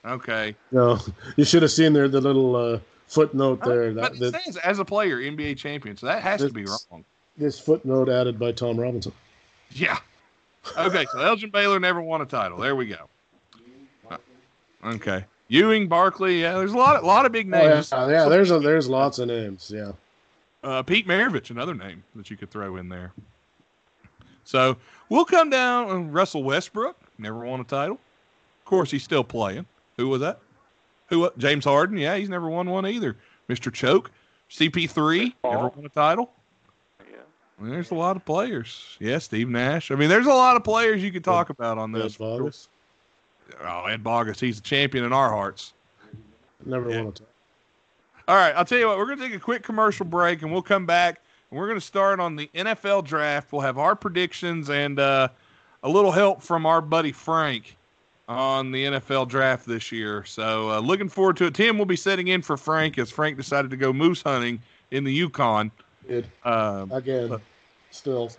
Okay. 0.05 0.55
No, 0.71 0.99
you 1.35 1.43
should 1.45 1.61
have 1.63 1.71
seen 1.71 1.93
there 1.93 2.07
the 2.07 2.21
little 2.21 2.55
uh, 2.55 2.79
footnote 3.07 3.61
there. 3.63 3.91
but 3.91 4.13
That, 4.13 4.21
it 4.27 4.31
that 4.33 4.43
says 4.43 4.57
as 4.57 4.79
a 4.79 4.85
player, 4.85 5.17
NBA 5.17 5.57
champion. 5.57 5.97
So 5.97 6.05
that 6.05 6.21
has 6.21 6.41
to 6.41 6.49
be 6.49 6.65
wrong. 6.65 7.03
this 7.37 7.59
footnote 7.59 8.09
added 8.09 8.37
by 8.39 8.51
Tom 8.51 8.77
Robinson. 8.79 9.11
Yeah. 9.71 9.97
Okay, 10.77 11.05
so 11.11 11.19
Elgin 11.19 11.49
Baylor 11.51 11.79
never 11.79 12.01
won 12.01 12.21
a 12.21 12.25
title. 12.25 12.57
There 12.59 12.75
we 12.75 12.87
go. 12.87 13.07
Uh, 14.09 14.17
Okay. 14.83 15.23
Ewing, 15.47 15.87
Barkley, 15.87 16.41
yeah, 16.41 16.53
there's 16.53 16.73
a 16.73 16.77
lot, 16.77 17.03
a 17.03 17.05
lot 17.05 17.25
of 17.27 17.31
big 17.31 17.53
Oh, 17.53 17.57
yeah, 17.61 17.73
names. 17.75 17.89
yeah, 17.91 18.27
there's 18.27 18.49
a, 18.49 18.59
there's 18.59 18.87
lots 18.89 19.19
of 19.19 19.27
names. 19.27 19.71
Yeah. 19.73 19.91
Uh, 20.63 20.81
Pete 20.81 21.07
Maravich, 21.07 21.51
another 21.51 21.75
name 21.75 22.03
that 22.15 22.31
you 22.31 22.37
could 22.37 22.49
throw 22.49 22.77
in 22.77 22.89
there. 22.89 23.11
So 24.43 24.75
we'll 25.09 25.25
come 25.25 25.51
down. 25.51 25.89
and 25.91 26.13
Russell 26.13 26.43
Westbrook 26.43 26.97
never 27.19 27.45
won 27.45 27.59
a 27.59 27.63
title. 27.63 27.99
Of 28.61 28.65
course, 28.65 28.89
he's 28.89 29.03
still 29.03 29.23
playing. 29.23 29.65
Who 29.97 30.09
was 30.09 30.21
that? 30.21 30.39
Who? 31.07 31.29
James 31.37 31.65
Harden? 31.65 31.97
Yeah, 31.97 32.15
he's 32.17 32.29
never 32.29 32.49
won 32.49 32.69
one 32.69 32.85
either. 32.87 33.15
Mr. 33.49 33.71
Choke, 33.71 34.11
CP3 34.49 35.33
never 35.43 35.67
won 35.69 35.85
a 35.85 35.89
title. 35.89 36.31
Yeah. 37.09 37.17
I 37.59 37.63
mean, 37.63 37.71
there's 37.71 37.91
a 37.91 37.95
lot 37.95 38.15
of 38.15 38.25
players. 38.25 38.97
Yeah, 38.99 39.19
Steve 39.19 39.49
Nash. 39.49 39.91
I 39.91 39.95
mean, 39.95 40.09
there's 40.09 40.25
a 40.25 40.29
lot 40.33 40.55
of 40.55 40.63
players 40.63 41.03
you 41.03 41.11
could 41.11 41.23
talk 41.23 41.49
about 41.49 41.77
on 41.77 41.95
Ed 41.95 42.01
this. 42.01 42.17
Bogus. 42.17 42.69
Oh, 43.63 43.85
Ed 43.85 44.03
Bogus, 44.03 44.39
he's 44.39 44.57
a 44.57 44.61
champion 44.61 45.05
in 45.05 45.13
our 45.13 45.29
hearts. 45.29 45.73
Never 46.65 46.89
Yeah. 46.89 46.97
won 46.97 47.07
a 47.07 47.11
title. 47.11 47.27
All 48.27 48.35
right, 48.35 48.55
I'll 48.55 48.65
tell 48.65 48.79
you 48.79 48.87
what, 48.87 48.97
we're 48.97 49.05
going 49.05 49.19
to 49.19 49.25
take 49.27 49.35
a 49.35 49.39
quick 49.39 49.61
commercial 49.61 50.05
break 50.05 50.41
and 50.41 50.51
we'll 50.51 50.63
come 50.63 50.87
back 50.87 51.21
and 51.51 51.59
we're 51.59 51.67
going 51.67 51.79
to 51.79 51.85
start 51.85 52.19
on 52.19 52.35
the 52.35 52.49
NFL 52.55 53.03
draft. 53.05 53.51
We'll 53.51 53.61
have 53.61 53.77
our 53.77 53.95
predictions 53.95 54.71
and 54.71 54.99
uh, 54.99 55.27
a 55.83 55.89
little 55.89 56.11
help 56.11 56.41
from 56.41 56.65
our 56.65 56.81
buddy 56.81 57.11
Frank 57.11 57.77
on 58.27 58.71
the 58.71 58.85
NFL 58.85 59.27
draft 59.27 59.65
this 59.65 59.91
year. 59.91 60.23
So, 60.25 60.71
uh, 60.71 60.79
looking 60.79 61.09
forward 61.09 61.37
to 61.37 61.45
it. 61.45 61.53
Tim 61.53 61.77
will 61.77 61.85
be 61.85 61.95
sitting 61.95 62.29
in 62.29 62.41
for 62.41 62.57
Frank 62.57 62.97
as 62.97 63.11
Frank 63.11 63.37
decided 63.37 63.69
to 63.71 63.77
go 63.77 63.93
moose 63.93 64.21
hunting 64.21 64.61
in 64.91 65.03
the 65.03 65.13
Yukon. 65.13 65.71
It, 66.07 66.25
Um, 66.43 66.91
again, 66.91 67.37
still. 67.91 68.31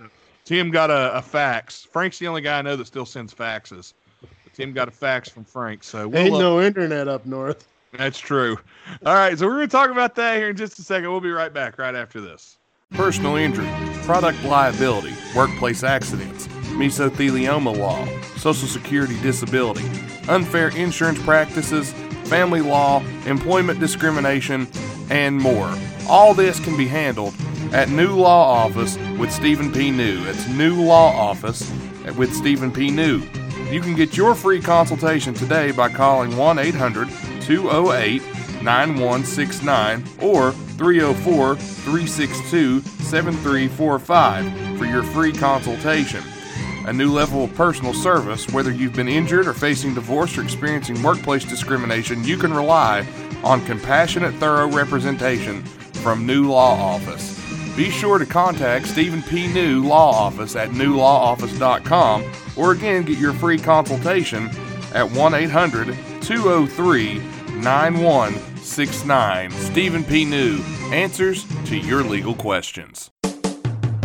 Tim 0.45 0.71
got 0.71 0.91
a, 0.91 1.17
a 1.17 1.23
fax. 1.23 1.85
Frank's 1.85 2.19
the 2.19 2.29
only 2.29 2.41
guy 2.41 2.59
I 2.59 2.63
know 2.63 2.77
that 2.77 2.87
still 2.87 3.07
sends 3.07 3.35
faxes. 3.35 3.95
But 4.21 4.31
Tim 4.55 4.73
got 4.73 4.89
a 4.89 4.93
fax 4.93 5.29
from 5.29 5.45
Frank. 5.45 5.83
So, 5.85 6.09
we'll, 6.09 6.23
Ain't 6.23 6.33
no 6.33 6.61
internet 6.61 7.09
up 7.09 7.27
north. 7.27 7.67
That's 7.97 8.19
true. 8.19 8.59
All 9.05 9.15
right, 9.15 9.39
so 9.39 9.47
we're 9.47 9.57
going 9.57 9.69
to 9.69 9.73
talk 9.73 9.91
about 9.91 10.15
that 10.17 10.37
here 10.37 10.51
in 10.51 10.57
just 10.57 10.79
a 10.79 10.83
second. 10.83 11.11
We'll 11.11 11.21
be 11.21 11.31
right 11.31 11.53
back 11.53 11.79
right 11.79 11.95
after 11.95 12.21
this. 12.21 12.59
personal 12.93 13.37
injury, 13.37 13.69
product 14.03 14.43
liability, 14.45 15.15
workplace 15.35 15.83
accidents, 15.83 16.47
mesothelioma 16.77 17.77
law, 17.77 18.07
Social 18.37 18.69
Security 18.69 19.19
disability, 19.21 19.89
unfair 20.29 20.69
insurance 20.77 21.23
practices, 21.23 21.93
family 22.29 22.61
law, 22.61 23.03
employment 23.27 23.81
discrimination, 23.81 24.69
and 25.11 25.37
more. 25.37 25.73
All 26.09 26.35
this 26.35 26.61
can 26.61 26.77
be 26.77 26.87
handled 26.87 27.35
at 27.73 27.89
New 27.89 28.15
Law 28.15 28.65
Office 28.65 28.97
with 29.19 29.33
Stephen 29.33 29.73
P. 29.73 29.91
New. 29.91 30.25
It's 30.27 30.49
New 30.49 30.83
Law 30.83 31.13
Office 31.13 31.71
with 32.17 32.33
Stephen 32.35 32.71
P. 32.71 32.91
New. 32.91 33.23
You 33.71 33.81
can 33.81 33.97
get 33.97 34.17
your 34.17 34.35
free 34.35 34.61
consultation 34.61 35.35
today 35.35 35.73
by 35.73 35.89
calling 35.89 36.37
1 36.37 36.59
800 36.59 37.09
208 37.41 38.23
9169 38.63 40.05
or 40.21 40.53
304 40.53 41.57
362 41.57 42.81
7345 42.81 44.79
for 44.79 44.85
your 44.85 45.03
free 45.03 45.33
consultation. 45.33 46.23
A 46.87 46.93
new 46.93 47.13
level 47.13 47.43
of 47.43 47.55
personal 47.57 47.93
service, 47.93 48.49
whether 48.51 48.71
you've 48.71 48.95
been 48.95 49.09
injured 49.09 49.49
or 49.49 49.53
facing 49.53 49.93
divorce 49.93 50.39
or 50.39 50.43
experiencing 50.43 51.03
workplace 51.03 51.45
discrimination, 51.45 52.23
you 52.23 52.39
can 52.39 52.55
rely 52.55 53.05
on 53.43 53.65
compassionate, 53.67 54.33
thorough 54.37 54.69
representation 54.71 55.65
from 55.65 56.25
New 56.25 56.49
Law 56.49 56.75
Office. 56.95 57.43
Be 57.77 57.91
sure 57.91 58.19
to 58.19 58.27
contact 58.27 58.87
Stephen 58.87 59.21
P. 59.21 59.53
New 59.53 59.85
Law 59.85 60.13
Office 60.13 60.55
at 60.55 60.71
newlawoffice.com 60.71 62.25
or 62.57 62.71
again 62.71 63.03
get 63.03 63.19
your 63.19 63.33
free 63.33 63.59
consultation 63.59 64.49
at 64.95 65.11
1 65.11 65.35
800 65.35 65.89
203 66.23 67.19
9169. 67.61 69.51
Stephen 69.51 70.05
P. 70.05 70.25
New 70.25 70.61
answers 70.93 71.45
to 71.65 71.77
your 71.77 72.05
legal 72.05 72.35
questions. 72.35 73.11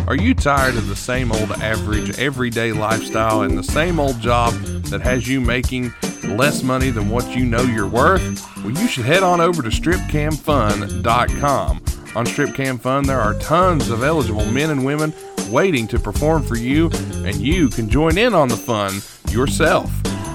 Are 0.06 0.16
you 0.16 0.34
tired 0.34 0.74
of 0.74 0.88
the 0.88 0.96
same 0.96 1.30
old 1.30 1.52
average 1.52 2.18
everyday 2.18 2.72
lifestyle 2.72 3.42
and 3.42 3.56
the 3.56 3.62
same 3.62 4.00
old 4.00 4.18
job 4.20 4.52
that 4.90 5.00
has 5.00 5.28
you 5.28 5.40
making 5.40 5.94
less 6.24 6.62
money 6.62 6.90
than 6.90 7.08
what 7.08 7.36
you 7.36 7.46
know 7.46 7.62
you're 7.62 7.88
worth? 7.88 8.44
Well, 8.58 8.72
you 8.72 8.88
should 8.88 9.04
head 9.04 9.22
on 9.22 9.40
over 9.40 9.62
to 9.62 9.68
stripcamfun.com. 9.68 11.82
On 12.14 12.26
Stripcam 12.26 12.78
Fun, 12.78 13.04
there 13.04 13.20
are 13.20 13.38
tons 13.38 13.88
of 13.88 14.02
eligible 14.02 14.44
men 14.44 14.70
and 14.70 14.84
women 14.84 15.14
waiting 15.48 15.86
to 15.88 15.98
perform 15.98 16.42
for 16.42 16.56
you, 16.56 16.90
and 17.24 17.36
you 17.36 17.68
can 17.68 17.88
join 17.88 18.18
in 18.18 18.34
on 18.34 18.48
the 18.48 18.56
fun 18.56 19.00
yourself. 19.30 19.90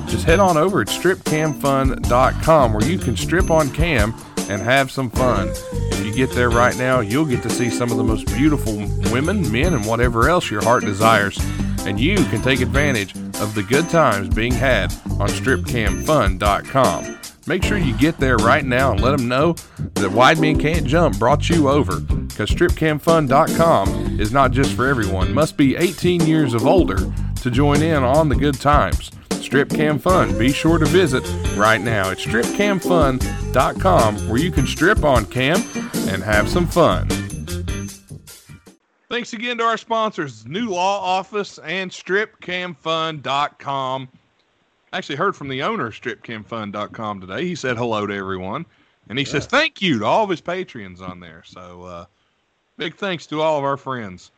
Just 0.08 0.26
head 0.26 0.40
on 0.40 0.58
over 0.58 0.82
at 0.82 0.88
stripcamfun.com 0.88 2.74
where 2.74 2.86
you 2.86 2.98
can 2.98 3.16
strip 3.16 3.52
on 3.52 3.70
cam 3.70 4.16
and 4.50 4.62
have 4.62 4.90
some 4.90 5.12
fun. 5.12 5.50
Get 6.18 6.32
there 6.32 6.50
right 6.50 6.76
now, 6.76 7.02
you'll 7.02 7.28
get 7.28 7.44
to 7.44 7.50
see 7.52 7.70
some 7.70 7.92
of 7.92 7.98
the 7.98 8.04
most 8.04 8.26
beautiful 8.26 8.76
women, 9.12 9.52
men, 9.52 9.76
and 9.76 9.86
whatever 9.86 10.30
else 10.30 10.50
your 10.50 10.64
heart 10.64 10.84
desires. 10.84 11.38
And 11.82 12.00
you 12.00 12.16
can 12.16 12.42
take 12.42 12.60
advantage 12.60 13.16
of 13.40 13.54
the 13.54 13.62
good 13.62 13.88
times 13.88 14.34
being 14.34 14.52
had 14.52 14.92
on 15.20 15.30
stripcamfun.com. 15.30 17.20
Make 17.46 17.64
sure 17.64 17.78
you 17.78 17.96
get 17.96 18.18
there 18.18 18.38
right 18.38 18.66
now 18.66 18.94
and 18.94 19.00
let 19.00 19.16
them 19.16 19.28
know 19.28 19.54
that 19.94 20.12
Wide 20.12 20.40
Men 20.40 20.60
Can't 20.60 20.88
Jump 20.88 21.20
brought 21.20 21.52
you 21.52 21.70
over. 21.70 22.00
Because 22.00 22.50
stripcamfun.com 22.50 24.20
is 24.20 24.32
not 24.32 24.50
just 24.50 24.74
for 24.74 24.88
everyone. 24.88 25.32
Must 25.36 25.56
be 25.56 25.76
18 25.76 26.22
years 26.22 26.56
of 26.56 26.66
older 26.66 27.14
to 27.42 27.52
join 27.52 27.84
in 27.84 28.02
on 28.02 28.28
the 28.28 28.36
good 28.36 28.60
times. 28.60 29.12
Strip 29.42 29.70
Cam 29.70 30.00
Fun. 30.00 30.38
Be 30.38 30.52
sure 30.52 30.78
to 30.78 30.86
visit 30.86 31.24
right 31.56 31.82
now 31.82 32.12
at 32.12 32.18
stripcamfun.com 32.18 34.30
where 34.30 34.40
you 34.40 34.52
can 34.52 34.68
strip 34.68 35.04
on 35.04 35.26
cam 35.26 35.58
and 36.10 36.24
have 36.24 36.48
some 36.50 36.68
fun. 36.68 37.08
Thanks 39.10 39.34
again 39.34 39.58
to 39.60 39.64
our 39.64 39.78
sponsors, 39.78 40.46
New 40.46 40.68
Law 40.70 41.00
Office 41.00 41.60
and 41.60 41.90
StripCamFun.com. 41.90 44.10
Actually, 44.94 45.16
heard 45.16 45.36
from 45.36 45.48
the 45.48 45.64
owner 45.64 45.88
of 45.88 45.94
StripCamFun.com 45.94 47.22
today. 47.22 47.46
He 47.46 47.56
said 47.56 47.78
hello 47.78 48.06
to 48.06 48.14
everyone, 48.14 48.66
and 49.10 49.18
he 49.18 49.24
says 49.24 49.46
thank 49.46 49.82
you 49.82 50.00
to 50.00 50.06
all 50.06 50.26
of 50.26 50.30
his 50.30 50.42
patrons 50.42 51.02
on 51.02 51.22
there. 51.22 51.42
So, 51.46 51.84
uh, 51.84 52.04
big 52.78 52.96
thanks 52.96 53.26
to 53.28 53.42
all 53.42 53.58
of 53.58 53.64
our 53.64 53.78
friends. 53.78 54.32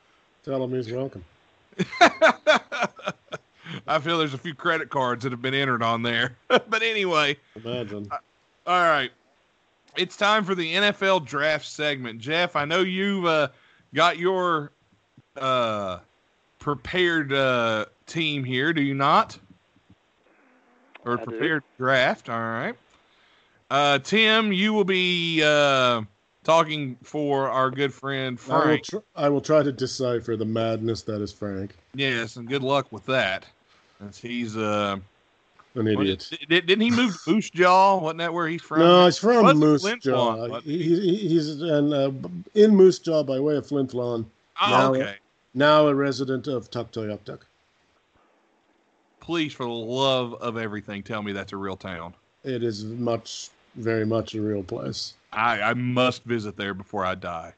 Tell 0.45 0.63
him 0.63 0.71
he's 0.71 0.91
welcome. 0.91 1.25
I 3.87 3.99
feel 3.99 4.17
there's 4.17 4.33
a 4.33 4.37
few 4.39 4.53
credit 4.53 4.89
cards 4.89 5.23
that 5.23 5.31
have 5.31 5.41
been 5.41 5.53
entered 5.53 5.83
on 5.83 6.01
there. 6.03 6.35
but 6.47 6.81
anyway, 6.81 7.37
Imagine. 7.63 8.09
all 8.67 8.81
right. 8.83 9.11
It's 9.97 10.15
time 10.15 10.43
for 10.43 10.55
the 10.55 10.73
NFL 10.75 11.25
draft 11.25 11.65
segment. 11.65 12.19
Jeff, 12.19 12.55
I 12.55 12.65
know 12.65 12.81
you've 12.81 13.25
uh, 13.25 13.49
got 13.93 14.17
your 14.17 14.71
uh, 15.35 15.99
prepared 16.59 17.33
uh, 17.33 17.85
team 18.05 18.43
here, 18.43 18.71
do 18.71 18.81
you 18.81 18.93
not? 18.93 19.37
Or 21.05 21.13
I 21.13 21.15
do. 21.17 21.23
prepared 21.25 21.63
draft, 21.77 22.29
all 22.29 22.39
right. 22.39 22.75
Uh, 23.71 23.99
Tim, 23.99 24.51
you 24.51 24.73
will 24.73 24.83
be 24.83 25.41
uh, 25.43 26.01
talking 26.43 26.97
for 27.03 27.49
our 27.49 27.69
good 27.69 27.93
friend 27.93 28.39
I 28.49 28.53
will, 28.53 28.61
Frank. 28.61 28.83
tr- 28.83 28.97
I 29.15 29.29
will 29.29 29.41
try 29.41 29.63
to 29.63 29.71
decipher 29.71 30.35
the 30.35 30.45
madness 30.45 31.03
that 31.03 31.21
is 31.21 31.31
Frank. 31.31 31.75
yes, 31.93 32.35
and 32.35 32.47
good 32.47 32.63
luck 32.63 32.91
with 32.91 33.05
that. 33.07 33.45
As 34.07 34.17
he's 34.17 34.55
uh, 34.55 34.97
An 35.75 35.87
idiot. 35.87 36.29
Did, 36.47 36.65
didn't 36.65 36.81
he 36.81 36.91
move 36.91 37.17
to 37.25 37.31
Moose 37.31 37.49
Jaw? 37.49 37.97
Wasn't 37.99 38.19
that 38.19 38.33
where 38.33 38.47
he's 38.47 38.61
from? 38.61 38.79
No, 38.79 39.05
he's 39.05 39.17
from 39.17 39.57
Moose 39.57 39.81
Flint 39.81 40.03
Jaw. 40.03 40.33
Lawn, 40.35 40.61
He, 40.63 40.83
he, 40.83 41.15
he's 41.29 41.61
an, 41.61 41.93
uh, 41.93 42.11
in 42.55 42.75
Moose 42.75 42.99
Jaw 42.99 43.23
by 43.23 43.39
way 43.39 43.57
of 43.57 43.67
Flin 43.67 43.87
Flon. 43.87 44.25
Oh, 44.61 44.69
now- 44.69 44.93
okay. 44.93 45.15
Now 45.55 45.87
a 45.87 45.95
resident 45.95 46.47
of 46.47 46.69
Tuktoyaktuk. 46.69 47.39
Please, 49.19 49.51
for 49.51 49.63
the 49.63 49.69
love 49.69 50.35
of 50.35 50.57
everything, 50.57 51.03
tell 51.03 51.21
me 51.23 51.31
that's 51.31 51.53
a 51.53 51.57
real 51.57 51.75
town. 51.75 52.13
It 52.43 52.63
is 52.63 52.85
much, 52.85 53.49
very 53.75 54.05
much 54.05 54.35
a 54.35 54.41
real 54.41 54.63
place. 54.63 55.15
I, 55.33 55.61
I 55.61 55.73
must 55.73 56.23
visit 56.23 56.55
there 56.55 56.73
before 56.73 57.03
I 57.03 57.15
die. 57.15 57.53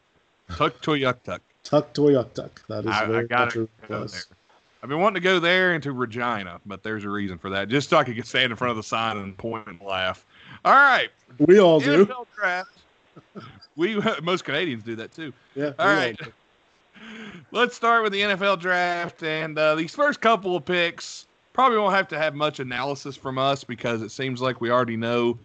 Tuktoyaktuk. 0.52 1.39
Tuktoyaktuk. 1.64 2.50
That 2.68 2.86
is 2.86 2.92
I, 2.92 3.04
I 3.04 3.06
very 3.08 3.28
much 3.30 3.56
a 3.56 3.60
real 3.60 3.70
place. 3.88 4.12
there. 4.12 4.38
I've 4.84 4.90
been 4.90 5.00
wanting 5.00 5.22
to 5.22 5.22
go 5.22 5.40
there 5.40 5.74
and 5.74 5.84
to 5.84 5.92
Regina, 5.92 6.60
but 6.66 6.82
there's 6.82 7.04
a 7.04 7.10
reason 7.10 7.38
for 7.38 7.50
that. 7.52 7.70
Just 7.70 7.90
so 7.90 7.98
I 7.98 8.04
could 8.04 8.26
stand 8.26 8.52
in 8.52 8.58
front 8.58 8.72
of 8.72 8.78
the 8.78 8.84
sign 8.84 9.18
and 9.18 9.38
point 9.38 9.68
and 9.68 9.80
laugh. 9.82 10.26
All 10.66 10.74
right, 10.74 11.10
We 11.38 11.60
all 11.60 11.80
do. 11.80 12.12
Draft. 12.36 12.70
We 13.76 14.02
most 14.24 14.44
Canadians 14.44 14.84
do 14.84 14.96
that 14.96 15.14
too. 15.14 15.34
Yeah. 15.56 15.74
All 15.78 15.88
right. 15.88 16.18
do. 16.18 16.32
Let's 17.52 17.76
start 17.76 18.04
with 18.04 18.14
the 18.14 18.22
NFL 18.22 18.60
draft, 18.60 19.24
and 19.24 19.58
uh, 19.58 19.76
these 19.76 19.94
first 19.94 20.22
couple 20.22 20.56
of 20.56 20.66
picks 20.66 21.26
probably 21.54 21.78
won't 21.78 21.94
have 21.94 22.08
to 22.10 22.18
have 22.18 22.34
much 22.34 22.60
analysis 22.60 23.16
from 23.16 23.38
us 23.38 23.64
because 23.64 24.02
it 24.02 24.10
seems 24.10 24.42
like 24.42 24.62
we 24.62 24.72
already 24.72 24.98
know 24.98 25.38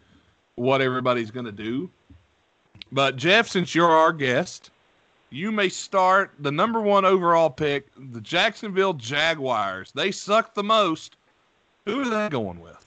what 0.55 0.81
everybody's 0.81 1.31
going 1.31 1.47
to 1.47 1.53
do. 1.53 1.91
But 2.93 3.17
Jeff, 3.17 3.49
since 3.49 3.75
you're 3.75 3.91
our 3.91 4.13
guest, 4.13 4.71
you 5.31 5.51
may 5.51 5.69
start 5.69 6.33
the 6.39 6.53
number 6.53 6.81
one 6.81 7.05
overall 7.05 7.51
pick, 7.51 7.89
the 8.13 8.21
Jacksonville 8.21 8.95
Jaguars. 8.95 9.93
They 9.93 10.11
suck 10.11 10.55
the 10.55 10.63
most. 10.63 11.17
Who 11.85 12.01
are 12.01 12.09
they 12.09 12.29
going 12.29 12.61
with? 12.61 12.85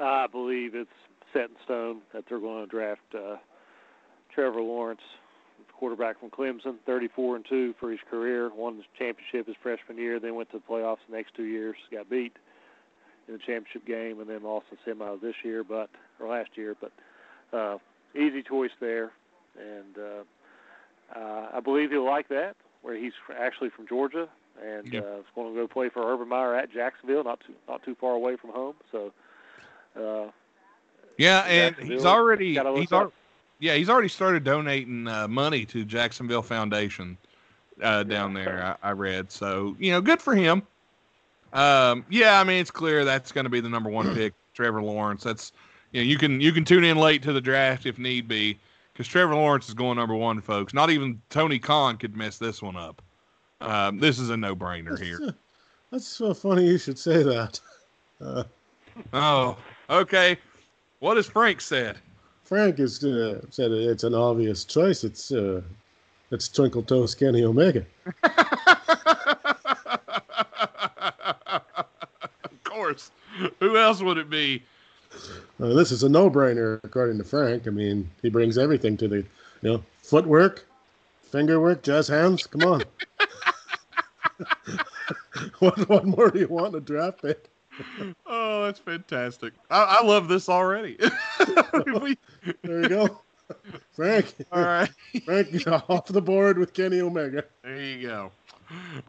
I 0.00 0.26
believe 0.26 0.74
it's 0.74 0.90
set 1.32 1.44
in 1.44 1.56
stone 1.64 1.98
that 2.12 2.24
they're 2.28 2.40
going 2.40 2.64
to 2.64 2.70
draft 2.70 3.14
uh, 3.14 3.36
Trevor 4.34 4.60
Lawrence, 4.60 5.00
quarterback 5.72 6.20
from 6.20 6.30
Clemson, 6.30 6.76
34 6.86 7.36
and 7.36 7.46
two 7.48 7.74
for 7.78 7.90
his 7.90 8.00
career. 8.10 8.50
Won 8.54 8.76
the 8.78 8.84
championship 8.98 9.46
his 9.46 9.56
freshman 9.62 9.98
year, 9.98 10.18
then 10.18 10.34
went 10.34 10.50
to 10.50 10.58
the 10.58 10.72
playoffs 10.72 10.98
the 11.08 11.16
next 11.16 11.34
two 11.34 11.44
years. 11.44 11.76
Got 11.90 12.10
beat 12.10 12.36
in 13.28 13.34
the 13.34 13.38
championship 13.38 13.86
game, 13.86 14.20
and 14.20 14.28
then 14.28 14.42
lost 14.42 14.66
the 14.70 14.90
semis 14.90 15.20
this 15.20 15.36
year, 15.42 15.64
but 15.64 15.90
or 16.20 16.28
last 16.28 16.50
year. 16.56 16.76
But 16.80 16.92
uh, 17.56 17.78
easy 18.14 18.42
choice 18.42 18.70
there, 18.80 19.12
and 19.58 19.98
uh, 19.98 21.18
uh, 21.18 21.48
I 21.54 21.60
believe 21.60 21.90
he'll 21.90 22.04
like 22.04 22.28
that. 22.28 22.56
Where 22.82 22.94
he's 22.96 23.12
actually 23.38 23.70
from 23.70 23.86
Georgia, 23.86 24.28
and 24.62 24.92
Yeah. 24.92 25.00
uh, 25.00 25.18
is 25.18 25.24
going 25.34 25.54
to 25.54 25.60
go 25.60 25.66
play 25.66 25.88
for 25.88 26.02
Urban 26.12 26.28
Meyer 26.28 26.54
at 26.54 26.70
Jacksonville, 26.72 27.24
not 27.24 27.40
too 27.40 27.54
not 27.68 27.82
too 27.82 27.94
far 27.94 28.12
away 28.14 28.36
from 28.36 28.50
home. 28.50 28.74
So. 28.92 29.12
Uh, 29.98 30.30
Yeah, 31.16 31.40
and 31.40 31.76
he's 31.76 32.04
already 32.04 32.58
he's 32.74 32.92
al- 32.92 33.12
yeah 33.60 33.74
he's 33.74 33.88
already 33.88 34.08
started 34.08 34.42
donating 34.42 35.06
uh, 35.06 35.28
money 35.28 35.64
to 35.66 35.84
Jacksonville 35.84 36.42
Foundation 36.42 37.16
uh, 37.82 38.02
down 38.02 38.34
there. 38.34 38.76
I, 38.82 38.88
I 38.88 38.90
read 38.92 39.30
so 39.30 39.76
you 39.78 39.92
know 39.92 40.00
good 40.00 40.20
for 40.20 40.34
him. 40.34 40.62
Um, 41.52 42.04
yeah, 42.10 42.40
I 42.40 42.44
mean 42.44 42.60
it's 42.60 42.70
clear 42.72 43.04
that's 43.04 43.30
going 43.32 43.44
to 43.44 43.50
be 43.50 43.60
the 43.60 43.68
number 43.68 43.88
one 43.90 44.12
pick, 44.16 44.34
Trevor 44.54 44.82
Lawrence. 44.82 45.22
That's 45.22 45.52
you 45.92 46.00
know 46.00 46.04
you 46.06 46.18
can 46.18 46.40
you 46.40 46.52
can 46.52 46.64
tune 46.64 46.82
in 46.84 46.96
late 46.98 47.22
to 47.22 47.32
the 47.32 47.40
draft 47.40 47.86
if 47.86 47.96
need 47.98 48.26
be 48.26 48.58
because 48.94 49.06
Trevor 49.08 49.34
Lawrence 49.34 49.68
is 49.68 49.74
going 49.74 49.96
number 49.96 50.14
one, 50.14 50.40
folks. 50.40 50.72
Not 50.72 50.88
even 50.88 51.20
Tony 51.28 51.58
Khan 51.58 51.98
could 51.98 52.16
mess 52.16 52.38
this 52.38 52.62
one 52.62 52.76
up. 52.76 53.02
Um, 53.60 53.98
this 53.98 54.18
is 54.18 54.30
a 54.30 54.36
no 54.36 54.56
brainer 54.56 54.98
here. 54.98 55.34
That's 55.90 56.06
so 56.06 56.32
funny 56.32 56.66
you 56.66 56.78
should 56.78 56.98
say 56.98 57.22
that. 57.22 57.60
Uh, 58.20 58.44
Oh, 59.12 59.56
okay. 59.90 60.38
What 61.00 61.16
has 61.16 61.26
Frank 61.26 61.60
said? 61.60 61.98
Frank 62.44 62.78
has 62.78 63.02
uh, 63.02 63.40
said 63.50 63.72
it's 63.72 64.04
an 64.04 64.14
obvious 64.14 64.64
choice. 64.64 65.02
It's 65.04 65.32
uh, 65.32 65.62
it's 66.30 66.48
Twinkle 66.48 66.82
Toes 66.82 67.14
Kenny 67.14 67.42
Omega. 67.44 67.84
of 68.22 68.34
course. 72.64 73.10
Who 73.60 73.76
else 73.76 74.00
would 74.00 74.18
it 74.18 74.30
be? 74.30 74.62
Uh, 75.60 75.68
this 75.74 75.92
is 75.92 76.02
a 76.02 76.08
no-brainer, 76.08 76.80
according 76.82 77.18
to 77.18 77.24
Frank. 77.24 77.66
I 77.66 77.70
mean, 77.70 78.10
he 78.22 78.28
brings 78.30 78.58
everything 78.58 78.96
to 78.98 79.08
the, 79.08 79.16
you 79.16 79.24
know, 79.62 79.82
footwork, 80.02 80.66
finger 81.22 81.60
work, 81.60 81.82
jazz 81.82 82.08
hands. 82.08 82.46
Come 82.46 82.62
on. 82.62 82.82
what, 85.60 85.88
what 85.88 86.04
more 86.06 86.30
do 86.30 86.40
you 86.40 86.48
want 86.48 86.74
in 86.74 86.78
a 86.78 86.80
draft 86.80 87.22
pick? 87.22 87.48
Oh, 88.26 88.64
that's 88.64 88.78
fantastic. 88.80 89.52
I, 89.70 89.98
I 90.00 90.04
love 90.04 90.28
this 90.28 90.48
already. 90.48 90.98
We- 92.00 92.18
There 92.62 92.82
you 92.82 92.88
go. 92.88 93.20
Frank, 93.92 94.34
all 94.52 94.62
right. 94.62 94.90
Frank, 95.24 95.48
off 95.66 96.06
the 96.06 96.22
board 96.22 96.56
with 96.58 96.72
Kenny 96.72 97.00
Omega. 97.00 97.44
There 97.62 97.80
you 97.80 98.06
go. 98.08 98.32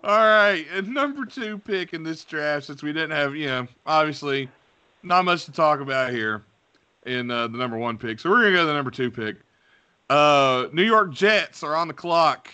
All 0.03 0.19
right. 0.19 0.65
And 0.73 0.93
number 0.93 1.25
two 1.25 1.57
pick 1.59 1.93
in 1.93 2.03
this 2.03 2.23
draft, 2.23 2.65
since 2.65 2.83
we 2.83 2.91
didn't 2.91 3.11
have, 3.11 3.35
you 3.35 3.47
know, 3.47 3.67
obviously 3.85 4.49
not 5.05 5.23
much 5.25 5.45
to 5.45 5.51
talk 5.51 5.79
about 5.79 6.11
here 6.11 6.43
in 7.05 7.29
uh, 7.29 7.47
the 7.47 7.57
number 7.57 7.77
one 7.77 7.97
pick. 7.97 8.19
So 8.19 8.29
we're 8.29 8.45
to 8.45 8.51
go 8.51 8.61
to 8.61 8.65
the 8.65 8.73
number 8.73 8.91
two 8.91 9.11
pick. 9.11 9.37
Uh, 10.09 10.67
New 10.73 10.83
York 10.83 11.13
Jets 11.13 11.63
are 11.63 11.75
on 11.75 11.87
the 11.87 11.93
clock. 11.93 12.49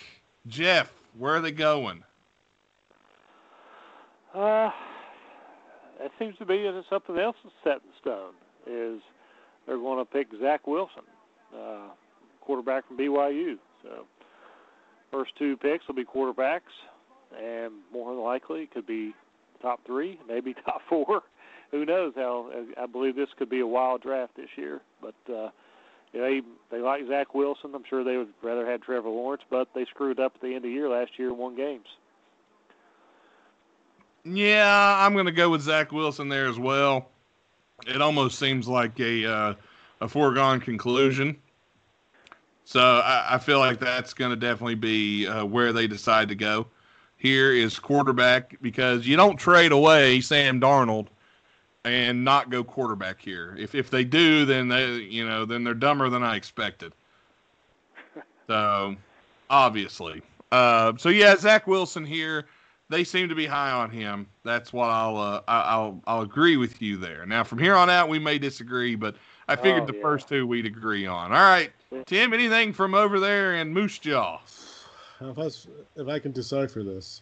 Jeff, 0.47 0.91
where 1.17 1.35
are 1.35 1.41
they 1.41 1.51
going? 1.51 2.03
Uh, 4.33 4.69
that 5.99 6.11
seems 6.17 6.37
to 6.37 6.45
be 6.45 6.69
something 6.89 7.17
else 7.17 7.35
is 7.45 7.51
set 7.63 7.75
in 7.75 7.91
stone. 7.99 8.33
Is 8.65 9.01
they're 9.65 9.77
going 9.77 9.99
to 9.99 10.05
pick 10.05 10.27
Zach 10.41 10.67
Wilson, 10.67 11.03
uh, 11.55 11.89
quarterback 12.41 12.87
from 12.87 12.97
BYU. 12.97 13.57
So 13.83 14.05
first 15.11 15.31
two 15.37 15.57
picks 15.57 15.87
will 15.87 15.95
be 15.95 16.05
quarterbacks, 16.05 16.71
and 17.37 17.73
more 17.91 18.13
than 18.13 18.23
likely 18.23 18.63
it 18.63 18.71
could 18.71 18.87
be 18.87 19.13
top 19.61 19.81
three, 19.85 20.19
maybe 20.27 20.53
top 20.65 20.81
four. 20.87 21.23
Who 21.71 21.85
knows 21.85 22.13
how? 22.15 22.51
I 22.77 22.85
believe 22.85 23.15
this 23.15 23.29
could 23.37 23.49
be 23.49 23.61
a 23.61 23.67
wild 23.67 24.01
draft 24.01 24.35
this 24.35 24.49
year, 24.55 24.81
but. 25.01 25.15
Uh, 25.31 25.49
they 26.13 26.41
they 26.69 26.79
like 26.79 27.07
Zach 27.07 27.33
Wilson. 27.33 27.71
I'm 27.73 27.83
sure 27.89 28.03
they 28.03 28.17
would 28.17 28.33
rather 28.41 28.69
have 28.69 28.81
Trevor 28.81 29.09
Lawrence, 29.09 29.43
but 29.49 29.69
they 29.73 29.85
screwed 29.85 30.19
up 30.19 30.33
at 30.35 30.41
the 30.41 30.47
end 30.47 30.57
of 30.57 30.63
the 30.63 30.69
year 30.69 30.89
last 30.89 31.11
year 31.17 31.33
won 31.33 31.55
games. 31.55 31.87
Yeah, 34.23 34.95
I'm 34.99 35.13
going 35.13 35.25
to 35.25 35.31
go 35.31 35.49
with 35.49 35.61
Zach 35.61 35.91
Wilson 35.91 36.29
there 36.29 36.47
as 36.47 36.59
well. 36.59 37.09
It 37.87 38.01
almost 38.01 38.37
seems 38.37 38.67
like 38.67 38.99
a 38.99 39.25
uh, 39.25 39.53
a 40.01 40.07
foregone 40.07 40.59
conclusion. 40.59 41.37
So 42.65 42.79
I, 42.79 43.35
I 43.35 43.37
feel 43.37 43.59
like 43.59 43.79
that's 43.79 44.13
going 44.13 44.31
to 44.31 44.35
definitely 44.35 44.75
be 44.75 45.27
uh, 45.27 45.45
where 45.45 45.73
they 45.73 45.87
decide 45.87 46.29
to 46.29 46.35
go. 46.35 46.67
Here 47.17 47.51
is 47.51 47.79
quarterback 47.79 48.57
because 48.61 49.07
you 49.07 49.15
don't 49.15 49.37
trade 49.37 49.71
away 49.71 50.21
Sam 50.21 50.59
Darnold 50.59 51.07
and 51.85 52.23
not 52.23 52.49
go 52.49 52.63
quarterback 52.63 53.19
here. 53.21 53.55
If 53.57 53.73
if 53.75 53.89
they 53.89 54.03
do, 54.03 54.45
then 54.45 54.67
they 54.67 54.95
you 54.97 55.27
know 55.27 55.45
then 55.45 55.63
they're 55.63 55.73
dumber 55.73 56.09
than 56.09 56.23
I 56.23 56.35
expected. 56.35 56.93
So 58.47 58.95
obviously, 59.49 60.21
uh, 60.51 60.93
so 60.97 61.09
yeah, 61.09 61.35
Zach 61.35 61.67
Wilson 61.67 62.05
here 62.05 62.45
they 62.89 63.05
seem 63.05 63.29
to 63.29 63.35
be 63.35 63.45
high 63.45 63.71
on 63.71 63.89
him. 63.89 64.27
That's 64.43 64.73
what 64.73 64.89
I'll 64.89 65.17
uh, 65.17 65.41
I- 65.47 65.61
I'll 65.61 66.01
I'll 66.05 66.21
agree 66.21 66.57
with 66.57 66.81
you 66.81 66.97
there. 66.97 67.25
Now 67.25 67.43
from 67.43 67.57
here 67.59 67.75
on 67.75 67.89
out 67.89 68.09
we 68.09 68.19
may 68.19 68.37
disagree, 68.37 68.95
but 68.95 69.15
I 69.47 69.55
figured 69.55 69.83
Oh, 69.83 69.87
the 69.87 69.95
yeah. 69.95 70.01
first 70.01 70.27
two 70.27 70.45
we'd 70.45 70.65
agree 70.65 71.05
on. 71.07 71.31
All 71.31 71.39
right, 71.41 71.71
Tim, 72.05 72.33
anything 72.33 72.73
from 72.73 72.93
over 72.93 73.19
there 73.19 73.55
in 73.55 73.73
Moose 73.73 73.97
Jaw? 73.99 74.39
If 75.21 75.37
I, 75.37 75.45
s- 75.45 75.67
if 75.95 76.07
I 76.07 76.19
can 76.19 76.31
decipher 76.31 76.83
this, 76.83 77.21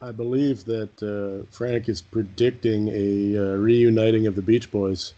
I 0.00 0.12
believe 0.12 0.64
that 0.66 1.02
uh, 1.02 1.46
Frank 1.50 1.88
is 1.88 2.02
predicting 2.02 2.88
a 2.88 3.38
uh, 3.38 3.56
reuniting 3.56 4.26
of 4.26 4.36
the 4.36 4.42
Beach 4.42 4.70
Boys. 4.70 5.14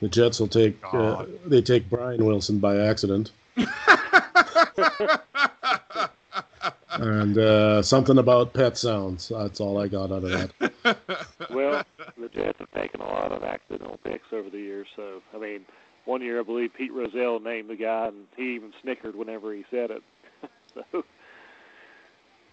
The 0.00 0.08
Jets 0.08 0.38
will 0.40 0.48
take 0.48 0.78
uh, 0.92 1.26
they 1.44 1.60
take 1.60 1.90
Brian 1.90 2.24
Wilson 2.24 2.58
by 2.58 2.78
accident, 2.78 3.32
and 6.92 7.36
uh, 7.36 7.82
something 7.82 8.16
about 8.16 8.54
pet 8.54 8.78
sounds. 8.78 9.28
That's 9.28 9.60
all 9.60 9.78
I 9.78 9.88
got 9.88 10.12
out 10.12 10.24
of 10.24 10.30
that. 10.30 10.52
Well, 11.50 11.82
the 12.16 12.28
Jets 12.28 12.58
have 12.60 12.70
taken 12.70 13.00
a 13.00 13.06
lot 13.06 13.32
of 13.32 13.42
accidental 13.42 13.98
picks 14.04 14.32
over 14.32 14.48
the 14.48 14.58
years. 14.58 14.86
So, 14.94 15.20
I 15.34 15.38
mean, 15.38 15.66
one 16.04 16.22
year 16.22 16.38
I 16.38 16.42
believe 16.44 16.72
Pete 16.74 16.92
Rozelle 16.92 17.40
named 17.40 17.68
the 17.70 17.76
guy, 17.76 18.06
and 18.06 18.26
he 18.36 18.54
even 18.54 18.72
snickered 18.80 19.16
whenever 19.16 19.52
he 19.52 19.64
said 19.68 19.90
it. 19.90 20.02
so, 20.92 21.04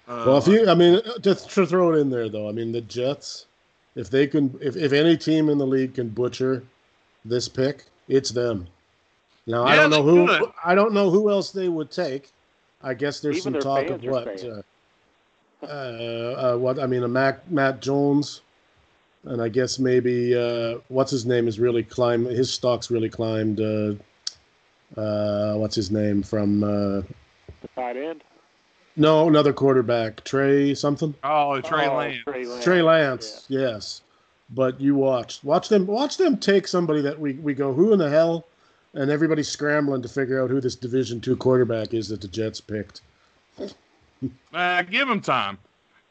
Well, 0.07 0.37
if 0.37 0.47
you, 0.47 0.69
I 0.69 0.73
mean, 0.73 1.01
just 1.21 1.49
to 1.51 1.65
throw 1.65 1.93
it 1.93 1.99
in 1.99 2.09
there 2.09 2.29
though, 2.29 2.47
I 2.47 2.51
mean 2.51 2.71
the 2.71 2.81
Jets, 2.81 3.45
if 3.95 4.09
they 4.09 4.25
can, 4.25 4.57
if, 4.61 4.75
if 4.77 4.93
any 4.93 5.17
team 5.17 5.49
in 5.49 5.57
the 5.57 5.67
league 5.67 5.95
can 5.95 6.09
butcher 6.09 6.63
this 7.25 7.49
pick, 7.49 7.85
it's 8.07 8.29
them. 8.29 8.67
Now 9.47 9.63
I 9.65 9.75
don't 9.75 9.89
know 9.89 10.03
who 10.03 10.27
could. 10.27 10.51
I 10.63 10.75
don't 10.75 10.93
know 10.93 11.09
who 11.09 11.29
else 11.29 11.51
they 11.51 11.69
would 11.69 11.91
take. 11.91 12.31
I 12.83 12.93
guess 12.93 13.19
there's 13.19 13.37
Even 13.37 13.53
some 13.53 13.61
talk 13.61 13.87
of 13.87 14.03
what 14.03 14.27
uh, 14.43 14.61
uh, 15.63 15.65
uh, 15.65 16.57
what 16.57 16.79
I 16.79 16.85
mean 16.85 17.03
a 17.03 17.07
Mac 17.07 17.49
Matt 17.49 17.81
Jones, 17.81 18.41
and 19.23 19.41
I 19.41 19.49
guess 19.49 19.79
maybe 19.79 20.35
uh, 20.35 20.79
what's 20.89 21.11
his 21.11 21.25
name 21.25 21.47
is 21.47 21.59
really 21.59 21.83
climbed. 21.83 22.27
His 22.27 22.53
stock's 22.53 22.91
really 22.91 23.09
climbed. 23.09 23.59
Uh, 23.59 23.95
uh, 24.99 25.55
what's 25.55 25.75
his 25.75 25.91
name 25.91 26.23
from? 26.23 26.63
Uh, 26.63 27.01
The 27.61 27.67
tight 27.75 27.97
end. 27.97 28.23
No, 28.97 29.27
another 29.27 29.53
quarterback, 29.53 30.23
Trey 30.25 30.73
something. 30.73 31.13
Oh, 31.23 31.61
Trey 31.61 31.87
Oh, 31.87 31.95
Lance. 31.97 32.17
Trey 32.25 32.45
Lance. 32.45 32.63
Trey 32.63 32.81
Lance, 32.81 33.45
yes. 33.47 34.01
But 34.49 34.79
you 34.81 34.95
watch, 34.95 35.43
watch 35.43 35.69
them, 35.69 35.85
watch 35.87 36.17
them 36.17 36.37
take 36.37 36.67
somebody 36.67 37.01
that 37.01 37.19
we, 37.19 37.33
we 37.33 37.53
go, 37.53 37.73
who 37.73 37.93
in 37.93 37.99
the 37.99 38.09
hell? 38.09 38.45
And 38.93 39.11
everybody's 39.11 39.49
scrambling 39.49 40.01
to 40.01 40.07
figure 40.09 40.41
out 40.41 40.49
who 40.49 40.59
this 40.61 40.75
Division 40.75 41.21
two 41.21 41.35
quarterback 41.35 41.93
is 41.93 42.07
that 42.09 42.21
the 42.21 42.27
Jets 42.27 42.59
picked. 42.61 43.01
Uh, 44.51 44.81
give 44.81 45.07
him 45.07 45.21
time. 45.21 45.59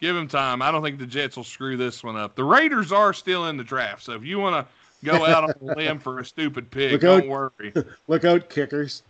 Give 0.01 0.15
him 0.15 0.29
time. 0.29 0.63
I 0.63 0.71
don't 0.71 0.81
think 0.81 1.01
the 1.01 1.07
Jets 1.07 1.37
will 1.37 1.43
screw 1.43 1.77
this 1.77 2.05
one 2.05 2.15
up. 2.17 2.37
The 2.37 2.45
Raiders 2.45 2.93
are 2.93 3.13
still 3.13 3.47
in 3.49 3.57
the 3.57 3.65
draft, 3.65 4.05
so 4.05 4.13
if 4.13 4.23
you 4.23 4.39
want 4.39 4.65
to 4.65 5.05
go 5.05 5.27
out 5.27 5.43
on 5.43 5.51
a 5.69 5.75
limb 5.75 5.99
for 5.99 6.21
a 6.21 6.25
stupid 6.25 6.71
pick, 6.71 6.93
Look 6.93 7.01
don't 7.01 7.23
out. 7.23 7.29
worry. 7.29 7.73
Look 8.07 8.25
out, 8.25 8.49
kickers! 8.49 9.03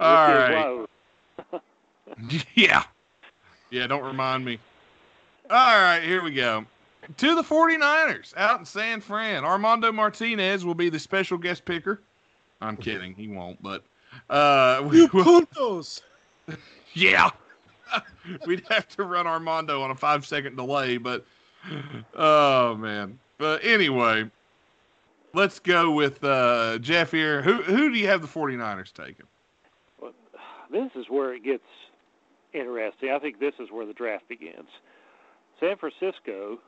All 0.00 0.28
Look 0.28 0.38
right. 0.38 0.52
at 0.52 0.66
Lowe. 0.66 0.86
Yeah. 2.54 2.84
Yeah, 3.70 3.86
don't 3.86 4.04
remind 4.04 4.44
me. 4.44 4.58
All 5.50 5.80
right, 5.80 6.02
here 6.02 6.22
we 6.22 6.32
go. 6.32 6.64
To 7.16 7.34
the 7.34 7.42
49ers 7.42 8.36
out 8.36 8.60
in 8.60 8.64
San 8.66 9.00
Fran. 9.00 9.44
Armando 9.44 9.90
Martinez 9.90 10.64
will 10.64 10.74
be 10.74 10.88
the 10.88 10.98
special 10.98 11.38
guest 11.38 11.64
picker. 11.64 12.00
I'm 12.60 12.76
kidding. 12.76 13.14
He 13.14 13.28
won't, 13.28 13.60
but 13.62 13.82
uh 14.30 14.82
we 14.88 14.98
You 14.98 15.10
will, 15.12 15.24
puntos! 15.42 16.02
yeah. 16.92 17.30
We'd 18.46 18.62
have 18.70 18.88
to 18.96 19.04
run 19.04 19.26
Armando 19.26 19.82
on 19.82 19.90
a 19.90 19.94
5 19.96 20.26
second 20.26 20.56
delay, 20.56 20.96
but 20.98 21.24
oh 22.14 22.76
man. 22.76 23.18
But 23.38 23.64
anyway, 23.64 24.30
let's 25.34 25.58
go 25.58 25.90
with 25.90 26.22
uh 26.22 26.78
Jeff 26.78 27.10
here. 27.10 27.42
Who 27.42 27.62
who 27.62 27.90
do 27.90 27.98
you 27.98 28.06
have 28.06 28.22
the 28.22 28.28
49ers 28.28 28.92
taking? 28.92 29.26
This 30.72 30.90
is 30.96 31.06
where 31.08 31.34
it 31.34 31.44
gets 31.44 31.62
interesting. 32.52 33.10
I 33.10 33.18
think 33.18 33.38
this 33.38 33.54
is 33.60 33.68
where 33.70 33.86
the 33.86 33.92
draft 33.92 34.28
begins. 34.28 34.68
San 35.60 35.76
Francisco 35.76 36.58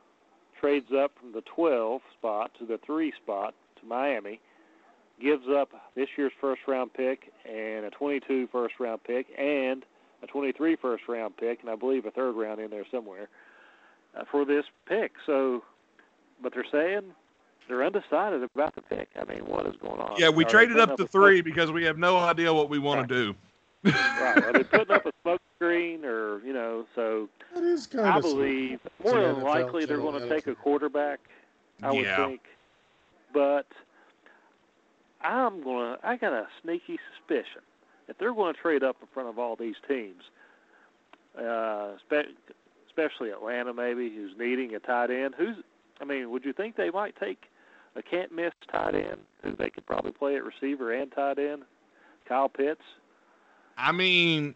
trades 0.59 0.87
up 0.97 1.11
from 1.19 1.33
the 1.33 1.41
12 1.55 2.01
spot 2.17 2.51
to 2.59 2.65
the 2.65 2.79
3 2.85 3.11
spot 3.21 3.53
to 3.81 3.85
Miami, 3.85 4.39
gives 5.21 5.43
up 5.49 5.69
this 5.95 6.07
year's 6.17 6.31
first 6.39 6.61
round 6.67 6.93
pick 6.93 7.31
and 7.45 7.85
a 7.85 7.89
22 7.89 8.47
first 8.51 8.75
round 8.79 9.03
pick 9.03 9.27
and 9.37 9.83
a 10.23 10.27
23 10.27 10.75
first 10.77 11.03
round 11.07 11.35
pick, 11.37 11.61
and 11.61 11.69
I 11.69 11.75
believe 11.75 12.05
a 12.05 12.11
third 12.11 12.33
round 12.33 12.59
in 12.59 12.69
there 12.69 12.85
somewhere 12.91 13.27
uh, 14.17 14.23
for 14.31 14.45
this 14.45 14.65
pick. 14.87 15.13
So, 15.25 15.63
but 16.41 16.53
they're 16.53 16.65
saying 16.71 17.13
they're 17.67 17.83
undecided 17.85 18.43
about 18.43 18.75
the 18.75 18.81
pick. 18.81 19.09
I 19.19 19.25
mean, 19.25 19.45
what 19.45 19.65
is 19.67 19.75
going 19.81 19.99
on? 19.99 20.15
Yeah, 20.17 20.29
we 20.29 20.45
Are 20.45 20.49
traded 20.49 20.79
up 20.79 20.95
to 20.97 21.07
three 21.07 21.41
because 21.41 21.71
we 21.71 21.83
have 21.85 21.97
no 21.97 22.17
idea 22.17 22.53
what 22.53 22.69
we 22.69 22.79
want 22.79 23.01
Right. 23.01 23.09
to 23.09 23.25
do. 23.25 23.35
Right. 23.85 24.43
Are 24.43 24.53
they 24.53 24.63
putting 24.63 24.95
up 24.95 25.05
a 25.05 25.11
smoke 25.21 25.41
screen 25.57 26.03
or 26.05 26.39
you 26.39 26.53
know? 26.53 26.85
So 26.95 27.29
That 27.53 27.63
is 27.63 27.87
kind 27.87 28.05
I 28.07 28.17
of 28.17 28.23
believe 28.23 28.79
it's 28.83 29.11
more 29.11 29.21
than 29.21 29.41
likely 29.43 29.85
they're 29.85 29.97
going 29.97 30.21
to 30.21 30.29
take 30.29 30.47
a 30.47 30.55
quarterback. 30.55 31.19
I 31.83 31.91
would 31.91 32.05
Yeah. 32.05 32.25
think, 32.27 32.41
but 33.33 33.67
I'm 35.21 35.63
going 35.63 35.97
to. 35.97 36.07
I 36.07 36.15
got 36.17 36.33
a 36.33 36.47
sneaky 36.61 36.97
suspicion 37.17 37.61
if 38.07 38.17
they're 38.17 38.33
going 38.33 38.53
to 38.53 38.59
trade 38.61 38.83
up 38.83 38.97
in 39.01 39.07
front 39.13 39.29
of 39.29 39.39
all 39.39 39.55
these 39.55 39.75
teams, 39.87 40.21
uh, 41.37 41.97
spe- 42.05 42.29
especially 42.87 43.31
Atlanta, 43.31 43.73
maybe 43.73 44.09
who's 44.09 44.31
needing 44.37 44.75
a 44.75 44.79
tight 44.79 45.09
end. 45.09 45.33
Who's? 45.37 45.55
I 45.99 46.05
mean, 46.05 46.29
would 46.31 46.45
you 46.45 46.53
think 46.53 46.75
they 46.75 46.89
might 46.91 47.15
take 47.19 47.43
a 47.95 48.01
can't 48.01 48.31
miss 48.31 48.51
tight 48.71 48.95
end 48.95 49.21
who 49.43 49.55
they 49.55 49.69
could 49.69 49.85
probably 49.85 50.11
play 50.11 50.35
at 50.35 50.43
receiver 50.43 50.93
and 50.93 51.11
tight 51.11 51.39
end? 51.39 51.63
Kyle 52.27 52.49
Pitts. 52.49 52.81
I 53.77 53.91
mean, 53.91 54.55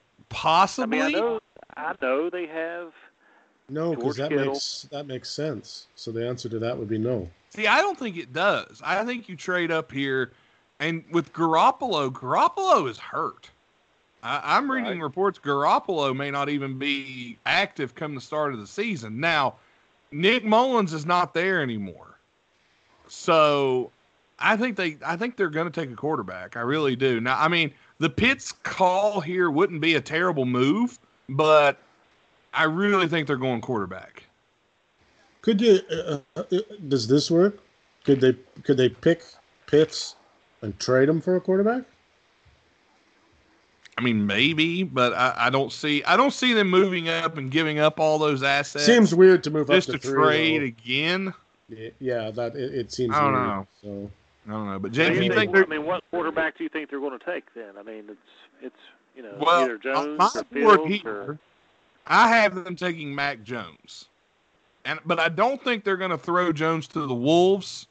I 0.80 0.86
possibly. 0.86 0.98
mean, 0.98 1.16
I 1.16 1.20
know, 1.20 1.40
I 1.78 1.94
know 2.02 2.30
they 2.30 2.48
have. 2.48 2.94
no, 3.70 3.96
because 3.96 4.18
that 4.18 4.30
Kittle. 4.30 4.54
makes 4.54 4.88
that 4.92 5.08
makes 5.08 5.30
sense. 5.30 5.88
So 5.96 6.12
the 6.12 6.28
answer 6.28 6.50
to 6.50 6.60
that 6.60 6.78
would 6.78 6.90
be 6.90 6.98
no. 6.98 7.30
See, 7.52 7.68
I 7.68 7.82
don't 7.82 7.98
think 7.98 8.18
it 8.18 8.34
does. 8.34 8.82
I 8.84 9.04
think 9.06 9.28
you 9.30 9.36
trade 9.36 9.72
up 9.72 9.92
here, 9.92 10.32
and 10.80 11.04
with 11.12 11.34
Garoppolo, 11.34 12.12
Garoppolo 12.12 12.90
is 12.90 12.98
hurt. 12.98 13.50
I, 14.24 14.42
I'm 14.58 14.70
reading 14.72 15.00
Right. 15.00 15.02
reports 15.02 15.40
Garoppolo 15.40 16.16
may 16.16 16.32
not 16.32 16.50
even 16.50 16.78
be 16.78 17.38
active 17.46 17.96
come 17.96 18.16
the 18.16 18.22
start 18.22 18.54
of 18.54 18.60
the 18.60 18.68
season. 18.68 19.20
Now, 19.20 19.56
Nick 20.12 20.44
Mullens 20.46 20.94
is 20.94 21.06
not 21.06 21.34
there 21.34 21.62
anymore, 21.62 22.20
so 23.08 23.92
I 24.40 24.56
think 24.58 24.76
they 24.76 24.98
I 25.06 25.16
think 25.18 25.36
they're 25.38 25.50
going 25.50 25.72
to 25.72 25.82
take 25.82 25.92
a 25.92 25.96
quarterback. 25.96 26.56
I 26.58 26.62
really 26.62 26.96
do. 26.96 27.20
Now, 27.22 27.40
I 27.40 27.48
mean, 27.48 27.74
the 28.00 28.10
Pitts 28.10 28.52
call 28.52 29.22
here 29.22 29.50
wouldn't 29.50 29.82
be 29.82 29.96
a 29.96 30.02
terrible 30.02 30.46
move, 30.46 30.98
but 31.28 31.78
I 32.54 32.64
really 32.64 33.08
think 33.08 33.28
they're 33.28 33.38
going 33.38 33.62
quarterback. 33.62 34.24
Could 35.42 35.62
you? 35.62 35.80
Uh, 35.92 36.20
uh, 36.36 36.44
does 36.88 37.08
this 37.08 37.30
work? 37.30 37.60
Could 38.04 38.22
they? 38.22 38.36
Could 38.64 38.78
they 38.78 38.90
pick 38.90 39.24
Pitts 39.68 40.16
and 40.62 40.78
trade 40.80 41.08
him 41.08 41.22
for 41.22 41.36
a 41.36 41.42
quarterback? 41.42 41.84
I 43.98 44.02
mean, 44.02 44.26
maybe, 44.26 44.84
but 44.84 45.14
I, 45.14 45.34
I 45.38 45.50
don't 45.50 45.74
see 45.74 46.02
I 46.06 46.16
don't 46.16 46.32
see 46.32 46.54
them 46.54 46.70
moving 46.70 47.10
up 47.10 47.38
and 47.38 47.52
giving 47.52 47.80
up 47.80 48.00
all 48.00 48.18
those 48.18 48.44
assets. 48.44 48.86
Seems 48.86 49.14
weird 49.14 49.44
to 49.44 49.52
move 49.52 49.68
just 49.68 49.90
up 49.90 49.96
to 49.96 50.00
to, 50.00 50.08
three, 50.08 50.24
trade 50.24 50.62
though. 50.62 50.66
again. 50.66 51.34
Yeah, 52.00 52.32
that 52.32 52.56
it, 52.56 52.74
it 52.74 52.92
seems. 52.92 53.14
I 53.14 53.20
don't 53.22 53.34
weird, 53.34 53.46
know. 53.46 53.68
So 53.82 54.12
I 54.50 54.52
don't 54.54 54.66
know, 54.66 54.80
but 54.80 54.92
Do 54.94 55.04
you 55.04 55.32
think, 55.32 55.54
think 55.54 55.56
I 55.56 55.70
mean, 55.70 55.86
what 55.86 56.04
quarterback 56.10 56.58
do 56.58 56.64
you 56.64 56.70
think 56.70 56.90
they're 56.90 57.00
going 57.00 57.18
to 57.18 57.24
take 57.24 57.54
then? 57.54 57.78
I 57.78 57.84
mean, 57.84 58.06
it's 58.10 58.20
it's 58.62 58.76
you 59.16 59.22
know 59.22 59.38
well? 59.40 59.64
either 59.64 59.78
Jones 59.78 60.18
my 60.18 60.32
or 60.36 60.44
Fields 60.52 61.02
here, 61.04 61.12
or 61.12 61.40
I 62.08 62.30
have 62.30 62.56
them 62.56 62.76
taking 62.76 63.14
Mac 63.14 63.44
Jones, 63.44 64.06
and 64.86 65.00
but 65.06 65.20
I 65.20 65.30
don't 65.30 65.64
think 65.64 65.84
they're 65.84 65.98
going 65.98 66.10
to 66.10 66.18
throw 66.18 66.52
Jones 66.52 66.88
to 66.90 67.06
the 67.06 67.14
wolves. 67.14 67.88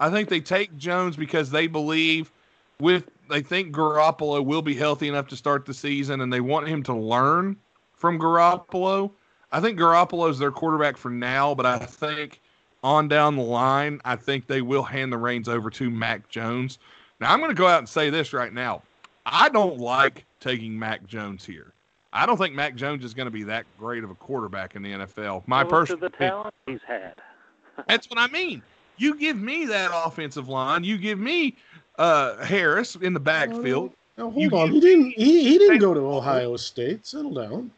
I 0.00 0.10
think 0.10 0.28
they 0.28 0.40
take 0.40 0.76
Jones 0.76 1.16
because 1.16 1.50
they 1.50 1.66
believe 1.66 2.30
with 2.78 3.08
they 3.30 3.40
think 3.40 3.74
Garoppolo 3.74 4.44
will 4.44 4.62
be 4.62 4.74
healthy 4.74 5.08
enough 5.08 5.28
to 5.28 5.36
start 5.36 5.64
the 5.64 5.72
season, 5.72 6.20
and 6.20 6.30
they 6.30 6.40
want 6.40 6.68
him 6.68 6.82
to 6.82 6.94
learn 6.94 7.56
from 7.94 8.18
Garoppolo. 8.18 9.12
I 9.50 9.60
think 9.60 9.78
Garoppolo's 9.78 10.38
their 10.38 10.50
quarterback 10.50 10.98
for 10.98 11.10
now, 11.10 11.54
but 11.54 11.64
I 11.64 11.78
think 11.78 12.42
on 12.82 13.08
down 13.08 13.36
the 13.36 13.42
line, 13.42 14.00
I 14.04 14.16
think 14.16 14.46
they 14.46 14.60
will 14.62 14.82
hand 14.82 15.12
the 15.12 15.18
reins 15.18 15.48
over 15.48 15.70
to 15.70 15.90
Mac 15.90 16.28
Jones. 16.28 16.78
Now, 17.20 17.32
I'm 17.32 17.38
going 17.38 17.50
to 17.50 17.54
go 17.54 17.66
out 17.68 17.78
and 17.78 17.88
say 17.88 18.10
this 18.10 18.32
right 18.32 18.52
now. 18.52 18.82
I 19.26 19.48
don't 19.48 19.78
like 19.78 20.24
taking 20.40 20.76
Mac 20.78 21.06
Jones 21.06 21.44
here. 21.44 21.72
I 22.12 22.26
don't 22.26 22.36
think 22.36 22.54
Mac 22.54 22.74
Jones 22.74 23.04
is 23.04 23.14
going 23.14 23.26
to 23.26 23.30
be 23.30 23.44
that 23.44 23.64
great 23.78 24.04
of 24.04 24.10
a 24.10 24.14
quarterback 24.14 24.74
in 24.76 24.82
the 24.82 24.92
NFL. 24.92 25.42
My 25.46 25.62
Well, 25.62 25.80
look 25.80 25.90
at 25.90 26.00
personal 26.00 26.00
the 26.00 26.06
opinion. 26.06 26.32
talent 26.34 26.54
he's 26.66 26.80
had. 26.86 27.14
That's 27.88 28.10
what 28.10 28.18
I 28.18 28.26
mean. 28.28 28.62
You 28.98 29.14
give 29.18 29.36
me 29.38 29.64
that 29.66 29.90
offensive 29.94 30.48
line. 30.48 30.84
You 30.84 30.98
give 30.98 31.18
me 31.18 31.56
uh, 31.98 32.44
Harris 32.44 32.96
in 32.96 33.14
the 33.14 33.20
backfield. 33.20 33.92
now 34.18 34.30
hold 34.30 34.36
You- 34.36 34.50
on. 34.58 34.68
you- 34.68 34.74
He 34.74 34.80
didn't. 34.80 35.10
He, 35.12 35.44
he 35.44 35.58
didn't 35.58 35.78
go 35.78 35.94
to 35.94 36.00
Ohio 36.00 36.56
State. 36.56 37.06
Settle 37.06 37.32
down. 37.32 37.70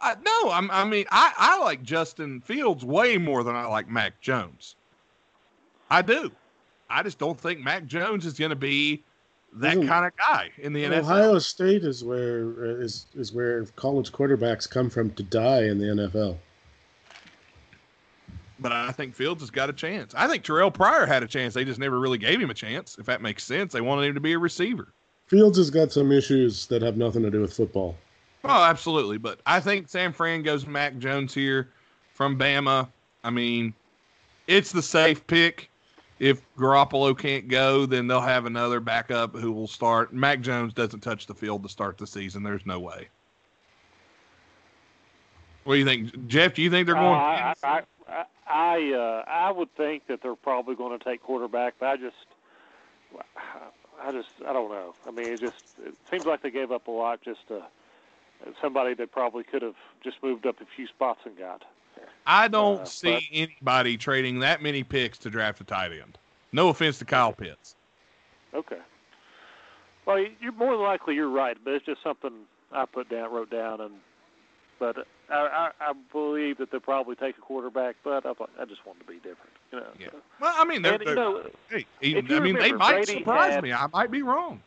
I, 0.00 0.16
no, 0.22 0.50
I'm, 0.50 0.70
I 0.70 0.84
mean, 0.84 1.06
I, 1.10 1.32
I 1.36 1.58
like 1.60 1.82
Justin 1.82 2.40
Fields 2.40 2.84
way 2.84 3.16
more 3.16 3.42
than 3.44 3.56
I 3.56 3.66
like 3.66 3.88
Mac 3.88 4.20
Jones. 4.20 4.74
I 5.90 6.02
do. 6.02 6.30
I 6.90 7.02
just 7.02 7.18
don't 7.18 7.38
think 7.38 7.60
Mac 7.60 7.86
Jones 7.86 8.26
is 8.26 8.34
going 8.34 8.50
to 8.50 8.56
be 8.56 9.02
that 9.54 9.74
Isn't- 9.74 9.86
kind 9.86 10.04
of 10.04 10.16
guy 10.16 10.50
in 10.58 10.72
the 10.72 10.84
NFL. 10.84 10.98
Ohio 11.00 11.38
State 11.38 11.84
is 11.84 12.02
where 12.04 12.48
uh, 12.58 12.82
is 12.82 13.06
is 13.14 13.32
where 13.32 13.64
college 13.76 14.10
quarterbacks 14.12 14.68
come 14.68 14.90
from 14.90 15.10
to 15.12 15.22
die 15.22 15.64
in 15.64 15.78
the 15.78 15.86
NFL. 15.86 16.36
But 18.58 18.72
I 18.72 18.92
think 18.92 19.14
Fields 19.14 19.42
has 19.42 19.50
got 19.50 19.68
a 19.68 19.72
chance. 19.72 20.14
I 20.16 20.26
think 20.28 20.44
Terrelle 20.44 20.72
Pryor 20.72 21.06
had 21.06 21.22
a 21.22 21.26
chance. 21.26 21.54
They 21.54 21.64
just 21.64 21.78
never 21.80 21.98
really 21.98 22.18
gave 22.18 22.40
him 22.40 22.50
a 22.50 22.54
chance, 22.54 22.96
if 22.98 23.06
that 23.06 23.20
makes 23.20 23.44
sense. 23.44 23.72
They 23.72 23.80
wanted 23.80 24.06
him 24.06 24.14
to 24.14 24.20
be 24.20 24.32
a 24.32 24.38
receiver. 24.38 24.88
Fields 25.26 25.58
has 25.58 25.70
got 25.70 25.90
some 25.92 26.12
issues 26.12 26.66
that 26.66 26.80
have 26.82 26.96
nothing 26.96 27.22
to 27.22 27.30
do 27.30 27.40
with 27.40 27.52
football. 27.52 27.96
Oh, 28.44 28.62
absolutely. 28.64 29.18
But 29.18 29.40
I 29.46 29.60
think 29.60 29.88
San 29.88 30.12
Fran 30.12 30.42
goes 30.42 30.66
Mac 30.66 30.98
Jones 30.98 31.32
here 31.32 31.70
from 32.12 32.38
Bama. 32.38 32.88
I 33.22 33.30
mean, 33.30 33.72
it's 34.46 34.72
the 34.72 34.82
safe 34.82 35.26
pick. 35.26 35.70
If 36.20 36.42
Garoppolo 36.56 37.18
can't 37.18 37.48
go, 37.48 37.86
then 37.86 38.06
they'll 38.06 38.20
have 38.20 38.46
another 38.46 38.80
backup 38.80 39.34
who 39.34 39.50
will 39.50 39.66
start. 39.66 40.12
Mac 40.12 40.40
Jones 40.40 40.72
doesn't 40.72 41.00
touch 41.00 41.26
the 41.26 41.34
field 41.34 41.62
to 41.64 41.68
start 41.68 41.98
the 41.98 42.06
season. 42.06 42.42
There's 42.42 42.64
no 42.66 42.78
way. 42.78 43.08
What 45.64 45.74
do 45.74 45.78
you 45.80 45.84
think, 45.84 46.26
Jeff? 46.28 46.54
Do 46.54 46.62
you 46.62 46.70
think 46.70 46.86
they're 46.86 46.96
Uh, 46.96 47.00
going? 47.00 47.14
I, 47.20 47.54
I, 47.64 47.82
I, 48.08 48.24
I 48.46 48.92
uh, 48.92 49.24
I 49.26 49.50
would 49.50 49.74
think 49.76 50.06
that 50.06 50.20
they're 50.22 50.36
probably 50.36 50.74
going 50.76 50.96
to 50.96 51.02
take 51.02 51.22
quarterback, 51.22 51.74
but 51.80 51.88
I 51.88 51.96
just 51.96 52.16
I 54.02 54.12
just 54.12 54.28
I 54.46 54.52
don't 54.52 54.70
know. 54.70 54.94
I 55.08 55.10
mean, 55.10 55.26
it 55.32 55.40
just 55.40 55.64
it 55.84 55.94
seems 56.10 56.26
like 56.26 56.42
they 56.42 56.50
gave 56.50 56.70
up 56.70 56.86
a 56.86 56.90
lot 56.90 57.22
just 57.22 57.48
to 57.48 57.62
somebody 58.60 58.94
that 58.94 59.10
probably 59.12 59.44
could 59.44 59.62
have 59.62 59.74
just 60.02 60.16
moved 60.22 60.46
up 60.46 60.60
a 60.60 60.64
few 60.76 60.86
spots 60.88 61.20
and 61.24 61.36
got. 61.38 61.62
I 62.26 62.48
don't 62.48 62.80
Uh, 62.82 62.84
see 62.86 63.12
but- 63.14 63.22
anybody 63.32 63.96
trading 63.96 64.40
that 64.40 64.62
many 64.62 64.82
picks 64.82 65.18
to 65.18 65.30
draft 65.30 65.60
a 65.60 65.64
tight 65.64 65.92
end. 65.92 66.18
No 66.52 66.68
offense 66.68 66.98
to 66.98 67.04
Kyle 67.04 67.32
Pitts. 67.32 67.76
Okay. 68.52 68.78
Well, 70.06 70.18
you- 70.18 70.34
you're 70.40 70.52
more 70.52 70.72
than 70.72 70.82
likely 70.82 71.14
you're 71.14 71.28
right, 71.30 71.56
but 71.64 71.74
it's 71.74 71.86
just 71.86 72.02
something 72.02 72.32
I 72.72 72.84
put 72.86 73.08
down, 73.08 73.30
wrote 73.32 73.50
down, 73.50 73.80
and 73.80 74.00
but 74.78 75.06
I 75.30 75.34
I, 75.34 75.70
I 75.80 75.92
believe 76.12 76.58
that 76.58 76.70
they'll 76.70 76.80
probably 76.80 77.14
take 77.16 77.38
a 77.38 77.40
quarterback, 77.40 77.96
but 78.04 78.26
I, 78.26 78.30
I 78.60 78.64
just 78.66 78.84
wanted 78.84 79.00
to 79.00 79.06
be 79.06 79.14
different, 79.16 79.52
you 79.72 79.80
know. 79.80 79.86
Yeah. 79.98 80.08
so. 80.10 80.16
Well, 80.40 80.54
I 80.56 80.64
mean, 80.64 80.82
they're, 80.82 80.94
And, 80.94 81.06
they're- 81.06 81.14
know, 81.14 81.50
hey, 81.70 81.86
even, 82.02 82.30
I 82.32 82.40
mean, 82.40 82.56
they 82.56 82.72
might 82.72 83.04
Brady 83.06 83.18
surprise 83.20 83.54
had- 83.54 83.62
me. 83.62 83.72
I 83.72 83.86
might 83.88 84.10
be 84.10 84.22
wrong. 84.22 84.62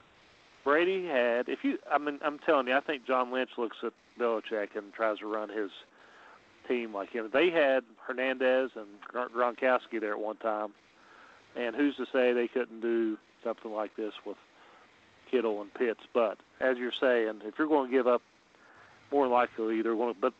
Brady 0.67 1.07
had, 1.07 1.47
if 1.47 1.63
you, 1.63 1.77
I 1.89 1.97
mean, 1.97 2.19
I'm 2.21 2.39
telling 2.39 2.67
you, 2.67 2.75
I 2.75 2.81
think 2.81 3.07
John 3.07 3.31
Lynch 3.31 3.51
looks 3.57 3.77
at 3.83 3.93
Belichick 4.19 4.75
and 4.75 4.91
tries 4.91 5.19
to 5.19 5.25
run 5.25 5.47
his 5.47 5.71
team 6.67 6.93
like 6.93 7.09
him. 7.09 7.29
They 7.31 7.49
had 7.51 7.85
Hernandez 8.05 8.71
and 8.75 8.87
Gronkowski 9.33 10.01
there 10.01 10.11
at 10.11 10.19
one 10.19 10.35
time, 10.35 10.73
and 11.55 11.73
who's 11.73 11.95
to 11.95 12.05
say 12.11 12.33
they 12.33 12.49
couldn't 12.49 12.81
do 12.81 13.17
something 13.45 13.71
like 13.71 13.95
this 13.95 14.11
with 14.25 14.35
Kittle 15.31 15.61
and 15.61 15.73
Pitts? 15.73 16.01
But 16.13 16.37
as 16.59 16.77
you're 16.77 16.91
saying, 16.99 17.43
if 17.45 17.57
you're 17.57 17.69
going 17.69 17.89
to 17.89 17.95
give 17.95 18.05
up, 18.05 18.21
more 19.09 19.27
likely 19.29 19.81
they're 19.81 19.95
going 19.95 20.15
to 20.15 20.19
but 20.19 20.33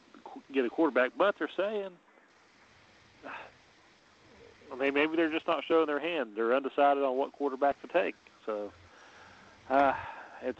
get 0.51 0.65
a 0.65 0.69
quarterback. 0.69 1.11
But 1.17 1.35
they're 1.39 1.47
saying, 1.55 1.91
I 4.73 4.75
mean, 4.75 4.93
maybe 4.93 5.15
they're 5.15 5.31
just 5.31 5.47
not 5.47 5.63
showing 5.65 5.87
their 5.87 6.01
hand. 6.01 6.31
They're 6.35 6.53
undecided 6.53 7.01
on 7.01 7.15
what 7.15 7.31
quarterback 7.31 7.81
to 7.81 7.87
take. 7.87 8.15
So. 8.45 8.73
Uh, 9.69 9.93
it's 10.43 10.59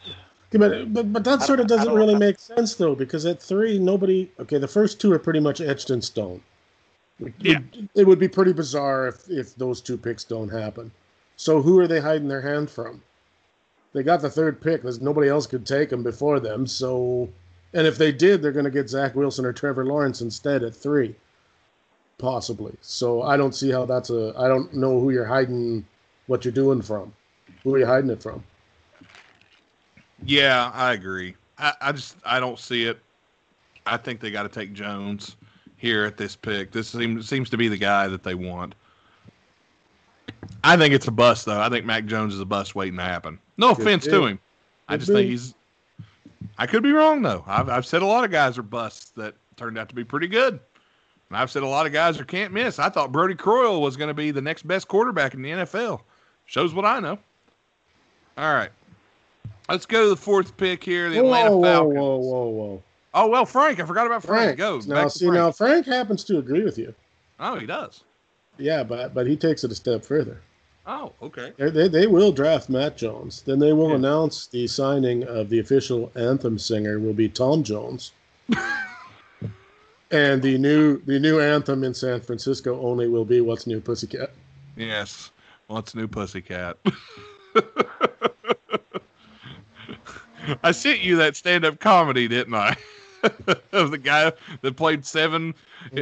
Yeah, 0.51 0.59
but, 0.59 0.93
but 0.93 1.13
but 1.13 1.23
that 1.23 1.41
sort 1.43 1.59
of 1.59 1.67
doesn't 1.67 1.93
really 1.93 2.15
make 2.15 2.39
sense 2.39 2.75
though, 2.75 2.95
because 2.95 3.25
at 3.25 3.41
three, 3.41 3.77
nobody. 3.79 4.29
Okay, 4.39 4.57
the 4.57 4.67
first 4.67 4.99
two 5.01 5.11
are 5.13 5.19
pretty 5.19 5.39
much 5.39 5.59
etched 5.61 5.89
in 5.89 6.01
stone. 6.01 6.41
It, 7.19 7.33
Yeah. 7.39 7.59
would- 7.59 7.89
it 7.95 8.07
would 8.07 8.19
be 8.19 8.27
pretty 8.27 8.53
bizarre 8.53 9.07
if 9.07 9.29
if 9.29 9.55
those 9.55 9.81
two 9.81 9.97
picks 9.97 10.23
don't 10.23 10.49
happen. 10.49 10.91
So 11.35 11.61
who 11.61 11.79
are 11.79 11.87
they 11.87 11.99
hiding 11.99 12.27
their 12.27 12.41
hand 12.41 12.69
from? 12.69 13.01
They 13.93 14.03
got 14.03 14.21
the 14.21 14.29
third 14.29 14.61
pick 14.61 14.81
because 14.81 15.01
nobody 15.01 15.29
else 15.29 15.47
could 15.47 15.65
take 15.65 15.89
them 15.89 16.03
before 16.03 16.39
them. 16.39 16.67
So, 16.67 17.29
and 17.73 17.87
if 17.87 17.97
they 17.97 18.11
did, 18.11 18.41
they're 18.41 18.51
going 18.51 18.65
to 18.65 18.71
get 18.71 18.89
Zach 18.89 19.15
Wilson 19.15 19.45
or 19.45 19.53
Trevor 19.53 19.85
Lawrence 19.85 20.21
instead 20.21 20.63
at 20.63 20.75
three, 20.75 21.15
possibly. 22.17 22.73
So 22.81 23.21
I 23.23 23.37
don't 23.37 23.55
see 23.55 23.71
how 23.71 23.85
that's 23.85 24.09
a. 24.09 24.33
I 24.37 24.47
don't 24.47 24.73
know 24.73 24.99
who 24.99 25.09
you're 25.11 25.25
hiding 25.25 25.85
what 26.27 26.45
you're 26.45 26.51
doing 26.51 26.81
from. 26.81 27.13
Who 27.63 27.73
are 27.75 27.79
you 27.79 27.85
hiding 27.85 28.09
it 28.09 28.21
from? 28.21 28.43
Yeah, 30.25 30.71
I 30.73 30.93
agree. 30.93 31.35
I, 31.57 31.73
I 31.81 31.91
just 31.91 32.17
I 32.25 32.39
don't 32.39 32.59
see 32.59 32.85
it. 32.85 32.99
I 33.85 33.97
think 33.97 34.19
they 34.19 34.31
got 34.31 34.43
to 34.43 34.49
take 34.49 34.73
Jones 34.73 35.37
here 35.77 36.05
at 36.05 36.17
this 36.17 36.35
pick. 36.35 36.71
This 36.71 36.89
seems 36.89 37.27
seems 37.27 37.49
to 37.49 37.57
be 37.57 37.67
the 37.67 37.77
guy 37.77 38.07
that 38.07 38.23
they 38.23 38.35
want. 38.35 38.75
I 40.63 40.77
think 40.77 40.93
it's 40.93 41.07
a 41.07 41.11
bust 41.11 41.45
though. 41.45 41.61
I 41.61 41.69
think 41.69 41.85
Mac 41.85 42.05
Jones 42.05 42.33
is 42.33 42.39
a 42.39 42.45
bust 42.45 42.75
waiting 42.75 42.97
to 42.97 43.03
happen. 43.03 43.39
No 43.57 43.71
offense 43.71 44.05
to 44.05 44.25
him. 44.25 44.39
I 44.87 44.97
just 44.97 45.11
think 45.11 45.29
he's. 45.29 45.53
I 46.57 46.67
could 46.67 46.83
be 46.83 46.91
wrong 46.91 47.21
though. 47.21 47.43
I've 47.47 47.69
I've 47.69 47.85
said 47.85 48.01
a 48.01 48.05
lot 48.05 48.23
of 48.23 48.31
guys 48.31 48.57
are 48.57 48.63
busts 48.63 49.11
that 49.11 49.35
turned 49.55 49.77
out 49.77 49.89
to 49.89 49.95
be 49.95 50.03
pretty 50.03 50.27
good. 50.27 50.59
And 51.29 51.37
I've 51.37 51.51
said 51.51 51.63
a 51.63 51.67
lot 51.67 51.85
of 51.85 51.91
guys 51.91 52.19
are 52.19 52.25
can't 52.25 52.53
miss. 52.53 52.79
I 52.79 52.89
thought 52.89 53.11
Brodie 53.11 53.35
Croyle 53.35 53.81
was 53.81 53.97
going 53.97 54.07
to 54.07 54.13
be 54.13 54.31
the 54.31 54.41
next 54.41 54.65
best 54.65 54.87
quarterback 54.87 55.33
in 55.33 55.41
the 55.41 55.49
NFL. 55.49 56.01
Shows 56.45 56.73
what 56.73 56.85
I 56.85 56.99
know. 56.99 57.19
All 58.37 58.53
right. 58.53 58.69
Let's 59.69 59.85
go 59.85 60.03
to 60.03 60.09
the 60.09 60.15
fourth 60.15 60.55
pick 60.57 60.83
here, 60.83 61.09
the 61.09 61.17
Atlanta 61.17 61.51
whoa, 61.51 61.57
whoa, 61.57 61.63
Falcons. 61.63 61.95
whoa, 61.97 62.17
whoa, 62.17 62.47
whoa. 62.47 62.83
Oh 63.13 63.27
well, 63.27 63.45
Frank. 63.45 63.79
I 63.79 63.85
forgot 63.85 64.05
about 64.05 64.23
Frank. 64.23 64.57
Frank. 64.57 64.57
Go 64.57 64.79
now, 64.93 65.07
see, 65.07 65.25
Frank. 65.25 65.35
now 65.37 65.51
Frank 65.51 65.85
happens 65.85 66.23
to 66.25 66.37
agree 66.37 66.63
with 66.63 66.77
you. 66.77 66.93
Oh, 67.39 67.55
he 67.55 67.65
does. 67.65 68.03
Yeah, 68.57 68.83
but 68.83 69.13
but 69.13 69.27
he 69.27 69.35
takes 69.35 69.63
it 69.63 69.71
a 69.71 69.75
step 69.75 70.03
further. 70.05 70.41
Oh, 70.85 71.11
okay. 71.21 71.51
They 71.57 71.69
they, 71.69 71.87
they 71.89 72.07
will 72.07 72.31
draft 72.31 72.69
Matt 72.69 72.95
Jones. 72.97 73.41
Then 73.41 73.59
they 73.59 73.73
will 73.73 73.89
Yeah. 73.89 73.95
announce 73.95 74.47
the 74.47 74.67
signing 74.67 75.23
of 75.25 75.49
the 75.49 75.59
official 75.59 76.11
anthem 76.15 76.57
singer 76.57 76.99
will 76.99 77.13
be 77.13 77.27
Tom 77.27 77.61
Jones. 77.63 78.13
and 80.11 80.41
the 80.41 80.57
new 80.57 81.01
the 81.05 81.19
new 81.19 81.39
anthem 81.41 81.83
in 81.83 81.93
San 81.93 82.21
Francisco 82.21 82.79
only 82.81 83.07
will 83.09 83.25
be 83.25 83.41
"What's 83.41 83.67
New, 83.67 83.81
Pussycat." 83.81 84.31
Yes. 84.77 85.31
What's 85.67 85.93
new, 85.95 86.07
Pussycat? 86.07 86.77
I 90.63 90.71
sent 90.71 91.01
you 91.01 91.17
that 91.17 91.35
stand-up 91.35 91.79
comedy, 91.79 92.27
didn't 92.27 92.53
I? 92.53 92.75
of 93.71 93.91
the 93.91 93.97
guy 93.97 94.31
that 94.61 94.75
played 94.75 95.03
seven 95.05 95.53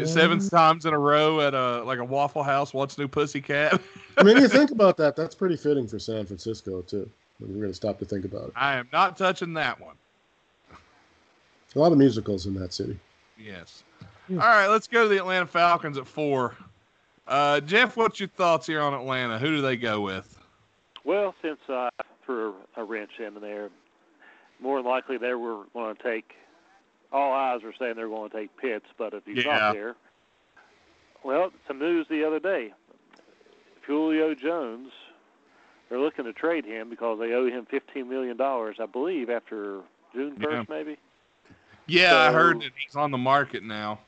seven 0.03 0.49
times 0.49 0.85
in 0.85 0.93
a 0.93 0.99
row 0.99 1.39
at 1.39 1.53
a 1.53 1.81
like 1.83 1.99
a 1.99 2.03
Waffle 2.03 2.43
House. 2.43 2.73
What's 2.73 2.97
new, 2.97 3.07
Pussycat? 3.07 3.81
I 4.17 4.23
mean, 4.23 4.37
you 4.37 4.47
think 4.49 4.71
about 4.71 4.97
that. 4.97 5.15
That's 5.15 5.33
pretty 5.33 5.55
fitting 5.55 5.87
for 5.87 5.97
San 5.97 6.25
Francisco 6.25 6.81
too. 6.81 7.09
When 7.39 7.51
you're 7.51 7.61
going 7.61 7.71
to 7.71 7.75
stop 7.75 7.99
to 7.99 8.05
think 8.05 8.25
about 8.25 8.49
it. 8.49 8.53
I 8.55 8.75
am 8.75 8.87
not 8.93 9.17
touching 9.17 9.53
that 9.53 9.79
one. 9.79 9.95
A 11.75 11.79
lot 11.79 11.91
of 11.91 11.97
musicals 11.97 12.45
in 12.45 12.53
that 12.55 12.73
city. 12.73 12.97
Yes. 13.37 13.83
Yeah. 14.29 14.37
All 14.37 14.47
right, 14.47 14.67
let's 14.67 14.87
go 14.87 15.03
to 15.03 15.09
the 15.09 15.17
Atlanta 15.17 15.45
Falcons 15.45 15.97
at 15.97 16.07
four. 16.07 16.55
Uh, 17.27 17.59
Jeff, 17.61 17.97
what's 17.97 18.19
your 18.19 18.29
thoughts 18.29 18.67
here 18.67 18.81
on 18.81 18.93
Atlanta? 18.93 19.37
Who 19.39 19.47
do 19.47 19.61
they 19.61 19.77
go 19.77 20.01
with? 20.01 20.35
well 21.05 21.33
since 21.41 21.59
I 21.69 21.89
threw 22.25 22.55
a 22.75 22.83
wrench 22.83 23.11
in 23.19 23.39
there. 23.39 23.69
More 24.61 24.81
than 24.81 24.89
likely, 24.89 25.17
they 25.17 25.33
were 25.33 25.63
going 25.73 25.95
to 25.95 26.03
take. 26.03 26.31
All 27.11 27.31
eyes 27.33 27.61
are 27.63 27.73
saying 27.77 27.93
they're 27.95 28.07
going 28.09 28.29
to 28.29 28.35
take 28.37 28.57
Pitts, 28.57 28.85
but 28.97 29.13
if 29.13 29.23
he's 29.25 29.45
Yeah. 29.45 29.51
not 29.59 29.73
there, 29.73 29.95
well, 31.23 31.51
some 31.67 31.79
news 31.79 32.07
the 32.09 32.23
other 32.25 32.39
day. 32.39 32.73
Julio 33.85 34.33
Jones, 34.33 34.91
they're 35.89 35.99
looking 35.99 36.25
to 36.25 36.33
trade 36.33 36.65
him 36.65 36.89
because 36.89 37.19
they 37.19 37.33
owe 37.33 37.47
him 37.47 37.65
fifteen 37.69 38.09
million 38.09 38.35
dollars, 38.35 38.77
I 38.79 38.85
believe, 38.87 39.29
after 39.29 39.81
June 40.13 40.35
Yeah. 40.39 40.43
first, 40.45 40.69
maybe. 40.69 40.97
Yeah, 41.87 42.17
I 42.17 42.31
heard 42.31 42.61
that 42.61 42.71
he's 42.75 42.95
on 42.95 43.11
the 43.11 43.17
market 43.17 43.61
now. 43.63 43.99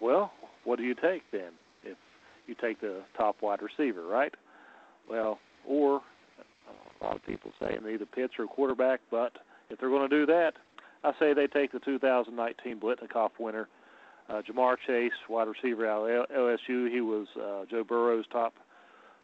Well, 0.00 0.32
what 0.64 0.78
do 0.78 0.84
you 0.84 0.94
take 0.94 1.28
then? 1.32 1.52
If 1.82 1.96
you 2.46 2.54
take 2.54 2.80
the 2.80 3.02
top 3.16 3.42
wide 3.42 3.62
receiver, 3.62 4.02
right? 4.02 4.32
Well, 5.08 5.40
or 5.66 6.02
a 7.00 7.04
lot 7.04 7.16
of 7.16 7.24
people 7.24 7.52
saying 7.60 7.80
either 7.90 8.06
Pitts 8.06 8.34
or 8.38 8.46
quarterback, 8.46 9.00
but 9.10 9.32
if 9.70 9.78
they're 9.78 9.88
going 9.90 10.08
to 10.08 10.16
do 10.20 10.26
that, 10.26 10.54
I 11.04 11.12
say 11.18 11.34
they 11.34 11.46
take 11.46 11.72
the 11.72 11.78
2019 11.80 12.80
Biletnikoff 12.80 13.30
winner, 13.38 13.68
uh, 14.28 14.42
Ja'Marr 14.42 14.76
Chase, 14.86 15.12
wide 15.28 15.48
receiver 15.48 15.86
out 15.86 16.08
of 16.08 16.28
LSU. 16.30 16.90
He 16.90 17.00
was 17.00 17.26
uh, 17.36 17.64
Joe 17.70 17.84
Burrow's 17.84 18.26
top 18.32 18.54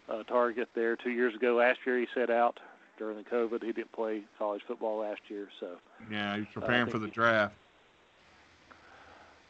uh, 0.08 0.22
target 0.24 0.68
there 0.74 0.96
two 0.96 1.10
years 1.10 1.34
ago. 1.34 1.56
Last 1.56 1.78
year 1.86 1.98
he 1.98 2.06
set 2.14 2.30
out 2.30 2.60
during 2.98 3.16
the 3.16 3.24
COVID. 3.24 3.62
He 3.64 3.72
didn't 3.72 3.92
play 3.92 4.22
college 4.38 4.62
football 4.66 4.98
last 5.00 5.20
year, 5.28 5.48
so 5.58 5.76
Yeah, 6.10 6.36
he's 6.36 6.46
preparing 6.52 6.88
for 6.90 6.98
the 6.98 7.06
he- 7.06 7.12
draft. 7.12 7.54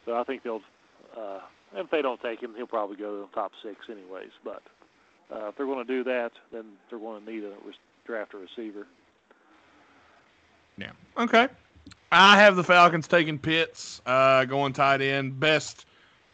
So 0.05 0.17
I 0.17 0.25
think 0.25 0.43
they'll, 0.43 0.63
uh, 1.17 1.41
if 1.75 1.91
they 1.91 2.03
don't 2.03 2.21
take 2.21 2.41
him, 2.43 2.55
he'll 2.57 2.67
probably 2.67 2.97
go 2.97 3.15
to 3.15 3.21
the 3.29 3.35
top 3.35 3.53
six 3.63 3.77
anyways. 3.91 4.31
But 4.45 4.63
uh, 5.33 5.49
if 5.49 5.57
they're 5.57 5.67
going 5.67 5.85
to 5.87 5.93
do 5.93 6.03
that, 6.05 6.33
then 6.53 6.65
they're 6.91 6.99
going 6.99 7.25
to 7.25 7.31
need 7.33 7.45
a 7.45 7.53
draft 8.05 8.35
a 8.35 8.39
receiver. 8.39 8.87
Yeah. 10.77 10.91
Okay. 11.17 11.49
I 12.11 12.37
have 12.37 12.57
the 12.57 12.65
Falcons 12.65 13.09
taking 13.09 13.39
Pitts, 13.39 14.01
uh, 14.07 14.45
going 14.45 14.73
tight 14.73 15.01
end, 15.01 15.41
best, 15.41 15.87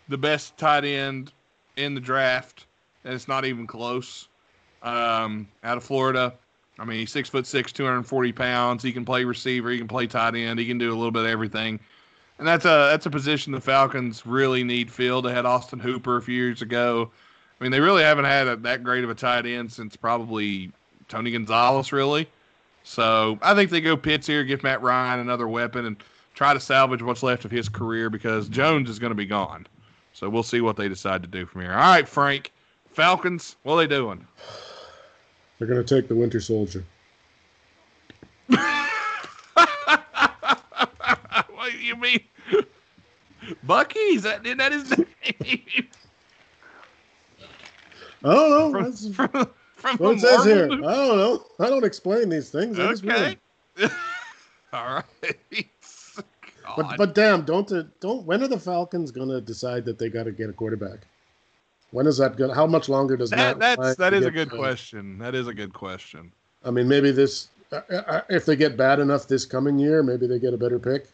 the 0.08 0.18
best 0.18 0.56
tight 0.58 0.84
end 0.84 1.32
in 1.76 1.94
the 1.94 2.00
draft, 2.00 2.66
and 3.04 3.14
it's 3.14 3.28
not 3.28 3.44
even 3.44 3.66
close. 3.66 4.28
Um, 4.82 5.48
out 5.64 5.76
of 5.76 5.84
Florida, 5.84 6.34
I 6.78 6.84
mean, 6.84 7.00
he's 7.00 7.10
six 7.10 7.28
foot 7.28 7.46
six, 7.46 7.72
two 7.72 7.84
hundred 7.84 7.98
and 7.98 8.06
forty 8.06 8.32
pounds. 8.32 8.82
He 8.82 8.92
can 8.92 9.04
play 9.04 9.24
receiver, 9.24 9.70
he 9.70 9.78
can 9.78 9.88
play 9.88 10.06
tight 10.06 10.34
end, 10.34 10.58
he 10.58 10.66
can 10.66 10.78
do 10.78 10.92
a 10.92 10.94
little 10.94 11.10
bit 11.10 11.24
of 11.24 11.28
everything, 11.28 11.80
and 12.38 12.46
that's 12.46 12.64
a 12.64 12.90
that's 12.90 13.06
a 13.06 13.10
position 13.10 13.52
the 13.52 13.60
Falcons 13.60 14.24
really 14.26 14.62
need 14.62 14.90
filled. 14.90 15.24
They 15.24 15.32
had 15.32 15.46
Austin 15.46 15.80
Hooper 15.80 16.16
a 16.16 16.22
few 16.22 16.36
years 16.36 16.62
ago. 16.62 17.10
I 17.60 17.64
mean, 17.64 17.72
they 17.72 17.80
really 17.80 18.04
haven't 18.04 18.26
had 18.26 18.46
a, 18.46 18.56
that 18.56 18.84
great 18.84 19.02
of 19.02 19.10
a 19.10 19.14
tight 19.14 19.46
end 19.46 19.72
since 19.72 19.96
probably 19.96 20.70
Tony 21.08 21.30
Gonzalez, 21.30 21.92
really. 21.92 22.28
So 22.84 23.38
I 23.42 23.54
think 23.54 23.70
they 23.70 23.80
go 23.80 23.96
Pitts 23.96 24.26
here, 24.26 24.44
give 24.44 24.62
Matt 24.62 24.80
Ryan 24.82 25.20
another 25.20 25.48
weapon, 25.48 25.84
and 25.86 25.96
try 26.34 26.54
to 26.54 26.60
salvage 26.60 27.02
what's 27.02 27.22
left 27.22 27.44
of 27.44 27.50
his 27.50 27.68
career 27.68 28.08
because 28.10 28.48
Jones 28.48 28.88
is 28.88 28.98
going 28.98 29.10
to 29.10 29.16
be 29.16 29.26
gone. 29.26 29.66
So 30.12 30.28
we'll 30.28 30.42
see 30.42 30.60
what 30.60 30.76
they 30.76 30.88
decide 30.88 31.22
to 31.22 31.28
do 31.28 31.46
from 31.46 31.62
here. 31.62 31.72
All 31.72 31.78
right, 31.78 32.08
Frank. 32.08 32.52
Falcons, 32.92 33.56
what 33.62 33.74
are 33.74 33.76
they 33.78 33.86
doing? 33.86 34.26
They're 35.58 35.68
going 35.68 35.84
to 35.84 35.94
take 35.94 36.08
the 36.08 36.14
Winter 36.16 36.40
Soldier. 36.40 36.84
what 38.46 38.62
do 41.70 41.78
you 41.78 41.96
mean? 41.96 42.20
Bucky? 43.64 43.98
Is 43.98 44.22
that, 44.22 44.44
isn't 44.44 44.58
that 44.58 44.72
his 44.72 44.90
name? 44.90 45.86
I 48.24 48.34
don't 48.34 48.50
know. 48.50 48.72
From- 48.72 49.28
from, 49.28 49.50
from 49.78 49.96
what 49.96 50.16
it 50.16 50.20
says 50.20 50.44
here. 50.44 50.64
I 50.64 50.68
don't 50.68 51.18
know. 51.18 51.44
I 51.60 51.68
don't 51.68 51.84
explain 51.84 52.28
these 52.28 52.50
things. 52.50 52.78
Okay. 52.78 53.36
All 54.72 54.94
right. 54.94 55.66
But 56.76 56.82
God. 56.82 56.94
but 56.98 57.14
damn, 57.14 57.44
don't 57.44 57.70
don't. 58.00 58.24
When 58.24 58.42
are 58.42 58.48
the 58.48 58.58
Falcons 58.58 59.10
gonna 59.10 59.40
decide 59.40 59.84
that 59.86 59.98
they 59.98 60.10
got 60.10 60.24
to 60.24 60.32
get 60.32 60.50
a 60.50 60.52
quarterback? 60.52 61.06
When 61.92 62.06
is 62.06 62.18
that 62.18 62.36
gonna? 62.36 62.54
How 62.54 62.66
much 62.66 62.88
longer 62.88 63.16
does 63.16 63.30
that, 63.30 63.58
Matt 63.58 63.78
that's 63.78 63.96
that 63.96 64.12
is 64.12 64.26
a 64.26 64.30
good 64.30 64.50
question. 64.50 65.18
That 65.18 65.34
is 65.34 65.46
a 65.46 65.54
good 65.54 65.72
question. 65.72 66.32
I 66.64 66.70
mean, 66.70 66.88
maybe 66.88 67.10
this. 67.10 67.48
Uh, 67.70 67.80
uh, 67.90 68.20
if 68.30 68.46
they 68.46 68.56
get 68.56 68.76
bad 68.76 68.98
enough 68.98 69.28
this 69.28 69.44
coming 69.44 69.78
year, 69.78 70.02
maybe 70.02 70.26
they 70.26 70.38
get 70.38 70.54
a 70.54 70.58
better 70.58 70.78
pick, 70.78 71.06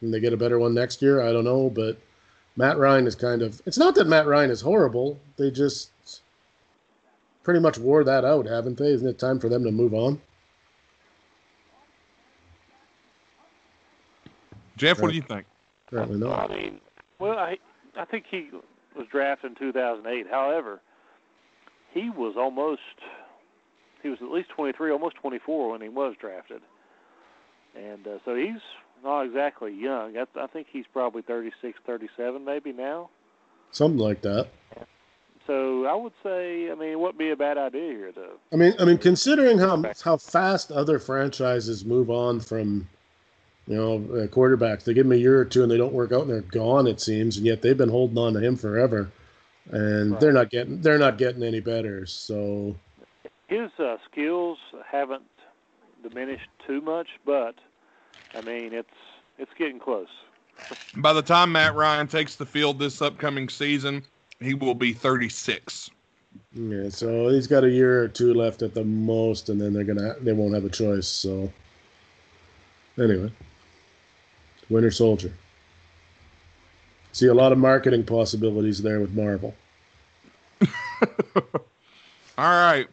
and 0.00 0.12
they 0.12 0.20
get 0.20 0.32
a 0.32 0.36
better 0.36 0.58
one 0.58 0.74
next 0.74 1.02
year. 1.02 1.20
I 1.20 1.32
don't 1.32 1.44
know, 1.44 1.70
but 1.70 1.98
Matt 2.56 2.78
Ryan 2.78 3.06
is 3.06 3.14
kind 3.14 3.42
of. 3.42 3.60
It's 3.66 3.78
not 3.78 3.94
that 3.96 4.06
Matt 4.06 4.26
Ryan 4.26 4.50
is 4.50 4.60
horrible. 4.60 5.20
They 5.36 5.50
just 5.50 5.90
pretty 7.46 7.60
much 7.60 7.78
wore 7.78 8.02
that 8.02 8.24
out, 8.24 8.44
haven't 8.44 8.76
they? 8.76 8.88
Isn't 8.88 9.06
it 9.06 9.20
time 9.20 9.38
for 9.38 9.48
them 9.48 9.62
to 9.62 9.70
move 9.70 9.94
on? 9.94 10.20
Jeff, 14.76 15.00
what 15.00 15.10
do 15.10 15.16
you 15.16 15.22
think? 15.22 15.46
Apparently 15.86 16.18
not. 16.18 16.50
I 16.50 16.54
mean, 16.54 16.80
well, 17.20 17.38
I 17.38 17.56
I 17.96 18.04
think 18.04 18.24
he 18.28 18.50
was 18.96 19.06
drafted 19.12 19.52
in 19.52 19.56
2008. 19.58 20.26
However, 20.28 20.80
he 21.94 22.10
was 22.10 22.34
almost 22.36 22.80
he 24.02 24.08
was 24.08 24.18
at 24.20 24.28
least 24.28 24.48
23, 24.48 24.90
almost 24.90 25.14
24 25.14 25.70
when 25.70 25.80
he 25.80 25.88
was 25.88 26.16
drafted, 26.20 26.62
and 27.76 28.08
uh, 28.08 28.18
so 28.24 28.34
he's 28.34 28.60
not 29.04 29.22
exactly 29.22 29.72
young. 29.72 30.16
I, 30.18 30.24
I 30.36 30.48
think 30.48 30.66
he's 30.72 30.86
probably 30.92 31.22
36, 31.22 31.78
37 31.86 32.44
maybe 32.44 32.72
now. 32.72 33.08
Something 33.70 34.00
like 34.00 34.22
that. 34.22 34.48
So 35.46 35.86
I 35.86 35.94
would 35.94 36.12
say, 36.22 36.70
I 36.70 36.74
mean, 36.74 36.90
it 36.90 36.98
wouldn't 36.98 37.18
be 37.18 37.30
a 37.30 37.36
bad 37.36 37.58
idea 37.58 37.92
here 37.92 38.12
though. 38.12 38.38
I 38.52 38.56
mean, 38.56 38.74
I 38.78 38.84
mean, 38.84 38.98
considering 38.98 39.58
how 39.58 39.82
how 40.02 40.16
fast 40.16 40.72
other 40.72 40.98
franchises 40.98 41.84
move 41.84 42.10
on 42.10 42.40
from, 42.40 42.88
you 43.66 43.76
know, 43.76 43.94
uh, 43.96 44.26
quarterbacks, 44.26 44.84
they 44.84 44.94
give 44.94 45.04
them 45.06 45.12
a 45.12 45.16
year 45.16 45.40
or 45.40 45.44
two 45.44 45.62
and 45.62 45.70
they 45.70 45.76
don't 45.76 45.92
work 45.92 46.12
out 46.12 46.22
and 46.22 46.30
they're 46.30 46.40
gone. 46.40 46.86
It 46.86 47.00
seems, 47.00 47.36
and 47.36 47.46
yet 47.46 47.62
they've 47.62 47.76
been 47.76 47.88
holding 47.88 48.18
on 48.18 48.34
to 48.34 48.40
him 48.40 48.56
forever, 48.56 49.10
and 49.70 50.12
Right. 50.12 50.20
they're 50.20 50.32
not 50.32 50.50
getting 50.50 50.80
they're 50.80 50.98
not 50.98 51.18
getting 51.18 51.42
any 51.42 51.60
better. 51.60 52.06
So 52.06 52.74
his 53.48 53.70
uh, 53.78 53.96
skills 54.10 54.58
haven't 54.90 55.22
diminished 56.02 56.48
too 56.66 56.80
much, 56.80 57.08
but 57.24 57.54
I 58.34 58.40
mean, 58.40 58.72
it's 58.72 58.88
it's 59.38 59.52
getting 59.58 59.78
close. 59.78 60.08
By 60.96 61.12
the 61.12 61.22
time 61.22 61.52
Matt 61.52 61.74
Ryan 61.74 62.08
takes 62.08 62.36
the 62.36 62.46
field 62.46 62.78
this 62.78 63.02
upcoming 63.02 63.48
season, 63.48 64.02
he 64.40 64.54
will 64.54 64.74
be 64.74 64.92
36. 64.92 65.90
yeah, 66.52 66.88
so 66.88 67.28
he's 67.28 67.46
got 67.46 67.64
a 67.64 67.70
year 67.70 68.02
or 68.02 68.08
two 68.08 68.34
left 68.34 68.62
at 68.62 68.74
the 68.74 68.84
most, 68.84 69.48
and 69.48 69.60
then 69.60 69.72
they're 69.72 69.84
gonna 69.84 70.14
they 70.20 70.32
won't 70.32 70.54
have 70.54 70.64
a 70.64 70.70
choice. 70.70 71.08
So 71.08 71.52
anyway, 72.98 73.32
Winter 74.68 74.90
Soldier. 74.90 75.32
See 77.12 77.28
a 77.28 77.34
lot 77.34 77.50
of 77.50 77.56
marketing 77.58 78.04
possibilities 78.04 78.82
there 78.82 79.00
with 79.00 79.14
Marvel. 79.14 79.54
All 80.60 80.68
right. 82.38 82.86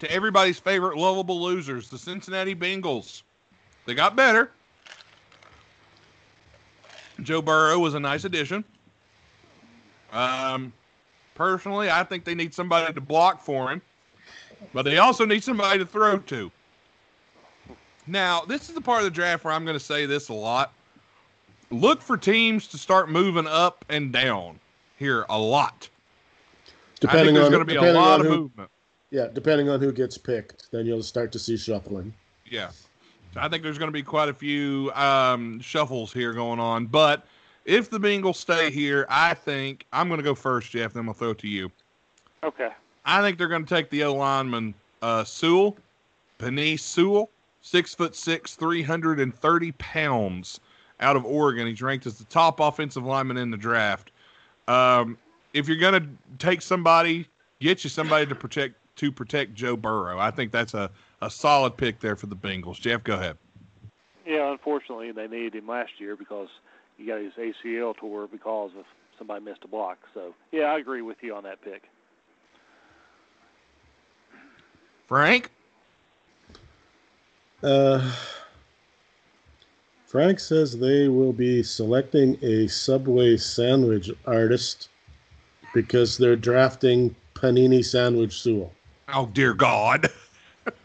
To 0.00 0.10
everybody's 0.10 0.58
favorite 0.58 0.98
lovable 0.98 1.40
losers, 1.40 1.88
the 1.88 1.96
Cincinnati 1.96 2.54
Bengals. 2.54 3.22
They 3.86 3.94
got 3.94 4.14
better. 4.14 4.50
Joe 7.22 7.40
Burrow 7.40 7.78
was 7.78 7.94
a 7.94 8.00
nice 8.00 8.24
addition. 8.24 8.62
Um, 10.14 10.72
personally, 11.34 11.90
I 11.90 12.04
think 12.04 12.24
they 12.24 12.34
need 12.34 12.54
somebody 12.54 12.92
to 12.92 13.00
block 13.00 13.42
for 13.42 13.70
him, 13.70 13.82
but 14.72 14.84
they 14.84 14.98
also 14.98 15.24
need 15.24 15.42
somebody 15.42 15.80
to 15.80 15.86
throw 15.86 16.18
to. 16.18 16.50
Now, 18.06 18.42
this 18.42 18.68
is 18.68 18.74
the 18.74 18.80
part 18.80 18.98
of 18.98 19.04
the 19.04 19.10
draft 19.10 19.44
where 19.44 19.52
I'm 19.52 19.64
going 19.64 19.78
to 19.78 19.84
say 19.84 20.06
this 20.06 20.28
a 20.28 20.34
lot. 20.34 20.72
Look 21.70 22.00
for 22.00 22.16
teams 22.16 22.68
to 22.68 22.78
start 22.78 23.10
moving 23.10 23.46
up 23.46 23.84
and 23.88 24.12
down 24.12 24.60
here 24.98 25.26
a 25.28 25.38
lot. 25.38 25.88
I 27.06 27.12
think 27.12 27.34
there's 27.34 27.48
going 27.48 27.60
to 27.60 27.64
be 27.64 27.72
a 27.72 27.74
depending 27.76 27.94
lot 27.96 28.20
on 28.20 28.26
of 28.26 28.32
who- 28.32 28.38
movement. 28.38 28.70
Yeah, 29.10 29.28
depending 29.32 29.68
on 29.68 29.80
who 29.80 29.92
gets 29.92 30.18
picked, 30.18 30.72
then 30.72 30.86
you'll 30.86 31.02
start 31.02 31.30
to 31.32 31.38
see 31.38 31.56
shuffling. 31.56 32.12
Yeah. 32.50 32.70
I 33.36 33.48
think 33.48 33.62
there's 33.62 33.78
going 33.78 33.88
to 33.88 33.92
be 33.92 34.02
quite 34.02 34.28
a 34.28 34.34
few 34.34 34.90
um, 34.94 35.60
shuffles 35.60 36.12
here 36.12 36.32
going 36.32 36.58
on. 36.58 36.86
But 36.86 37.24
if 37.64 37.90
the 37.90 37.98
Bengals 37.98 38.36
stay 38.36 38.70
here, 38.70 39.06
I 39.08 39.34
think 39.34 39.86
I'm 39.92 40.08
going 40.08 40.18
to 40.18 40.24
go 40.24 40.34
first, 40.34 40.70
Jeff. 40.70 40.92
Then 40.92 41.06
we'll 41.06 41.14
throw 41.14 41.30
it 41.30 41.38
to 41.38 41.48
you. 41.48 41.70
Okay. 42.42 42.70
I 43.04 43.20
think 43.20 43.38
they're 43.38 43.48
going 43.48 43.64
to 43.64 43.74
take 43.74 43.90
the 43.90 44.04
O 44.04 44.14
lineman 44.14 44.74
uh, 45.02 45.24
Sewell, 45.24 45.76
Penei 46.38 46.78
Sewell, 46.78 47.30
six 47.60 47.94
foot 47.94 48.14
six, 48.14 48.54
330 48.54 49.72
pounds, 49.72 50.60
out 51.00 51.16
of 51.16 51.24
Oregon. 51.24 51.66
He's 51.66 51.82
ranked 51.82 52.06
as 52.06 52.18
the 52.18 52.24
top 52.24 52.60
offensive 52.60 53.04
lineman 53.04 53.36
in 53.36 53.50
the 53.50 53.56
draft. 53.56 54.10
Um, 54.68 55.18
if 55.52 55.68
you're 55.68 55.76
going 55.76 56.02
to 56.02 56.08
take 56.38 56.62
somebody, 56.62 57.26
get 57.60 57.84
you 57.84 57.90
somebody 57.90 58.26
to 58.26 58.34
protect 58.34 58.74
to 58.96 59.10
protect 59.10 59.54
Joe 59.54 59.76
Burrow. 59.76 60.18
I 60.18 60.30
think 60.30 60.52
that's 60.52 60.72
a, 60.72 60.88
a 61.20 61.28
solid 61.28 61.76
pick 61.76 61.98
there 61.98 62.14
for 62.14 62.26
the 62.26 62.36
Bengals. 62.36 62.80
Jeff, 62.80 63.02
go 63.02 63.14
ahead. 63.14 63.36
Yeah, 64.24 64.52
unfortunately, 64.52 65.10
they 65.10 65.26
needed 65.26 65.56
him 65.56 65.66
last 65.66 65.92
year 65.98 66.16
because 66.16 66.48
he 66.96 67.06
got 67.06 67.20
his 67.20 67.32
ACL 67.34 67.96
tore 67.96 68.26
because 68.26 68.70
of 68.78 68.84
somebody 69.18 69.44
missed 69.44 69.64
a 69.64 69.68
block. 69.68 69.98
So, 70.12 70.34
yeah, 70.52 70.64
I 70.64 70.78
agree 70.78 71.02
with 71.02 71.18
you 71.22 71.34
on 71.34 71.44
that 71.44 71.62
pick. 71.62 71.84
Frank? 75.06 75.50
Uh, 77.62 78.12
Frank 80.06 80.40
says 80.40 80.78
they 80.78 81.08
will 81.08 81.32
be 81.32 81.62
selecting 81.62 82.38
a 82.42 82.66
Subway 82.68 83.36
sandwich 83.36 84.10
artist 84.26 84.88
because 85.72 86.16
they're 86.16 86.36
drafting 86.36 87.14
Panini 87.34 87.84
Sandwich 87.84 88.40
Sewell. 88.40 88.72
Oh, 89.12 89.28
dear 89.32 89.54
God. 89.54 90.10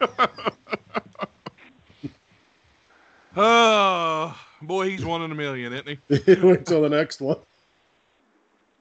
oh, 3.36 4.36
boy, 4.62 4.90
he's 4.90 5.04
one 5.04 5.22
in 5.22 5.30
a 5.30 5.34
million, 5.34 5.72
isn't 5.72 5.88
he? 5.88 6.34
Wait 6.42 6.66
till 6.66 6.82
the 6.82 6.88
next 6.88 7.20
one. 7.20 7.38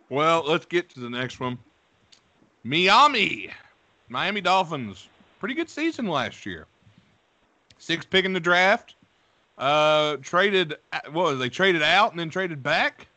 Well, 0.09 0.43
let's 0.45 0.65
get 0.65 0.89
to 0.91 0.99
the 0.99 1.09
next 1.09 1.39
one. 1.39 1.57
Miami. 2.63 3.49
Miami 4.09 4.41
Dolphins. 4.41 5.07
Pretty 5.39 5.55
good 5.55 5.69
season 5.69 6.07
last 6.07 6.45
year. 6.45 6.65
Six 7.77 8.05
pick 8.05 8.25
in 8.25 8.33
the 8.33 8.39
draft. 8.39 8.95
Uh, 9.57 10.17
traded. 10.21 10.75
What 11.11 11.25
was 11.25 11.39
they 11.39 11.49
traded 11.49 11.83
out 11.83 12.11
and 12.11 12.19
then 12.19 12.29
traded 12.29 12.63
back? 12.63 13.07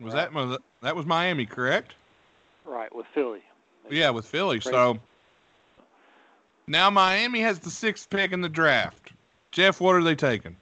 Was 0.00 0.12
that 0.14 0.32
was 0.32 0.58
that 0.82 0.94
was 0.94 1.06
Miami, 1.06 1.46
correct? 1.46 1.94
Right, 2.64 2.94
with 2.94 3.06
Philly. 3.14 3.42
Yeah, 3.90 4.10
with 4.10 4.26
Philly. 4.26 4.58
Crazy. 4.58 4.70
So 4.70 4.98
now 6.66 6.90
Miami 6.90 7.40
has 7.40 7.58
the 7.58 7.70
sixth 7.70 8.10
pick 8.10 8.32
in 8.32 8.40
the 8.40 8.48
draft. 8.48 9.12
Jeff, 9.52 9.80
what 9.80 9.94
are 9.94 10.02
they 10.02 10.14
taking? 10.14 10.56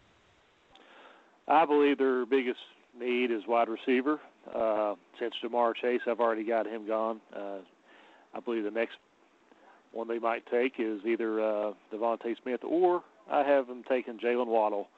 I 1.47 1.64
believe 1.66 1.99
their 1.99 2.24
biggest 2.26 2.61
need 2.99 3.30
is 3.30 3.42
wide 3.47 3.68
receiver. 3.68 4.20
Uh, 4.55 4.95
since 5.18 5.34
Ja'Marr 5.42 5.74
Chase, 5.74 6.01
I've 6.07 6.20
already 6.20 6.45
got 6.45 6.66
him 6.66 6.86
gone. 6.86 7.20
Uh, 7.34 7.59
I 8.34 8.40
believe 8.40 8.64
the 8.64 8.70
next 8.70 8.97
one 9.92 10.09
they 10.09 10.18
might 10.18 10.45
take 10.51 10.74
is 10.78 11.01
either 11.07 11.40
uh, 11.40 11.72
DeVonta 11.92 12.34
Smith 12.42 12.61
or 12.64 13.03
I 13.30 13.42
have 13.42 13.66
them 13.66 13.82
taking 13.88 14.18
Jaylen 14.18 14.47
Waddle, 14.47 14.88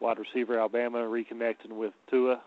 wide 0.00 0.18
receiver, 0.18 0.58
Alabama, 0.58 0.98
reconnecting 0.98 1.72
with 1.72 1.92
Tua. 2.10 2.40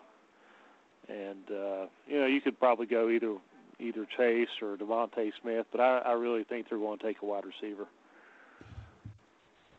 And 1.07 1.49
uh, 1.49 1.85
you 2.07 2.19
know, 2.19 2.25
you 2.25 2.41
could 2.41 2.59
probably 2.59 2.87
go 2.87 3.09
either 3.09 3.35
either 3.79 4.07
Chase 4.17 4.47
or 4.61 4.77
DeVonta 4.77 5.31
Smith, 5.41 5.65
but 5.71 5.81
I, 5.81 5.99
I 5.99 6.11
really 6.13 6.43
think 6.45 6.67
they're 6.69 6.79
going 6.79 6.97
to 6.97 7.03
take 7.03 7.17
a 7.21 7.25
wide 7.25 7.43
receiver. 7.45 7.85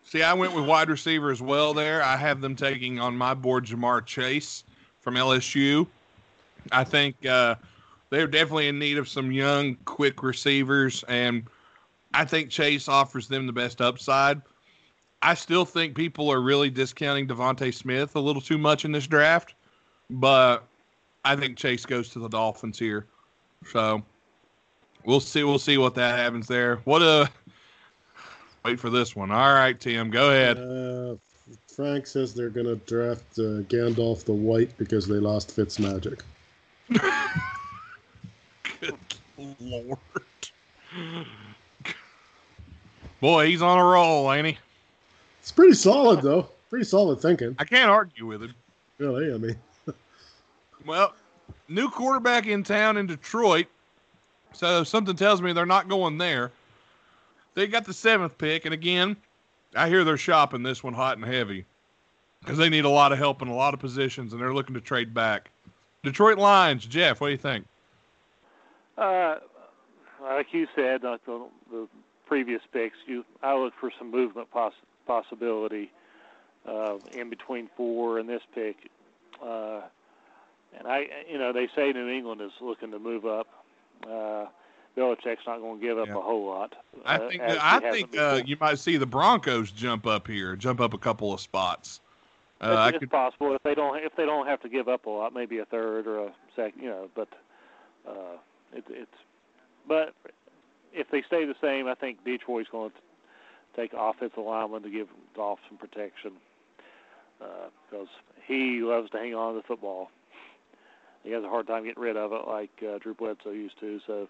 See, 0.06 0.22
I 0.22 0.32
went 0.34 0.54
with 0.54 0.64
wide 0.64 0.88
receiver 0.88 1.32
as 1.32 1.42
well 1.42 1.74
there. 1.74 2.00
I 2.00 2.16
have 2.16 2.40
them 2.40 2.54
taking 2.54 3.00
on 3.00 3.16
my 3.16 3.34
board 3.34 3.66
Ja'Marr 3.66 4.06
Chase 4.06 4.62
from 5.00 5.16
LSU. 5.16 5.84
I 6.70 6.84
think 6.84 7.26
uh, 7.26 7.56
they're 8.10 8.28
definitely 8.28 8.68
in 8.68 8.78
need 8.78 8.98
of 8.98 9.08
some 9.08 9.32
young, 9.32 9.74
quick 9.84 10.22
receivers, 10.22 11.04
and 11.08 11.48
I 12.14 12.24
think 12.24 12.50
Chase 12.50 12.88
offers 12.88 13.26
them 13.26 13.48
the 13.48 13.52
best 13.52 13.80
upside. 13.80 14.40
I 15.22 15.34
still 15.34 15.64
think 15.64 15.96
people 15.96 16.30
are 16.30 16.40
really 16.40 16.70
discounting 16.70 17.26
DeVonta 17.26 17.74
Smith 17.74 18.14
a 18.14 18.20
little 18.20 18.42
too 18.42 18.58
much 18.58 18.84
in 18.84 18.92
this 18.92 19.08
draft, 19.08 19.54
but 20.08 20.68
I 21.24 21.34
think 21.34 21.58
Chase 21.58 21.84
goes 21.84 22.10
to 22.10 22.20
the 22.20 22.28
Dolphins 22.28 22.78
here. 22.78 23.06
So 23.72 24.04
we'll 25.04 25.18
see. 25.18 25.42
We'll 25.42 25.58
see 25.58 25.78
what 25.78 25.96
that 25.96 26.16
happens 26.16 26.46
there. 26.46 26.76
What 26.84 27.02
a 27.02 27.28
wait 28.66 28.80
for 28.80 28.90
this 28.90 29.14
one. 29.14 29.30
All 29.30 29.54
right, 29.54 29.78
Tim, 29.78 30.10
go 30.10 30.30
ahead. 30.30 30.58
Uh, 30.58 31.14
Frank 31.68 32.06
says 32.06 32.34
they're 32.34 32.50
going 32.50 32.66
to 32.66 32.76
draft 32.86 33.38
uh, 33.38 33.62
Gandalf 33.68 34.24
the 34.24 34.32
White 34.32 34.76
because 34.76 35.06
they 35.06 35.16
lost 35.16 35.54
Fitzmagic. 35.54 36.20
Good 38.80 38.94
Lord. 39.60 39.98
Boy, 43.20 43.46
he's 43.46 43.62
on 43.62 43.78
a 43.78 43.84
roll, 43.84 44.32
ain't 44.32 44.46
he? 44.46 44.58
It's 45.40 45.52
pretty 45.52 45.74
solid 45.74 46.22
though. 46.22 46.48
Pretty 46.68 46.84
solid 46.84 47.20
thinking. 47.20 47.54
I 47.58 47.64
can't 47.64 47.90
argue 47.90 48.26
with 48.26 48.42
him. 48.42 48.54
Really, 48.98 49.32
I 49.32 49.36
mean, 49.38 49.56
Well, 50.86 51.14
new 51.68 51.88
quarterback 51.88 52.46
in 52.46 52.64
town 52.64 52.96
in 52.96 53.06
Detroit. 53.06 53.66
So 54.52 54.82
something 54.82 55.14
tells 55.14 55.40
me 55.40 55.52
they're 55.52 55.66
not 55.66 55.88
going 55.88 56.18
there. 56.18 56.50
They 57.56 57.66
got 57.66 57.86
the 57.86 57.94
seventh 57.94 58.36
pick, 58.36 58.66
and 58.66 58.74
again, 58.74 59.16
I 59.74 59.88
hear 59.88 60.04
they're 60.04 60.18
shopping 60.18 60.62
this 60.62 60.84
one 60.84 60.92
hot 60.92 61.16
and 61.16 61.26
heavy 61.26 61.64
because 62.40 62.58
they 62.58 62.68
need 62.68 62.84
a 62.84 62.90
lot 62.90 63.12
of 63.12 63.18
help 63.18 63.40
in 63.40 63.48
a 63.48 63.54
lot 63.54 63.72
of 63.72 63.80
positions, 63.80 64.32
and 64.34 64.40
they're 64.40 64.52
looking 64.52 64.74
to 64.74 64.80
trade 64.80 65.14
back. 65.14 65.50
Detroit 66.04 66.36
Lions, 66.36 66.84
Jeff, 66.84 67.18
what 67.18 67.28
do 67.28 67.32
you 67.32 67.38
think? 67.38 67.66
Uh, 68.98 69.36
like 70.22 70.52
you 70.52 70.68
said, 70.76 71.02
like 71.02 71.24
the, 71.24 71.46
the 71.70 71.88
previous 72.26 72.60
picks, 72.74 72.98
you 73.06 73.24
I 73.42 73.56
look 73.56 73.72
for 73.80 73.90
some 73.98 74.10
movement 74.10 74.50
poss- 74.50 74.74
possibility 75.06 75.90
uh, 76.68 76.98
in 77.12 77.30
between 77.30 77.70
four 77.74 78.18
and 78.18 78.28
this 78.28 78.42
pick. 78.54 78.90
Uh, 79.42 79.80
and 80.78 80.86
I, 80.86 81.06
you 81.30 81.38
know, 81.38 81.54
they 81.54 81.68
say 81.74 81.90
New 81.92 82.08
England 82.08 82.42
is 82.42 82.52
looking 82.60 82.90
to 82.90 82.98
move 82.98 83.24
up. 83.24 83.46
Uh, 84.06 84.46
Belichick's 84.96 85.46
not 85.46 85.60
going 85.60 85.78
to 85.78 85.86
give 85.86 85.98
up 85.98 86.08
Yeah. 86.08 86.16
a 86.16 86.20
whole 86.20 86.46
lot. 86.46 86.74
I 87.04 87.16
uh, 87.16 87.28
think 87.28 87.42
as 87.42 87.58
I 87.60 87.80
think 87.90 88.16
uh, 88.16 88.42
you 88.44 88.56
might 88.60 88.78
see 88.78 88.96
the 88.96 89.06
Broncos 89.06 89.70
jump 89.70 90.06
up 90.06 90.26
here, 90.26 90.56
jump 90.56 90.80
up 90.80 90.94
a 90.94 90.98
couple 90.98 91.32
of 91.32 91.40
spots. 91.40 92.00
Uh, 92.60 92.86
it's, 92.88 92.96
it's 92.96 93.00
could, 93.00 93.10
possible 93.10 93.54
if 93.54 93.62
they 93.62 93.74
don't 93.74 94.02
if 94.02 94.16
they 94.16 94.24
don't 94.24 94.46
have 94.46 94.60
to 94.62 94.68
give 94.68 94.88
up 94.88 95.04
a 95.06 95.10
lot, 95.10 95.34
maybe 95.34 95.58
a 95.58 95.66
third 95.66 96.06
or 96.06 96.26
a 96.26 96.32
second, 96.54 96.82
you 96.82 96.88
know. 96.88 97.10
But 97.14 97.28
uh, 98.08 98.38
it, 98.72 98.84
it's 98.88 99.10
but 99.86 100.14
if 100.94 101.10
they 101.10 101.22
stay 101.22 101.44
the 101.44 101.56
same, 101.60 101.86
I 101.86 101.94
think 101.94 102.24
Detroit's 102.24 102.70
going 102.70 102.90
to 102.90 102.96
take 103.76 103.92
offensive 103.96 104.38
lineman 104.38 104.82
to 104.82 104.90
give 104.90 105.08
Dolph 105.34 105.60
some 105.68 105.76
protection 105.76 106.32
because 107.38 108.08
he 108.46 108.80
loves 108.80 109.10
to 109.10 109.18
hang 109.18 109.34
on 109.34 109.52
to 109.52 109.60
the 109.60 109.66
football. 109.66 110.10
He 111.22 111.32
has 111.32 111.44
a 111.44 111.48
hard 111.48 111.66
time 111.66 111.84
getting 111.84 112.02
rid 112.02 112.16
of 112.16 112.32
it, 112.32 112.48
like 112.48 112.70
uh, 112.82 112.98
Drew 112.98 113.12
Bledsoe 113.12 113.50
used 113.50 113.78
to. 113.80 114.00
So 114.06 114.28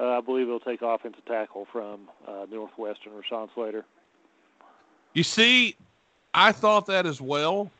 uh, 0.00 0.18
I 0.18 0.20
believe 0.20 0.46
he'll 0.46 0.60
take 0.60 0.82
offensive 0.82 1.24
tackle 1.26 1.66
from 1.70 2.08
uh, 2.26 2.46
Northwestern 2.50 3.12
or 3.12 3.22
Sean 3.22 3.48
Slater. 3.54 3.84
you 5.14 5.22
see, 5.22 5.76
I 6.34 6.52
thought 6.52 6.86
that 6.86 7.06
as 7.06 7.20
well, 7.20 7.70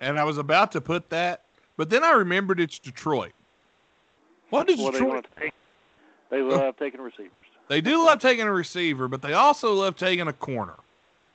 and 0.00 0.18
I 0.18 0.24
was 0.24 0.38
about 0.38 0.72
to 0.72 0.80
put 0.80 1.08
that, 1.10 1.42
but 1.76 1.88
then 1.90 2.04
I 2.04 2.10
remembered 2.12 2.60
it's 2.60 2.78
Detroit. 2.78 3.32
What 4.50 4.66
does 4.66 4.78
Well, 4.78 4.92
they 4.92 4.98
Detroit? 4.98 5.26
to 5.36 5.40
take. 5.40 5.52
They 6.30 6.42
love 6.42 6.76
taking 6.76 7.00
receivers. 7.00 7.30
They 7.68 7.80
do 7.80 8.04
love 8.04 8.18
taking 8.18 8.46
a 8.46 8.52
receiver, 8.52 9.08
but 9.08 9.22
they 9.22 9.32
also 9.32 9.72
love 9.72 9.96
taking 9.96 10.28
a 10.28 10.32
corner. 10.32 10.74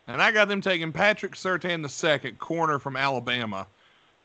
And 0.07 0.21
I 0.21 0.31
got 0.31 0.47
them 0.47 0.61
taking 0.61 0.91
Patrick 0.91 1.33
Surtain 1.33 1.81
the 1.81 1.89
second 1.89 2.39
corner 2.39 2.79
from 2.79 2.95
Alabama, 2.95 3.65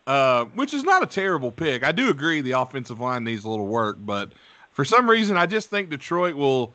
uh, 0.07 0.45
which 0.47 0.75
is 0.75 0.83
not 0.83 1.03
a 1.03 1.07
terrible 1.07 1.51
pick. 1.53 1.85
I 1.85 1.93
do 1.93 2.11
agree 2.11 2.41
the 2.41 2.53
offensive 2.53 3.01
line 3.01 3.25
needs 3.25 3.45
a 3.45 3.49
little 3.49 3.67
work, 3.67 3.97
but 4.01 4.33
for 4.75 4.85
some 4.85 5.09
reason 5.09 5.37
I 5.39 5.47
just 5.47 5.70
think 5.70 5.89
Detroit 5.89 6.35
will. 6.35 6.75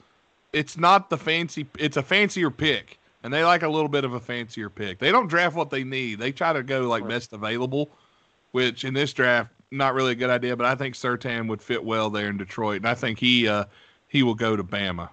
It's 0.52 0.78
not 0.78 1.12
the 1.12 1.18
fancy. 1.18 1.68
It's 1.78 1.98
a 1.98 2.02
fancier 2.02 2.50
pick, 2.50 2.98
and 3.24 3.32
they 3.32 3.44
like 3.44 3.62
a 3.62 3.70
little 3.70 3.90
bit 3.90 4.04
of 4.04 4.14
a 4.14 4.20
fancier 4.20 4.70
pick. 4.70 4.98
They 4.98 5.12
don't 5.12 5.28
draft 5.28 5.56
what 5.56 5.70
they 5.70 5.84
need. 5.84 6.18
They 6.18 6.32
try 6.32 6.54
to 6.54 6.64
go 6.64 6.88
like 6.88 7.04
Right. 7.04 7.10
best 7.12 7.34
available, 7.34 7.90
which 8.52 8.84
in 8.84 8.96
this 8.96 9.14
draft 9.14 9.52
not 9.70 9.94
really 9.94 10.14
a 10.14 10.16
good 10.16 10.32
idea. 10.32 10.56
But 10.56 10.66
I 10.66 10.74
think 10.74 10.96
Surtain 10.96 11.48
would 11.50 11.62
fit 11.62 11.84
well 11.84 12.10
there 12.10 12.30
in 12.30 12.38
Detroit, 12.38 12.78
and 12.78 12.88
I 12.88 12.96
think 12.96 13.20
he 13.20 13.48
uh, 13.48 13.66
he 14.08 14.24
will 14.24 14.34
go 14.34 14.56
to 14.56 14.64
Bama. 14.64 15.10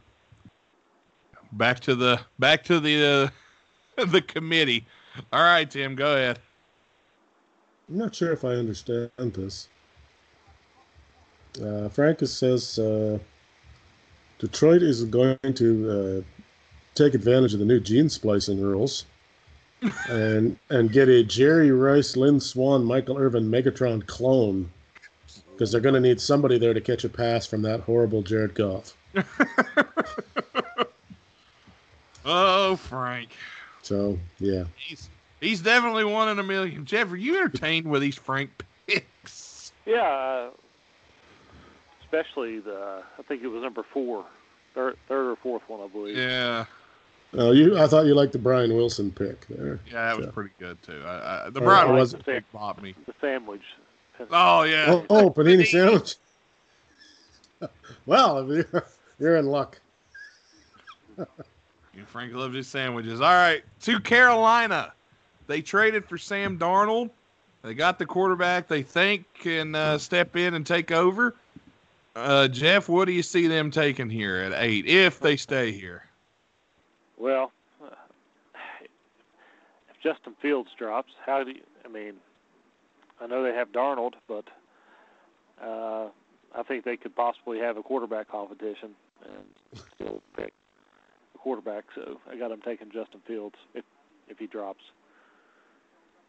Back 1.53 1.81
to 1.81 1.95
the 1.95 2.21
back 2.39 2.65
to 2.65 2.81
the 2.81 3.31
uh, 3.99 4.05
the 4.07 4.23
committee. 4.23 4.87
All 5.33 5.43
right, 5.43 5.71
Tim, 5.71 5.97
go 5.97 6.15
ahead. 6.15 6.39
I'm 7.89 7.99
not 7.99 8.15
sure 8.15 8.33
if 8.33 8.45
I 8.45 8.51
understand 8.51 9.11
this. 9.19 9.69
Uh, 11.61 11.89
Francis 11.89 12.33
says 12.33 12.79
uh, 12.79 13.19
Detroit 14.39 14.83
is 14.83 15.05
going 15.05 15.39
to 15.55 15.91
uh, 15.91 16.45
take 16.95 17.15
advantage 17.15 17.53
of 17.55 17.61
the 17.61 17.65
new 17.65 17.81
gene 17.81 18.09
splicing 18.09 18.61
rules 18.61 19.07
and 20.09 20.57
and 20.71 20.91
get 20.93 21.09
a 21.09 21.23
Jerry 21.23 21.71
Rice, 21.71 22.17
Lynn 22.17 22.41
Swann, 22.41 22.85
Michael 22.85 23.19
Irvin 23.19 23.51
Megatron 23.51 24.07
clone 24.07 24.71
because 25.53 25.73
they're 25.73 25.81
going 25.81 25.95
to 25.95 26.01
need 26.01 26.21
somebody 26.21 26.59
there 26.59 26.75
to 26.75 26.81
catch 26.81 27.05
a 27.05 27.09
pass 27.09 27.47
from 27.47 27.63
that 27.63 27.81
horrible 27.81 28.23
Jared 28.23 28.55
Goff. 28.55 28.95
Oh, 32.29 32.75
Frank. 32.75 33.31
So 33.83 34.19
yeah, 34.41 34.65
He's 34.77 35.09
he's 35.41 35.61
definitely 35.61 36.05
one 36.05 36.29
in 36.29 36.41
a 36.41 36.43
million. 36.43 36.85
Jeff, 36.85 37.13
are 37.13 37.17
you 37.17 37.37
entertained 37.37 37.89
with 37.89 38.03
these 38.03 38.17
Frank 38.17 38.51
picks? 38.89 39.73
Yeah, 39.87 40.03
uh, 40.03 40.51
especially 42.07 42.61
the 42.61 43.03
I 43.19 43.23
think 43.23 43.43
it 43.43 43.49
was 43.49 43.63
number 43.63 43.83
four, 43.93 44.25
third, 44.75 44.97
third 45.09 45.31
or 45.33 45.37
fourth 45.37 45.63
one, 45.69 45.81
I 45.81 45.89
believe. 45.89 46.17
Yeah, 46.17 46.65
uh, 47.37 47.51
you 47.51 47.79
I 47.79 47.87
thought 47.87 48.07
you 48.07 48.15
liked 48.15 48.33
the 48.33 48.39
Brian 48.39 48.75
Wilson 48.75 49.11
pick 49.11 49.47
there. 49.49 49.81
yeah, 49.91 50.07
that 50.09 50.19
was 50.19 50.27
pretty 50.29 50.51
good 50.59 50.81
too. 50.83 51.03
I, 51.05 51.47
I, 51.47 51.51
the 51.51 51.61
Uh, 51.61 51.65
Brian 51.65 51.89
I 51.89 51.93
Wilson 51.93 52.19
wasn't- 52.19 52.25
pick 52.27 52.53
bopped 52.53 52.83
me. 52.83 52.95
The 53.07 53.15
sandwich. 53.21 53.63
Oh 54.31 54.63
yeah. 54.63 54.87
Oh, 54.89 55.07
oh 55.11 55.31
panini 55.31 55.67
sandwich. 55.67 56.15
well, 58.07 58.47
you're, 58.53 58.85
you're 59.19 59.37
in 59.37 59.47
luck. 59.47 59.79
Frank 62.07 62.33
loves 62.35 62.55
his 62.55 62.67
sandwiches. 62.69 63.21
All 63.21 63.33
right, 63.33 63.63
to 63.83 64.01
Carolina. 64.01 64.93
They 65.47 65.61
traded 65.63 66.05
for 66.05 66.19
Sam 66.19 66.59
Darnold. 66.59 67.11
They 67.63 67.75
got 67.75 67.99
the 67.99 68.07
quarterback 68.07 68.69
they 68.69 68.83
think 68.83 69.25
can 69.35 69.75
uh, 69.75 69.99
step 69.99 70.37
in 70.37 70.55
and 70.55 70.67
take 70.67 70.93
over. 70.93 71.35
Uh, 72.17 72.49
Jeff, 72.49 72.89
what 72.89 73.05
do 73.05 73.13
you 73.13 73.23
see 73.23 73.47
them 73.47 73.71
taking 73.71 74.09
here 74.09 74.37
at 74.37 74.55
eight 74.55 74.87
if 74.87 75.21
they 75.21 75.37
stay 75.37 75.71
here? 75.71 76.03
Well, 77.19 77.53
uh, 77.85 77.91
if 79.91 80.03
Justin 80.03 80.35
Fields 80.41 80.71
drops, 80.79 81.13
how 81.27 81.45
do 81.45 81.51
you? 81.51 81.61
I 81.85 81.89
mean, 81.89 82.15
I 83.21 83.27
know 83.27 83.43
they 83.43 83.53
have 83.53 83.71
Darnold, 83.71 84.15
but 84.27 84.47
uh, 85.63 86.07
I 86.55 86.63
think 86.67 86.87
they 86.87 86.97
could 86.97 87.15
possibly 87.15 87.59
have 87.59 87.77
a 87.77 87.83
quarterback 87.83 88.31
competition 88.31 88.93
and 89.23 89.83
still 89.95 90.23
pick 90.35 90.55
a 91.35 91.39
quarterback. 91.39 91.85
So 91.95 92.19
I 92.31 92.39
got 92.39 92.49
them 92.49 92.63
taking 92.65 92.91
Justin 92.91 93.21
Fields 93.27 93.57
if 93.75 93.85
if 94.27 94.39
he 94.39 94.47
drops. 94.47 94.85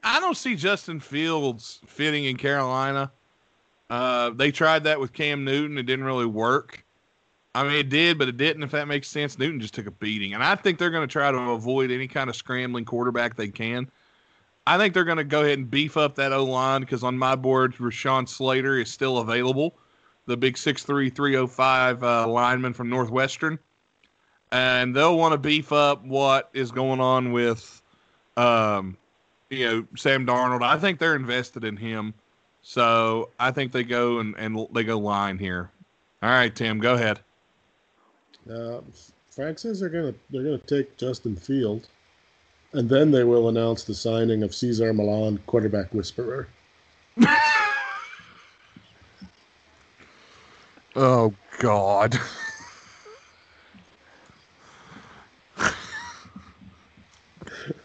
I 0.03 0.19
don't 0.19 0.35
see 0.35 0.55
Justin 0.55 0.99
Fields 0.99 1.79
fitting 1.85 2.25
in 2.25 2.35
Carolina. 2.35 3.09
Uh, 3.89 4.31
they 4.31 4.51
tried 4.51 4.83
that 4.83 4.99
with 4.99 5.13
Cam 5.13 5.43
Newton. 5.43 5.77
It 5.77 5.83
didn't 5.83 6.05
really 6.05 6.25
work. 6.25 6.83
I 7.55 7.63
mean, 7.63 7.73
it 7.73 7.89
did, 7.89 8.17
but 8.19 8.27
it 8.27 8.37
didn't, 8.37 8.63
if 8.63 8.71
that 8.71 8.87
makes 8.87 9.07
sense. 9.07 9.39
Newton 9.39 9.59
just 9.59 9.73
took 9.73 9.87
a 9.87 9.91
beating. 9.91 10.33
And 10.33 10.43
I 10.43 10.55
think 10.55 10.77
they're 10.77 10.91
going 10.91 11.07
to 11.07 11.11
try 11.11 11.31
to 11.31 11.37
avoid 11.37 11.89
any 11.89 12.07
kind 12.07 12.29
of 12.29 12.35
scrambling 12.35 12.85
quarterback 12.85 13.35
they 13.35 13.47
can. 13.47 13.89
I 14.67 14.77
think 14.77 14.93
they're 14.93 15.05
going 15.05 15.17
to 15.17 15.23
go 15.23 15.41
ahead 15.41 15.57
and 15.57 15.71
beef 15.71 15.97
up 15.97 16.15
that 16.15 16.33
O 16.33 16.43
line 16.43 16.81
because 16.81 17.03
on 17.03 17.17
my 17.17 17.35
board, 17.35 17.75
Rashawn 17.77 18.27
Slater 18.27 18.79
is 18.79 18.91
still 18.91 19.19
available, 19.19 19.77
the 20.25 20.37
big 20.37 20.55
6'3, 20.55 21.15
305 21.15 22.03
uh, 22.03 22.27
lineman 22.27 22.73
from 22.73 22.89
Northwestern. 22.89 23.57
And 24.51 24.95
they'll 24.95 25.17
want 25.17 25.31
to 25.31 25.37
beef 25.37 25.71
up 25.71 26.03
what 26.05 26.49
is 26.53 26.71
going 26.71 26.99
on 26.99 27.31
with 27.31 27.81
um, 28.37 28.97
you 29.49 29.65
know, 29.65 29.87
Sam 29.95 30.25
Darnold. 30.25 30.61
I 30.61 30.77
think 30.77 30.99
they're 30.99 31.15
invested 31.15 31.63
in 31.63 31.75
him. 31.75 32.13
So 32.69 33.29
I 33.39 33.51
think 33.51 33.71
they 33.71 33.85
go 33.85 34.19
and, 34.19 34.35
and 34.37 34.67
they 34.73 34.83
go 34.83 34.99
line 34.99 35.37
here. 35.37 35.71
All 36.21 36.29
right, 36.29 36.53
Tim, 36.53 36.79
go 36.79 36.95
ahead. 36.95 37.21
Uh, 38.51 38.81
Frank 39.31 39.57
says 39.57 39.79
they're 39.79 39.87
gonna 39.87 40.13
they're 40.29 40.43
gonna 40.43 40.57
take 40.57 40.97
Justin 40.97 41.37
Field, 41.37 41.87
and 42.73 42.89
then 42.89 43.09
they 43.09 43.23
will 43.23 43.47
announce 43.47 43.85
the 43.85 43.93
signing 43.93 44.43
of 44.43 44.53
Cesar 44.53 44.93
Millan, 44.93 45.37
quarterback 45.47 45.93
whisperer. 45.93 46.49
Oh 50.99 51.33
God. 51.59 52.17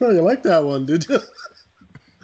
Oh, 0.00 0.10
you 0.10 0.22
like 0.22 0.42
that 0.42 0.64
one, 0.64 0.86
did 0.86 1.08
you? 1.08 1.20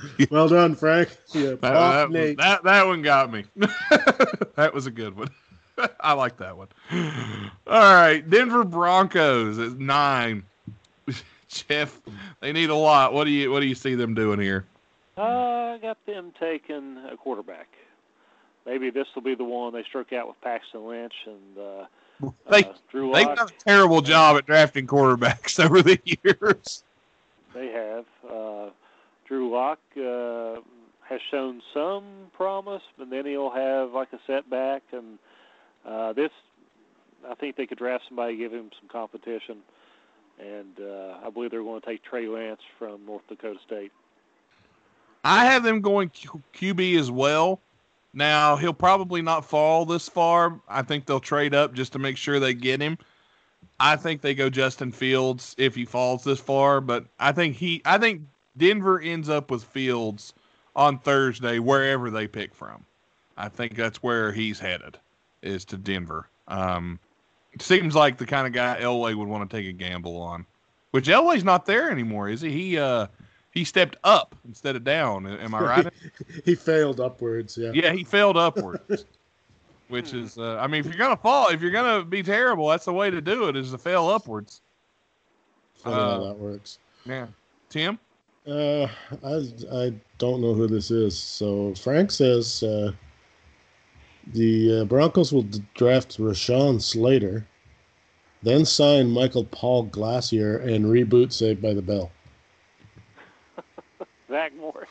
well 0.31 0.49
done, 0.49 0.75
Frank. 0.75 1.17
Yeah, 1.33 1.51
That, 1.51 1.61
that, 1.61 2.11
Nate. 2.11 2.37
that, 2.39 2.63
that 2.65 2.87
one 2.87 3.03
got 3.03 3.33
me. 3.33 3.45
that 3.57 4.71
was 4.75 4.87
a 4.87 4.91
good 4.91 5.17
one. 5.17 5.31
I 6.01 6.13
like 6.15 6.37
that 6.39 6.57
one. 6.57 6.69
All 7.67 7.95
right, 7.95 8.29
Denver 8.29 8.65
Broncos 8.65 9.59
at 9.59 9.79
nine. 9.79 10.43
Jeff, 11.49 12.01
they 12.41 12.53
need 12.53 12.69
a 12.71 12.75
lot. 12.75 13.13
What 13.15 13.25
do 13.25 13.31
you 13.31 13.51
what 13.51 13.61
do 13.61 13.67
you 13.67 13.75
see 13.75 13.95
them 13.95 14.15
doing 14.15 14.39
here? 14.41 14.67
Uh, 15.17 15.23
I 15.23 15.79
got 15.81 15.97
them 16.05 16.33
taking 16.39 16.99
a 17.11 17.17
quarterback. 17.17 17.69
Maybe 18.67 18.91
this 18.91 19.07
will 19.15 19.23
be 19.23 19.35
the 19.35 19.45
one 19.45 19.73
they 19.73 19.83
struck 19.85 20.13
out 20.13 20.29
with 20.29 20.39
Paxton 20.43 20.87
Lynch, 20.87 21.15
and 21.27 21.59
uh, 21.59 22.31
They- 22.51 22.65
uh, 22.65 22.73
Drew 22.91 23.13
They've 23.15 23.27
Lock, 23.27 23.37
done 23.37 23.49
a 23.49 23.65
terrible 23.65 24.03
job 24.03 24.37
at 24.37 24.45
drafting 24.47 24.87
quarterbacks 24.87 25.59
over 25.65 25.81
the 25.81 25.99
years. 26.05 26.83
they 27.55 27.69
have. 27.69 28.05
Uh, 28.31 28.71
Drew 29.29 29.53
Lock 29.53 29.79
uh, 29.97 30.61
has 31.07 31.21
shown 31.31 31.61
some 31.75 32.05
promise, 32.33 32.83
but 32.97 33.11
then 33.11 33.27
he'll 33.27 33.51
have 33.51 33.93
like 33.93 34.13
a 34.13 34.19
setback. 34.27 34.83
And 34.93 35.19
uh, 35.87 36.15
this, 36.15 36.31
I 37.29 37.35
think 37.35 37.57
they 37.57 37.67
could 37.67 37.79
draft 37.79 38.05
somebody, 38.09 38.37
give 38.37 38.53
him 38.53 38.71
some 38.81 38.89
competition. 38.89 39.59
And 40.41 40.81
uh, 40.81 41.19
I 41.25 41.31
believe 41.31 41.51
they're 41.51 41.63
going 41.63 41.81
to 41.81 41.87
take 41.87 42.03
Trey 42.03 42.27
Lance 42.27 42.61
from 42.79 43.05
North 43.05 43.23
Dakota 43.29 43.59
State. 43.67 43.93
I 45.25 45.45
have 45.47 45.63
them 45.63 45.81
going 45.81 46.09
Q- 46.11 46.43
QB 46.55 46.99
as 46.99 47.11
well. 47.11 47.61
Now 48.15 48.57
he'll 48.57 48.73
probably 48.73 49.21
not 49.21 49.45
fall 49.45 49.85
this 49.85 50.09
far. 50.09 50.61
I 50.69 50.83
think 50.83 51.07
they'll 51.07 51.21
trade 51.21 51.55
up 51.55 51.75
just 51.75 51.93
to 51.93 51.99
make 51.99 52.17
sure 52.17 52.41
they 52.41 52.55
get 52.55 52.81
him. 52.81 52.99
I 53.81 53.97
think 53.97 54.23
they 54.23 54.35
go 54.35 54.49
Justin 54.49 54.93
Fields 54.93 55.55
if 55.59 55.75
he 55.75 55.85
falls 55.85 56.25
this 56.25 56.41
far, 56.41 56.81
but 56.81 57.05
I 57.19 57.33
think 57.33 57.57
he 57.57 57.83
I 57.85 57.99
think 57.99 58.23
Denver 58.59 59.01
ends 59.01 59.29
up 59.29 59.51
with 59.51 59.65
Fields 59.65 60.35
on 60.77 60.99
Thursday 60.99 61.59
wherever 61.59 62.11
they 62.11 62.27
pick 62.27 62.55
from. 62.55 62.85
I 63.37 63.49
think 63.49 63.77
that's 63.77 64.03
where 64.03 64.33
he's 64.33 64.59
headed 64.59 64.99
is 65.43 65.65
to 65.67 65.77
Denver. 65.77 66.29
Um 66.49 66.99
seems 67.61 67.95
like 67.95 68.19
the 68.19 68.27
kind 68.27 68.47
of 68.47 68.53
guy 68.53 68.79
Elway 68.81 69.15
would 69.15 69.27
want 69.29 69.49
to 69.49 69.57
take 69.57 69.67
a 69.67 69.73
gamble 69.73 70.21
on. 70.21 70.45
Which 70.91 71.07
Elway's 71.07 71.45
not 71.45 71.67
there 71.67 71.91
anymore, 71.91 72.29
is 72.29 72.41
he? 72.41 72.51
He 72.51 72.79
uh 72.79 73.07
he 73.53 73.65
stepped 73.65 73.97
up 74.05 74.37
instead 74.47 74.77
of 74.77 74.85
down. 74.85 75.27
Am 75.27 75.55
I 75.55 75.61
right? 75.61 75.89
he 76.45 76.55
failed 76.55 77.01
upwards. 77.01 77.57
Yeah. 77.57 77.71
yeah, 77.75 77.93
he 77.93 78.05
failed 78.05 78.37
upwards. 78.37 79.05
Which 79.89 80.13
is, 80.13 80.37
uh, 80.37 80.59
I 80.61 80.67
mean, 80.67 80.81
if 80.81 80.87
you're 80.87 80.99
gonna 80.99 81.17
fall, 81.17 81.49
if 81.49 81.63
you're 81.63 81.71
gonna 81.71 82.05
be 82.05 82.23
terrible, 82.23 82.69
that's 82.69 82.85
the 82.85 82.93
way 82.93 83.11
to 83.11 83.23
do 83.23 83.49
it 83.49 83.57
is 83.57 83.71
to 83.71 83.79
fail 83.79 84.07
upwards. 84.11 84.61
Funny 85.77 85.97
how 85.97 86.03
Uh, 86.03 86.29
that 86.29 86.39
works. 86.39 86.79
Yeah, 87.07 87.27
Tim. 87.71 87.99
Uh, 88.49 88.89
I 89.23 89.43
I 89.71 89.93
don't 90.17 90.41
know 90.41 90.55
who 90.55 90.67
this 90.67 90.91
is. 90.91 91.19
So 91.19 91.75
Frank 91.75 92.11
says 92.11 92.63
uh, 92.63 92.93
the 94.33 94.81
uh, 94.81 94.85
Broncos 94.85 95.33
will 95.33 95.43
d- 95.43 95.63
draft 95.75 96.19
Rashawn 96.19 96.81
Slater, 96.81 97.47
then 98.43 98.65
sign 98.65 99.11
Michael 99.11 99.45
Paul 99.45 99.83
Glacier 99.85 100.59
and 100.59 100.87
reboot 100.87 101.33
Saved 101.33 101.61
by 101.61 101.75
the 101.75 101.83
Bell. 101.83 102.11
Zach 104.31 104.57
Morris. 104.57 104.89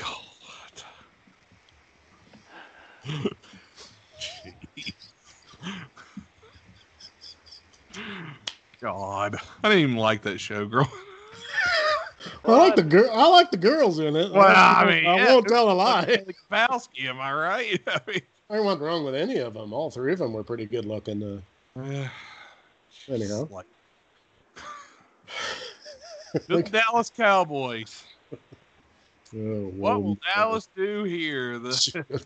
God. 0.00 0.84
Jeez. 4.20 4.94
God, 8.80 9.40
I 9.64 9.68
didn't 9.68 9.82
even 9.82 9.96
like 9.96 10.22
that 10.22 10.38
show, 10.38 10.68
girl. 12.42 12.54
I 12.54 12.58
like 12.58 12.76
the 12.76 12.82
girl. 12.82 13.10
I 13.12 13.28
like 13.28 13.50
the 13.50 13.56
girls 13.56 13.98
in 13.98 14.16
it. 14.16 14.32
Well, 14.32 14.42
I 14.56 14.84
mean, 14.84 15.06
I 15.06 15.16
yeah, 15.16 15.26
won't 15.34 15.46
tell 15.48 15.70
a 15.70 15.72
lie. 15.72 16.24
Kapowski, 16.50 17.08
am 17.08 17.20
I 17.20 17.32
right? 17.32 17.80
I 17.88 18.00
mean, 18.06 18.22
I 18.50 18.60
wasn't 18.60 18.82
wrong 18.82 19.04
with 19.04 19.14
any 19.14 19.38
of 19.38 19.54
them. 19.54 19.72
All 19.72 19.90
three 19.90 20.12
of 20.12 20.18
them 20.18 20.32
were 20.32 20.44
pretty 20.44 20.66
good 20.66 20.84
looking. 20.84 21.42
Uh, 21.76 22.08
Anyhow. 23.08 23.48
Like, 23.50 23.66
the 26.48 26.62
Dallas 26.62 27.10
Cowboys. 27.14 28.04
oh, 28.32 29.70
What 29.76 30.02
will. 30.02 30.18
Dallas 30.34 30.68
do 30.76 31.04
here? 31.04 31.58
The, 31.58 32.24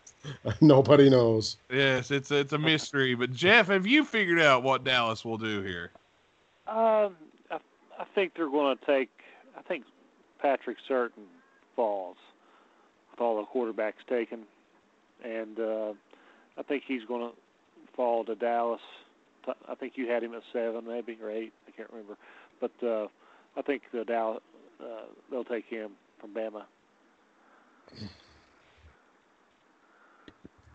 Nobody 0.60 1.10
knows. 1.10 1.56
yes, 1.70 2.10
it's 2.10 2.30
it's 2.30 2.52
a 2.52 2.58
mystery. 2.58 3.14
But 3.14 3.32
Jeff, 3.32 3.68
have 3.68 3.86
you 3.86 4.04
figured 4.04 4.40
out 4.40 4.62
what 4.62 4.84
Dallas 4.84 5.24
will 5.24 5.38
do 5.38 5.62
here? 5.62 5.90
Um, 6.66 7.16
I, 7.50 7.58
I 7.98 8.04
think 8.14 8.34
they're 8.34 8.48
going 8.48 8.76
to 8.76 8.84
take. 8.86 9.10
I 9.56 9.62
think 9.62 9.84
Patrick 10.40 10.78
Surtain 10.88 11.26
falls 11.76 12.16
with 13.10 13.20
all 13.20 13.36
the 13.36 13.46
quarterbacks 13.46 14.06
taken, 14.08 14.40
and 15.24 15.58
uh, 15.58 15.92
I 16.58 16.62
think 16.62 16.84
he's 16.86 17.04
going 17.04 17.30
to 17.30 17.36
fall 17.94 18.24
to 18.24 18.34
Dallas. 18.34 18.80
I 19.68 19.74
think 19.74 19.94
you 19.96 20.08
had 20.08 20.22
him 20.22 20.34
at 20.34 20.42
seven, 20.52 20.86
maybe 20.86 21.18
or 21.22 21.30
eight. 21.30 21.52
I 21.66 21.72
can't 21.72 21.90
remember, 21.90 22.16
but 22.60 22.72
uh, 22.82 23.08
I 23.56 23.62
think 23.62 23.82
the 23.92 24.04
Dallas 24.04 24.42
uh, 24.80 25.02
they'll 25.30 25.44
take 25.44 25.66
him 25.66 25.92
from 26.20 26.34
Bama. 26.34 26.62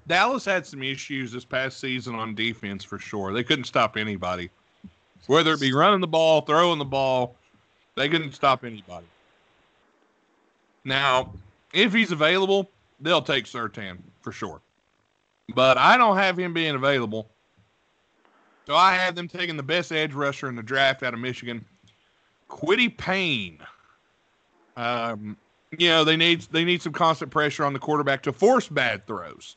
Dallas 0.07 0.45
had 0.45 0.65
some 0.65 0.83
issues 0.83 1.31
this 1.31 1.45
past 1.45 1.79
season 1.79 2.15
on 2.15 2.33
defense 2.33 2.83
for 2.83 2.97
sure. 2.97 3.33
They 3.33 3.43
couldn't 3.43 3.65
stop 3.65 3.97
anybody, 3.97 4.49
whether 5.27 5.53
it 5.53 5.59
be 5.59 5.73
running 5.73 5.99
the 5.99 6.07
ball, 6.07 6.41
throwing 6.41 6.79
the 6.79 6.85
ball. 6.85 7.35
They 7.97 8.07
couldn't 8.07 8.33
stop 8.33 8.63
anybody. 8.63 9.07
Now, 10.85 11.33
if 11.73 11.91
he's 11.91 12.11
available, 12.11 12.69
they'll 13.01 13.23
take 13.23 13.45
Surtain 13.45 13.97
for 14.21 14.31
sure. 14.31 14.61
But 15.55 15.79
I 15.79 15.97
don't 15.97 16.15
have 16.15 16.37
him 16.37 16.53
being 16.53 16.75
available. 16.75 17.27
So 18.67 18.75
I 18.75 18.93
have 18.93 19.15
them 19.15 19.27
taking 19.27 19.57
the 19.57 19.63
best 19.63 19.91
edge 19.91 20.13
rusher 20.13 20.47
in 20.47 20.55
the 20.55 20.61
draft 20.61 21.01
out 21.01 21.15
of 21.15 21.19
Michigan, 21.19 21.65
Kwity 22.49 22.95
Payne. 22.95 23.57
Um, 24.75 25.35
you 25.75 25.89
know, 25.89 26.03
they 26.03 26.17
need 26.17 26.41
they 26.51 26.63
need 26.63 26.83
some 26.83 26.93
constant 26.93 27.31
pressure 27.31 27.65
on 27.65 27.73
the 27.73 27.79
quarterback 27.79 28.21
to 28.23 28.31
force 28.31 28.67
bad 28.67 29.07
throws. 29.07 29.55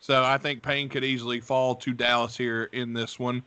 So 0.00 0.24
I 0.24 0.38
think 0.38 0.62
Payne 0.62 0.88
could 0.88 1.04
easily 1.04 1.38
fall 1.38 1.76
to 1.76 1.92
Dallas 1.92 2.36
here 2.36 2.64
in 2.72 2.94
this 2.94 3.18
one. 3.18 3.44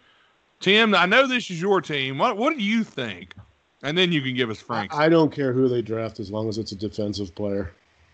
Tim, 0.61 0.95
I 0.95 1.07
know 1.07 1.27
this 1.27 1.51
is 1.51 1.59
your 1.59 1.81
team. 1.81 2.17
What 2.17 2.37
what 2.37 2.55
do 2.55 2.63
you 2.63 2.85
think? 2.85 3.35
And 3.83 3.97
then 3.97 4.11
you 4.11 4.21
can 4.21 4.33
give 4.33 4.49
us 4.49 4.59
Frank's. 4.61 4.95
I, 4.95 5.05
I 5.05 5.09
don't 5.09 5.31
care 5.31 5.53
who 5.53 5.67
they 5.67 5.81
draft 5.81 6.19
as 6.19 6.31
long 6.31 6.47
as 6.49 6.57
it's 6.57 6.71
a 6.71 6.75
defensive 6.75 7.35
player. 7.35 7.73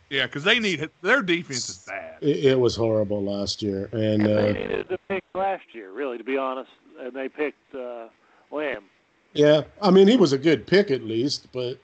yeah, 0.09 0.25
because 0.25 0.43
they 0.43 0.59
need 0.59 0.89
their 1.01 1.21
defense 1.21 1.69
is 1.69 1.85
bad. 1.87 2.17
It, 2.21 2.45
it 2.45 2.59
was 2.59 2.75
horrible 2.75 3.23
last 3.23 3.61
year, 3.61 3.87
and 3.93 4.25
they 4.25 4.49
uh, 4.49 4.53
needed 4.53 4.89
to 4.89 4.97
pick 5.07 5.23
last 5.35 5.63
year, 5.73 5.91
really, 5.91 6.17
to 6.17 6.23
be 6.23 6.37
honest, 6.37 6.71
and 6.99 7.13
they 7.13 7.29
picked 7.29 7.75
uh, 7.75 8.07
Lamb. 8.51 8.85
yeah, 9.33 9.61
I 9.81 9.91
mean 9.91 10.07
he 10.07 10.17
was 10.17 10.33
a 10.33 10.37
good 10.37 10.65
pick 10.65 10.89
at 10.91 11.03
least, 11.03 11.47
but 11.53 11.79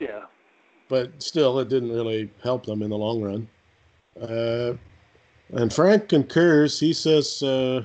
Yeah. 0.00 0.22
but 0.88 1.20
still 1.20 1.58
it 1.58 1.68
didn't 1.68 1.90
really 1.90 2.30
help 2.42 2.64
them 2.64 2.82
in 2.82 2.90
the 2.90 2.96
long 2.96 3.20
run. 3.20 3.48
Uh, 4.20 4.74
and 5.52 5.72
Frank 5.72 6.08
concurs. 6.08 6.78
He 6.78 6.92
says 6.92 7.42
uh, 7.42 7.84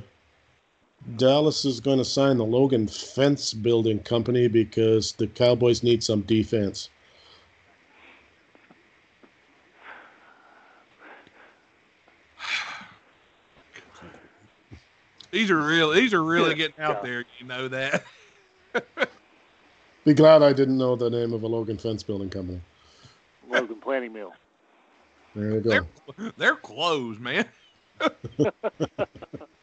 Dallas 1.15 1.65
is 1.65 1.79
going 1.79 1.97
to 1.97 2.05
sign 2.05 2.37
the 2.37 2.45
Logan 2.45 2.87
Fence 2.87 3.53
Building 3.53 3.99
Company 3.99 4.47
because 4.47 5.13
the 5.13 5.27
Cowboys 5.27 5.81
need 5.81 6.03
some 6.03 6.21
defense. 6.21 6.89
These 15.31 15.49
are 15.49 15.61
real. 15.61 15.91
These 15.91 16.13
are 16.13 16.23
really 16.23 16.53
getting 16.55 16.83
out 16.83 17.01
there. 17.01 17.25
You 17.39 17.45
know 17.45 17.67
that. 17.69 18.03
Be 20.05 20.13
glad 20.13 20.43
I 20.43 20.53
didn't 20.53 20.77
know 20.77 20.95
the 20.95 21.09
name 21.09 21.33
of 21.33 21.43
a 21.43 21.47
Logan 21.47 21.77
Fence 21.77 22.03
Building 22.03 22.29
Company. 22.29 22.61
Logan 23.49 23.77
Planning 23.77 24.13
Mill. 24.13 24.33
There 25.35 25.51
you 25.51 25.61
go. 25.61 25.69
They're 25.69 25.87
they're 26.37 26.55
closed, 26.55 27.19
man. 27.19 27.45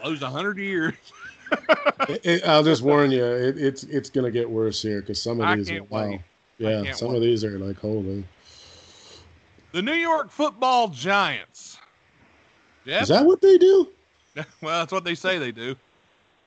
closed 0.00 0.22
a 0.22 0.30
hundred 0.30 0.58
years. 0.58 0.94
It- 2.08 2.20
it- 2.26 2.44
I'll 2.46 2.62
just 2.62 2.82
warn 2.82 3.10
you, 3.10 3.24
it, 3.24 3.56
it's 3.58 3.82
it's 3.84 4.10
going 4.10 4.24
to 4.26 4.30
get 4.30 4.48
worse 4.48 4.80
here 4.82 5.00
because 5.00 5.20
some 5.20 5.40
of 5.40 5.46
I 5.46 5.56
these 5.56 5.68
can't 5.68 5.80
are 5.80 5.84
wow. 5.84 6.08
wait. 6.10 6.20
Yeah, 6.58 6.82
can't 6.82 6.96
some 6.96 7.08
wait. 7.08 7.16
of 7.16 7.22
these 7.22 7.42
are 7.44 7.58
like 7.58 7.78
holy. 7.78 8.22
The 9.72 9.80
New 9.82 9.94
York 9.94 10.30
Football 10.30 10.88
Giants. 10.88 11.78
Jeff. 12.86 13.02
Is 13.02 13.08
that 13.08 13.24
what 13.24 13.40
they 13.40 13.56
do? 13.58 13.88
well, 14.36 14.80
that's 14.80 14.92
what 14.92 15.04
they 15.04 15.14
say 15.14 15.38
they 15.38 15.52
do. 15.52 15.74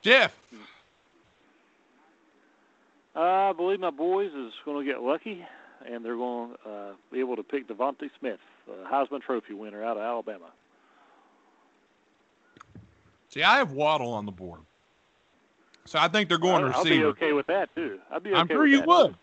Jeff. 0.01 0.35
Uh, 3.15 3.19
I 3.19 3.53
believe 3.53 3.79
my 3.79 3.89
boys 3.89 4.31
is 4.33 4.53
going 4.63 4.85
to 4.85 4.91
get 4.91 5.01
lucky, 5.01 5.45
and 5.85 6.03
they're 6.05 6.15
going 6.15 6.55
to 6.63 6.69
uh, 6.69 6.91
be 7.11 7.19
able 7.19 7.35
to 7.35 7.43
pick 7.43 7.67
DeVonta 7.67 8.09
Smith, 8.19 8.39
uh, 8.69 8.87
Heisman 8.89 9.21
Trophy 9.21 9.53
winner 9.53 9.83
out 9.83 9.97
of 9.97 10.03
Alabama. 10.03 10.51
See, 13.33 13.43
I 13.43 13.57
have 13.57 13.71
Waddle 13.71 14.11
on 14.13 14.25
the 14.25 14.31
board. 14.31 14.59
So 15.85 15.97
I 15.99 16.07
think 16.07 16.29
they're 16.29 16.37
going 16.37 16.63
I'll, 16.65 16.73
I'll 16.73 16.83
be 16.83 17.03
okay 17.05 17.33
with 17.33 17.47
that 17.47 17.73
too. 17.75 17.99
I'd 18.11 18.23
be 18.23 18.31
okay 18.31 18.39
I'm 18.39 18.47
sure 18.47 18.59
with 18.61 18.71
you 18.71 18.77
that, 18.79 18.87
would. 18.87 19.15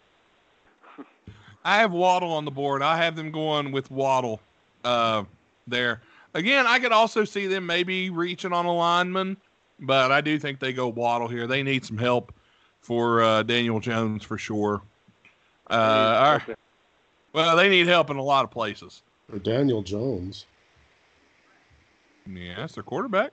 I 1.65 1.77
have 1.79 1.93
Waddle 1.93 2.33
on 2.33 2.45
the 2.45 2.51
board. 2.51 2.83
I 2.83 2.97
have 2.97 3.17
them 3.17 3.31
going 3.31 3.71
with 3.71 3.91
Waddle 3.91 4.41
uh, 4.85 5.25
there. 5.67 6.01
Again, 6.35 6.67
I 6.67 6.79
could 6.79 6.93
also 6.93 7.25
see 7.25 7.47
them 7.47 7.67
maybe 7.67 8.11
reaching 8.11 8.53
on 8.53 8.65
a 8.67 8.75
lineman, 8.75 9.37
but 9.81 10.11
I 10.11 10.21
do 10.21 10.39
think 10.39 10.59
they 10.59 10.73
go 10.73 10.89
Waddle 10.89 11.29
here. 11.29 11.47
They 11.47 11.63
need 11.63 11.85
some 11.85 11.99
help 11.99 12.33
for 12.81 13.23
uh, 13.23 13.43
Daniel 13.43 13.81
Jones 13.81 14.25
for 14.25 14.39
sure. 14.39 14.83
Uh, 15.71 15.75
all 15.75 16.33
right. 16.33 16.59
Well, 17.33 17.57
they 17.57 17.69
need 17.69 17.87
help 17.87 18.11
in 18.11 18.17
a 18.17 18.23
lot 18.23 18.45
of 18.45 18.51
places. 18.51 19.03
Or 19.33 19.39
Daniel 19.39 19.83
Jones? 19.83 20.47
Yeah, 22.27 22.57
that's 22.57 22.75
their 22.75 22.83
quarterback. 22.83 23.33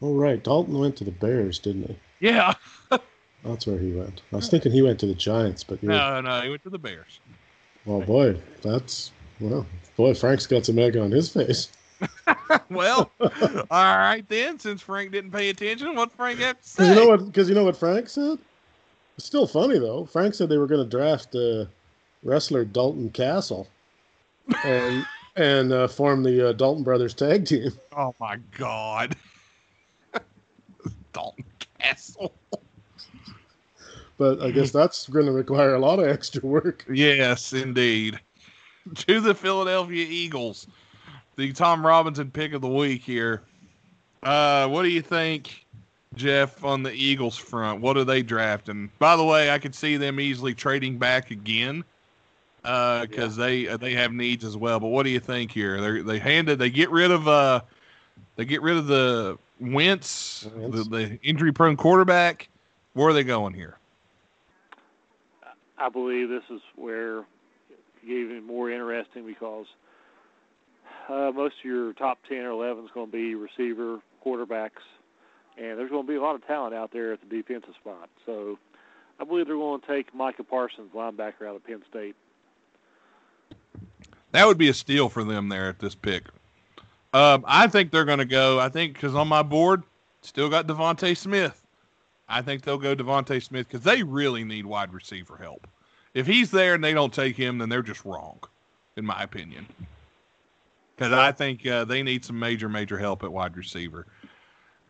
Oh 0.00 0.14
right, 0.14 0.42
Dalton 0.42 0.78
went 0.78 0.96
to 0.96 1.04
the 1.04 1.10
Bears, 1.10 1.58
didn't 1.58 1.88
he? 1.88 1.96
Yeah. 2.20 2.54
That's 3.44 3.66
where 3.66 3.78
he 3.78 3.92
went. 3.92 4.22
I 4.32 4.36
was 4.36 4.48
thinking 4.48 4.72
he 4.72 4.82
went 4.82 4.98
to 5.00 5.06
the 5.06 5.14
Giants, 5.14 5.64
but 5.64 5.82
No, 5.82 6.20
no, 6.20 6.40
he 6.40 6.48
went 6.48 6.62
to 6.64 6.70
the 6.70 6.78
Bears. 6.78 7.20
well, 7.84 8.00
boy, 8.00 8.36
that's 8.62 9.12
well, 9.40 9.64
boy, 9.96 10.14
Frank's 10.14 10.46
got 10.46 10.66
some 10.66 10.78
egg 10.78 10.96
on 10.96 11.10
his 11.12 11.28
face. 11.32 11.68
well, 12.70 13.10
all 13.20 13.96
right 13.96 14.24
then. 14.28 14.58
Since 14.58 14.82
Frank 14.82 15.12
didn't 15.12 15.30
pay 15.30 15.50
attention, 15.50 15.94
what 15.94 16.12
Frank 16.12 16.40
have 16.40 16.60
to 16.60 16.68
say? 16.68 16.88
you 16.88 16.94
know 16.94 17.06
what? 17.06 17.24
Because 17.26 17.48
you 17.48 17.54
know 17.54 17.64
what 17.64 17.76
Frank 17.76 18.08
said. 18.08 18.38
It's 19.16 19.26
still 19.26 19.46
funny 19.46 19.78
though. 19.78 20.04
Frank 20.04 20.34
said 20.34 20.48
they 20.48 20.58
were 20.58 20.66
going 20.66 20.84
to 20.84 20.96
draft 20.96 21.34
uh, 21.34 21.66
wrestler 22.22 22.64
Dalton 22.64 23.10
Castle, 23.10 23.68
and 24.64 25.06
and 25.36 25.72
uh, 25.72 25.88
form 25.88 26.22
the 26.22 26.50
uh, 26.50 26.52
Dalton 26.52 26.82
Brothers 26.82 27.14
tag 27.14 27.46
team. 27.46 27.70
Oh 27.96 28.14
my 28.20 28.36
God. 28.56 29.16
Dalton 31.12 31.44
Castle. 31.78 32.34
But 34.16 34.42
I 34.42 34.50
guess 34.50 34.72
that's 34.72 35.08
going 35.08 35.26
to 35.26 35.32
require 35.32 35.74
a 35.74 35.78
lot 35.78 36.00
of 36.00 36.08
extra 36.08 36.44
work. 36.44 36.84
Yes, 36.90 37.52
indeed. 37.52 38.18
To 38.94 39.20
the 39.20 39.34
Philadelphia 39.34 40.06
Eagles, 40.08 40.66
the 41.36 41.52
Tom 41.52 41.86
Robinson 41.86 42.30
pick 42.30 42.52
of 42.52 42.60
the 42.60 42.68
week 42.68 43.02
here. 43.02 43.42
Uh, 44.22 44.66
what 44.66 44.82
do 44.82 44.88
you 44.88 45.02
think, 45.02 45.64
Jeff, 46.16 46.64
on 46.64 46.82
the 46.82 46.92
Eagles 46.92 47.36
front? 47.36 47.80
What 47.80 47.96
are 47.96 48.04
they 48.04 48.22
drafting? 48.22 48.90
By 48.98 49.14
the 49.14 49.24
way, 49.24 49.50
I 49.50 49.58
could 49.58 49.74
see 49.74 49.96
them 49.96 50.18
easily 50.18 50.54
trading 50.54 50.98
back 50.98 51.30
again 51.30 51.84
because 52.62 53.36
they 53.36 53.64
they 53.76 53.94
have 53.94 54.12
needs 54.12 54.44
as 54.44 54.56
well. 54.56 54.80
But 54.80 54.88
what 54.88 55.04
do 55.04 55.10
you 55.10 55.20
think 55.20 55.52
here? 55.52 55.80
They 55.80 56.02
they 56.02 56.18
handed 56.18 56.58
they 56.58 56.70
get 56.70 56.90
rid 56.90 57.10
of 57.10 57.28
uh 57.28 57.60
they 58.36 58.44
get 58.44 58.62
rid 58.62 58.76
of 58.76 58.86
the 58.86 59.38
Wentz, 59.60 60.46
Wentz. 60.54 60.76
the, 60.76 60.84
the 60.84 61.18
injury 61.22 61.52
prone 61.52 61.76
quarterback. 61.76 62.48
Where 62.94 63.08
are 63.08 63.12
they 63.12 63.24
going 63.24 63.54
here? 63.54 63.78
I 65.78 65.88
believe 65.88 66.28
this 66.28 66.42
is 66.50 66.60
where 66.74 67.20
it 67.20 67.26
get 68.02 68.16
even 68.16 68.44
more 68.44 68.70
interesting 68.70 69.26
because 69.26 69.66
uh, 71.08 71.30
most 71.34 71.54
of 71.60 71.64
your 71.64 71.92
top 71.92 72.18
10 72.28 72.38
or 72.38 72.50
11 72.50 72.84
is 72.84 72.90
going 72.92 73.06
to 73.06 73.12
be 73.12 73.34
receiver, 73.34 74.00
quarterbacks, 74.24 74.82
and 75.56 75.78
there's 75.78 75.90
going 75.90 76.04
to 76.04 76.08
be 76.08 76.16
a 76.16 76.22
lot 76.22 76.34
of 76.34 76.46
talent 76.46 76.74
out 76.74 76.92
there 76.92 77.12
at 77.12 77.20
the 77.20 77.26
defensive 77.26 77.74
spot. 77.80 78.08
So 78.26 78.58
I 79.20 79.24
believe 79.24 79.46
they're 79.46 79.56
going 79.56 79.80
to 79.80 79.86
take 79.86 80.14
Micah 80.14 80.44
Parsons, 80.44 80.90
linebacker 80.94 81.46
out 81.48 81.56
of 81.56 81.64
Penn 81.64 81.82
State. 81.88 82.16
That 84.32 84.46
would 84.46 84.58
be 84.58 84.68
a 84.68 84.74
steal 84.74 85.08
for 85.08 85.24
them 85.24 85.48
there 85.48 85.68
at 85.68 85.78
this 85.78 85.94
pick. 85.94 86.24
Um, 87.14 87.44
I 87.46 87.66
think 87.66 87.90
they're 87.90 88.04
going 88.04 88.18
to 88.18 88.24
go. 88.24 88.60
I 88.60 88.68
think 88.68 88.94
because 88.94 89.14
on 89.14 89.28
my 89.28 89.42
board, 89.42 89.82
still 90.22 90.48
got 90.48 90.66
DeVonta 90.66 91.16
Smith. 91.16 91.62
I 92.28 92.42
think 92.42 92.62
they'll 92.62 92.78
go 92.78 92.94
DeVonta 92.94 93.42
Smith 93.42 93.66
because 93.68 93.82
they 93.82 94.02
really 94.02 94.44
need 94.44 94.66
wide 94.66 94.92
receiver 94.92 95.36
help. 95.36 95.66
If 96.12 96.26
he's 96.26 96.50
there 96.50 96.74
and 96.74 96.84
they 96.84 96.92
don't 96.92 97.12
take 97.12 97.36
him, 97.36 97.58
then 97.58 97.68
they're 97.68 97.82
just 97.82 98.04
wrong, 98.04 98.38
in 98.96 99.06
my 99.06 99.22
opinion. 99.22 99.66
Because 100.96 101.12
I 101.12 101.32
think 101.32 101.66
uh, 101.66 101.84
they 101.84 102.02
need 102.02 102.24
some 102.24 102.38
major, 102.38 102.68
major 102.68 102.98
help 102.98 103.22
at 103.22 103.32
wide 103.32 103.56
receiver. 103.56 104.06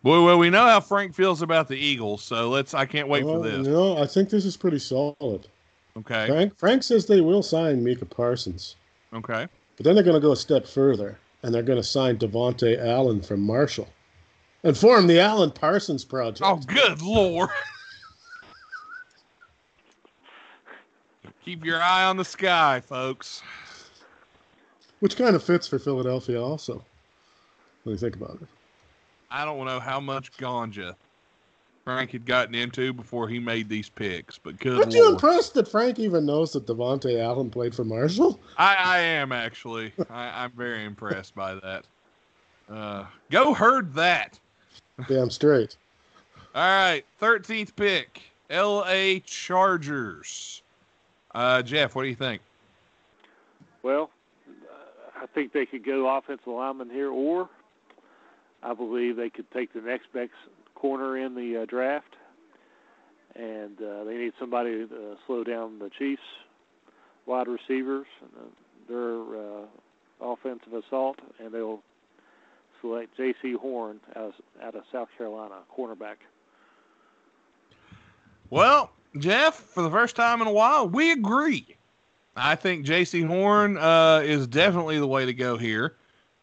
Boy, 0.02 0.24
well, 0.24 0.38
we 0.38 0.48
know 0.48 0.64
how 0.64 0.80
Frank 0.80 1.14
feels 1.14 1.42
about 1.42 1.68
the 1.68 1.76
Eagles, 1.76 2.22
so 2.22 2.48
let's. 2.48 2.72
I 2.72 2.86
can't 2.86 3.08
wait 3.08 3.24
Well, 3.24 3.42
for 3.42 3.48
this. 3.48 3.66
No, 3.66 3.98
I 3.98 4.06
think 4.06 4.30
this 4.30 4.44
is 4.44 4.56
pretty 4.56 4.78
solid. 4.78 5.46
Okay, 5.96 6.26
Frank 6.28 6.56
Frank 6.56 6.82
says 6.82 7.06
they 7.06 7.20
will 7.20 7.42
sign 7.42 7.84
Micah 7.84 8.06
Parsons, 8.06 8.76
okay. 9.12 9.48
but 9.76 9.84
then 9.84 9.96
they're 9.96 10.04
going 10.04 10.14
to 10.14 10.20
go 10.20 10.32
a 10.32 10.36
step 10.36 10.66
further 10.66 11.18
and 11.42 11.54
they're 11.54 11.62
going 11.62 11.80
to 11.80 11.84
sign 11.84 12.16
Devonte 12.18 12.78
Allen 12.84 13.20
from 13.20 13.40
Marshall 13.40 13.88
and 14.64 14.76
form 14.76 15.06
the 15.06 15.20
Allen 15.20 15.50
Parsons 15.50 16.04
Project. 16.04 16.42
Oh, 16.44 16.56
good 16.66 17.00
lord! 17.02 17.50
Keep 21.44 21.64
your 21.64 21.80
eye 21.80 22.04
on 22.04 22.16
the 22.16 22.24
sky, 22.24 22.80
folks. 22.80 23.42
Which 25.00 25.16
kind 25.16 25.34
of 25.36 25.42
fits 25.42 25.66
for 25.66 25.78
Philadelphia 25.78 26.42
also. 26.42 26.84
When 27.84 27.94
you 27.94 27.98
think 27.98 28.16
about 28.16 28.38
it. 28.42 28.48
I 29.30 29.44
don't 29.44 29.64
know 29.64 29.80
how 29.80 30.00
much 30.00 30.32
ganja 30.32 30.94
Frank 31.88 32.10
had 32.10 32.26
gotten 32.26 32.54
into 32.54 32.92
before 32.92 33.28
he 33.28 33.38
made 33.38 33.66
these 33.70 33.88
picks, 33.88 34.36
but 34.36 34.58
good 34.58 34.78
Aren't 34.78 34.92
you 34.92 35.08
impressed 35.08 35.54
that 35.54 35.66
Frank 35.66 35.98
even 35.98 36.26
knows 36.26 36.52
that 36.52 36.66
Devonte 36.66 37.18
Allen 37.18 37.48
played 37.48 37.74
for 37.74 37.82
Marshall? 37.82 38.38
I, 38.58 38.74
I 38.74 38.98
am 38.98 39.32
actually. 39.32 39.94
I, 40.10 40.44
I'm 40.44 40.50
very 40.50 40.84
impressed 40.84 41.34
by 41.34 41.54
that. 41.54 41.86
Uh, 42.70 43.06
go 43.30 43.54
herd 43.54 43.94
that. 43.94 44.38
Damn 45.08 45.30
straight. 45.30 45.78
All 46.54 46.60
right, 46.60 47.06
13th 47.22 47.74
pick, 47.74 48.20
L.A. 48.50 49.20
Chargers. 49.20 50.60
Uh, 51.34 51.62
Jeff, 51.62 51.94
what 51.94 52.02
do 52.02 52.08
you 52.08 52.16
think? 52.16 52.42
Well, 53.82 54.10
uh, 54.46 55.22
I 55.22 55.26
think 55.28 55.54
they 55.54 55.64
could 55.64 55.86
go 55.86 56.06
offensive 56.18 56.48
lineman 56.48 56.90
here, 56.90 57.10
or 57.10 57.48
I 58.62 58.74
believe 58.74 59.16
they 59.16 59.30
could 59.30 59.50
take 59.52 59.72
the 59.72 59.80
next 59.80 60.12
best 60.12 60.32
corner 60.78 61.18
in 61.18 61.34
the 61.34 61.62
uh, 61.62 61.66
draft, 61.66 62.14
and 63.34 63.80
uh, 63.82 64.04
they 64.04 64.16
need 64.16 64.32
somebody 64.38 64.86
to 64.86 64.94
uh, 64.94 65.14
slow 65.26 65.42
down 65.42 65.78
the 65.78 65.90
Chiefs' 65.98 66.22
wide 67.26 67.48
receivers, 67.48 68.06
and, 68.22 68.30
uh, 68.36 68.48
their 68.88 69.20
uh, 69.20 70.32
offensive 70.32 70.72
assault, 70.72 71.18
and 71.38 71.52
they'll 71.52 71.80
select 72.80 73.16
J.C. 73.16 73.52
Horn 73.52 74.00
out 74.16 74.26
of, 74.28 74.34
out 74.62 74.74
of 74.74 74.82
South 74.90 75.08
Carolina, 75.18 75.56
cornerback. 75.76 76.16
Well, 78.50 78.92
Jeff, 79.18 79.56
for 79.56 79.82
the 79.82 79.90
first 79.90 80.16
time 80.16 80.40
in 80.40 80.46
a 80.46 80.52
while, 80.52 80.88
we 80.88 81.12
agree. 81.12 81.76
I 82.36 82.54
think 82.54 82.86
J.C. 82.86 83.22
Horn 83.22 83.76
uh, 83.76 84.22
is 84.24 84.46
definitely 84.46 84.98
the 84.98 85.06
way 85.06 85.26
to 85.26 85.34
go 85.34 85.58
here. 85.58 85.96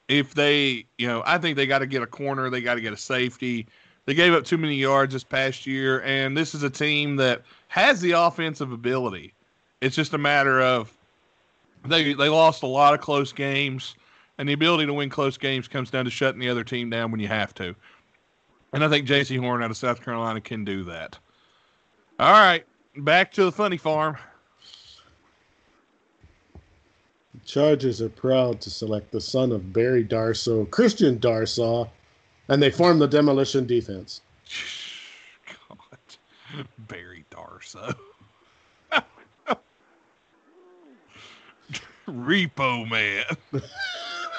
If 0.07 0.35
they, 0.35 0.85
you 0.97 1.07
know, 1.07 1.23
I 1.25 1.39
think 1.39 1.57
they 1.57 1.65
got 1.65 1.79
to 1.79 1.87
get 1.87 2.03
a 2.03 2.07
corner, 2.07 2.49
they 2.49 2.61
got 2.61 2.75
to 2.75 2.81
get 2.81 2.93
a 2.93 2.97
safety. 2.97 3.65
They 4.05 4.13
gave 4.13 4.33
up 4.33 4.45
too 4.45 4.57
many 4.57 4.75
yards 4.75 5.13
this 5.13 5.23
past 5.23 5.65
year, 5.65 6.01
and 6.01 6.37
this 6.37 6.53
is 6.53 6.63
a 6.63 6.69
team 6.69 7.15
that 7.15 7.41
has 7.69 8.01
the 8.01 8.11
offensive 8.11 8.71
ability. 8.71 9.33
It's 9.81 9.95
just 9.95 10.13
a 10.13 10.17
matter 10.17 10.61
of 10.61 10.95
they 11.85 12.13
they 12.13 12.29
lost 12.29 12.63
a 12.63 12.67
lot 12.67 12.93
of 12.93 13.01
close 13.01 13.33
games, 13.33 13.95
and 14.37 14.47
the 14.47 14.53
ability 14.53 14.85
to 14.85 14.93
win 14.93 15.09
close 15.09 15.37
games 15.37 15.67
comes 15.67 15.89
down 15.89 16.05
to 16.05 16.11
shutting 16.11 16.39
the 16.39 16.49
other 16.49 16.63
team 16.63 16.89
down 16.89 17.11
when 17.11 17.19
you 17.19 17.27
have 17.27 17.53
to. 17.55 17.75
And 18.73 18.83
I 18.83 18.89
think 18.89 19.07
J.C. 19.07 19.37
Horn 19.37 19.63
out 19.63 19.71
of 19.71 19.77
South 19.77 20.03
Carolina 20.03 20.41
can 20.41 20.65
do 20.65 20.83
that. 20.83 21.17
All 22.19 22.31
right, 22.31 22.65
back 22.97 23.31
to 23.33 23.45
the 23.45 23.51
funny 23.51 23.77
farm. 23.77 24.17
Chargers 27.45 28.01
are 28.01 28.09
proud 28.09 28.61
to 28.61 28.69
select 28.69 29.11
the 29.11 29.21
son 29.21 29.51
of 29.51 29.73
Barry 29.73 30.03
Darsow, 30.03 30.69
Christian 30.71 31.19
Darrisaw, 31.19 31.89
and 32.47 32.61
they 32.61 32.71
form 32.71 32.99
the 32.99 33.07
demolition 33.07 33.65
defense. 33.65 34.21
God, 35.69 36.67
Barry 36.77 37.25
Darsow. 37.31 37.95
Repo 42.07 42.87
Man. 42.89 43.23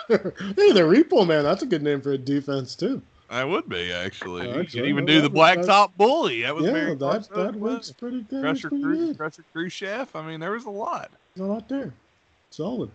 hey, 0.09 0.73
the 0.73 0.83
Repo 0.83 1.27
Man. 1.27 1.43
That's 1.43 1.63
a 1.63 1.67
good 1.67 1.83
name 1.83 2.01
for 2.01 2.13
a 2.13 2.19
defense 2.19 2.77
too. 2.77 3.03
I 3.29 3.45
would 3.45 3.69
be 3.69 3.93
actually. 3.93 4.47
All 4.47 4.59
right, 4.59 4.73
you 4.73 4.81
could 4.81 4.89
even 4.89 5.05
do 5.05 5.21
the 5.21 5.31
Blacktop 5.31 5.91
Bully. 5.97 6.43
That 6.43 6.55
was 6.55 6.65
yeah, 6.67 6.95
that 6.95 7.29
that 7.35 7.57
works 7.57 7.91
pretty 7.91 8.23
good. 8.23 8.41
Crusher, 8.41 8.69
pretty 8.69 8.85
Cru- 8.85 9.07
good. 9.07 9.19
Crusher 9.19 9.45
Khrushchev. 9.53 10.15
I 10.15 10.23
mean, 10.23 10.39
there 10.39 10.53
was 10.53 10.65
a 10.67 10.71
lot. 10.71 11.11
There's 11.35 11.49
a 11.49 11.53
lot 11.53 11.69
there. 11.69 11.93
Solid. 12.51 12.91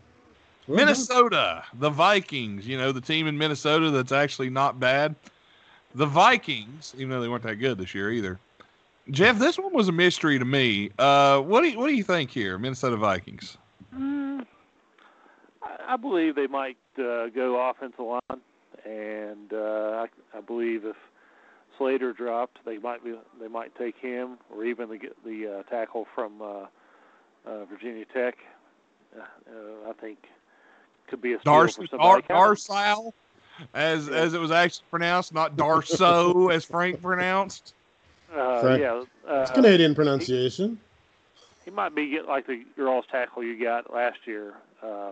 Well 0.72 0.78
done. 0.78 0.86
Minnesota, 0.88 1.64
the 1.74 1.90
Vikings. 1.90 2.68
You 2.68 2.78
know, 2.78 2.92
the 2.92 3.02
team 3.02 3.28
in 3.28 3.38
Minnesota 3.38 3.92
that's 3.92 4.12
actually 4.12 4.50
not 4.50 4.80
bad. 4.80 5.16
The 5.96 6.06
Vikings, 6.06 6.94
even 6.98 7.10
though 7.10 7.22
they 7.22 7.28
weren't 7.28 7.44
that 7.44 7.56
good 7.56 7.78
this 7.78 7.94
year 7.94 8.12
either. 8.12 8.40
Jeff, 9.10 9.38
this 9.38 9.58
one 9.58 9.74
was 9.74 9.90
a 9.90 9.92
mystery 9.92 10.40
to 10.40 10.46
me. 10.46 10.92
Uh, 10.98 11.42
what 11.42 11.62
do 11.62 11.70
you, 11.70 11.78
what 11.78 11.88
do 11.88 11.94
you 11.94 12.04
think 12.04 12.30
here, 12.30 12.58
Minnesota 12.58 12.96
Vikings? 12.96 13.58
Mm, 13.94 14.46
I, 15.62 15.94
I 15.94 15.98
believe 15.98 16.36
they 16.36 16.48
might 16.48 16.78
uh, 16.98 17.28
go 17.28 17.70
offensive 17.70 18.00
line, 18.00 18.42
and 18.86 19.52
uh, 19.52 20.06
I, 20.06 20.38
I 20.38 20.42
believe 20.42 20.86
if 20.86 20.96
Slater 21.78 22.14
dropped, 22.14 22.64
they 22.64 22.78
might 22.78 23.04
be 23.04 23.16
they 23.42 23.50
might 23.50 23.76
take 23.76 23.98
him, 23.98 24.38
or 24.50 24.64
even 24.64 24.88
the 24.88 25.00
the 25.26 25.60
uh, 25.60 25.64
tackle 25.64 26.08
from 26.16 26.42
uh, 26.42 26.68
uh, 27.46 27.66
Virginia 27.66 28.06
Tech. 28.06 28.38
Uh, 29.18 29.24
uh, 29.24 29.90
I 29.90 29.94
think 30.00 30.20
could 31.12 31.22
be 31.22 31.34
a 31.34 31.40
steal 31.40 31.54
Darcy, 31.54 31.86
for 31.88 31.98
Dar, 31.98 32.22
somebody. 32.28 32.28
Darsal, 32.34 33.14
as 33.76 34.08
Yeah. 34.08 34.16
as 34.16 34.34
it 34.34 34.40
was 34.40 34.50
actually 34.50 34.86
pronounced, 34.90 35.34
not 35.34 35.56
Darso 35.56 36.52
as 36.54 36.66
Frank 36.66 37.00
pronounced. 37.02 37.74
uh, 38.36 38.62
Frank- 38.62 38.82
yeah, 38.82 39.04
uh, 39.30 39.42
It's 39.42 39.52
Canadian 39.52 39.94
pronunciation. 39.94 40.80
he 41.66 41.70
might 41.72 41.94
be 41.94 42.20
like 42.28 42.48
the 42.48 42.64
girls 42.76 43.06
tackle 43.12 43.44
you 43.44 43.62
got 43.62 43.94
last 43.94 44.18
year. 44.26 44.56
Uh, 44.82 45.12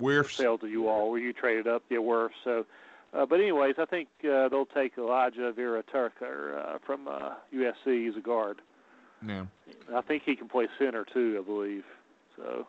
Wirfs. 0.00 0.32
sale 0.36 0.58
to 0.58 0.68
you 0.68 0.88
all 0.88 1.10
where 1.10 1.18
you 1.20 1.32
traded 1.32 1.66
up 1.66 1.82
the 1.88 1.98
worth. 1.98 2.32
So 2.44 2.66
Uh, 3.14 3.24
but 3.24 3.40
anyways, 3.40 3.76
I 3.78 3.86
think 3.86 4.08
uh, 4.24 4.48
they'll 4.50 4.66
take 4.66 4.94
Alijah 4.96 5.54
Vera 5.54 5.82
Tucker 5.82 6.58
uh, 6.58 6.78
from 6.84 7.08
uh, 7.08 7.30
USC. 7.54 8.04
He's 8.06 8.14
a 8.16 8.20
guard. 8.20 8.60
Yeah. 9.26 9.46
I 9.94 10.02
think 10.02 10.22
he 10.24 10.36
can 10.36 10.46
play 10.48 10.68
center 10.78 11.04
too. 11.06 11.38
I 11.40 11.42
believe. 11.44 11.84
So. 12.36 12.66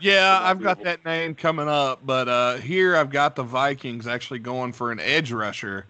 Yeah, 0.00 0.40
I've 0.42 0.60
got 0.60 0.82
that 0.82 1.04
name 1.04 1.34
coming 1.34 1.68
up, 1.68 2.04
but 2.04 2.28
uh, 2.28 2.56
here 2.56 2.96
I've 2.96 3.10
got 3.10 3.36
the 3.36 3.44
Vikings 3.44 4.06
actually 4.06 4.40
going 4.40 4.72
for 4.72 4.90
an 4.90 4.98
edge 4.98 5.30
rusher, 5.30 5.86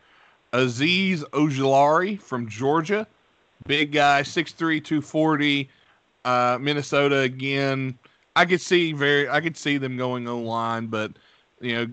Azeez 0.52 1.20
Ojulari 1.30 2.20
from 2.20 2.46
Georgia, 2.46 3.06
big 3.66 3.92
guy, 3.92 4.22
6'3", 4.22 4.56
240, 4.84 5.70
uh, 6.26 6.58
Minnesota 6.60 7.20
again. 7.20 7.98
I 8.36 8.44
could 8.44 8.60
see 8.60 8.92
very, 8.92 9.28
I 9.28 9.40
could 9.40 9.56
see 9.56 9.78
them 9.78 9.96
going 9.96 10.28
O 10.28 10.38
line, 10.38 10.86
but 10.86 11.12
you 11.60 11.74
know, 11.74 11.86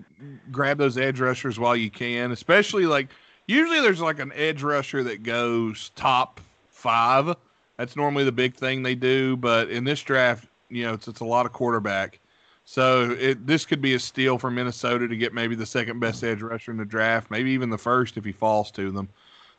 grab 0.50 0.78
those 0.78 0.98
edge 0.98 1.20
rushers 1.20 1.58
while 1.58 1.76
you 1.76 1.90
can, 1.90 2.32
especially 2.32 2.86
like 2.86 3.08
usually 3.46 3.80
there's 3.80 4.00
like 4.00 4.18
an 4.18 4.32
edge 4.34 4.62
rusher 4.62 5.02
that 5.04 5.22
goes 5.22 5.90
top 5.96 6.40
five. 6.68 7.34
That's 7.76 7.96
normally 7.96 8.24
the 8.24 8.32
big 8.32 8.54
thing 8.54 8.82
they 8.82 8.94
do, 8.94 9.36
but 9.36 9.70
in 9.70 9.84
this 9.84 10.02
draft, 10.02 10.46
you 10.70 10.84
know, 10.84 10.94
it's, 10.94 11.08
it's 11.08 11.20
a 11.20 11.24
lot 11.24 11.46
of 11.46 11.52
quarterback. 11.52 12.20
So 12.64 13.10
it 13.18 13.46
this 13.46 13.66
could 13.66 13.82
be 13.82 13.94
a 13.94 13.98
steal 13.98 14.38
for 14.38 14.50
Minnesota 14.50 15.08
to 15.08 15.16
get 15.16 15.34
maybe 15.34 15.54
the 15.56 15.66
second 15.66 15.98
best 15.98 16.22
edge 16.22 16.40
rusher 16.40 16.70
in 16.70 16.76
the 16.76 16.84
draft, 16.84 17.30
maybe 17.30 17.50
even 17.50 17.68
the 17.68 17.78
first 17.78 18.16
if 18.16 18.24
he 18.24 18.32
falls 18.32 18.70
to 18.72 18.90
them. 18.92 19.08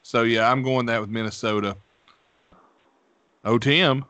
So 0.03 0.23
yeah, 0.23 0.49
I'm 0.49 0.63
going 0.63 0.85
that 0.85 1.01
with 1.01 1.09
Minnesota. 1.09 1.75
Oh, 3.43 3.57
Tim. 3.57 4.05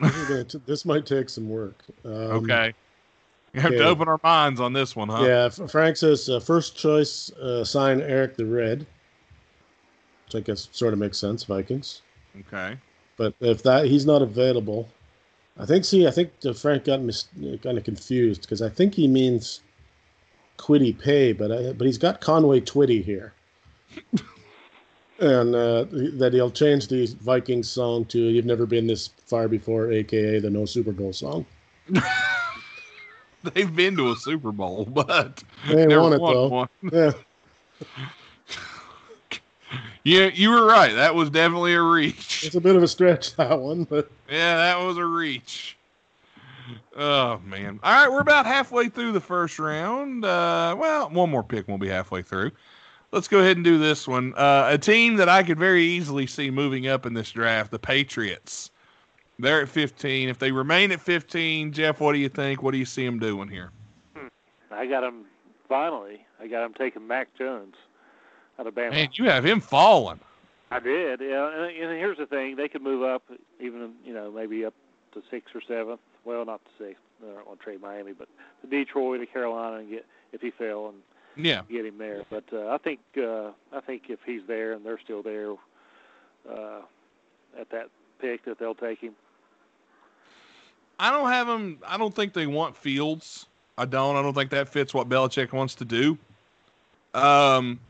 This, 0.00 0.52
t- 0.52 0.60
this 0.64 0.84
might 0.84 1.04
take 1.04 1.28
some 1.28 1.48
work. 1.48 1.84
Um, 2.04 2.12
Okay. 2.12 2.72
You 3.52 3.60
have 3.60 3.72
to 3.72 3.84
open 3.84 4.06
our 4.06 4.20
minds 4.22 4.60
on 4.60 4.72
this 4.72 4.94
one, 4.94 5.08
huh? 5.08 5.24
Yeah, 5.24 5.48
Frank 5.48 5.96
says 5.96 6.28
uh, 6.28 6.38
first 6.38 6.76
choice 6.76 7.32
uh, 7.32 7.64
sign 7.64 8.00
Eric 8.00 8.36
the 8.36 8.46
Red, 8.46 8.86
which 10.24 10.36
I 10.36 10.40
guess 10.40 10.68
sort 10.70 10.92
of 10.92 11.00
makes 11.00 11.18
sense, 11.18 11.42
Vikings. 11.42 12.02
Okay. 12.46 12.78
But 13.16 13.34
if 13.40 13.62
that 13.64 13.86
he's 13.86 14.06
not 14.06 14.22
available, 14.22 14.88
I 15.58 15.66
think 15.66 15.84
see 15.84 16.06
I 16.06 16.10
think 16.10 16.30
Frank 16.56 16.84
got 16.84 17.00
mis- 17.00 17.28
kind 17.62 17.76
of 17.76 17.84
confused 17.84 18.42
because 18.42 18.62
I 18.62 18.68
think 18.68 18.94
he 18.94 19.06
means 19.06 19.60
Kwity 20.58 20.98
Paye, 20.98 21.32
but 21.32 21.52
I, 21.52 21.72
but 21.72 21.86
he's 21.86 21.98
got 21.98 22.20
Conway 22.20 22.60
Twitty 22.60 23.02
here, 23.04 23.32
and 25.18 25.54
uh, 25.54 25.84
that 26.18 26.30
he'll 26.32 26.50
change 26.50 26.88
the 26.88 27.06
Vikings 27.20 27.68
song 27.68 28.04
to 28.06 28.18
"You've 28.18 28.46
Never 28.46 28.66
Been 28.66 28.86
This 28.86 29.08
Far 29.26 29.48
Before," 29.48 29.90
aka 29.92 30.38
the 30.38 30.50
No 30.50 30.64
Super 30.64 30.92
Bowl 30.92 31.12
song. 31.12 31.44
They've 33.54 33.74
been 33.74 33.96
to 33.96 34.12
a 34.12 34.16
Super 34.16 34.52
Bowl, 34.52 34.84
but 34.84 35.42
They 35.66 35.86
never 35.86 36.02
won 36.02 36.12
it 36.12 36.18
though. 36.18 36.48
one. 36.48 36.68
Yeah. 36.92 37.12
Yeah, 40.04 40.30
you 40.32 40.50
were 40.50 40.66
right. 40.66 40.94
That 40.94 41.14
was 41.14 41.28
definitely 41.30 41.74
a 41.74 41.82
reach. 41.82 42.44
It's 42.44 42.54
a 42.54 42.60
bit 42.60 42.76
of 42.76 42.82
a 42.82 42.88
stretch 42.88 43.36
that 43.36 43.58
one, 43.58 43.84
but 43.84 44.10
Yeah, 44.30 44.56
that 44.56 44.78
was 44.78 44.96
a 44.96 45.04
reach. 45.04 45.76
Oh 46.96 47.38
man! 47.44 47.80
All 47.82 47.92
right, 47.92 48.10
we're 48.10 48.20
about 48.20 48.46
halfway 48.46 48.88
through 48.88 49.12
the 49.12 49.20
first 49.20 49.58
round. 49.58 50.24
Uh, 50.24 50.74
well, 50.78 51.08
one 51.10 51.30
more 51.30 51.42
pick, 51.42 51.60
and 51.60 51.68
we'll 51.68 51.78
be 51.78 51.88
halfway 51.88 52.22
through. 52.22 52.52
Let's 53.12 53.26
go 53.26 53.40
ahead 53.40 53.56
and 53.56 53.64
do 53.64 53.78
this 53.78 54.06
one. 54.06 54.34
Uh, 54.36 54.68
a 54.70 54.78
team 54.78 55.16
that 55.16 55.28
I 55.28 55.42
could 55.42 55.58
very 55.58 55.82
easily 55.82 56.26
see 56.26 56.50
moving 56.50 56.86
up 56.86 57.06
in 57.06 57.14
this 57.14 57.32
draft, 57.32 57.72
the 57.72 57.78
Patriots. 57.78 58.70
They're 59.40 59.62
at 59.62 59.68
15. 59.68 60.28
If 60.28 60.38
they 60.38 60.52
remain 60.52 60.92
at 60.92 61.00
15, 61.00 61.72
Jeff, 61.72 61.98
what 61.98 62.12
do 62.12 62.18
you 62.18 62.28
think? 62.28 62.62
What 62.62 62.72
do 62.72 62.78
you 62.78 62.84
see 62.84 63.04
them 63.04 63.18
doing 63.18 63.48
here? 63.48 63.70
I 64.70 64.86
got 64.86 65.00
them. 65.00 65.24
finally. 65.68 66.24
I 66.40 66.46
got 66.46 66.60
them 66.62 66.74
taking 66.74 67.06
Mac 67.06 67.28
Jones 67.36 67.74
out 68.60 68.66
of 68.66 68.74
Bama. 68.74 68.90
Man, 68.90 69.08
you 69.14 69.24
have 69.24 69.44
him 69.44 69.60
falling. 69.60 70.20
I 70.70 70.78
did, 70.78 71.20
yeah. 71.20 71.48
And, 71.48 71.64
and 71.64 71.98
here's 71.98 72.18
the 72.18 72.26
thing: 72.26 72.54
they 72.56 72.68
could 72.68 72.82
move 72.82 73.02
up, 73.02 73.22
even 73.58 73.92
you 74.04 74.14
know, 74.14 74.30
maybe 74.30 74.64
up 74.64 74.74
to 75.14 75.22
sixth 75.30 75.54
or 75.56 75.62
seventh. 75.66 76.00
Well, 76.24 76.44
not 76.44 76.60
to 76.64 76.70
sixth. 76.84 77.02
I 77.22 77.34
don't 77.34 77.46
want 77.46 77.58
to 77.58 77.64
trade 77.64 77.80
Miami, 77.80 78.12
but 78.12 78.28
to 78.62 78.66
Detroit 78.68 79.20
or 79.20 79.26
Carolina 79.26 79.76
and 79.78 79.90
get 79.90 80.06
if 80.32 80.40
he 80.40 80.50
fell 80.50 80.88
and 80.88 81.44
Yeah. 81.44 81.62
get 81.70 81.84
him 81.86 81.98
there. 81.98 82.22
But 82.30 82.44
uh, 82.52 82.68
I 82.68 82.78
think 82.78 83.00
uh, 83.16 83.50
I 83.72 83.80
think 83.84 84.04
if 84.08 84.20
he's 84.24 84.42
there 84.46 84.72
and 84.74 84.84
they're 84.84 85.00
still 85.02 85.22
there 85.22 85.52
uh, 86.48 86.82
at 87.58 87.70
that 87.70 87.88
pick, 88.20 88.44
that 88.44 88.58
they'll 88.58 88.74
take 88.74 89.00
him. 89.00 89.14
I 90.98 91.10
don't 91.10 91.30
have 91.30 91.46
them. 91.46 91.78
I 91.86 91.96
don't 91.96 92.14
think 92.14 92.34
they 92.34 92.46
want 92.46 92.76
Fields. 92.76 93.46
I 93.78 93.86
don't. 93.86 94.16
I 94.16 94.22
don't 94.22 94.34
think 94.34 94.50
that 94.50 94.68
fits 94.68 94.92
what 94.94 95.08
Belichick 95.08 95.52
wants 95.52 95.74
to 95.76 95.84
do. 95.86 96.18
Um, 97.14 97.80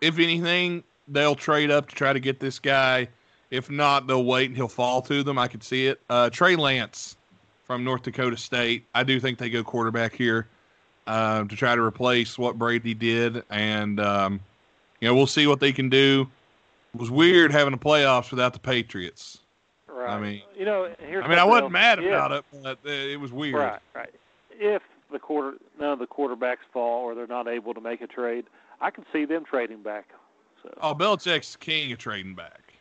if 0.00 0.18
anything, 0.18 0.82
they'll 1.08 1.34
trade 1.34 1.70
up 1.70 1.88
to 1.88 1.94
try 1.94 2.12
to 2.12 2.20
get 2.20 2.40
this 2.40 2.58
guy. 2.58 3.08
If 3.50 3.68
not, 3.70 4.06
they'll 4.06 4.24
wait 4.24 4.46
and 4.46 4.56
he'll 4.56 4.68
fall 4.68 5.02
to 5.02 5.22
them. 5.22 5.38
I 5.38 5.48
could 5.48 5.62
see 5.62 5.86
it. 5.86 6.00
Uh, 6.08 6.30
Trey 6.30 6.56
Lance 6.56 7.16
from 7.64 7.84
North 7.84 8.02
Dakota 8.02 8.36
State. 8.36 8.84
I 8.94 9.02
do 9.02 9.18
think 9.20 9.38
they 9.38 9.50
go 9.50 9.64
quarterback 9.64 10.14
here 10.14 10.48
uh, 11.06 11.44
to 11.44 11.56
try 11.56 11.74
to 11.74 11.82
replace 11.82 12.38
what 12.38 12.58
Brady 12.58 12.94
did, 12.94 13.42
and 13.50 13.98
um, 14.00 14.40
you 15.00 15.08
know 15.08 15.14
we'll 15.14 15.26
see 15.26 15.46
what 15.46 15.60
they 15.60 15.72
can 15.72 15.88
do. 15.88 16.28
It 16.94 17.00
was 17.00 17.10
weird 17.10 17.52
having 17.52 17.72
the 17.72 17.78
playoffs 17.78 18.30
without 18.30 18.52
the 18.52 18.58
Patriots. 18.58 19.38
Right. 19.88 20.20
mean- 20.20 20.42
you 20.56 20.64
know, 20.64 20.88
here's 20.98 21.24
I 21.24 21.28
mean, 21.28 21.38
I 21.38 21.44
wasn't 21.44 21.64
else. 21.64 21.72
mad 21.72 21.98
about 21.98 22.32
it, 22.32 22.44
but 22.62 22.78
uh, 22.86 22.90
it 22.90 23.20
was 23.20 23.32
weird. 23.32 23.54
Right, 23.56 23.80
right. 23.94 24.14
If 24.58 24.82
the 25.12 25.18
quarter 25.18 25.56
none 25.78 25.92
of 25.92 25.98
the 25.98 26.06
quarterbacks 26.06 26.58
fall 26.72 27.02
or 27.02 27.14
they're 27.14 27.26
not 27.26 27.48
able 27.48 27.74
to 27.74 27.80
make 27.80 28.00
a 28.00 28.06
trade, 28.06 28.46
I 28.80 28.90
can 28.90 29.04
see 29.12 29.24
them 29.24 29.44
trading 29.44 29.82
back. 29.82 30.08
So 30.62 30.72
Oh, 30.80 30.94
Belichick's 30.94 31.56
king 31.56 31.92
of 31.92 31.98
trading 31.98 32.34
back. 32.34 32.74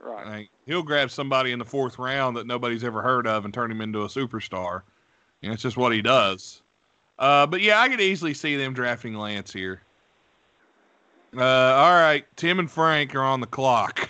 right. 0.00 0.26
Like, 0.26 0.50
he'll 0.66 0.82
grab 0.82 1.10
somebody 1.10 1.52
in 1.52 1.58
the 1.58 1.64
fourth 1.64 1.98
round 1.98 2.36
that 2.36 2.46
nobody's 2.46 2.84
ever 2.84 3.02
heard 3.02 3.26
of 3.26 3.44
and 3.44 3.52
turn 3.54 3.70
him 3.70 3.80
into 3.80 4.02
a 4.02 4.08
superstar. 4.08 4.82
And 5.42 5.52
it's 5.52 5.62
just 5.62 5.76
what 5.76 5.92
he 5.92 6.02
does. 6.02 6.62
Uh, 7.18 7.46
but 7.46 7.60
yeah, 7.60 7.80
I 7.80 7.88
could 7.88 8.00
easily 8.00 8.34
see 8.34 8.56
them 8.56 8.72
drafting 8.74 9.14
Lance 9.14 9.52
here. 9.52 9.82
Uh, 11.36 11.42
all 11.44 11.92
right, 11.92 12.24
Tim 12.36 12.58
and 12.58 12.70
Frank 12.70 13.14
are 13.14 13.22
on 13.22 13.40
the 13.40 13.46
clock. 13.46 14.08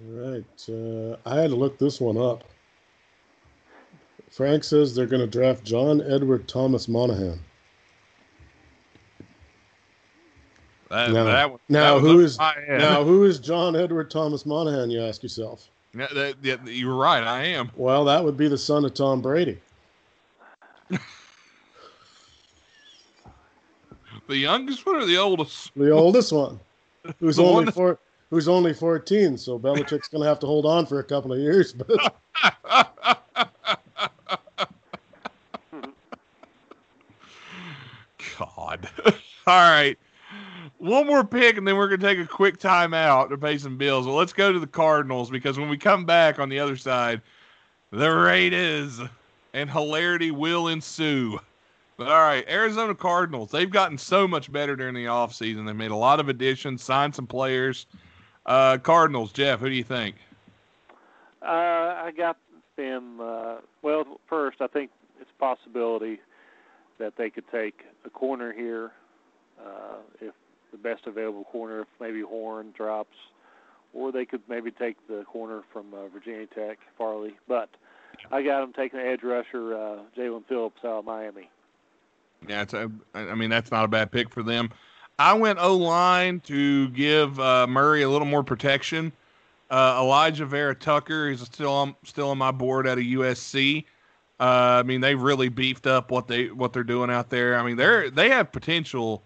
All 0.00 0.12
right. 0.30 0.68
Uh, 0.68 1.16
I 1.26 1.40
had 1.40 1.50
to 1.50 1.56
look 1.56 1.78
this 1.78 2.00
one 2.00 2.16
up. 2.16 2.44
Frank 4.30 4.62
says 4.62 4.94
they're 4.94 5.06
going 5.06 5.22
to 5.22 5.26
draft 5.26 5.64
John 5.64 6.00
Edward 6.02 6.46
Thomas 6.46 6.86
Moynahan. 6.86 7.38
That, 10.90 11.10
Now- 11.10 11.24
that 11.24 11.50
one- 11.50 11.60
now 11.68 11.96
that 11.98 12.02
was 12.02 12.12
who 12.12 12.18
up 12.20 12.24
is- 12.24 12.38
my 12.38 12.54
head. 12.66 12.78
Now, 12.80 13.04
who 13.04 13.24
is 13.24 13.38
John 13.38 13.76
Edward 13.76 14.10
Thomas 14.10 14.44
Moynahan, 14.44 14.90
you 14.90 15.02
ask 15.02 15.22
yourself? 15.22 15.68
Yeah, 15.94 16.06
that- 16.14 16.36
yeah, 16.42 16.56
you're 16.64 16.94
right. 16.94 17.22
I 17.22 17.44
am. 17.44 17.70
Well, 17.76 18.04
that 18.06 18.24
would 18.24 18.36
be 18.36 18.48
the 18.48 18.58
son 18.58 18.84
of 18.84 18.94
Tom 18.94 19.20
Brady. 19.20 19.58
The 24.26 24.36
youngest 24.36 24.84
one 24.84 24.96
or 24.96 25.06
the 25.06 25.16
oldest? 25.16 25.70
The 25.74 25.90
oldest 25.90 26.32
one, 26.32 26.60
who's 27.18 27.36
The 27.36 27.42
one 27.42 27.52
only 27.52 27.64
that- 27.64 27.74
four, 27.74 27.98
who's 28.28 28.46
only 28.46 28.74
14. 28.74 29.38
So 29.38 29.58
Belichick's 29.58 30.08
going 30.08 30.22
to 30.22 30.28
have 30.28 30.38
to 30.40 30.46
hold 30.46 30.66
on 30.66 30.84
for 30.84 30.98
a 30.98 31.04
couple 31.04 31.32
of 31.32 31.38
years. 31.38 31.72
But 31.72 31.88
God. 38.38 38.88
All 39.46 39.70
right. 39.70 39.98
One 40.78 41.08
more 41.08 41.24
pick, 41.24 41.56
and 41.56 41.66
then 41.66 41.76
we're 41.76 41.88
going 41.88 42.00
to 42.00 42.06
take 42.06 42.18
a 42.20 42.26
quick 42.26 42.58
timeout 42.58 43.30
to 43.30 43.38
pay 43.38 43.58
some 43.58 43.76
bills. 43.76 44.06
Well, 44.06 44.14
let's 44.14 44.32
go 44.32 44.52
to 44.52 44.60
the 44.60 44.66
Cardinals 44.66 45.28
because 45.28 45.58
when 45.58 45.68
we 45.68 45.76
come 45.76 46.04
back 46.04 46.38
on 46.38 46.48
the 46.48 46.60
other 46.60 46.76
side, 46.76 47.20
the 47.90 48.08
Raiders 48.08 49.00
and 49.54 49.68
hilarity 49.68 50.30
will 50.30 50.68
ensue. 50.68 51.40
But 51.96 52.08
all 52.08 52.20
right, 52.20 52.48
Arizona 52.48 52.94
Cardinals, 52.94 53.50
they've 53.50 53.68
gotten 53.68 53.98
so 53.98 54.28
much 54.28 54.52
better 54.52 54.76
during 54.76 54.94
the 54.94 55.06
offseason. 55.06 55.66
They 55.66 55.72
made 55.72 55.90
a 55.90 55.96
lot 55.96 56.20
of 56.20 56.28
additions, 56.28 56.80
signed 56.84 57.12
some 57.12 57.26
players. 57.26 57.86
Uh, 58.46 58.78
Cardinals, 58.78 59.32
Jeff, 59.32 59.58
who 59.58 59.68
do 59.68 59.74
you 59.74 59.82
think? 59.82 60.14
Uh, 61.42 61.46
I 61.46 62.12
got 62.16 62.36
them. 62.76 63.20
Uh, 63.20 63.56
well, 63.82 64.20
first, 64.28 64.60
I 64.60 64.68
think 64.68 64.92
it's 65.20 65.30
a 65.36 65.40
possibility 65.40 66.20
that 66.98 67.16
they 67.16 67.30
could 67.30 67.50
take 67.50 67.82
a 68.04 68.10
corner 68.10 68.52
here 68.52 68.92
uh, 69.60 69.96
if 70.20 70.34
the 70.70 70.78
best 70.78 71.06
available 71.06 71.44
corner, 71.44 71.86
maybe 72.00 72.20
Horn 72.20 72.72
drops, 72.76 73.16
or 73.92 74.12
they 74.12 74.24
could 74.24 74.42
maybe 74.48 74.70
take 74.70 74.96
the 75.08 75.24
corner 75.24 75.62
from 75.72 75.92
uh, 75.94 76.08
Virginia 76.08 76.46
Tech, 76.46 76.78
Farley. 76.96 77.34
But 77.46 77.68
I 78.30 78.42
got 78.42 78.60
them 78.60 78.72
taking 78.72 78.98
the 78.98 79.06
edge 79.06 79.22
rusher, 79.22 79.74
uh, 79.74 79.98
Jaelan 80.16 80.44
Phillips 80.46 80.84
out 80.84 80.98
of 80.98 81.04
Miami. 81.04 81.50
Yeah, 82.46 82.62
it's 82.62 82.74
a, 82.74 82.90
I 83.14 83.34
mean 83.34 83.50
that's 83.50 83.70
not 83.70 83.84
a 83.84 83.88
bad 83.88 84.12
pick 84.12 84.30
for 84.30 84.42
them. 84.42 84.70
I 85.18 85.32
went 85.32 85.58
O 85.58 85.76
line 85.76 86.40
to 86.40 86.88
give 86.90 87.40
uh, 87.40 87.66
Murray 87.66 88.02
a 88.02 88.08
little 88.08 88.28
more 88.28 88.44
protection. 88.44 89.12
Uh, 89.70 90.00
Alijah 90.00 90.46
Vera 90.46 90.74
Tucker 90.74 91.28
is 91.28 91.40
still 91.40 91.72
on 91.72 91.96
still 92.04 92.30
on 92.30 92.38
my 92.38 92.52
board 92.52 92.86
at 92.86 92.98
a 92.98 93.02
USC. 93.02 93.84
Uh, 94.38 94.42
I 94.42 94.82
mean 94.84 95.00
they 95.00 95.14
really 95.14 95.48
beefed 95.48 95.86
up 95.86 96.10
what 96.10 96.28
they 96.28 96.46
what 96.46 96.72
they're 96.72 96.84
doing 96.84 97.10
out 97.10 97.30
there. 97.30 97.58
I 97.58 97.64
mean 97.64 97.76
they're 97.76 98.10
they 98.10 98.30
have 98.30 98.52
potential 98.52 99.24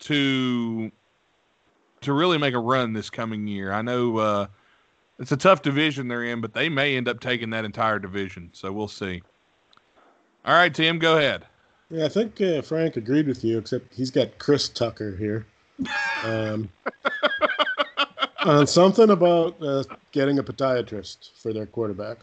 to 0.00 0.90
to 2.00 2.12
really 2.12 2.38
make 2.38 2.54
a 2.54 2.58
run 2.58 2.92
this 2.92 3.10
coming 3.10 3.46
year. 3.46 3.72
I 3.72 3.82
know 3.82 4.18
uh, 4.18 4.46
it's 5.18 5.32
a 5.32 5.36
tough 5.36 5.62
division 5.62 6.08
they're 6.08 6.24
in, 6.24 6.40
but 6.40 6.52
they 6.52 6.68
may 6.68 6.96
end 6.96 7.08
up 7.08 7.20
taking 7.20 7.50
that 7.50 7.64
entire 7.64 7.98
division. 7.98 8.50
So 8.52 8.72
we'll 8.72 8.88
see. 8.88 9.22
All 10.44 10.54
right, 10.54 10.74
Tim, 10.74 10.98
go 10.98 11.16
ahead. 11.16 11.46
Yeah, 11.90 12.04
I 12.04 12.08
think 12.08 12.40
uh, 12.40 12.60
Frank 12.62 12.96
agreed 12.96 13.26
with 13.26 13.44
you, 13.44 13.58
except 13.58 13.94
he's 13.94 14.10
got 14.10 14.38
Chris 14.38 14.68
Tucker 14.68 15.16
here. 15.16 15.46
Um, 16.24 16.68
on 18.44 18.66
something 18.66 19.10
about 19.10 19.56
uh, 19.62 19.84
getting 20.12 20.38
a 20.38 20.42
podiatrist 20.42 21.30
for 21.40 21.52
their 21.52 21.66
quarterback. 21.66 22.18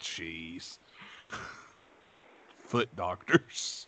Jeez. 0.00 0.78
Foot 2.64 2.94
doctors. 2.96 3.86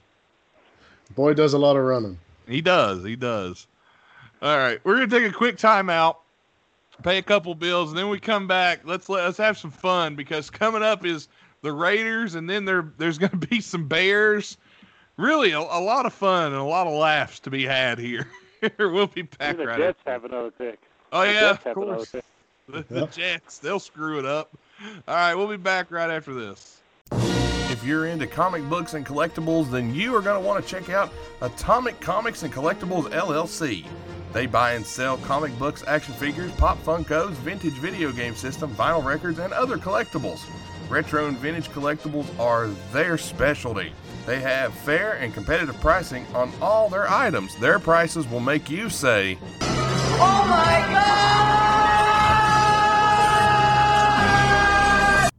Boy 1.15 1.35
does 1.35 1.53
a 1.55 1.59
lot 1.59 1.77
of 1.77 1.85
running. 1.85 2.19
He 2.49 2.61
does. 2.61 3.05
He 3.05 3.17
does. 3.17 3.67
All 4.43 4.57
right, 4.57 4.79
we're 4.85 4.95
gonna 4.95 5.07
take 5.09 5.31
a 5.31 5.35
quick 5.35 5.57
timeout, 5.57 6.17
pay 7.03 7.19
a 7.19 7.23
couple 7.23 7.55
bills, 7.55 7.91
and 7.91 7.99
then 7.99 8.09
we 8.09 8.19
come 8.19 8.47
back. 8.47 8.81
Let's 8.85 9.09
let 9.09 9.25
let's 9.25 9.39
have 9.39 9.57
some 9.57 9.71
fun 9.71 10.15
because 10.15 10.51
coming 10.51 10.83
up 10.83 11.05
is 11.07 11.29
the 11.63 11.73
Raiders, 11.73 12.35
and 12.35 12.49
then 12.49 12.65
there 12.65 12.93
there's 12.99 13.19
gonna 13.19 13.37
be 13.37 13.61
some 13.61 13.89
Bears. 13.89 14.57
Really, 15.17 15.53
a, 15.53 15.59
a 15.61 15.81
lot 15.81 16.05
of 16.05 16.13
fun 16.13 16.53
and 16.53 16.61
a 16.61 16.65
lot 16.65 16.87
of 16.87 16.93
laughs 16.93 17.41
to 17.41 17.51
be 17.51 17.65
had 17.65 17.99
here. 17.99 18.29
we'll 18.79 19.07
be 19.07 19.23
back 19.23 19.55
Even 19.55 19.59
the 19.59 19.67
right. 19.67 19.79
Jets 19.79 19.99
after. 20.01 20.11
have 20.11 20.25
another 20.25 20.51
pick. 20.51 20.79
Oh 21.13 21.23
The 21.23 21.33
yeah, 21.33 21.41
Jets 21.41 21.67
of 21.67 21.75
course. 21.75 22.11
pick. 22.13 22.25
The, 22.69 22.83
the 22.91 23.07
Jets, 23.07 23.59
they'll 23.59 23.81
screw 23.81 24.19
it 24.19 24.27
up. 24.27 24.51
All 25.09 25.15
right, 25.15 25.35
we'll 25.35 25.49
be 25.49 25.57
back 25.57 25.91
right 25.91 26.11
after 26.11 26.35
this. 26.35 26.76
If 27.77 27.85
you're 27.85 28.07
into 28.07 28.27
comic 28.27 28.67
books 28.71 28.95
and 28.95 29.05
collectibles, 29.05 29.71
then 29.71 29.95
you 29.95 30.17
are 30.17 30.23
going 30.23 30.43
to 30.43 30.49
want 30.49 30.65
to 30.65 30.69
check 30.69 30.89
out 30.89 31.13
Atomic 31.43 32.01
Comics 32.01 32.43
and 32.43 32.51
Collectibles 32.51 33.11
LLC. 33.11 33.85
They 34.33 34.47
buy 34.47 34.73
and 34.73 34.87
sell 34.87 35.19
comic 35.19 35.57
books, 35.59 35.85
action 35.87 36.15
figures, 36.15 36.51
pop 36.53 36.83
Funkos, 36.85 37.33
vintage 37.33 37.75
video 37.75 38.13
game 38.13 38.35
system, 38.35 38.75
vinyl 38.75 39.05
records, 39.05 39.39
and 39.41 39.53
other 39.53 39.77
collectibles. 39.77 40.41
Retro 40.89 41.27
and 41.27 41.37
vintage 41.37 41.69
collectibles 41.69 42.27
are 42.41 42.69
their 42.95 43.19
specialty. 43.19 43.93
They 44.25 44.41
have 44.41 44.73
fair 44.73 45.19
and 45.19 45.35
competitive 45.35 45.79
pricing 45.79 46.25
on 46.35 46.51
all 46.63 46.89
their 46.89 47.11
items. 47.11 47.55
Their 47.57 47.79
prices 47.79 48.27
will 48.27 48.41
make 48.41 48.71
you 48.71 48.89
say, 48.89 49.37
oh 49.61 51.56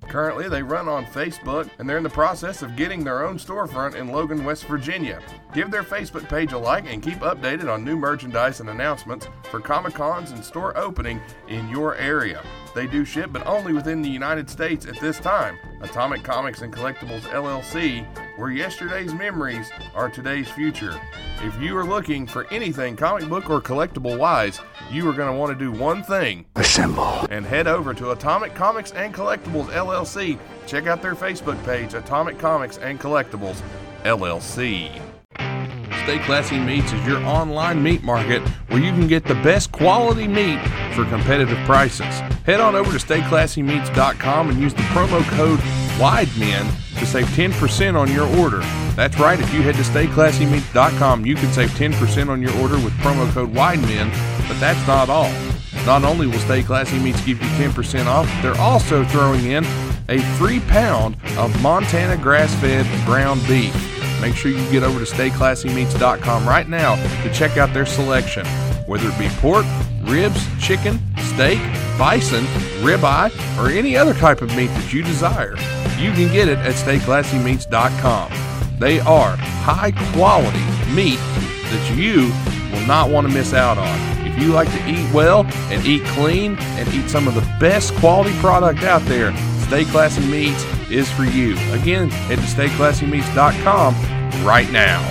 Currently, 0.07 0.47
they 0.47 0.63
run 0.63 0.88
on 0.88 1.05
Facebook 1.05 1.69
and 1.79 1.89
they're 1.89 1.97
in 1.97 2.03
the 2.03 2.09
process 2.09 2.61
of 2.61 2.77
getting 2.77 3.03
their 3.03 3.25
own 3.25 3.38
storefront 3.38 3.95
in 3.95 4.07
Logan, 4.07 4.45
West 4.45 4.65
Virginia. 4.65 5.21
Give 5.53 5.69
their 5.69 5.84
Facebook 5.84 6.29
page 6.29 6.53
a 6.53 6.57
like 6.57 6.85
and 6.91 7.03
keep 7.03 7.19
updated 7.19 7.71
on 7.71 7.84
new 7.84 7.97
merchandise 7.97 8.61
and 8.61 8.69
announcements 8.69 9.27
for 9.43 9.59
Comic 9.59 9.95
Cons 9.95 10.31
and 10.31 10.43
store 10.43 10.77
opening 10.77 11.19
in 11.49 11.67
your 11.69 11.95
area. 11.95 12.41
They 12.77 12.85
do 12.85 13.05
ship, 13.05 13.31
but 13.33 13.47
only 13.47 13.73
within 13.73 14.03
the 14.03 14.09
United 14.09 14.47
States 14.51 14.85
at 14.85 14.99
this 14.99 15.19
time. 15.19 15.57
Atomic 15.81 16.21
Comics 16.21 16.61
and 16.61 16.71
Collectibles 16.71 17.21
LLC, 17.21 18.05
where 18.37 18.51
yesterday's 18.51 19.15
memories 19.15 19.71
are 19.95 20.11
today's 20.11 20.47
future. 20.47 20.93
If 21.41 21.59
you 21.59 21.75
are 21.75 21.83
looking 21.83 22.27
for 22.27 22.45
anything 22.53 22.95
comic 22.95 23.27
book 23.27 23.49
or 23.49 23.61
collectible 23.61 24.19
wise, 24.19 24.59
you 24.91 25.09
are 25.09 25.13
going 25.13 25.27
to 25.27 25.35
want 25.35 25.57
to 25.57 25.65
do 25.65 25.71
one 25.71 26.03
thing 26.03 26.45
assemble 26.55 27.25
and 27.31 27.47
head 27.47 27.65
over 27.65 27.95
to 27.95 28.11
Atomic 28.11 28.53
Comics 28.53 28.91
and 28.91 29.11
Collectibles 29.11 29.69
LLC. 29.69 30.37
Check 30.67 30.85
out 30.85 31.01
their 31.01 31.15
Facebook 31.15 31.61
page, 31.65 31.95
Atomic 31.95 32.37
Comics 32.37 32.77
and 32.77 32.99
Collectibles 32.99 33.59
LLC. 34.03 35.01
Stay 36.07 36.19
Classy 36.19 36.57
Meats 36.57 36.93
is 36.93 37.05
your 37.05 37.21
online 37.25 37.84
meat 37.84 38.01
market 38.01 38.41
where 38.69 38.79
you 38.79 38.91
can 38.93 39.07
get 39.07 39.25
the 39.25 39.34
best 39.35 39.73
quality 39.73 40.25
meat 40.25 40.57
for 40.93 41.03
competitive 41.03 41.57
prices. 41.65 42.21
Head 42.45 42.61
on 42.61 42.77
over 42.77 42.97
to 42.97 43.05
stayclassymeats.com 43.05 44.49
and 44.49 44.57
use 44.57 44.73
the 44.73 44.84
promo 44.84 45.21
code 45.31 45.59
WIDEMEN 45.99 46.65
to 46.97 47.05
save 47.05 47.25
10% 47.25 47.99
on 47.99 48.09
your 48.09 48.25
order. 48.38 48.59
That's 48.95 49.19
right, 49.19 49.38
if 49.38 49.53
you 49.53 49.61
head 49.61 49.75
to 49.75 49.81
stayclassymeats.com, 49.81 51.25
you 51.25 51.35
can 51.35 51.51
save 51.51 51.71
10% 51.71 52.29
on 52.29 52.41
your 52.41 52.57
order 52.61 52.75
with 52.75 52.93
promo 52.99 53.29
code 53.34 53.53
WIDEMEN, 53.53 54.09
but 54.47 54.57
that's 54.61 54.88
not 54.88 55.09
all. 55.09 55.34
Not 55.85 56.05
only 56.05 56.25
will 56.25 56.39
Stay 56.39 56.63
Classy 56.63 56.99
Meats 56.99 57.19
give 57.25 57.41
you 57.41 57.49
10% 57.49 58.05
off, 58.05 58.29
they're 58.41 58.55
also 58.61 59.03
throwing 59.03 59.43
in 59.47 59.65
a 60.07 60.19
free 60.38 60.61
pound 60.61 61.17
of 61.38 61.61
Montana 61.61 62.15
grass 62.15 62.55
fed 62.61 62.85
ground 63.05 63.45
beef. 63.45 63.97
Make 64.22 64.35
sure 64.35 64.52
you 64.52 64.72
get 64.72 64.84
over 64.84 65.03
to 65.03 65.06
stayclassymeats.com 65.06 66.48
right 66.48 66.68
now 66.68 66.95
to 67.23 67.34
check 67.34 67.57
out 67.57 67.73
their 67.73 67.85
selection. 67.85 68.45
Whether 68.85 69.10
it 69.10 69.19
be 69.19 69.30
pork, 69.38 69.65
ribs, 70.02 70.45
chicken, 70.60 70.99
steak, 71.18 71.60
bison, 71.98 72.45
ribeye, 72.81 73.31
or 73.60 73.69
any 73.69 73.95
other 73.95 74.14
type 74.14 74.41
of 74.41 74.56
meat 74.56 74.68
that 74.68 74.94
you 74.94 75.03
desire, 75.03 75.56
you 75.99 76.11
can 76.14 76.31
get 76.31 76.48
it 76.48 76.57
at 76.60 76.73
stayclassymeats.com. 76.76 78.31
They 78.80 78.99
are 78.99 79.35
high 79.38 79.91
quality 80.14 80.64
meat 80.94 81.19
that 81.19 81.95
you 81.95 82.31
will 82.72 82.85
not 82.88 83.10
want 83.10 83.27
to 83.27 83.34
miss 83.34 83.53
out 83.53 83.77
on. 83.77 84.27
If 84.27 84.39
you 84.39 84.53
like 84.53 84.69
to 84.72 84.89
eat 84.89 85.11
well 85.14 85.45
and 85.72 85.85
eat 85.85 86.06
clean 86.06 86.57
and 86.60 86.88
eat 86.94 87.10
some 87.10 87.27
of 87.27 87.35
the 87.35 87.41
best 87.60 87.94
quality 87.95 88.38
product 88.39 88.84
out 88.84 89.02
there, 89.03 89.31
Stay 89.68 89.84
Classy 89.84 90.26
Meats 90.27 90.64
is 90.89 91.11
for 91.11 91.26
you. 91.26 91.52
Again, 91.73 92.10
head 92.10 92.38
to 92.38 92.45
stayclassymeats.com 92.45 94.45
right 94.45 94.72
now. 94.72 95.03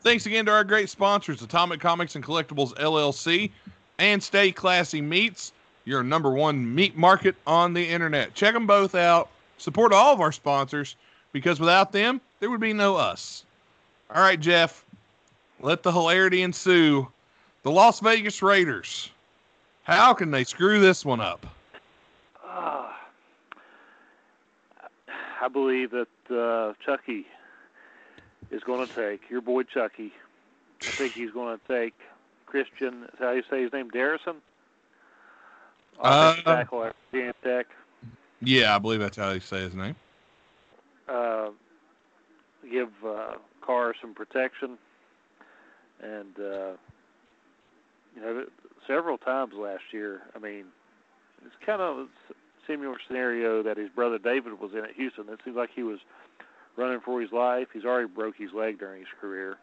Thanks 0.00 0.24
again 0.24 0.46
to 0.46 0.52
our 0.52 0.64
great 0.64 0.88
sponsors, 0.88 1.42
Atomic 1.42 1.78
Comics 1.78 2.14
and 2.14 2.24
Collectibles 2.24 2.72
LLC 2.76 3.50
and 3.98 4.22
Stay 4.22 4.50
Classy 4.50 5.02
Meats, 5.02 5.52
your 5.84 6.02
number 6.02 6.30
one 6.30 6.74
meat 6.74 6.96
market 6.96 7.36
on 7.46 7.74
the 7.74 7.86
internet. 7.86 8.32
Check 8.32 8.54
them 8.54 8.66
both 8.66 8.94
out. 8.94 9.28
Support 9.58 9.92
all 9.92 10.14
of 10.14 10.22
our 10.22 10.32
sponsors 10.32 10.96
because 11.32 11.60
without 11.60 11.92
them, 11.92 12.18
there 12.40 12.48
would 12.48 12.60
be 12.60 12.72
no 12.72 12.96
us. 12.96 13.44
All 14.14 14.22
right, 14.22 14.40
Jeff, 14.40 14.86
let 15.60 15.82
the 15.82 15.92
hilarity 15.92 16.40
ensue. 16.40 17.06
The 17.62 17.70
Las 17.70 18.00
Vegas 18.00 18.42
Raiders. 18.42 19.10
How 19.86 20.14
can 20.14 20.32
they 20.32 20.42
screw 20.42 20.80
this 20.80 21.04
one 21.04 21.20
up? 21.20 21.46
Ah, 22.44 22.98
I 25.40 25.46
believe 25.46 25.92
that 25.92 26.08
uh, 26.28 26.72
Chucky 26.84 27.24
is 28.50 28.64
going 28.64 28.88
to 28.88 28.92
take 28.92 29.30
your 29.30 29.40
boy 29.40 29.62
Chucky. 29.62 30.12
I 30.88 30.90
think 30.90 31.14
he's 31.14 31.30
going 31.30 31.56
to 31.56 31.72
take 31.72 31.94
Christian. 32.46 33.04
Is 33.04 33.20
how 33.20 33.30
you 33.30 33.44
say 33.48 33.62
his 33.62 33.72
name? 33.72 33.88
Darrison. 33.92 34.38
Uh, 36.00 36.34
tackle 36.42 36.82
at 36.82 36.96
Virginia 37.12 37.34
Tech. 37.44 37.66
Yeah, 38.42 38.74
I 38.74 38.80
believe 38.80 38.98
that's 38.98 39.16
how 39.16 39.30
you 39.30 39.40
say 39.40 39.60
his 39.60 39.74
name. 39.76 39.94
Uh, 41.08 41.50
give 42.68 42.90
uh, 43.06 43.34
Carr 43.60 43.94
some 44.00 44.14
protection, 44.14 44.78
and 46.02 46.36
uh, 46.40 46.72
you 48.16 48.20
know 48.20 48.46
several 48.86 49.18
times 49.18 49.54
last 49.54 49.84
year. 49.92 50.22
I 50.34 50.38
mean, 50.38 50.66
it's 51.44 51.54
kind 51.64 51.80
of 51.80 51.98
a 51.98 52.06
similar 52.66 52.96
scenario 53.06 53.62
that 53.62 53.76
his 53.76 53.90
brother 53.90 54.18
David 54.18 54.60
was 54.60 54.72
in 54.72 54.84
at 54.84 54.94
Houston. 54.94 55.28
It 55.28 55.40
seems 55.44 55.56
like 55.56 55.70
he 55.74 55.82
was 55.82 55.98
running 56.76 57.00
for 57.00 57.20
his 57.20 57.32
life. 57.32 57.68
He's 57.72 57.84
already 57.84 58.08
broke 58.08 58.36
his 58.36 58.52
leg 58.52 58.78
during 58.78 59.00
his 59.00 59.08
career, 59.20 59.56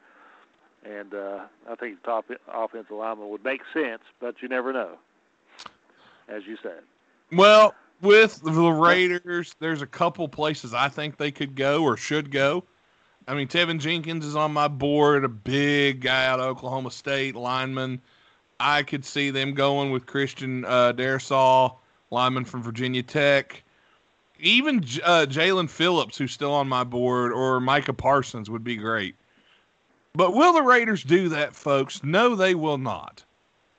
and 0.84 1.14
uh, 1.14 1.40
I 1.70 1.76
think 1.76 2.02
the 2.02 2.08
top 2.08 2.26
offensive 2.52 2.92
lineman 2.92 3.30
would 3.30 3.44
make 3.44 3.62
sense, 3.74 4.02
but 4.20 4.42
you 4.42 4.48
never 4.48 4.74
know, 4.74 4.98
as 6.28 6.44
you 6.46 6.58
said. 6.62 6.82
Well, 7.32 7.76
with 8.02 8.42
the 8.44 8.70
Raiders, 8.70 9.56
there's 9.60 9.82
a 9.82 9.88
couple 9.88 10.28
places 10.28 10.74
I 10.74 10.90
think 10.90 11.18
they 11.18 11.32
could 11.32 11.56
go 11.56 11.84
or 11.84 11.98
should 11.98 12.32
go. 12.32 12.64
I 13.28 13.36
mean, 13.36 13.48
Teven 13.48 13.80
Jenkins 13.80 14.26
is 14.26 14.36
on 14.36 14.52
my 14.52 14.68
board, 14.68 15.24
a 15.24 15.30
big 15.30 16.02
guy 16.02 16.26
out 16.26 16.40
of 16.42 16.46
Oklahoma 16.48 16.92
State, 16.92 17.36
lineman. 17.36 18.02
I 18.64 18.84
could 18.84 19.04
see 19.04 19.30
them 19.30 19.54
going 19.54 19.92
with 19.92 20.06
Christian 20.06 20.64
uh, 20.64 20.94
Darrisaw, 20.94 21.76
lineman 22.12 22.46
from 22.46 22.64
Virginia 22.64 23.04
Tech. 23.04 23.62
Even 24.40 24.78
uh, 25.04 25.26
Jaelan 25.30 25.70
Phillips, 25.70 26.18
who's 26.18 26.32
still 26.32 26.54
on 26.54 26.70
my 26.70 26.86
board, 26.86 27.34
or 27.34 27.60
Micah 27.60 27.94
Parsons 27.94 28.50
would 28.50 28.64
be 28.64 28.78
great. 28.78 29.16
But 30.14 30.34
will 30.34 30.54
the 30.54 30.62
Raiders 30.62 31.04
do 31.04 31.28
that, 31.30 31.56
folks? 31.56 32.04
No, 32.04 32.36
they 32.36 32.56
will 32.56 32.78
not. 32.78 33.24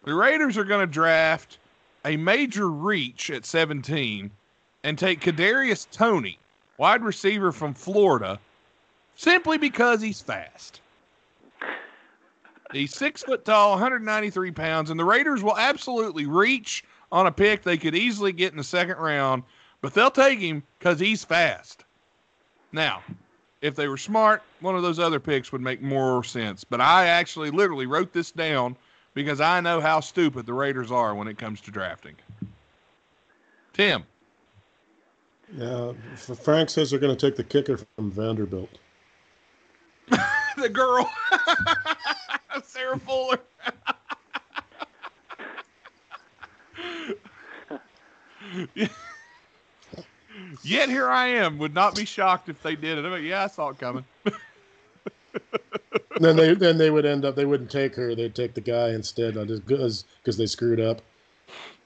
The 0.04 0.14
Raiders 0.14 0.58
are 0.58 0.64
going 0.64 0.86
to 0.86 0.92
draft 0.92 1.58
a 2.04 2.18
major 2.18 2.68
reach 2.68 3.30
at 3.30 3.46
17 3.46 4.30
and 4.82 4.98
take 4.98 5.20
Kadarius 5.20 5.86
Toney, 5.90 6.38
wide 6.76 7.02
receiver 7.02 7.52
from 7.52 7.72
Florida, 7.72 8.38
simply 9.16 9.56
because 9.56 10.02
he's 10.02 10.20
fast. 10.20 10.82
He's 12.74 12.94
six 12.94 13.22
foot 13.22 13.44
tall, 13.44 13.70
193 13.72 14.50
pounds, 14.50 14.90
and 14.90 14.98
the 14.98 15.04
Raiders 15.04 15.42
will 15.42 15.56
absolutely 15.56 16.26
reach 16.26 16.84
on 17.12 17.26
a 17.26 17.32
pick 17.32 17.62
they 17.62 17.78
could 17.78 17.94
easily 17.94 18.32
get 18.32 18.52
in 18.52 18.58
the 18.58 18.64
second 18.64 18.96
round, 18.96 19.44
but 19.80 19.94
they'll 19.94 20.10
take 20.10 20.40
him 20.40 20.62
because 20.78 20.98
he's 20.98 21.24
fast. 21.24 21.84
Now, 22.72 23.02
if 23.60 23.76
they 23.76 23.88
were 23.88 23.96
smart, 23.96 24.42
one 24.60 24.74
of 24.76 24.82
those 24.82 24.98
other 24.98 25.20
picks 25.20 25.52
would 25.52 25.60
make 25.60 25.80
more 25.80 26.24
sense. 26.24 26.64
But 26.64 26.80
I 26.80 27.06
actually 27.06 27.50
literally 27.50 27.86
wrote 27.86 28.12
this 28.12 28.30
down 28.30 28.76
because 29.14 29.40
I 29.40 29.60
know 29.60 29.80
how 29.80 30.00
stupid 30.00 30.44
the 30.44 30.52
Raiders 30.52 30.90
are 30.90 31.14
when 31.14 31.28
it 31.28 31.38
comes 31.38 31.60
to 31.62 31.70
drafting. 31.70 32.16
Tim. 33.72 34.04
Yeah, 35.56 35.92
Frank 36.16 36.70
says 36.70 36.90
they're 36.90 36.98
going 36.98 37.16
to 37.16 37.26
take 37.26 37.36
the 37.36 37.44
kicker 37.44 37.76
from 37.76 38.10
Vanderbilt. 38.10 38.78
the 40.56 40.68
girl, 40.68 41.10
Sarah 42.64 42.98
Fuller. 42.98 43.38
Yet 50.62 50.88
here 50.88 51.08
I 51.08 51.26
am. 51.28 51.58
Would 51.58 51.74
not 51.74 51.94
be 51.94 52.04
shocked 52.04 52.48
if 52.48 52.62
they 52.62 52.76
did 52.76 52.98
it. 52.98 53.04
I'm 53.04 53.10
like, 53.10 53.22
yeah, 53.22 53.44
I 53.44 53.46
saw 53.46 53.68
it 53.70 53.78
coming. 53.78 54.04
then 56.20 56.36
they 56.36 56.54
then 56.54 56.78
they 56.78 56.90
would 56.90 57.04
end 57.04 57.24
up 57.24 57.36
they 57.36 57.44
wouldn't 57.44 57.70
take 57.70 57.94
her. 57.94 58.14
They'd 58.14 58.34
take 58.34 58.54
the 58.54 58.60
guy 58.60 58.90
instead 58.90 59.34
because 59.34 60.04
because 60.22 60.36
they 60.36 60.46
screwed 60.46 60.80
up. 60.80 61.00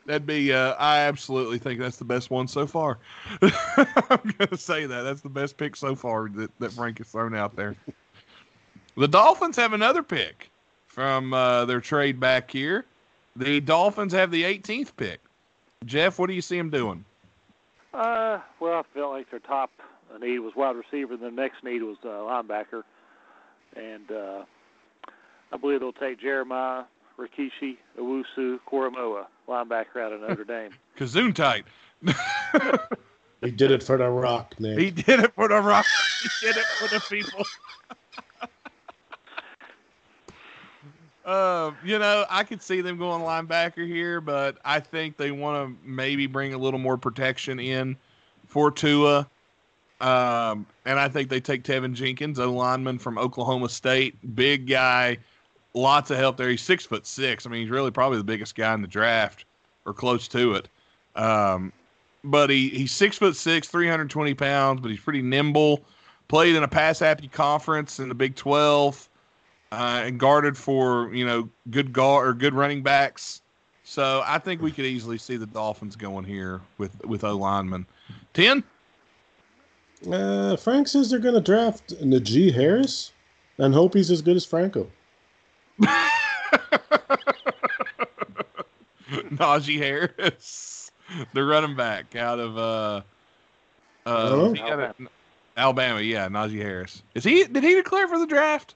That'd 0.07 0.27
be. 0.27 0.53
Uh, 0.53 0.75
I 0.75 1.01
absolutely 1.01 1.59
think 1.59 1.81
that's 1.81 1.99
the 1.99 2.05
best 2.05 2.31
one 2.31 2.49
so 2.49 2.67
far. 2.67 2.99
I'm 3.43 4.35
gonna 4.39 4.57
say 4.57 4.87
that 4.87 5.03
that's 5.03 5.21
the 5.21 5.29
best 5.29 5.59
pick 5.59 5.77
so 5.77 5.95
far 5.95 6.31
that, 6.31 6.51
that 6.61 6.73
Frank 6.73 6.99
has 6.99 7.09
thrown 7.09 7.35
out 7.35 7.55
there. 7.57 7.77
the 8.97 9.09
Dolphins 9.09 9.57
have 9.57 9.75
another 9.75 10.03
pick 10.03 10.51
from 10.99 11.33
uh, 11.33 11.65
their 11.65 11.81
trade 11.81 12.19
back 12.19 12.51
here. 12.51 12.85
The 13.37 13.61
Dolphins 13.61 14.13
have 14.15 14.33
the 14.33 14.43
18th 14.43 14.97
pick. 14.97 15.21
Jeff, 15.85 16.19
what 16.19 16.27
do 16.27 16.33
you 16.33 16.43
see 16.43 16.59
them 16.59 16.71
doing? 16.71 17.05
Uh, 17.95 18.41
well, 18.59 18.81
I 18.81 18.83
felt 18.93 19.13
like 19.13 19.31
their 19.31 19.39
top 19.39 19.71
need 20.21 20.41
was 20.41 20.57
wide 20.57 20.75
receiver. 20.75 21.15
and 21.15 21.23
The 21.23 21.31
next 21.31 21.63
need 21.63 21.85
was 21.85 21.99
uh, 22.03 22.09
linebacker, 22.09 22.83
and 23.77 24.11
uh, 24.11 24.45
I 25.53 25.57
believe 25.57 25.79
they'll 25.79 25.93
take 25.93 26.21
Jeremiah 26.21 26.83
Rikishi 27.17 27.77
Owusu 27.97 28.59
Koramoah, 28.69 29.27
linebacker 29.49 30.03
out 30.03 30.13
of 30.13 30.21
Notre 30.23 30.43
Dame. 30.49 30.73
Kazoon 30.99 31.33
tight. 31.33 31.65
he 33.41 33.53
did 33.53 33.71
it 33.71 33.85
for 33.85 33.99
the 33.99 34.09
rock, 34.09 34.57
Nick. 34.59 34.81
He 34.81 34.91
did 34.91 35.21
it 35.21 35.33
for 35.37 35.47
the 35.47 35.61
rock. 35.61 35.87
He 36.23 36.47
did 36.49 36.57
it 36.57 36.65
for 36.65 36.89
the 36.93 37.01
people. 37.09 37.45
Uh, 41.29 41.73
you 41.85 41.99
know, 41.99 42.25
I 42.31 42.43
could 42.43 42.63
see 42.63 42.81
them 42.81 42.97
going 42.97 43.21
linebacker 43.21 43.87
here, 43.87 44.19
but 44.19 44.57
I 44.65 44.81
think 44.81 45.19
they 45.19 45.31
want 45.31 45.69
to 45.69 45.87
maybe 45.87 46.27
bring 46.27 46.55
a 46.55 46.59
little 46.59 46.81
more 46.81 46.97
protection 46.97 47.61
in 47.61 47.99
for 48.47 48.71
Tua. 48.71 49.29
Um, 50.01 50.65
and 50.87 50.99
I 50.99 51.07
think 51.11 51.29
they 51.29 51.39
take 51.39 51.65
Teven 51.65 51.93
Jenkins, 51.93 52.39
a 52.39 52.47
lineman 52.47 52.99
from 52.99 53.19
Oklahoma 53.19 53.69
State, 53.69 54.17
big 54.37 54.67
guy, 54.67 55.19
lots 55.75 56.11
of 56.11 56.17
help 56.17 56.39
there. 56.39 56.49
He's 56.49 56.63
six 56.63 56.87
foot 56.87 57.07
six. 57.07 57.45
I 57.45 57.51
mean, 57.51 57.61
he's 57.61 57.71
really 57.71 57.91
probably 57.91 58.17
the 58.17 58.25
biggest 58.25 58.55
guy 58.55 58.73
in 58.73 58.81
the 58.81 58.89
draft 58.89 59.45
or 59.85 59.93
close 59.93 60.29
to 60.29 60.55
it. 60.55 60.71
Um, 61.15 61.75
but 62.25 62.49
he, 62.49 62.71
he's 62.71 62.93
six 62.93 63.19
foot 63.19 63.37
six, 63.37 63.69
320 63.69 64.33
pounds, 64.33 64.81
but 64.81 64.91
he's 64.91 65.01
pretty 65.01 65.21
nimble. 65.21 65.83
Played 66.29 66.57
in 66.57 66.63
a 66.63 66.69
pass 66.69 66.99
happy 66.99 67.29
conference 67.29 67.99
in 67.99 68.09
the 68.09 68.15
Big 68.15 68.35
12 68.35 69.08
uh, 69.73 70.03
and 70.05 70.19
guarded 70.19 70.57
for 70.57 71.13
you 71.15 71.27
know 71.27 71.49
good 71.71 71.93
guard 71.93 72.29
or 72.29 72.33
good 72.35 72.55
running 72.55 72.83
backs. 72.83 73.43
So 73.85 74.23
I 74.27 74.39
think 74.39 74.61
we 74.61 74.71
could 74.71 74.85
easily 74.85 75.19
see 75.19 75.37
the 75.37 75.47
Dolphins 75.47 75.97
going 75.97 76.25
here 76.25 76.61
with 76.79 77.05
with 77.05 77.25
O 77.25 77.37
lineman. 77.37 77.87
Ten. 78.35 78.63
Uh, 80.11 80.57
Frank 80.57 80.87
says 80.87 81.11
they're 81.11 81.19
going 81.19 81.35
to 81.35 81.41
draft 81.41 81.89
Najee 82.01 82.55
Harris 82.55 83.13
and 83.59 83.75
hope 83.75 83.95
he's 83.95 84.13
as 84.13 84.23
good 84.23 84.37
as 84.37 84.45
Franco. 84.45 84.89
Najee 89.11 89.79
Harris, 89.79 90.93
the 91.33 91.45
running 91.45 91.75
back 91.75 92.15
out 92.15 92.39
of 92.39 92.57
uh, 92.57 93.01
uh, 94.07 94.55
Alabama. 94.57 94.95
Alabama. 95.57 96.01
Yeah, 96.01 96.29
Najee 96.29 96.63
Harris. 96.63 97.03
Is 97.15 97.25
he? 97.25 97.45
Did 97.45 97.65
he 97.65 97.75
declare 97.75 98.07
for 98.07 98.19
the 98.19 98.27
draft? 98.27 98.75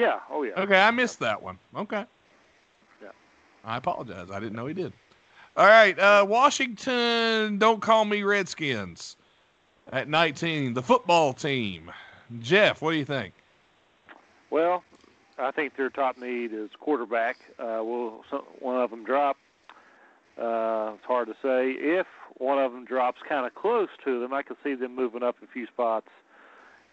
Yeah. 0.00 0.20
Oh 0.30 0.42
yeah. 0.42 0.52
Okay, 0.56 0.80
I 0.80 0.90
missed 0.90 1.20
that 1.20 1.42
one. 1.42 1.58
Okay. 1.76 2.04
Yeah. 3.02 3.08
I 3.64 3.76
apologize. 3.76 4.30
I 4.30 4.40
didn't 4.40 4.54
know 4.54 4.66
he 4.66 4.74
did. 4.74 4.92
All 5.56 5.66
right, 5.66 5.98
uh, 5.98 6.24
Washington. 6.26 7.58
Don't 7.58 7.82
call 7.82 8.04
me 8.04 8.22
Redskins. 8.22 9.16
At 9.92 10.08
19, 10.08 10.74
the 10.74 10.82
football 10.82 11.32
team. 11.32 11.90
Jeff, 12.38 12.80
what 12.80 12.92
do 12.92 12.98
you 12.98 13.04
think? 13.04 13.34
Well, 14.50 14.84
I 15.36 15.50
think 15.50 15.76
their 15.76 15.90
top 15.90 16.16
need 16.16 16.52
is 16.52 16.70
quarterback. 16.78 17.38
Uh, 17.58 17.82
will 17.82 18.24
one 18.60 18.76
of 18.76 18.90
them 18.90 19.04
drop? 19.04 19.36
Uh, 20.38 20.92
it's 20.94 21.04
hard 21.04 21.26
to 21.26 21.34
say. 21.42 21.72
If 21.72 22.06
one 22.38 22.58
of 22.58 22.72
them 22.72 22.84
drops 22.84 23.20
kind 23.28 23.44
of 23.44 23.54
close 23.54 23.88
to 24.04 24.20
them, 24.20 24.32
I 24.32 24.42
could 24.42 24.56
see 24.62 24.74
them 24.74 24.94
moving 24.94 25.24
up 25.24 25.36
a 25.42 25.46
few 25.48 25.66
spots 25.66 26.08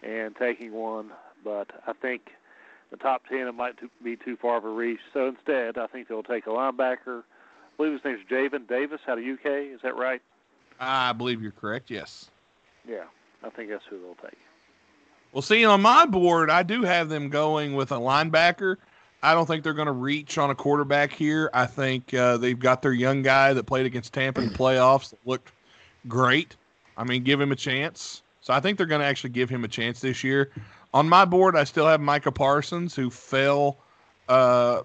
and 0.02 0.36
taking 0.36 0.74
one. 0.74 1.12
But 1.44 1.70
I 1.86 1.94
think 1.94 2.32
the 2.92 2.98
top 2.98 3.28
10, 3.28 3.40
it 3.40 3.52
might 3.54 3.76
be 4.04 4.16
too 4.16 4.38
far 4.38 4.58
of 4.58 4.66
a 4.66 4.70
reach. 4.70 5.00
So 5.14 5.28
instead, 5.28 5.78
I 5.78 5.88
think 5.88 6.08
they'll 6.08 6.24
take 6.24 6.48
a 6.48 6.52
linebacker. 6.52 7.20
I 7.20 7.78
believe 7.78 7.94
his 7.94 8.02
name's 8.04 8.22
Javen 8.30 8.68
Davis 8.68 9.02
out 9.08 9.18
of 9.18 9.24
UK. 9.24 9.74
Is 9.74 9.82
that 9.84 9.96
right? 9.96 10.22
I 10.80 11.14
believe 11.14 11.42
you're 11.42 11.52
correct, 11.52 11.90
yes. 11.90 12.30
Yeah, 12.88 13.04
I 13.44 13.50
think 13.50 13.70
that's 13.70 13.84
who 13.90 14.00
they'll 14.00 14.16
take. 14.16 14.40
Well, 15.34 15.42
see, 15.42 15.66
on 15.66 15.82
my 15.82 16.06
board, 16.06 16.50
I 16.50 16.64
do 16.64 16.84
have 16.84 17.10
them 17.10 17.30
going 17.30 17.76
with 17.76 17.92
a 17.92 17.98
linebacker. 17.98 18.78
I 19.22 19.34
don't 19.34 19.46
think 19.46 19.64
they're 19.64 19.74
going 19.74 19.88
to 19.88 19.92
reach 19.92 20.38
on 20.38 20.50
a 20.52 20.56
quarterback 20.56 21.12
here. 21.12 21.50
I 21.54 21.66
think 21.66 22.14
uh, 22.14 22.38
they've 22.38 22.58
got 22.58 22.82
their 22.82 22.94
young 22.94 23.24
guy 23.24 23.54
that 23.54 23.64
played 23.66 23.86
against 23.86 24.14
Tampa 24.14 24.42
in 24.42 24.50
the 24.50 24.58
playoffs 24.58 25.10
that 25.10 25.20
looked 25.26 25.52
great. 26.08 26.56
I 26.96 27.04
mean, 27.04 27.24
give 27.24 27.42
him 27.42 27.52
a 27.52 27.56
chance. 27.56 28.22
So 28.42 28.54
I 28.54 28.60
think 28.60 28.78
they're 28.78 28.88
going 28.88 29.02
to 29.02 29.08
actually 29.08 29.32
give 29.32 29.50
him 29.50 29.64
a 29.64 29.68
chance 29.68 30.00
this 30.00 30.24
year. 30.24 30.52
On 30.94 31.08
my 31.08 31.26
board, 31.26 31.56
I 31.56 31.64
still 31.64 31.86
have 31.86 32.02
Micah 32.02 32.32
Parsons, 32.32 32.96
who 32.96 33.10
fell, 33.10 33.78
uh, 34.30 34.84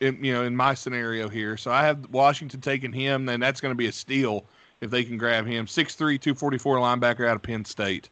in 0.00 0.22
you 0.24 0.32
know, 0.32 0.44
in 0.44 0.56
my 0.56 0.74
scenario 0.74 1.28
here. 1.28 1.56
So 1.56 1.70
I 1.70 1.84
have 1.84 2.08
Washington 2.10 2.60
taking 2.60 2.92
him, 2.92 3.28
and 3.28 3.42
that's 3.42 3.60
going 3.60 3.72
to 3.72 3.76
be 3.76 3.86
a 3.86 3.92
steal 3.92 4.44
if 4.80 4.90
they 4.90 5.04
can 5.04 5.18
grab 5.18 5.46
him. 5.46 5.66
6'3", 5.66 5.96
244 5.96 6.78
linebacker 6.78 7.28
out 7.28 7.36
of 7.36 7.42
Penn 7.42 7.64
State. 7.64 8.08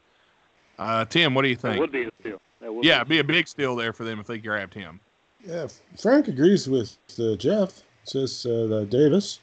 Uh, 0.78 1.04
Tim, 1.06 1.34
what 1.34 1.42
do 1.42 1.48
you 1.48 1.56
think? 1.56 1.74
That 1.74 1.80
would 1.80 1.92
be 1.92 2.04
a 2.04 2.10
steal. 2.20 2.40
yeah, 2.82 3.02
be. 3.02 3.16
be 3.16 3.18
a 3.20 3.24
big 3.24 3.48
steal 3.48 3.76
there 3.76 3.92
for 3.92 4.04
them 4.04 4.20
if 4.20 4.26
they 4.26 4.38
grabbed 4.38 4.74
him. 4.74 5.00
Yeah, 5.44 5.68
Frank 5.98 6.28
agrees 6.28 6.68
with 6.68 6.96
uh, 7.18 7.36
Jeff. 7.36 7.82
Says 8.04 8.46
uh, 8.46 8.86
Davis, 8.88 9.40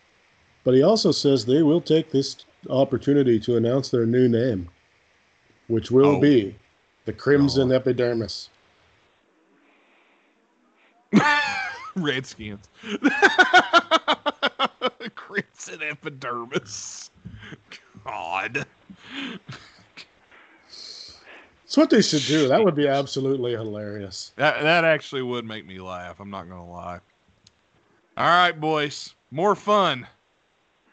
but 0.64 0.74
he 0.74 0.84
also 0.84 1.12
says 1.12 1.46
they 1.46 1.64
will 1.64 1.82
take 1.82 2.12
this 2.12 2.38
opportunity 2.70 3.38
to 3.42 3.58
announce 3.58 3.90
their 3.90 4.06
new 4.06 4.30
name, 4.30 4.70
which 5.68 5.92
will 5.92 6.16
oh. 6.16 6.22
be 6.22 6.56
the 7.06 7.14
crimson 7.14 7.72
oh. 7.72 7.76
epidermis. 7.76 8.50
Redskins. 11.96 12.68
crimson 15.16 15.82
epidermis. 15.84 17.12
God. 18.04 18.66
It's 21.66 21.78
what 21.78 21.90
they 21.90 22.02
should 22.02 22.24
do. 22.28 22.48
That 22.48 22.64
would 22.64 22.76
be 22.76 22.88
absolutely 22.88 23.52
hilarious. 23.52 24.32
That 24.36 24.62
that 24.62 24.84
actually 24.86 25.24
would 25.24 25.46
make 25.46 25.66
me 25.66 25.80
laugh. 25.80 26.20
I'm 26.20 26.30
not 26.30 26.48
gonna 26.48 26.70
lie. 26.70 27.00
All 28.16 28.28
right, 28.28 28.60
boys. 28.60 29.16
More 29.32 29.56
fun. 29.56 30.08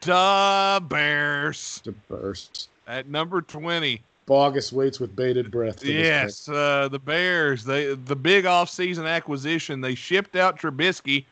The 0.01 0.83
Bears. 0.87 1.81
The 1.85 1.91
Bears. 1.91 2.69
At 2.87 3.07
number 3.07 3.41
20. 3.41 4.01
Bogus 4.31 4.71
waits 4.71 4.97
with 4.97 5.13
bated 5.13 5.51
breath. 5.51 5.83
Yes, 5.83 6.47
uh, 6.47 6.87
the 6.89 6.99
Bears. 6.99 7.65
They 7.65 7.95
the 7.95 8.15
big 8.15 8.45
offseason 8.45 9.05
acquisition. 9.05 9.81
They 9.81 9.93
shipped 9.93 10.37
out 10.37 10.57
Trubisky. 10.57 11.25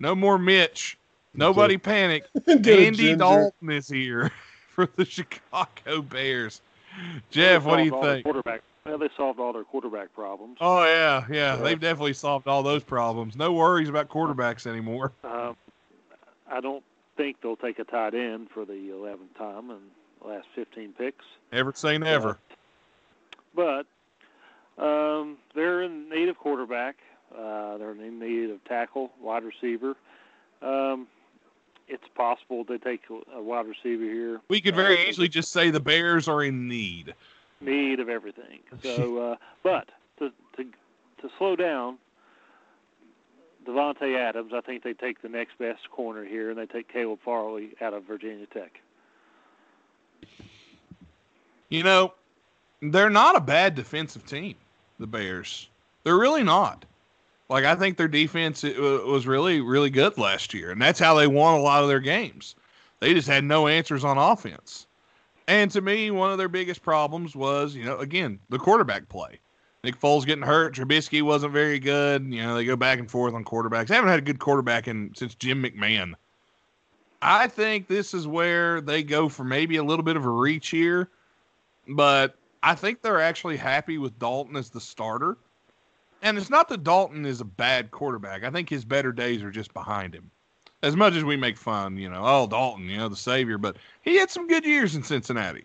No 0.00 0.14
more 0.14 0.38
Mitch. 0.38 0.96
Nobody 1.34 1.74
okay. 1.74 1.82
panic. 1.82 2.24
Andy 2.48 3.14
Dalton 3.16 3.70
is 3.70 3.86
here 3.86 4.32
for 4.70 4.88
the 4.96 5.04
Chicago 5.04 6.00
Bears. 6.00 6.62
Jeff, 7.28 7.64
what 7.64 7.76
do 7.76 7.84
you 7.84 8.00
think? 8.00 8.24
Quarterback. 8.24 8.62
Well, 8.86 8.96
they 8.96 9.10
solved 9.14 9.38
all 9.38 9.52
their 9.52 9.64
quarterback 9.64 10.14
problems. 10.14 10.56
Oh 10.62 10.86
yeah, 10.86 11.26
yeah, 11.30 11.56
they've 11.56 11.78
definitely 11.78 12.14
solved 12.14 12.48
all 12.48 12.62
those 12.62 12.82
problems. 12.82 13.36
No 13.36 13.52
worries 13.52 13.90
about 13.90 14.08
quarterbacks 14.08 14.66
anymore. 14.66 15.12
Uh, 15.22 15.52
I 16.50 16.62
don't 16.62 16.82
think 17.18 17.42
they'll 17.42 17.56
take 17.56 17.78
a 17.78 17.84
tight 17.84 18.14
end 18.14 18.48
for 18.48 18.64
the 18.64 18.90
eleventh 18.90 19.36
time 19.36 19.68
in 19.68 19.76
the 19.76 19.97
last 20.24 20.46
fifteen 20.54 20.92
picks. 20.92 21.24
Never 21.52 21.72
say 21.74 21.98
never. 21.98 22.38
But, 23.54 23.86
but 24.76 24.82
um, 24.84 25.38
they're 25.54 25.82
in 25.82 26.08
need 26.08 26.28
of 26.28 26.38
quarterback. 26.38 26.96
Uh, 27.36 27.76
they're 27.78 27.92
in 27.92 28.18
need 28.18 28.50
of 28.50 28.64
tackle, 28.64 29.10
wide 29.20 29.42
receiver. 29.44 29.94
Um, 30.62 31.06
it's 31.88 32.04
possible 32.14 32.64
they 32.64 32.78
take 32.78 33.02
a 33.34 33.42
wide 33.42 33.66
receiver 33.66 34.04
here. 34.04 34.40
We 34.48 34.60
could 34.60 34.74
very 34.76 34.98
uh, 34.98 35.08
easily 35.08 35.28
just 35.28 35.52
say 35.52 35.70
the 35.70 35.80
Bears 35.80 36.28
are 36.28 36.42
in 36.42 36.68
need. 36.68 37.14
need 37.60 38.00
of 38.00 38.08
everything. 38.08 38.60
So, 38.82 39.18
uh, 39.32 39.36
but 39.62 39.88
to 40.18 40.30
to 40.56 40.64
to 40.64 41.30
slow 41.38 41.56
down, 41.56 41.98
Davante 43.66 44.16
Adams, 44.16 44.52
I 44.54 44.60
think 44.60 44.82
they 44.84 44.92
take 44.92 45.22
the 45.22 45.28
next 45.28 45.58
best 45.58 45.90
corner 45.90 46.24
here, 46.24 46.50
and 46.50 46.58
they 46.58 46.66
take 46.66 46.92
Caleb 46.92 47.18
Farley 47.24 47.70
out 47.80 47.94
of 47.94 48.04
Virginia 48.04 48.46
Tech. 48.46 48.80
You 51.68 51.82
know, 51.82 52.14
they're 52.80 53.10
not 53.10 53.36
a 53.36 53.40
bad 53.40 53.74
defensive 53.74 54.26
team, 54.26 54.54
the 54.98 55.06
Bears. 55.06 55.68
They're 56.04 56.18
really 56.18 56.44
not. 56.44 56.84
Like 57.48 57.64
I 57.64 57.74
think 57.74 57.96
their 57.96 58.08
defense 58.08 58.62
uh, 58.62 59.00
was 59.06 59.26
really 59.26 59.60
really 59.60 59.90
good 59.90 60.18
last 60.18 60.52
year, 60.52 60.70
and 60.70 60.80
that's 60.80 60.98
how 60.98 61.14
they 61.14 61.26
won 61.26 61.54
a 61.54 61.62
lot 61.62 61.82
of 61.82 61.88
their 61.88 62.00
games. 62.00 62.54
They 63.00 63.14
just 63.14 63.28
had 63.28 63.44
no 63.44 63.68
answers 63.68 64.04
on 64.04 64.18
offense. 64.18 64.86
And 65.46 65.70
to 65.70 65.80
me, 65.80 66.10
one 66.10 66.30
of 66.30 66.36
their 66.36 66.48
biggest 66.48 66.82
problems 66.82 67.34
was, 67.34 67.74
you 67.74 67.84
know, 67.84 67.96
again, 67.98 68.38
the 68.50 68.58
quarterback 68.58 69.08
play. 69.08 69.40
Nick 69.82 69.98
Foles 69.98 70.26
getting 70.26 70.44
hurt, 70.44 70.74
Trubisky 70.74 71.22
wasn't 71.22 71.52
very 71.52 71.78
good. 71.78 72.24
You 72.30 72.42
know, 72.42 72.56
they 72.56 72.64
go 72.64 72.76
back 72.76 72.98
and 72.98 73.10
forth 73.10 73.32
on 73.32 73.44
quarterbacks. 73.44 73.86
They 73.86 73.94
haven't 73.94 74.10
had 74.10 74.18
a 74.18 74.22
good 74.22 74.40
quarterback 74.40 74.88
in 74.88 75.12
since 75.14 75.34
Jim 75.34 75.62
McMahon. 75.62 76.14
I 77.20 77.48
think 77.48 77.88
this 77.88 78.14
is 78.14 78.26
where 78.26 78.80
they 78.80 79.02
go 79.02 79.28
for 79.28 79.44
maybe 79.44 79.76
a 79.76 79.84
little 79.84 80.04
bit 80.04 80.16
of 80.16 80.24
a 80.24 80.30
reach 80.30 80.68
here, 80.68 81.08
but 81.88 82.36
I 82.62 82.74
think 82.74 83.02
they're 83.02 83.20
actually 83.20 83.56
happy 83.56 83.98
with 83.98 84.18
Dalton 84.18 84.56
as 84.56 84.70
the 84.70 84.80
starter. 84.80 85.36
And 86.22 86.36
it's 86.36 86.50
not 86.50 86.68
that 86.68 86.84
Dalton 86.84 87.24
is 87.26 87.40
a 87.40 87.44
bad 87.44 87.90
quarterback. 87.90 88.44
I 88.44 88.50
think 88.50 88.68
his 88.68 88.84
better 88.84 89.12
days 89.12 89.42
are 89.42 89.50
just 89.50 89.72
behind 89.72 90.14
him. 90.14 90.30
As 90.82 90.94
much 90.96 91.14
as 91.14 91.24
we 91.24 91.36
make 91.36 91.56
fun, 91.56 91.96
you 91.96 92.08
know, 92.08 92.22
oh 92.24 92.46
Dalton, 92.46 92.88
you 92.88 92.98
know, 92.98 93.08
the 93.08 93.16
savior, 93.16 93.58
but 93.58 93.76
he 94.02 94.16
had 94.16 94.30
some 94.30 94.46
good 94.46 94.64
years 94.64 94.94
in 94.94 95.02
Cincinnati. 95.02 95.64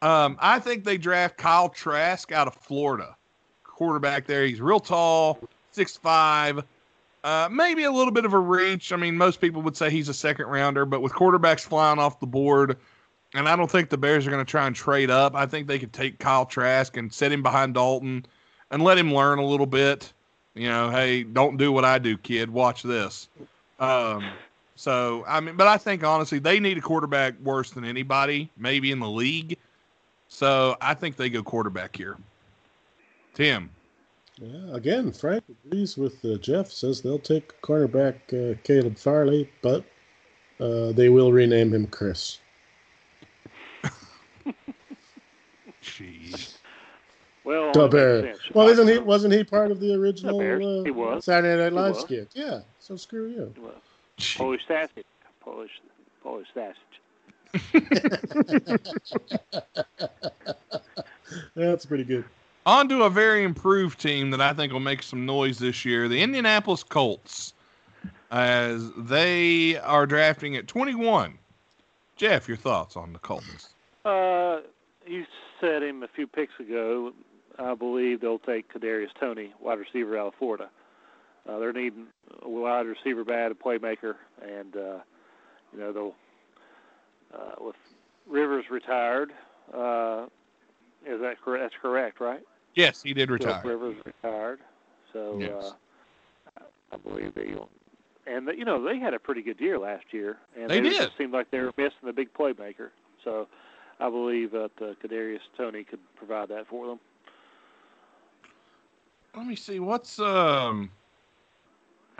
Um, 0.00 0.36
I 0.40 0.58
think 0.58 0.84
they 0.84 0.98
draft 0.98 1.36
Kyle 1.36 1.68
Trask 1.68 2.30
out 2.32 2.48
of 2.48 2.54
Florida, 2.54 3.16
quarterback 3.64 4.26
there. 4.26 4.44
He's 4.44 4.60
real 4.60 4.80
tall, 4.80 5.38
six 5.70 5.96
five, 5.96 6.64
uh, 7.24 7.48
maybe 7.50 7.84
a 7.84 7.90
little 7.90 8.12
bit 8.12 8.24
of 8.24 8.32
a 8.32 8.38
reach. 8.38 8.92
I 8.92 8.96
mean, 8.96 9.16
most 9.16 9.40
people 9.40 9.62
would 9.62 9.76
say 9.76 9.90
he's 9.90 10.08
a 10.08 10.14
second 10.14 10.46
rounder, 10.46 10.84
but 10.84 11.02
with 11.02 11.12
quarterbacks 11.12 11.60
flying 11.60 11.98
off 11.98 12.20
the 12.20 12.26
board, 12.26 12.78
and 13.34 13.48
I 13.48 13.56
don't 13.56 13.70
think 13.70 13.88
the 13.88 13.98
Bears 13.98 14.26
are 14.26 14.30
going 14.30 14.44
to 14.44 14.50
try 14.50 14.66
and 14.66 14.76
trade 14.76 15.10
up. 15.10 15.34
I 15.34 15.46
think 15.46 15.66
they 15.66 15.78
could 15.78 15.92
take 15.92 16.18
Kyle 16.18 16.44
Trask 16.44 16.96
and 16.96 17.12
set 17.12 17.32
him 17.32 17.42
behind 17.42 17.74
Dalton 17.74 18.26
and 18.70 18.82
let 18.82 18.98
him 18.98 19.14
learn 19.14 19.38
a 19.38 19.46
little 19.46 19.66
bit. 19.66 20.12
You 20.54 20.68
know, 20.68 20.90
hey, 20.90 21.22
don't 21.22 21.56
do 21.56 21.72
what 21.72 21.84
I 21.84 21.98
do, 21.98 22.18
kid. 22.18 22.50
Watch 22.50 22.82
this. 22.82 23.28
Um, 23.78 24.30
so 24.76 25.24
I 25.26 25.40
mean, 25.40 25.56
but 25.56 25.66
I 25.66 25.78
think 25.78 26.04
honestly, 26.04 26.38
they 26.38 26.60
need 26.60 26.76
a 26.76 26.80
quarterback 26.80 27.38
worse 27.40 27.70
than 27.70 27.84
anybody, 27.84 28.50
maybe 28.56 28.90
in 28.90 28.98
the 28.98 29.08
league. 29.08 29.56
So 30.28 30.76
I 30.80 30.94
think 30.94 31.16
they 31.16 31.30
go 31.30 31.42
quarterback 31.42 31.96
here. 31.96 32.16
Tim. 33.34 33.70
Yeah, 34.40 34.74
again, 34.74 35.12
Frank 35.12 35.44
agrees 35.66 35.96
with 35.96 36.24
uh, 36.24 36.36
Jeff. 36.38 36.70
Says 36.70 37.00
they'll 37.02 37.18
take 37.18 37.60
cornerback 37.62 38.14
uh, 38.32 38.54
Caleb 38.64 38.96
Farley, 38.98 39.48
but 39.62 39.84
uh, 40.60 40.92
they 40.92 41.08
will 41.08 41.32
rename 41.32 41.72
him 41.72 41.86
Chris. 41.86 42.38
Jeez. 45.82 46.54
Well, 47.44 47.72
The 47.72 47.88
Bear. 47.88 48.22
sense. 48.22 48.38
Well, 48.54 48.68
isn't 48.68 48.86
he? 48.88 48.98
Wasn't 48.98 49.34
he 49.34 49.42
part 49.44 49.70
of 49.72 49.80
the 49.80 49.94
original 49.94 50.38
Bears. 50.38 50.64
uh, 50.64 50.82
He 50.84 50.90
was. 50.92 51.24
Saturday 51.24 51.60
Night 51.62 51.72
He 51.72 51.78
Live 51.78 51.94
was. 51.96 52.02
skit? 52.02 52.28
Yeah. 52.34 52.60
So 52.78 52.96
screw 52.96 53.28
you. 53.28 53.52
Polish 54.36 54.64
sausage. 54.66 55.04
Polish, 55.40 55.70
Polish 56.22 56.46
sausage. 56.54 57.00
That's 61.56 61.84
pretty 61.84 62.04
good. 62.04 62.24
On 62.64 62.88
to 62.88 63.02
a 63.02 63.10
very 63.10 63.42
improved 63.42 64.00
team 64.00 64.30
that 64.30 64.40
I 64.40 64.52
think 64.52 64.72
will 64.72 64.80
make 64.80 65.02
some 65.02 65.26
noise 65.26 65.58
this 65.58 65.84
year 65.84 66.06
the 66.06 66.22
Indianapolis 66.22 66.84
Colts, 66.84 67.54
as 68.30 68.92
they 68.96 69.78
are 69.78 70.06
drafting 70.06 70.54
at 70.54 70.68
21. 70.68 71.38
Jeff, 72.14 72.46
your 72.46 72.56
thoughts 72.56 72.96
on 72.96 73.12
the 73.12 73.18
Colts? 73.18 73.74
Uh, 74.04 74.60
you 75.04 75.24
said 75.60 75.82
him 75.82 76.04
a 76.04 76.08
few 76.08 76.28
picks 76.28 76.52
ago. 76.60 77.12
I 77.58 77.74
believe 77.74 78.20
they'll 78.20 78.38
take 78.38 78.72
Kadarius 78.72 79.10
Toney, 79.18 79.52
wide 79.60 79.80
receiver 79.80 80.16
out 80.16 80.28
of 80.28 80.34
Florida. 80.36 80.70
Uh, 81.48 81.58
they're 81.58 81.72
needing 81.72 82.06
a 82.42 82.48
wide 82.48 82.86
receiver 82.86 83.24
bad, 83.24 83.50
a 83.50 83.54
playmaker, 83.54 84.14
and 84.40 84.76
uh, 84.76 84.98
you 85.72 85.80
know 85.80 85.92
they'll 85.92 86.14
uh, 87.34 87.54
with 87.60 87.76
Rivers 88.28 88.66
retired. 88.70 89.32
Uh, 89.74 90.26
is 91.04 91.20
that 91.20 91.40
correct? 91.44 91.64
That's 91.64 91.82
correct, 91.82 92.20
right? 92.20 92.42
Yes, 92.74 93.02
he 93.02 93.12
did 93.12 93.28
Philip 93.28 93.40
retire. 93.42 93.62
Rivers 93.64 93.96
retired, 94.04 94.60
so 95.12 95.38
Yes. 95.40 95.64
uh, 95.64 96.60
I- 96.60 96.94
I 96.94 96.96
believe 96.98 97.34
they. 97.34 97.54
And 98.26 98.48
you 98.56 98.64
know 98.64 98.82
they 98.82 98.98
had 98.98 99.14
a 99.14 99.18
pretty 99.18 99.42
good 99.42 99.60
year 99.60 99.78
last 99.78 100.04
year, 100.12 100.38
and 100.56 100.70
They 100.70 100.80
just 100.80 100.98
did. 100.98 101.12
seemed 101.18 101.32
like 101.32 101.50
they 101.50 101.58
were 101.60 101.72
missing 101.76 101.98
the 102.04 102.12
big 102.12 102.32
playmaker. 102.34 102.90
So 103.24 103.48
I 104.00 104.08
believe 104.08 104.52
that 104.52 104.70
uh, 104.80 104.94
Kadarius 105.02 105.40
Toney 105.56 105.84
could 105.84 105.98
provide 106.16 106.48
that 106.48 106.66
for 106.68 106.86
them. 106.86 107.00
Let 109.36 109.46
me 109.46 109.56
see. 109.56 109.80
What's 109.80 110.18
um, 110.18 110.90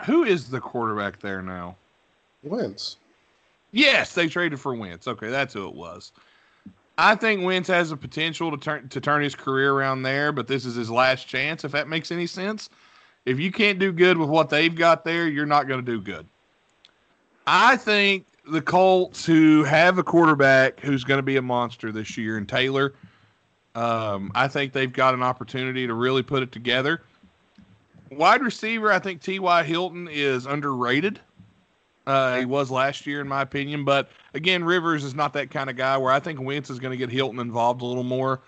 who 0.05 0.23
is 0.23 0.49
the 0.49 0.59
quarterback 0.59 1.19
there 1.19 1.41
now? 1.41 1.75
Wentz. 2.43 2.97
Yes, 3.71 4.13
they 4.13 4.27
traded 4.27 4.59
for 4.59 4.75
Wentz. 4.75 5.07
Okay, 5.07 5.29
that's 5.29 5.53
who 5.53 5.67
it 5.67 5.73
was. 5.75 6.11
I 6.97 7.15
think 7.15 7.43
Wentz 7.43 7.67
has 7.69 7.89
the 7.89 7.97
potential 7.97 8.51
to 8.51 8.57
turn 8.57 8.87
to 8.89 9.01
turn 9.01 9.23
his 9.23 9.35
career 9.35 9.73
around 9.73 10.03
there, 10.03 10.31
but 10.31 10.47
this 10.47 10.65
is 10.65 10.75
his 10.75 10.91
last 10.91 11.27
chance. 11.27 11.63
If 11.63 11.71
that 11.71 11.87
makes 11.87 12.11
any 12.11 12.27
sense, 12.27 12.69
if 13.25 13.39
you 13.39 13.51
can't 13.51 13.79
do 13.79 13.91
good 13.91 14.17
with 14.17 14.29
what 14.29 14.49
they've 14.49 14.73
got 14.73 15.03
there, 15.03 15.27
you're 15.27 15.45
not 15.45 15.67
going 15.67 15.83
to 15.83 15.91
do 15.91 15.99
good. 15.99 16.27
I 17.47 17.77
think 17.77 18.25
the 18.49 18.61
Colts, 18.61 19.25
who 19.25 19.63
have 19.63 19.97
a 19.97 20.03
quarterback 20.03 20.79
who's 20.79 21.03
going 21.03 21.17
to 21.17 21.23
be 21.23 21.37
a 21.37 21.41
monster 21.41 21.91
this 21.91 22.17
year, 22.17 22.37
and 22.37 22.47
Taylor, 22.47 22.93
um, 23.75 24.31
I 24.35 24.47
think 24.47 24.71
they've 24.71 24.91
got 24.91 25.13
an 25.13 25.23
opportunity 25.23 25.87
to 25.87 25.93
really 25.93 26.23
put 26.23 26.43
it 26.43 26.51
together. 26.51 27.01
Wide 28.11 28.43
receiver, 28.43 28.91
I 28.91 28.99
think 28.99 29.21
T.Y. 29.21 29.63
Hilton 29.63 30.07
is 30.11 30.45
underrated. 30.45 31.19
Uh, 32.05 32.39
he 32.39 32.45
was 32.45 32.69
last 32.69 33.07
year, 33.07 33.21
in 33.21 33.27
my 33.27 33.41
opinion. 33.41 33.85
But 33.85 34.09
again, 34.33 34.63
Rivers 34.63 35.03
is 35.03 35.15
not 35.15 35.33
that 35.33 35.51
kind 35.51 35.69
of 35.69 35.75
guy 35.75 35.97
where 35.97 36.11
I 36.11 36.19
think 36.19 36.41
Wentz 36.41 36.69
is 36.69 36.79
going 36.79 36.91
to 36.91 36.97
get 36.97 37.09
Hilton 37.09 37.39
involved 37.39 37.81
a 37.81 37.85
little 37.85 38.03
more. 38.03 38.41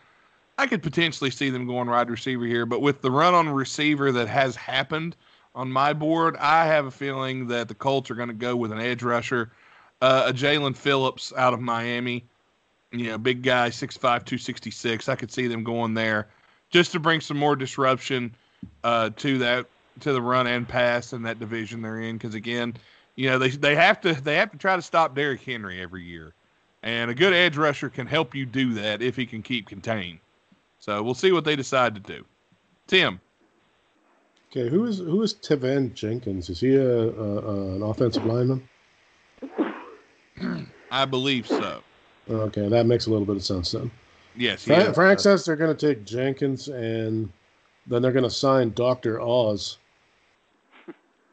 I 0.58 0.68
could 0.68 0.84
potentially 0.84 1.32
see 1.32 1.50
them 1.50 1.68
going 1.68 1.90
wide 1.90 2.10
receiver 2.10 2.46
here, 2.46 2.66
but 2.66 2.82
with 2.82 3.02
the 3.02 3.12
run 3.12 3.34
on 3.34 3.50
receiver 3.50 4.12
that 4.14 4.28
has 4.28 4.56
happened 4.56 5.16
on 5.54 5.72
my 5.72 5.94
board, 5.94 6.38
I 6.38 6.66
have 6.66 6.86
a 6.86 6.92
feeling 6.92 7.48
that 7.48 7.68
the 7.68 7.76
Colts 7.76 8.10
are 8.10 8.16
going 8.16 8.30
to 8.30 8.34
go 8.34 8.56
with 8.56 8.72
an 8.72 8.80
edge 8.80 9.04
rusher, 9.04 9.52
uh, 10.02 10.26
a 10.28 10.34
Jaelan 10.34 10.76
Phillips 10.76 11.34
out 11.36 11.54
of 11.54 11.60
Miami. 11.60 12.26
You 12.92 13.08
know, 13.08 13.18
big 13.18 13.42
guy, 13.42 13.70
6'5, 13.70 14.00
266. 14.00 15.10
I 15.10 15.16
could 15.16 15.32
see 15.32 15.48
them 15.48 15.64
going 15.64 15.94
there 15.94 16.30
just 16.70 16.94
to 16.94 17.00
bring 17.00 17.20
some 17.20 17.38
more 17.38 17.56
disruption 17.56 18.34
uh, 18.84 19.10
to 19.18 19.38
that 19.40 19.66
to 20.02 20.14
the 20.14 20.22
run 20.22 20.48
and 20.48 20.68
pass 20.68 21.14
in 21.14 21.24
that 21.24 21.40
division 21.40 21.82
they're 21.82 22.02
in. 22.02 22.18
Because 22.18 22.36
again, 22.36 22.76
you 23.16 23.30
know 23.30 23.38
they 23.38 23.50
they 23.50 23.76
have 23.76 24.02
to 24.02 24.14
they 24.14 24.36
have 24.36 24.52
to 24.52 24.58
try 24.58 24.76
to 24.76 24.82
stop 24.82 25.16
Derrick 25.16 25.42
Henry 25.42 25.82
every 25.82 26.04
year, 26.04 26.34
and 26.84 27.12
a 27.12 27.16
good 27.16 27.34
edge 27.34 27.58
rusher 27.58 27.90
can 27.90 28.08
help 28.08 28.36
you 28.36 28.46
do 28.46 28.74
that 28.74 29.02
if 29.02 29.16
he 29.16 29.26
can 29.26 29.42
keep 29.42 29.68
contained. 29.68 30.20
So 30.80 31.02
we'll 31.02 31.14
see 31.14 31.32
what 31.32 31.46
they 31.46 31.56
decide 31.56 31.96
to 31.96 32.02
do. 32.02 32.24
Tim, 32.88 33.20
Okay, 34.56 34.70
who 34.70 34.86
is 34.86 35.00
who 35.00 35.22
is 35.22 35.34
Teven 35.34 35.94
Jenkins? 35.94 36.50
Is 36.50 36.62
he 36.62 36.76
a, 36.76 37.10
a, 37.10 37.76
an 37.76 37.82
offensive 37.82 38.26
lineman? 38.26 38.68
I 40.92 41.04
believe 41.04 41.46
so. 41.46 41.82
Okay, 42.30 42.70
that 42.70 42.86
makes 42.86 43.08
a 43.08 43.10
little 43.10 43.26
bit 43.26 43.36
of 43.36 43.44
sense 43.44 43.74
then. 43.74 43.92
Yes, 44.38 44.64
Frank, 44.64 44.86
yeah. 44.86 44.92
Frank 44.94 45.20
says 45.20 45.44
they're 45.44 45.58
going 45.58 45.76
to 45.76 45.88
take 45.88 46.06
Jenkins 46.06 46.70
and 46.70 47.30
then 47.86 48.02
they're 48.02 48.14
going 48.14 48.24
to 48.24 48.30
sign 48.30 48.72
Doctor 48.72 49.20
Oz 49.20 49.78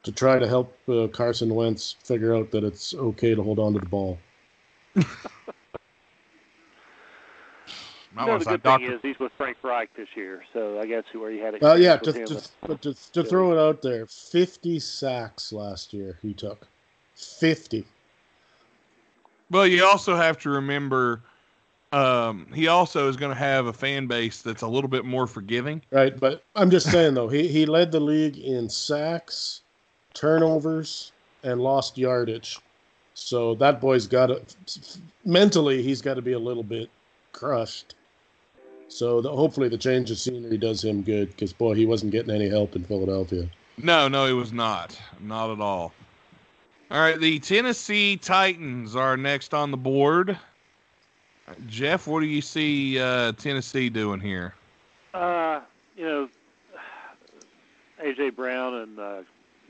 to 0.03 0.13
try 0.13 0.39
to 0.39 0.49
help 0.49 0.77
uh, 0.89 1.07
Carson 1.09 1.55
Wentz 1.55 1.97
figure 2.03 2.35
out 2.35 2.51
that 2.51 2.65
it's 2.65 2.95
okay 2.95 3.35
to 3.35 3.43
hold 3.43 3.59
on 3.59 3.73
to 3.75 3.81
the 3.81 3.87
ball. 3.87 4.19
My 8.15 8.27
you 8.27 8.33
know, 8.33 8.39
the 8.39 8.45
good 8.45 8.63
thing 8.63 8.73
Doctor. 8.73 8.95
is 8.95 9.01
he's 9.01 9.19
with 9.19 9.33
Frank 9.39 9.57
Reich 9.63 9.89
this 9.97 10.09
year, 10.15 10.45
so 10.53 10.79
I 10.79 10.87
guess 10.87 11.05
where 11.13 11.31
you 11.31 11.43
had 11.43 11.55
it. 11.55 11.63
Well, 11.63 11.81
yeah, 11.81 11.97
to, 11.97 12.13
to, 12.13 12.43
but 12.61 12.83
to, 12.83 12.95
to 13.13 13.25
throw 13.25 13.53
it 13.53 13.59
out 13.59 13.81
there, 13.81 14.05
50 14.07 14.79
sacks 14.81 15.51
last 15.53 15.95
year 15.95 16.19
he 16.21 16.35
took. 16.35 16.67
50. 17.15 17.87
Well, 19.51 19.67
you 19.67 19.85
also 19.85 20.15
have 20.15 20.39
to 20.41 20.51
remember, 20.51 21.23
um, 21.93 22.47
he 22.55 22.69
also 22.69 23.09
is 23.09 23.17
going 23.17 23.33
to 23.33 23.39
have 23.39 23.67
a 23.67 23.73
fan 23.73 24.07
base 24.07 24.43
that's 24.43 24.63
a 24.63 24.69
little 24.69 24.89
bit 24.89 25.07
more 25.07 25.27
forgiving. 25.27 25.81
Right, 25.91 26.19
but 26.19 26.45
I'm 26.55 26.71
just 26.71 26.91
saying 26.91 27.15
though, 27.15 27.29
he 27.29 27.49
he 27.49 27.65
led 27.65 27.93
the 27.93 28.01
league 28.01 28.37
in 28.37 28.69
sacks, 28.69 29.63
turnovers, 30.15 31.13
and 31.43 31.61
lost 31.61 31.99
yardage. 31.99 32.59
So 33.15 33.55
that 33.57 33.81
boy's 33.81 34.07
got 34.07 34.27
to 34.27 34.43
mentally, 35.25 35.83
he's 35.83 36.01
got 36.01 36.15
to 36.15 36.23
be 36.23 36.33
a 36.33 36.39
little 36.39 36.63
bit 36.63 36.89
crushed. 37.33 37.95
So 38.89 39.21
the, 39.21 39.31
hopefully 39.31 39.69
the 39.69 39.79
change 39.79 40.11
of 40.11 40.19
scenery 40.19 40.59
does 40.59 40.85
him 40.85 41.03
good 41.03 41.29
because 41.29 41.53
boy, 41.53 41.75
he 41.75 41.87
wasn't 41.87 42.13
getting 42.13 42.35
any 42.35 42.49
help 42.49 42.77
in 42.77 42.85
Philadelphia. 42.85 43.49
No, 43.79 44.09
no, 44.09 44.27
he 44.27 44.33
was 44.33 44.53
not. 44.53 44.99
Not 45.21 45.51
at 45.51 45.61
all. 45.61 45.93
All 46.91 47.01
right, 47.01 47.19
the 47.19 47.39
Tennessee 47.39 48.19
Titans 48.19 48.95
are 48.95 49.17
next 49.17 49.55
on 49.55 49.71
the 49.71 49.79
board. 49.79 50.39
Jeff, 51.67 52.07
what 52.07 52.21
do 52.21 52.27
you 52.27 52.43
see 52.43 53.01
uh, 53.01 53.33
Tennessee 53.33 53.89
doing 53.89 54.21
here? 54.21 54.55
Uh, 55.15 55.61
you 55.97 56.05
know, 56.05 56.29
AJ 58.03 58.37
Brown 58.37 58.75
and 58.75 58.99
uh, 58.99 59.23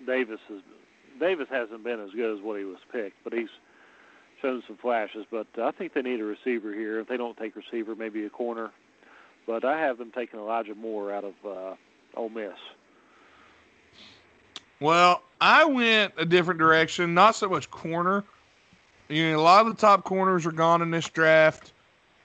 Davis 0.07 0.41
is 0.51 0.63
Davis 1.21 1.49
hasn't 1.51 1.85
been 1.85 2.01
as 2.01 2.11
good 2.11 2.37
as 2.37 2.43
what 2.43 2.59
he 2.59 2.65
was 2.65 2.79
picked, 2.91 3.23
but 3.23 3.33
he's 3.33 3.49
shown 4.41 4.63
some 4.67 4.77
flashes. 4.77 5.25
But 5.31 5.47
I 5.59 5.71
think 5.71 5.95
they 5.95 6.03
need 6.03 6.21
a 6.21 6.25
receiver 6.25 6.73
here. 6.73 7.01
If 7.01 7.09
they 7.09 7.17
don't 7.17 7.37
take 7.37 7.55
receiver, 7.55 7.95
maybe 7.95 8.25
a 8.25 8.31
corner. 8.31 8.71
But 9.47 9.65
I 9.65 9.79
have 9.79 9.99
them 9.99 10.13
taking 10.15 10.41
Elijah 10.41 10.75
Moore 10.75 11.13
out 11.13 11.25
of 11.25 11.35
uh, 11.45 11.75
Ole 12.17 12.29
Miss. 12.29 12.53
Well, 14.81 15.23
I 15.41 15.65
went 15.65 16.15
a 16.17 16.25
different 16.25 16.59
direction, 16.59 17.15
not 17.15 17.37
so 17.37 17.49
much 17.49 17.71
corner. 17.71 18.25
You 19.09 19.33
know, 19.33 19.39
a 19.39 19.43
lot 19.43 19.67
of 19.67 19.77
the 19.77 19.81
top 19.81 20.05
corners 20.05 20.47
are 20.47 20.53
gone 20.53 20.83
in 20.83 20.91
this 20.91 21.09
draft. 21.09 21.73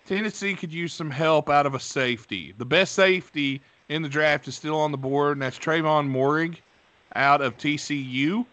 Tennessee 0.07 0.53
could 0.53 0.71
use 0.71 0.93
some 0.93 1.11
help 1.11 1.49
out 1.49 1.65
of 1.65 1.75
a 1.75 1.79
safety. 1.79 2.53
The 2.57 2.65
best 2.65 2.93
safety 2.95 3.61
in 3.89 4.01
the 4.01 4.09
draft 4.09 4.47
is 4.47 4.55
still 4.55 4.79
on 4.79 4.91
the 4.91 4.97
board, 4.97 5.33
and 5.33 5.41
that's 5.41 5.59
Trevon 5.59 6.09
Moehrig 6.09 6.59
out 7.17 7.41
of 7.41 7.57
TCU. 7.57 8.45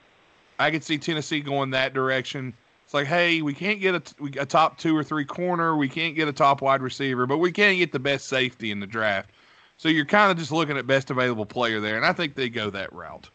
I 0.59 0.70
could 0.70 0.82
see 0.82 0.99
Tennessee 0.99 1.41
going 1.41 1.70
that 1.70 1.95
direction. 1.95 2.55
It's 2.85 2.95
like, 2.95 3.07
hey, 3.07 3.43
we 3.43 3.55
can't 3.55 3.81
get 3.81 3.95
a, 3.95 4.41
a 4.41 4.47
top 4.47 4.78
two 4.78 4.97
or 4.97 5.05
three 5.05 5.24
corner, 5.24 5.77
we 5.77 5.89
can't 5.89 6.15
get 6.15 6.28
a 6.28 6.32
top 6.32 6.61
wide 6.61 6.82
receiver, 6.82 7.27
but 7.27 7.39
we 7.39 7.53
can't 7.53 7.78
get 7.78 7.93
the 7.93 7.99
best 7.99 8.28
safety 8.28 8.70
in 8.70 8.81
the 8.81 8.86
draft. 8.86 9.31
So 9.77 9.89
you're 9.89 10.05
kind 10.05 10.31
of 10.31 10.39
just 10.39 10.53
looking 10.53 10.77
at 10.77 10.86
best 10.86 11.11
available 11.11 11.47
player 11.47 11.81
there, 11.81 11.97
and 11.97 12.07
I 12.07 12.12
think 12.12 12.35
they 12.35 12.49
go 12.49 12.70
that 12.70 12.93
route. 12.93 13.28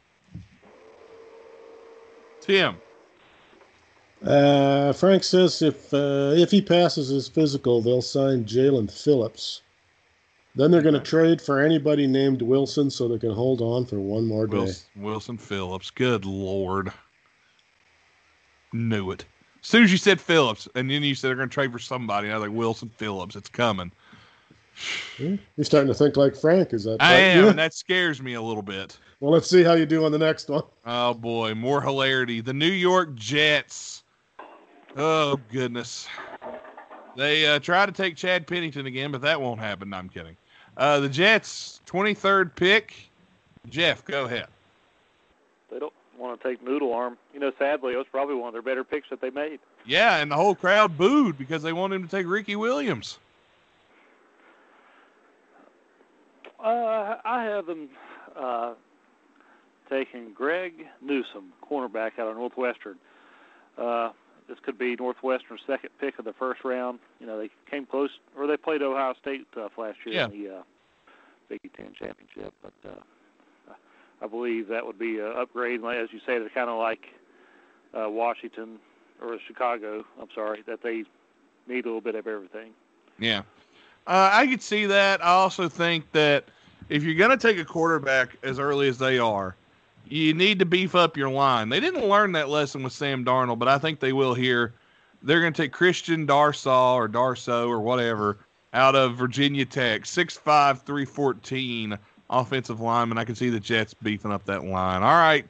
Tim. 2.42 2.78
Uh, 4.26 4.92
Frank 4.94 5.24
says 5.24 5.62
if 5.62 5.94
uh, 5.94 6.34
if 6.36 6.52
he 6.52 6.62
passes 6.62 7.08
his 7.10 7.28
physical, 7.28 7.82
they'll 7.82 8.02
sign 8.02 8.46
Jaelan 8.46 8.92
Phillips. 8.92 9.62
Then 10.56 10.72
they're 10.72 10.82
going 10.82 10.96
to 10.96 11.00
trade 11.00 11.42
for 11.42 11.60
anybody 11.60 12.08
named 12.08 12.42
Wilson 12.42 12.90
so 12.90 13.08
they 13.08 13.20
can 13.20 13.32
hold 13.32 13.62
on 13.62 13.86
for 13.86 14.00
one 14.00 14.26
more 14.26 14.48
day. 14.48 14.58
Wilson, 14.58 14.86
Wilson 14.98 15.38
Phillips. 15.38 15.92
Good 15.92 16.26
lord. 16.26 16.92
Knew 18.74 19.12
it. 19.12 19.26
As 19.62 19.68
soon 19.68 19.84
as 19.84 19.92
you 19.92 19.98
said 19.98 20.20
Phillips, 20.20 20.68
and 20.76 20.90
then 20.90 21.04
you 21.04 21.16
said 21.16 21.30
they're 21.30 21.36
going 21.36 21.50
to 21.50 21.54
trade 21.54 21.72
for 21.72 21.80
somebody, 21.80 22.28
and 22.28 22.34
I 22.34 22.38
was 22.38 22.48
like, 22.48 22.58
Wilson 22.58 22.90
Phillips, 22.90 23.36
it's 23.36 23.50
coming. 23.50 23.92
Hmm. 25.18 25.36
You're 25.58 25.66
starting 25.66 25.90
to 25.90 25.94
think 25.94 26.16
like 26.16 26.36
Frank, 26.36 26.74
is 26.74 26.86
that? 26.86 26.98
I 27.02 27.14
right? 27.14 27.20
am, 27.20 27.44
Yeah. 27.44 27.50
and 27.50 27.60
that 27.60 27.74
scares 27.74 28.22
me 28.22 28.34
a 28.34 28.42
little 28.42 28.64
bit. 28.64 28.98
Well, 29.20 29.32
let's 29.32 29.50
see 29.50 29.64
how 29.64 29.74
you 29.74 29.86
do 29.86 30.06
on 30.06 30.12
the 30.12 30.18
next 30.18 30.50
one. 30.50 30.64
Oh 30.86 31.14
boy, 31.14 31.54
more 31.54 31.82
hilarity. 31.82 32.40
The 32.40 32.54
New 32.54 32.72
York 32.72 33.16
Jets. 33.16 34.04
Oh 34.96 35.38
goodness. 35.52 36.08
They 37.20 37.46
uh, 37.46 37.60
try 37.60 37.86
to 37.86 37.92
take 37.92 38.16
Chad 38.16 38.48
Pennington 38.48 38.86
again, 38.86 39.12
but 39.12 39.20
that 39.24 39.42
won't 39.42 39.60
happen. 39.60 39.90
No, 39.90 39.98
I'm 39.98 40.08
kidding. 40.08 40.38
Uh, 40.78 41.02
the 41.02 41.10
Jets, 41.10 41.82
23rd 41.86 42.56
pick. 42.56 42.96
Jeff, 43.68 44.06
go 44.06 44.24
ahead. 44.24 44.48
They 45.70 45.80
don't 45.80 45.92
want 46.18 46.42
to 46.42 46.48
take 46.48 46.64
Noodle 46.64 46.94
Arm. 46.94 47.18
You 47.34 47.42
know, 47.42 47.52
sadly, 47.60 47.92
it 47.92 47.98
was 47.98 48.06
probably 48.10 48.36
one 48.36 48.48
of 48.48 48.54
their 48.54 48.62
better 48.62 48.86
picks 48.86 49.10
that 49.10 49.20
they 49.20 49.32
made. 49.32 49.60
Yeah, 49.86 50.22
and 50.22 50.32
the 50.32 50.38
whole 50.38 50.56
crowd 50.56 50.98
booed 50.98 51.38
because 51.38 51.62
they 51.62 51.74
wanted 51.74 51.96
him 51.96 52.08
to 52.08 52.10
take 52.10 52.26
Ricky 52.26 52.56
Williams. 52.56 53.20
Uh, 56.58 57.18
I 57.26 57.44
have 57.44 57.66
them 57.66 57.90
uh, 58.38 58.76
taking 59.90 60.32
Greg 60.32 60.86
Newsome, 61.02 61.52
cornerback 61.70 62.18
out 62.18 62.30
of 62.30 62.38
Northwestern. 62.38 62.96
Uh, 63.78 64.12
this 64.50 64.58
could 64.62 64.78
be 64.78 64.96
Northwestern's 64.96 65.62
second 65.66 65.92
pick 66.02 66.20
of 66.20 66.26
the 66.26 66.34
first 66.34 66.64
round. 66.66 67.00
You 67.22 67.28
know, 67.28 67.38
they 67.38 67.50
came 67.70 67.86
close, 67.86 68.10
or 68.38 68.48
they 68.48 68.58
played 68.58 68.82
Ohio 68.82 69.14
State 69.22 69.48
tough 69.54 69.78
last 69.78 69.98
year 70.06 70.16
Yeah. 70.16 70.26
in 70.26 70.32
the 70.32 70.56
uh, 70.58 70.62
Big 71.48 71.60
Ten 71.78 71.94
championship. 71.98 72.54
But 72.62 72.74
uh, 72.86 73.74
I 74.22 74.28
believe 74.28 74.68
that 74.68 74.86
would 74.86 75.00
be 75.00 75.20
an 75.20 75.32
upgrade. 75.38 75.84
As 75.86 76.10
you 76.12 76.20
say, 76.26 76.40
they're 76.40 76.50
kind 76.50 76.70
of 76.70 76.78
like 76.80 77.06
uh, 77.94 78.10
Washington 78.10 78.80
or 79.22 79.38
Chicago. 79.48 80.04
I'm 80.20 80.28
sorry 80.36 80.64
that 80.68 80.82
they 80.84 81.04
need 81.68 81.86
a 81.86 81.88
little 81.88 82.02
bit 82.02 82.16
of 82.16 82.26
everything. 82.28 82.72
Yeah. 83.20 83.40
Uh, 84.08 84.30
I 84.34 84.48
could 84.48 84.62
see 84.62 84.86
that. 84.88 85.24
I 85.24 85.30
also 85.30 85.70
think 85.70 86.12
that 86.14 86.46
if 86.90 87.04
you're 87.04 87.16
going 87.16 87.30
to 87.30 87.38
take 87.38 87.60
a 87.60 87.66
quarterback 87.66 88.36
as 88.42 88.58
early 88.58 88.88
as 88.88 88.98
they 88.98 89.20
are, 89.20 89.56
you 90.10 90.34
need 90.34 90.60
to 90.60 90.66
beef 90.66 90.96
up 90.96 91.16
your 91.16 91.30
line. 91.30 91.70
They 91.70 91.80
didn't 91.80 92.08
learn 92.08 92.32
that 92.34 92.50
lesson 92.50 92.84
with 92.84 92.94
Sam 92.94 93.24
Darnold, 93.24 93.60
but 93.60 93.68
I 93.68 93.78
think 93.78 94.00
they 94.00 94.14
will 94.14 94.34
here. 94.34 94.74
They're 95.22 95.42
going 95.42 95.54
to 95.54 95.62
take 95.62 95.72
Christian 95.72 96.26
Darsaw 96.26 96.96
or 96.96 97.08
Darso 97.08 97.68
or 97.68 97.80
whatever 97.80 98.38
out 98.74 98.96
of 98.96 99.16
Virginia 99.16 99.66
Tech, 99.66 100.04
6'5, 100.04 100.82
314 100.82 101.98
offensive 102.30 102.80
lineman. 102.80 103.18
I 103.18 103.26
can 103.26 103.36
see 103.36 103.50
the 103.50 103.60
Jets 103.60 103.94
beefing 103.94 104.32
up 104.32 104.46
that 104.46 104.64
line. 104.64 105.04
All 105.04 105.18
right. 105.18 105.46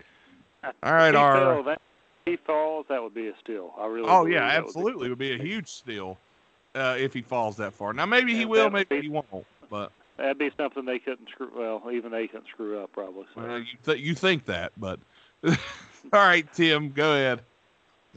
All 0.84 0.94
right, 0.94 1.10
if 1.10 1.14
he 1.14 1.18
our. 1.18 1.36
fell, 1.36 1.64
that, 1.64 1.82
he 2.26 2.36
falls, 2.36 2.86
that 2.90 3.02
would 3.02 3.14
be 3.14 3.28
a 3.28 3.34
steal. 3.42 3.74
I 3.80 3.86
really. 3.86 4.08
Oh 4.10 4.26
yeah, 4.26 4.40
that 4.40 4.58
would 4.58 4.62
be- 4.62 4.68
absolutely. 4.68 5.06
It 5.06 5.10
would 5.10 5.18
be 5.20 5.34
a 5.34 5.38
huge 5.38 5.68
steal 5.68 6.18
uh, 6.76 6.96
if 6.98 7.14
he 7.14 7.22
falls 7.22 7.56
that 7.58 7.74
far. 7.74 7.94
Now 7.94 8.06
maybe 8.06 8.36
he 8.36 8.46
will, 8.46 8.70
maybe 8.70 8.98
be- 8.98 9.02
he 9.04 9.10
won't. 9.10 9.46
But 9.70 9.92
That'd 10.20 10.38
be 10.38 10.52
something 10.58 10.86
they 10.86 11.00
couldn't 11.00 11.30
screw. 11.30 11.50
Well, 11.56 11.82
even 11.92 12.12
they 12.12 12.28
couldn't 12.28 12.48
screw 12.50 12.80
up 12.84 12.92
probably. 12.92 13.26
So. 13.34 13.42
well, 13.42 13.60
you 13.60 13.66
th- 13.86 14.00
you 14.00 14.14
think 14.16 14.46
that, 14.46 14.74
but 14.78 15.00
all 15.46 15.54
right, 16.14 16.52
Tim, 16.54 16.92
go 16.92 17.14
ahead. 17.14 17.42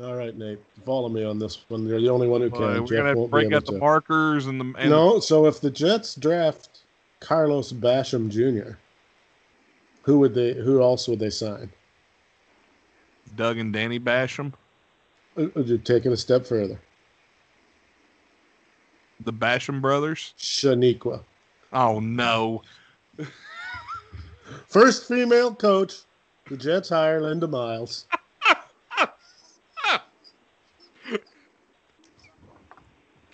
All 0.03 0.17
right, 0.17 0.37
Nate, 0.37 0.59
follow 0.85 1.09
me 1.09 1.23
on 1.23 1.39
this 1.39 1.65
one. 1.69 1.87
You're 1.87 2.01
the 2.01 2.09
only 2.09 2.27
one 2.27 2.41
who 2.41 2.51
can. 2.51 2.63
Uh, 2.63 2.81
we're 2.81 2.87
Jeff 2.87 2.89
gonna 2.89 3.05
have 3.09 3.15
to 3.15 3.21
won't 3.21 3.31
break 3.31 3.53
out 3.53 3.67
the 3.67 3.73
to. 3.73 3.79
markers 3.79 4.47
and 4.47 4.61
the 4.61 4.75
and 4.79 4.91
no, 4.91 5.21
so 5.21 5.47
if 5.47 5.61
the 5.61 5.71
Jets 5.71 6.15
draft 6.17 6.81
Carlos 7.21 7.73
Basham 7.73 8.29
Jr., 8.31 8.73
who 10.03 10.19
would 10.19 10.35
they? 10.35 10.55
Who 10.55 10.83
else 10.83 11.07
would 11.09 11.21
they 11.21 11.31
sign? 11.31 11.71
Doug 13.37 13.59
and 13.59 13.73
Danny 13.73 14.01
Basham, 14.01 14.53
Uh, 15.37 15.43
uh, 15.57 15.61
you're 15.63 15.79
taking 15.79 16.13
a 16.13 16.17
step 16.17 16.47
further. 16.47 16.81
the 19.25 19.33
Basham 19.33 19.81
brothers. 19.81 20.35
Shaniqua, 20.39 21.23
Oh 21.73 22.01
no, 22.01 22.63
first 24.69 25.09
female 25.09 25.55
coach. 25.55 25.95
The 26.49 26.57
Jets 26.57 26.89
hire 26.91 27.21
Linda 27.21 27.49
Miles. 27.49 28.07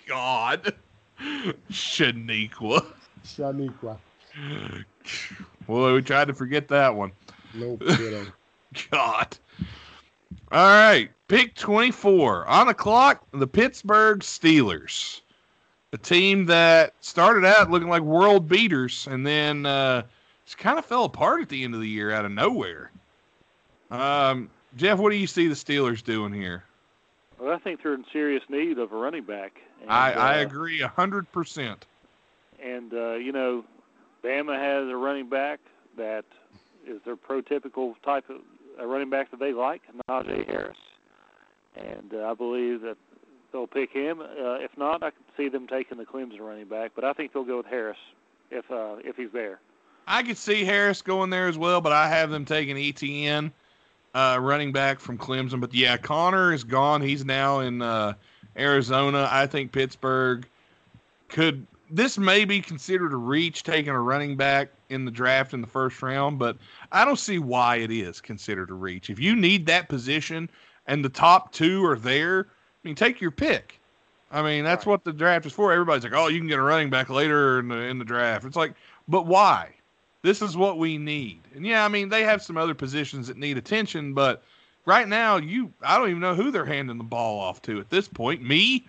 God, 0.07 0.73
Shaniqua. 1.69 2.85
Shaniqua. 3.25 3.97
Boy, 5.67 5.93
we 5.93 6.01
tried 6.01 6.27
to 6.29 6.33
forget 6.33 6.67
that 6.69 6.95
one. 6.95 7.11
No 7.53 7.77
kidding. 7.87 8.27
God. 8.91 9.37
All 10.51 10.65
right. 10.65 11.09
Pick 11.27 11.55
24. 11.55 12.47
On 12.47 12.67
the 12.67 12.73
clock, 12.73 13.23
the 13.31 13.47
Pittsburgh 13.47 14.19
Steelers. 14.19 15.21
A 15.91 15.97
team 15.97 16.45
that 16.45 16.93
started 17.01 17.45
out 17.45 17.71
looking 17.71 17.89
like 17.89 18.03
world 18.03 18.47
beaters 18.47 19.07
and 19.09 19.25
then 19.25 19.65
uh, 19.65 20.03
just 20.45 20.57
kind 20.57 20.77
of 20.77 20.85
fell 20.85 21.05
apart 21.05 21.41
at 21.41 21.49
the 21.49 21.63
end 21.63 21.73
of 21.73 21.81
the 21.81 21.87
year 21.87 22.11
out 22.11 22.25
of 22.25 22.31
nowhere. 22.31 22.91
Um, 23.89 24.51
Jeff, 24.75 24.99
what 24.99 25.09
do 25.09 25.15
you 25.15 25.25
see 25.25 25.47
the 25.47 25.55
Steelers 25.55 26.03
doing 26.03 26.31
here? 26.31 26.63
Well, 27.39 27.53
I 27.53 27.57
think 27.57 27.81
they're 27.81 27.93
in 27.93 28.05
serious 28.11 28.43
need 28.49 28.77
of 28.77 28.91
a 28.91 28.95
running 28.95 29.23
back. 29.23 29.59
And, 29.81 29.89
I, 29.89 30.11
I 30.11 30.39
uh, 30.39 30.41
agree 30.41 30.79
100%. 30.79 31.75
And 32.63 32.93
uh, 32.93 33.13
you 33.13 33.31
know, 33.31 33.63
Bama 34.23 34.59
has 34.59 34.91
a 34.91 34.95
running 34.95 35.29
back 35.29 35.59
that 35.97 36.25
is 36.85 37.01
their 37.05 37.15
prototypical 37.15 37.95
type 38.03 38.29
of 38.29 38.37
a 38.77 38.87
running 38.87 39.09
back 39.09 39.31
that 39.31 39.39
they 39.39 39.53
like, 39.53 39.81
Najee 40.09 40.45
Harris. 40.47 40.77
And 41.75 42.13
uh, 42.13 42.31
I 42.31 42.33
believe 42.33 42.81
that 42.81 42.97
they'll 43.51 43.67
pick 43.67 43.91
him. 43.91 44.21
Uh, 44.21 44.55
if 44.55 44.71
not, 44.77 45.03
I 45.03 45.11
could 45.11 45.25
see 45.37 45.49
them 45.49 45.67
taking 45.67 45.97
the 45.97 46.05
Clemson 46.05 46.39
running 46.39 46.67
back, 46.67 46.91
but 46.95 47.03
I 47.03 47.13
think 47.13 47.33
they'll 47.33 47.43
go 47.43 47.57
with 47.57 47.65
Harris 47.65 47.97
if 48.51 48.69
uh, 48.71 48.95
if 49.03 49.15
he's 49.15 49.31
there. 49.31 49.59
I 50.07 50.23
could 50.23 50.37
see 50.37 50.63
Harris 50.63 51.01
going 51.01 51.29
there 51.29 51.47
as 51.47 51.57
well, 51.57 51.81
but 51.81 51.91
I 51.91 52.09
have 52.09 52.31
them 52.31 52.43
taking 52.43 52.77
Etienne, 52.77 53.51
uh, 54.15 54.39
running 54.41 54.71
back 54.71 54.99
from 54.99 55.17
Clemson. 55.17 55.61
But 55.61 55.73
yeah, 55.73 55.97
Connor 55.97 56.51
is 56.51 56.63
gone. 56.63 57.01
He's 57.01 57.23
now 57.23 57.59
in 57.59 57.81
uh, 57.81 58.13
Arizona. 58.57 59.27
I 59.31 59.45
think 59.45 59.71
Pittsburgh 59.71 60.47
could. 61.27 61.65
This 61.91 62.17
may 62.17 62.45
be 62.45 62.61
considered 62.61 63.13
a 63.13 63.17
reach 63.17 63.63
taking 63.63 63.91
a 63.91 63.99
running 63.99 64.35
back 64.35 64.69
in 64.89 65.05
the 65.05 65.11
draft 65.11 65.53
in 65.53 65.61
the 65.61 65.67
first 65.67 66.01
round, 66.01 66.37
but 66.37 66.57
I 66.91 67.05
don't 67.05 67.19
see 67.19 67.39
why 67.39 67.77
it 67.77 67.91
is 67.91 68.21
considered 68.21 68.69
a 68.69 68.75
reach. 68.75 69.09
If 69.09 69.19
you 69.19 69.35
need 69.35 69.65
that 69.67 69.89
position 69.89 70.49
and 70.87 71.03
the 71.03 71.09
top 71.09 71.51
two 71.51 71.83
are 71.85 71.97
there, 71.97 72.47
I 72.83 72.87
mean, 72.87 72.95
take 72.95 73.19
your 73.19 73.31
pick. 73.31 73.79
I 74.31 74.41
mean, 74.41 74.63
that's 74.63 74.85
Right. 74.85 74.91
what 74.91 75.03
the 75.03 75.11
draft 75.11 75.45
is 75.45 75.53
for. 75.53 75.71
Everybody's 75.71 76.03
like, 76.03 76.13
"Oh, 76.13 76.27
you 76.27 76.39
can 76.39 76.47
get 76.47 76.59
a 76.59 76.61
running 76.61 76.89
back 76.89 77.09
later 77.09 77.59
in 77.59 77.67
the 77.67 77.77
in 77.77 77.97
the 77.99 78.05
draft." 78.05 78.45
It's 78.45 78.55
like, 78.55 78.73
but 79.07 79.25
why? 79.25 79.73
This 80.21 80.41
is 80.41 80.55
what 80.55 80.77
we 80.77 80.97
need. 80.97 81.39
And 81.55 81.65
yeah, 81.65 81.83
I 81.83 81.87
mean, 81.87 82.09
they 82.09 82.23
have 82.23 82.41
some 82.41 82.57
other 82.57 82.73
positions 82.73 83.27
that 83.27 83.37
need 83.37 83.57
attention, 83.57 84.13
but 84.13 84.43
right 84.85 85.07
now, 85.07 85.37
you 85.37 85.71
I 85.81 85.97
don't 85.97 86.09
even 86.09 86.21
know 86.21 86.35
who 86.35 86.51
they're 86.51 86.65
handing 86.65 86.97
the 86.97 87.03
ball 87.03 87.39
off 87.39 87.61
to 87.63 87.79
at 87.79 87.89
this 87.89 88.07
point. 88.07 88.41
Me? 88.41 88.85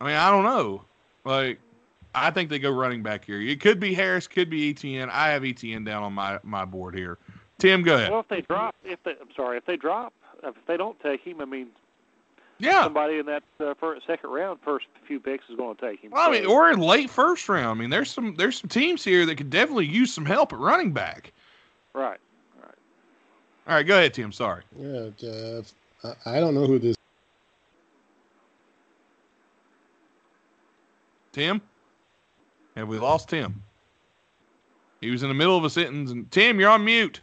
I 0.00 0.04
mean, 0.04 0.16
I 0.16 0.30
don't 0.30 0.44
know. 0.44 0.82
Like, 1.24 1.58
I 2.14 2.30
think 2.30 2.50
they 2.50 2.58
go 2.58 2.70
running 2.70 3.02
back 3.02 3.24
here. 3.24 3.40
It 3.40 3.60
could 3.60 3.80
be 3.80 3.94
Harris, 3.94 4.26
could 4.28 4.50
be 4.50 4.70
Etienne. 4.70 5.08
I 5.10 5.28
have 5.28 5.44
Etienne 5.44 5.84
down 5.84 6.02
on 6.02 6.12
my 6.12 6.38
my 6.44 6.64
board 6.64 6.94
here. 6.94 7.18
Tim, 7.58 7.82
go 7.82 7.94
ahead. 7.94 8.10
Well, 8.10 8.20
if 8.20 8.28
they 8.28 8.40
drop, 8.42 8.74
if 8.84 9.02
they, 9.04 9.12
I'm 9.12 9.32
sorry, 9.34 9.56
if 9.56 9.64
they 9.66 9.76
drop, 9.76 10.12
if 10.42 10.54
they 10.66 10.76
don't 10.76 10.98
take 11.00 11.22
him, 11.22 11.40
I 11.40 11.44
mean, 11.44 11.68
Yeah. 12.62 12.84
somebody 12.84 13.18
in 13.18 13.26
that 13.26 13.42
uh, 13.58 13.74
first, 13.74 14.06
second 14.06 14.30
round, 14.30 14.60
first 14.64 14.86
few 15.06 15.18
picks 15.18 15.44
is 15.50 15.56
going 15.56 15.74
to 15.76 15.90
take 15.90 16.00
him. 16.00 16.12
Well, 16.12 16.28
I 16.28 16.30
mean, 16.32 16.46
or 16.46 16.70
in 16.70 16.78
late 16.78 17.10
first 17.10 17.48
round. 17.48 17.66
I 17.66 17.74
mean, 17.80 17.90
there's 17.90 18.08
some 18.10 18.36
there's 18.36 18.60
some 18.60 18.68
teams 18.70 19.02
here 19.04 19.26
that 19.26 19.34
could 19.34 19.50
definitely 19.50 19.86
use 19.86 20.12
some 20.14 20.24
help 20.24 20.52
at 20.52 20.58
running 20.60 20.92
back. 20.92 21.32
right. 21.92 22.18
Right. 22.60 22.74
All 23.66 23.74
right, 23.74 23.82
go 23.86 23.98
ahead, 23.98 24.14
Tim. 24.14 24.30
Sorry. 24.30 24.62
Yeah, 24.78 25.08
uh, 25.28 25.62
I, 26.24 26.36
I 26.36 26.40
don't 26.40 26.54
know 26.54 26.66
who 26.66 26.78
this. 26.78 26.94
Tim? 31.32 31.60
Have 32.76 32.88
we 32.88 32.98
lost 32.98 33.28
Tim? 33.28 33.60
He 35.00 35.10
was 35.10 35.22
in 35.24 35.28
the 35.28 35.34
middle 35.34 35.56
of 35.56 35.64
a 35.64 35.70
sentence, 35.70 36.10
and 36.12 36.30
Tim, 36.30 36.60
you're 36.60 36.70
on 36.70 36.84
mute. 36.84 37.20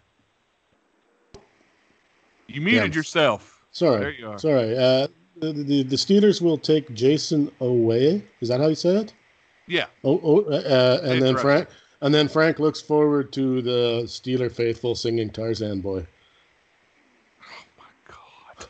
You 2.47 2.59
muted 2.61 2.93
Yeah. 2.93 2.97
yourself. 2.97 3.63
Sorry, 3.71 3.99
There 3.99 4.11
you 4.11 4.29
are. 4.31 4.39
sorry. 4.39 4.75
Uh, 4.77 5.07
the, 5.39 5.53
the 5.53 5.83
the 5.83 5.95
Steelers 5.95 6.41
will 6.41 6.57
take 6.57 6.93
Jason 6.93 7.51
away. 7.59 8.23
Is 8.41 8.49
that 8.49 8.59
how 8.59 8.67
you 8.67 8.75
say 8.75 8.95
it? 8.97 9.13
Yeah. 9.67 9.85
Oh, 10.03 10.19
oh 10.23 10.41
uh, 10.45 10.99
uh, 11.03 11.07
and 11.09 11.21
then. 11.21 11.37
Frank, 11.37 11.69
and 12.01 12.13
then 12.13 12.27
Frank 12.27 12.59
looks 12.59 12.81
forward 12.81 13.31
to 13.33 13.61
the 13.61 14.03
Steeler 14.05 14.51
faithful 14.51 14.95
singing 14.95 15.29
Tarzan 15.29 15.81
boy. 15.81 16.05
Oh 17.41 17.65
my 17.77 17.85
god. 18.07 18.67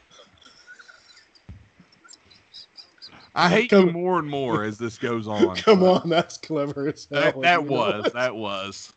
I 3.35 3.49
hate 3.49 3.71
you 3.71 3.91
more 3.91 4.19
and 4.19 4.27
more 4.27 4.63
as 4.63 4.77
this 4.77 4.97
goes 4.97 5.27
on. 5.27 5.55
Come 5.57 5.83
on, 5.83 6.09
that's 6.09 6.37
clever 6.37 6.87
as 6.87 7.07
hell. 7.11 7.21
That, 7.21 7.41
that 7.41 7.65
know? 7.65 7.71
was 7.71 8.11
that 8.13 8.35
was 8.35 8.93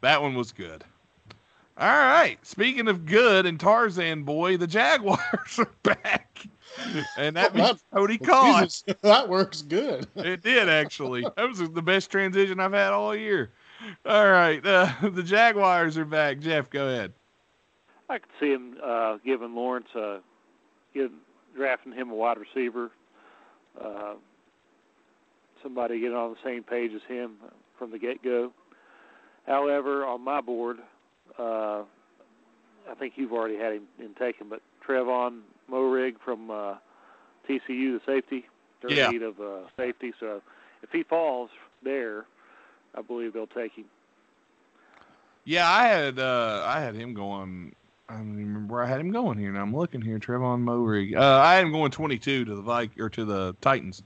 that 0.00 0.20
one 0.20 0.34
was 0.34 0.52
good. 0.52 0.84
All 1.80 1.86
right. 1.86 2.38
Speaking 2.44 2.88
of 2.88 3.06
good 3.06 3.46
and 3.46 3.58
Tarzan 3.58 4.24
boy, 4.24 4.56
the 4.56 4.66
Jaguars 4.66 5.20
are 5.58 5.70
back, 5.84 6.44
and 7.16 7.36
that 7.36 7.54
Well, 7.54 7.54
means 7.54 7.84
Cody 7.94 8.18
Well, 8.18 8.30
Cost. 8.30 8.72
Jesus, 8.84 8.84
that 9.02 9.28
works 9.28 9.62
good. 9.62 10.06
It 10.16 10.42
did 10.42 10.68
actually. 10.68 11.30
That 11.36 11.48
was 11.48 11.58
the 11.58 11.82
best 11.82 12.10
transition 12.10 12.60
I've 12.60 12.72
had 12.72 12.92
all 12.92 13.14
year. 13.14 13.52
All 14.04 14.28
right, 14.30 14.64
uh, 14.66 14.92
the 15.02 15.22
Jaguars 15.22 15.96
are 15.98 16.04
back. 16.04 16.40
Jeff, 16.40 16.70
go 16.70 16.88
ahead. 16.88 17.12
I 18.08 18.18
could 18.18 18.30
see 18.40 18.50
him 18.50 18.76
uh, 18.84 19.18
giving 19.24 19.54
Lawrence 19.54 19.88
uh, 19.94 20.18
give, 20.94 21.10
drafting 21.54 21.92
him 21.92 22.10
a 22.10 22.14
wide 22.14 22.38
receiver. 22.38 22.90
Uh, 23.80 24.14
somebody 25.62 26.00
getting 26.00 26.16
on 26.16 26.30
the 26.30 26.36
same 26.44 26.62
page 26.62 26.92
as 26.94 27.02
him 27.08 27.36
from 27.78 27.90
the 27.90 27.98
get 27.98 28.22
go. 28.22 28.52
However, 29.46 30.04
on 30.04 30.22
my 30.22 30.40
board, 30.40 30.78
I 30.80 30.82
think 32.98 33.14
you've 33.16 33.32
already 33.32 33.56
had 33.56 33.72
him 33.72 33.82
in 33.98 34.14
taken, 34.14 34.48
but 34.48 34.60
Trevon 34.86 35.40
Moehrig 35.70 36.14
from 36.24 36.50
uh, 36.50 36.74
TCU, 37.48 37.98
the 37.98 38.00
safety, 38.06 38.46
they're 38.82 38.90
Yeah. 38.90 39.10
need 39.10 39.22
of 39.22 39.40
uh, 39.40 39.60
safety. 39.76 40.12
So 40.18 40.42
if 40.82 40.90
he 40.90 41.02
falls 41.02 41.50
there, 41.82 42.26
I 42.94 43.02
believe 43.02 43.32
they'll 43.32 43.46
take 43.46 43.72
him. 43.72 43.84
Yeah, 45.44 45.68
I 45.70 45.84
had 45.88 46.18
uh, 46.18 46.62
I 46.66 46.80
had 46.80 46.94
him 46.94 47.14
going. 47.14 47.74
I 48.08 48.14
don't 48.14 48.32
even 48.32 48.46
remember 48.48 48.74
where 48.74 48.84
I 48.84 48.86
had 48.86 49.00
him 49.00 49.10
going 49.10 49.38
here. 49.38 49.50
Now 49.52 49.62
I'm 49.62 49.74
looking 49.74 50.00
here. 50.00 50.18
Trevon 50.18 50.62
Moehrig. 50.62 51.14
Uh, 51.16 51.40
I 51.40 51.54
had 51.54 51.64
him 51.64 51.72
going 51.72 51.90
22 51.90 52.44
to 52.46 52.54
the 52.54 52.62
Vik 52.62 52.98
or 52.98 53.08
to 53.10 53.24
the 53.24 53.54
Titans. 53.60 54.02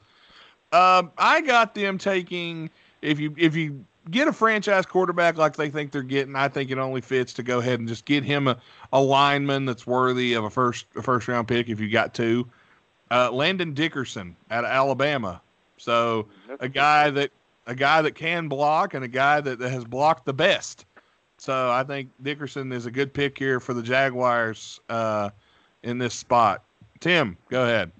Um, 0.73 1.13
I 1.19 1.41
got 1.41 1.75
them 1.75 1.99
taking 1.99 2.71
if 3.01 3.19
you 3.21 3.35
if 3.37 3.55
you 3.57 3.85
get 4.11 4.29
a 4.29 4.33
franchise 4.33 4.87
quarterback 4.87 5.37
like 5.37 5.57
they 5.57 5.71
think 5.71 5.93
they're 5.93 6.03
getting, 6.03 6.37
I 6.37 6.49
think 6.49 6.71
it 6.71 6.79
only 6.79 7.01
fits 7.01 7.33
to 7.35 7.43
go 7.43 7.59
ahead 7.61 7.79
and 7.79 7.89
just 7.89 8.05
get 8.05 8.25
him 8.25 8.49
a, 8.49 8.59
a 8.93 9.01
lineman 9.01 9.65
that's 9.65 9.87
worthy 9.87 10.35
of 10.35 10.45
a 10.45 10.51
first 10.51 10.87
a 10.97 11.03
first 11.03 11.29
round 11.29 11.49
pick 11.49 11.69
if 11.69 11.81
you 11.81 11.89
got 11.89 12.15
two. 12.15 12.49
Uh, 13.11 13.31
Landon 13.31 13.75
Dickerson 13.75 14.35
out 14.51 14.65
of 14.65 14.71
Alabama. 14.71 15.41
So 15.77 16.27
a 16.61 16.69
guy 16.69 17.11
that 17.11 17.31
a 17.67 17.75
guy 17.75 18.03
that 18.03 18.15
can 18.15 18.49
block 18.49 18.95
and 18.95 19.05
a 19.05 19.09
guy 19.09 19.41
that, 19.41 19.59
that 19.59 19.71
has 19.71 19.85
blocked 19.85 20.25
the 20.25 20.33
best. 20.33 20.85
So 21.39 21.71
I 21.71 21.85
think 21.85 22.11
Dickerson 22.23 22.73
is 22.73 22.87
a 22.87 22.91
good 22.91 23.13
pick 23.13 23.37
here 23.37 23.61
for 23.61 23.75
the 23.75 23.83
Jaguars 23.83 24.81
uh, 24.89 25.31
in 25.83 25.99
this 25.99 26.15
spot. 26.15 26.63
Tim, 27.01 27.37
go 27.51 27.65
ahead. 27.65 27.91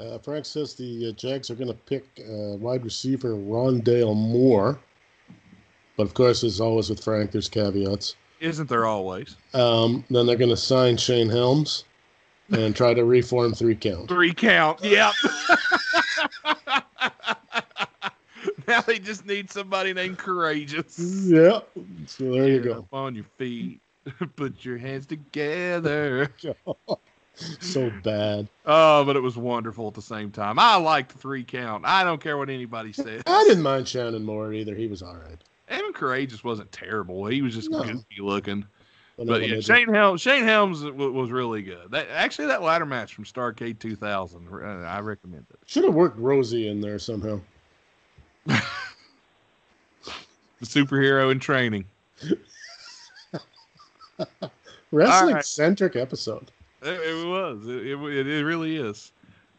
Uh, 0.00 0.18
Frank 0.18 0.46
says 0.46 0.74
the 0.74 1.08
uh, 1.08 1.12
Jags 1.12 1.50
are 1.50 1.54
going 1.54 1.68
to 1.68 1.74
pick 1.74 2.04
uh, 2.20 2.56
wide 2.56 2.84
receiver 2.84 3.30
Rondale 3.34 4.14
Moore. 4.14 4.78
But 5.96 6.04
of 6.04 6.14
course, 6.14 6.44
as 6.44 6.60
always 6.60 6.90
with 6.90 7.02
Frank, 7.02 7.32
there's 7.32 7.48
caveats. 7.48 8.14
Isn't 8.40 8.68
there 8.68 8.86
always 8.86 9.36
Um, 9.52 10.04
then 10.10 10.26
they're 10.26 10.36
going 10.36 10.50
to 10.50 10.56
sign 10.56 10.96
Shane 10.96 11.28
Helms 11.28 11.84
and 12.50 12.74
try 12.76 12.94
to 12.94 13.04
reform 13.04 13.52
three 13.52 13.74
count. 13.74 14.08
three 14.08 14.32
count? 14.32 14.82
Yep. 14.84 15.12
now 18.68 18.80
they 18.82 19.00
just 19.00 19.26
need 19.26 19.50
somebody 19.50 19.92
named 19.92 20.18
Karagias. 20.18 20.96
Yep. 21.28 21.68
So 22.06 22.24
there 22.30 22.48
you 22.48 22.60
go. 22.60 22.78
up 22.78 22.94
on 22.94 23.16
your 23.16 23.26
feet. 23.36 23.80
Put 24.36 24.64
your 24.64 24.78
hands 24.78 25.06
together. 25.06 26.32
so 27.60 27.90
bad. 28.02 28.48
Oh, 28.66 29.04
but 29.04 29.16
it 29.16 29.20
was 29.22 29.36
wonderful 29.36 29.86
at 29.88 29.94
the 29.94 30.02
same 30.02 30.30
time. 30.30 30.58
I 30.58 30.76
liked 30.76 31.12
the 31.12 31.18
three 31.18 31.44
count. 31.44 31.84
I 31.86 32.04
don't 32.04 32.20
care 32.20 32.36
what 32.36 32.50
anybody 32.50 32.92
says. 32.92 33.22
I 33.26 33.44
didn't 33.48 33.62
mind 33.62 33.86
Shannon 33.88 34.24
Moore 34.24 34.52
either. 34.52 34.74
He 34.74 34.86
was 34.86 35.02
all 35.02 35.14
right. 35.16 35.38
Evan 35.68 35.92
Karagias 35.92 36.42
wasn't 36.44 36.70
terrible. 36.72 37.26
He 37.26 37.42
was 37.42 37.54
just 37.54 37.70
No. 37.70 37.82
goofy 37.82 38.20
looking. 38.20 38.64
But, 39.18 39.26
But 39.26 39.48
yeah, 39.48 39.60
Shane 39.60 39.92
Helms. 39.92 40.20
Shane 40.20 40.44
Helms 40.44 40.82
w- 40.82 41.12
was 41.12 41.30
really 41.32 41.60
good. 41.62 41.90
That 41.90 42.08
actually 42.10 42.46
that 42.48 42.62
ladder 42.62 42.86
match 42.86 43.14
from 43.14 43.24
Starrcade 43.24 43.78
2000. 43.80 44.48
uh, 44.50 44.56
I 44.86 45.00
recommend 45.00 45.44
it. 45.50 45.58
should 45.66 45.84
have 45.84 45.94
worked 45.94 46.18
Rosie 46.18 46.68
in 46.68 46.80
there 46.80 46.98
somehow. 46.98 47.40
The 50.60 50.66
superhero 50.66 51.30
in 51.30 51.38
training. 51.38 51.84
Wrestling 54.90 55.34
right. 55.36 55.44
centric 55.44 55.94
episode. 55.94 56.50
It, 56.82 56.88
it 56.88 57.26
was. 57.26 57.66
It, 57.66 57.86
it, 57.86 58.26
it 58.26 58.44
really 58.44 58.76
is. 58.76 59.12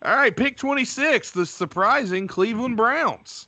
All 0.03 0.15
right, 0.15 0.35
pick 0.35 0.57
26. 0.57 1.31
The 1.31 1.45
surprising 1.45 2.27
Cleveland 2.27 2.77
Browns, 2.77 3.47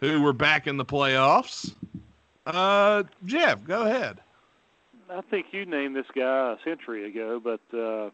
who 0.00 0.20
were 0.22 0.32
back 0.32 0.66
in 0.66 0.76
the 0.76 0.84
playoffs. 0.84 1.74
Uh, 2.46 3.04
Jeff, 3.24 3.64
go 3.64 3.82
ahead. 3.82 4.20
I 5.10 5.20
think 5.22 5.46
you 5.52 5.64
named 5.64 5.94
this 5.94 6.06
guy 6.14 6.52
a 6.52 6.56
century 6.64 7.06
ago, 7.08 7.40
but 7.42 7.60
uh, 7.76 8.10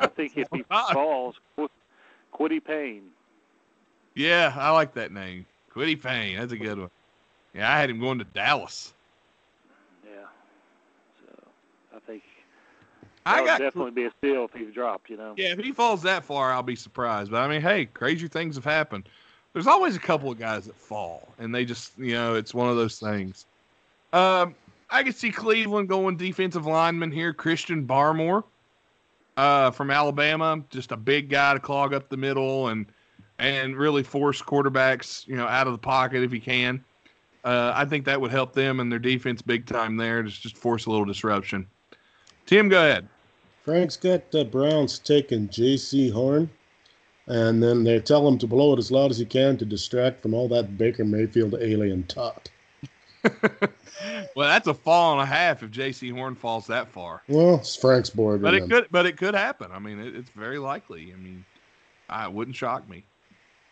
I 0.00 0.06
think 0.08 0.32
if 0.36 0.48
he 0.52 0.64
falls, 0.92 1.34
Qu- 1.56 1.68
Kwity 2.32 2.62
Paye. 2.64 3.00
Yeah, 4.14 4.54
I 4.56 4.70
like 4.70 4.94
that 4.94 5.12
name. 5.12 5.46
Kwity 5.74 6.00
Paye. 6.00 6.36
That's 6.36 6.52
a 6.52 6.56
good 6.56 6.78
one. 6.78 6.90
Yeah, 7.54 7.72
I 7.72 7.78
had 7.80 7.90
him 7.90 7.98
going 8.00 8.18
to 8.18 8.24
Dallas. 8.24 8.92
Yeah. 10.04 10.26
So 11.20 11.48
I 11.96 11.98
think 12.06 12.22
I 13.26 13.40
would 13.40 13.46
got 13.46 13.60
definitely 13.60 13.92
be 13.92 14.04
a 14.04 14.12
steal 14.18 14.44
if 14.44 14.52
he's 14.52 14.72
dropped. 14.72 15.08
You 15.10 15.16
know. 15.16 15.34
Yeah, 15.36 15.52
if 15.52 15.58
he 15.58 15.72
falls 15.72 16.02
that 16.02 16.24
far, 16.24 16.52
I'll 16.52 16.62
be 16.62 16.76
surprised. 16.76 17.30
But 17.30 17.42
I 17.42 17.48
mean, 17.48 17.60
hey, 17.60 17.86
crazy 17.86 18.28
things 18.28 18.56
have 18.56 18.64
happened. 18.64 19.08
There's 19.52 19.66
always 19.66 19.96
a 19.96 20.00
couple 20.00 20.30
of 20.30 20.38
guys 20.38 20.66
that 20.66 20.76
fall, 20.76 21.28
and 21.38 21.54
they 21.54 21.64
just, 21.64 21.96
you 21.96 22.14
know, 22.14 22.34
it's 22.34 22.52
one 22.52 22.68
of 22.68 22.76
those 22.76 22.98
things. 22.98 23.46
Um, 24.12 24.54
I 24.90 25.02
could 25.02 25.14
see 25.14 25.30
Cleveland 25.30 25.88
going 25.88 26.16
defensive 26.16 26.66
lineman 26.66 27.12
here, 27.12 27.32
Christian 27.32 27.86
Barmore, 27.86 28.44
uh, 29.36 29.70
from 29.70 29.90
Alabama, 29.90 30.62
just 30.70 30.92
a 30.92 30.96
big 30.96 31.28
guy 31.28 31.54
to 31.54 31.60
clog 31.60 31.94
up 31.94 32.08
the 32.08 32.16
middle 32.16 32.68
and 32.68 32.86
and 33.38 33.76
really 33.76 34.02
force 34.02 34.40
quarterbacks, 34.40 35.26
you 35.26 35.36
know, 35.36 35.46
out 35.46 35.66
of 35.66 35.72
the 35.72 35.78
pocket 35.78 36.22
if 36.22 36.30
he 36.30 36.38
can. 36.38 36.84
Uh, 37.44 37.72
I 37.74 37.84
think 37.84 38.04
that 38.04 38.20
would 38.20 38.30
help 38.30 38.52
them 38.52 38.80
and 38.80 38.90
their 38.90 38.98
defense 38.98 39.42
big 39.42 39.66
time 39.66 39.96
there. 39.96 40.22
Just 40.22 40.42
just 40.42 40.56
force 40.56 40.86
a 40.86 40.90
little 40.90 41.04
disruption. 41.04 41.66
Tim, 42.46 42.68
go 42.68 42.78
ahead. 42.78 43.08
Frank's 43.64 43.96
got 43.96 44.30
the 44.30 44.44
Browns 44.44 44.98
taking 44.98 45.48
Jaycee 45.48 46.12
Horn, 46.12 46.50
and 47.26 47.62
then 47.62 47.82
they 47.82 47.98
tell 47.98 48.28
him 48.28 48.36
to 48.38 48.46
blow 48.46 48.74
it 48.74 48.78
as 48.78 48.90
loud 48.90 49.10
as 49.10 49.18
he 49.18 49.24
can 49.24 49.56
to 49.56 49.64
distract 49.64 50.20
from 50.20 50.34
all 50.34 50.48
that 50.48 50.76
Baker 50.76 51.04
Mayfield 51.04 51.54
alien 51.54 52.04
talk. 52.04 52.48
well, 54.36 54.48
that's 54.48 54.66
a 54.66 54.74
fall 54.74 55.12
and 55.12 55.22
a 55.22 55.26
half 55.26 55.62
if 55.62 55.70
Jaycee 55.70 56.12
Horn 56.12 56.34
falls 56.34 56.66
that 56.66 56.88
far. 56.88 57.22
Well, 57.26 57.54
it's 57.54 57.74
Frank's 57.74 58.10
board. 58.10 58.42
But 58.42 58.52
it 58.52 58.68
could, 58.68 58.86
but 58.90 59.06
it 59.06 59.16
could 59.16 59.34
happen. 59.34 59.70
I 59.72 59.78
mean, 59.78 59.98
it, 59.98 60.14
it's 60.14 60.30
very 60.30 60.58
likely. 60.58 61.14
I 61.14 61.16
mean, 61.16 61.42
I 62.10 62.28
wouldn't 62.28 62.56
shock 62.56 62.86
me. 62.86 63.02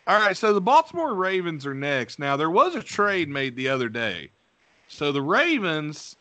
All 0.07 0.19
right, 0.19 0.35
so 0.35 0.53
the 0.53 0.61
Baltimore 0.61 1.13
Ravens 1.13 1.67
are 1.67 1.75
next. 1.75 2.17
Now 2.17 2.35
there 2.35 2.49
was 2.49 2.73
a 2.73 2.81
trade 2.81 3.29
made 3.29 3.55
the 3.55 3.69
other 3.69 3.89
day. 3.89 4.31
So 4.87 5.11
the 5.11 5.21
Ravens 5.21 6.15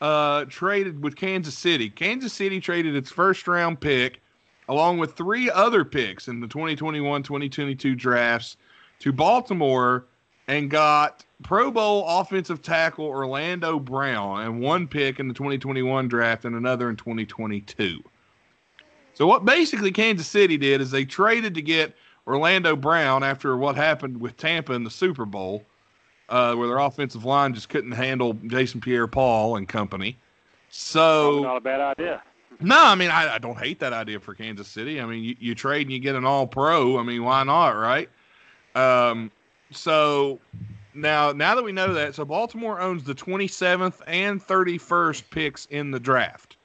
uh, 0.00 0.44
traded 0.46 1.02
with 1.02 1.16
Kansas 1.16 1.56
City. 1.56 1.90
Kansas 1.90 2.32
City 2.32 2.60
traded 2.60 2.94
its 2.94 3.10
first 3.10 3.48
round 3.48 3.80
pick 3.80 4.20
along 4.68 4.98
with 4.98 5.14
three 5.14 5.50
other 5.50 5.84
picks 5.84 6.28
in 6.28 6.40
the 6.40 6.46
2021-2022 6.46 7.96
drafts 7.96 8.56
to 9.00 9.12
Baltimore 9.12 10.06
and 10.46 10.70
got 10.70 11.24
Pro 11.42 11.70
Bowl 11.70 12.04
offensive 12.06 12.62
tackle 12.62 13.06
Orlando 13.06 13.78
Brown 13.78 14.42
and 14.42 14.60
one 14.60 14.86
pick 14.86 15.20
in 15.20 15.28
the 15.28 15.34
2021 15.34 16.08
draft 16.08 16.44
and 16.44 16.56
another 16.56 16.90
in 16.90 16.96
2022. 16.96 18.02
So 19.14 19.26
what 19.26 19.44
basically 19.44 19.90
Kansas 19.90 20.26
City 20.26 20.56
did 20.56 20.80
is 20.80 20.90
they 20.90 21.04
traded 21.04 21.54
to 21.54 21.62
get 21.62 21.94
Orlando 22.26 22.76
Brown 22.76 23.22
after 23.22 23.56
what 23.56 23.74
happened 23.74 24.20
with 24.20 24.36
Tampa 24.36 24.74
in 24.74 24.84
the 24.84 24.90
Super 24.90 25.24
Bowl, 25.24 25.64
uh, 26.28 26.54
where 26.54 26.68
their 26.68 26.78
offensive 26.78 27.24
line 27.24 27.54
just 27.54 27.68
couldn't 27.68 27.92
handle 27.92 28.34
Jason 28.46 28.80
Pierre-Paul 28.80 29.56
and 29.56 29.68
company. 29.68 30.16
So 30.70 31.22
Probably 31.22 31.42
not 31.42 31.56
a 31.56 31.60
bad 31.60 31.80
idea. 31.80 32.22
no, 32.60 32.78
I 32.78 32.94
mean 32.94 33.10
I, 33.10 33.34
I 33.34 33.38
don't 33.38 33.58
hate 33.58 33.80
that 33.80 33.92
idea 33.92 34.20
for 34.20 34.34
Kansas 34.34 34.68
City. 34.68 35.00
I 35.00 35.06
mean 35.06 35.24
you, 35.24 35.36
you 35.38 35.54
trade 35.54 35.86
and 35.86 35.92
you 35.92 35.98
get 35.98 36.14
an 36.14 36.24
All 36.24 36.46
Pro. 36.46 36.98
I 36.98 37.02
mean 37.02 37.24
why 37.24 37.42
not, 37.44 37.70
right? 37.70 38.08
Um, 38.74 39.30
so 39.70 40.38
now 40.94 41.32
now 41.32 41.54
that 41.54 41.64
we 41.64 41.72
know 41.72 41.94
that, 41.94 42.14
so 42.14 42.24
Baltimore 42.24 42.80
owns 42.80 43.04
the 43.04 43.14
27th 43.14 44.00
and 44.06 44.42
31st 44.46 45.22
picks 45.30 45.66
in 45.66 45.90
the 45.90 46.00
draft. 46.00 46.56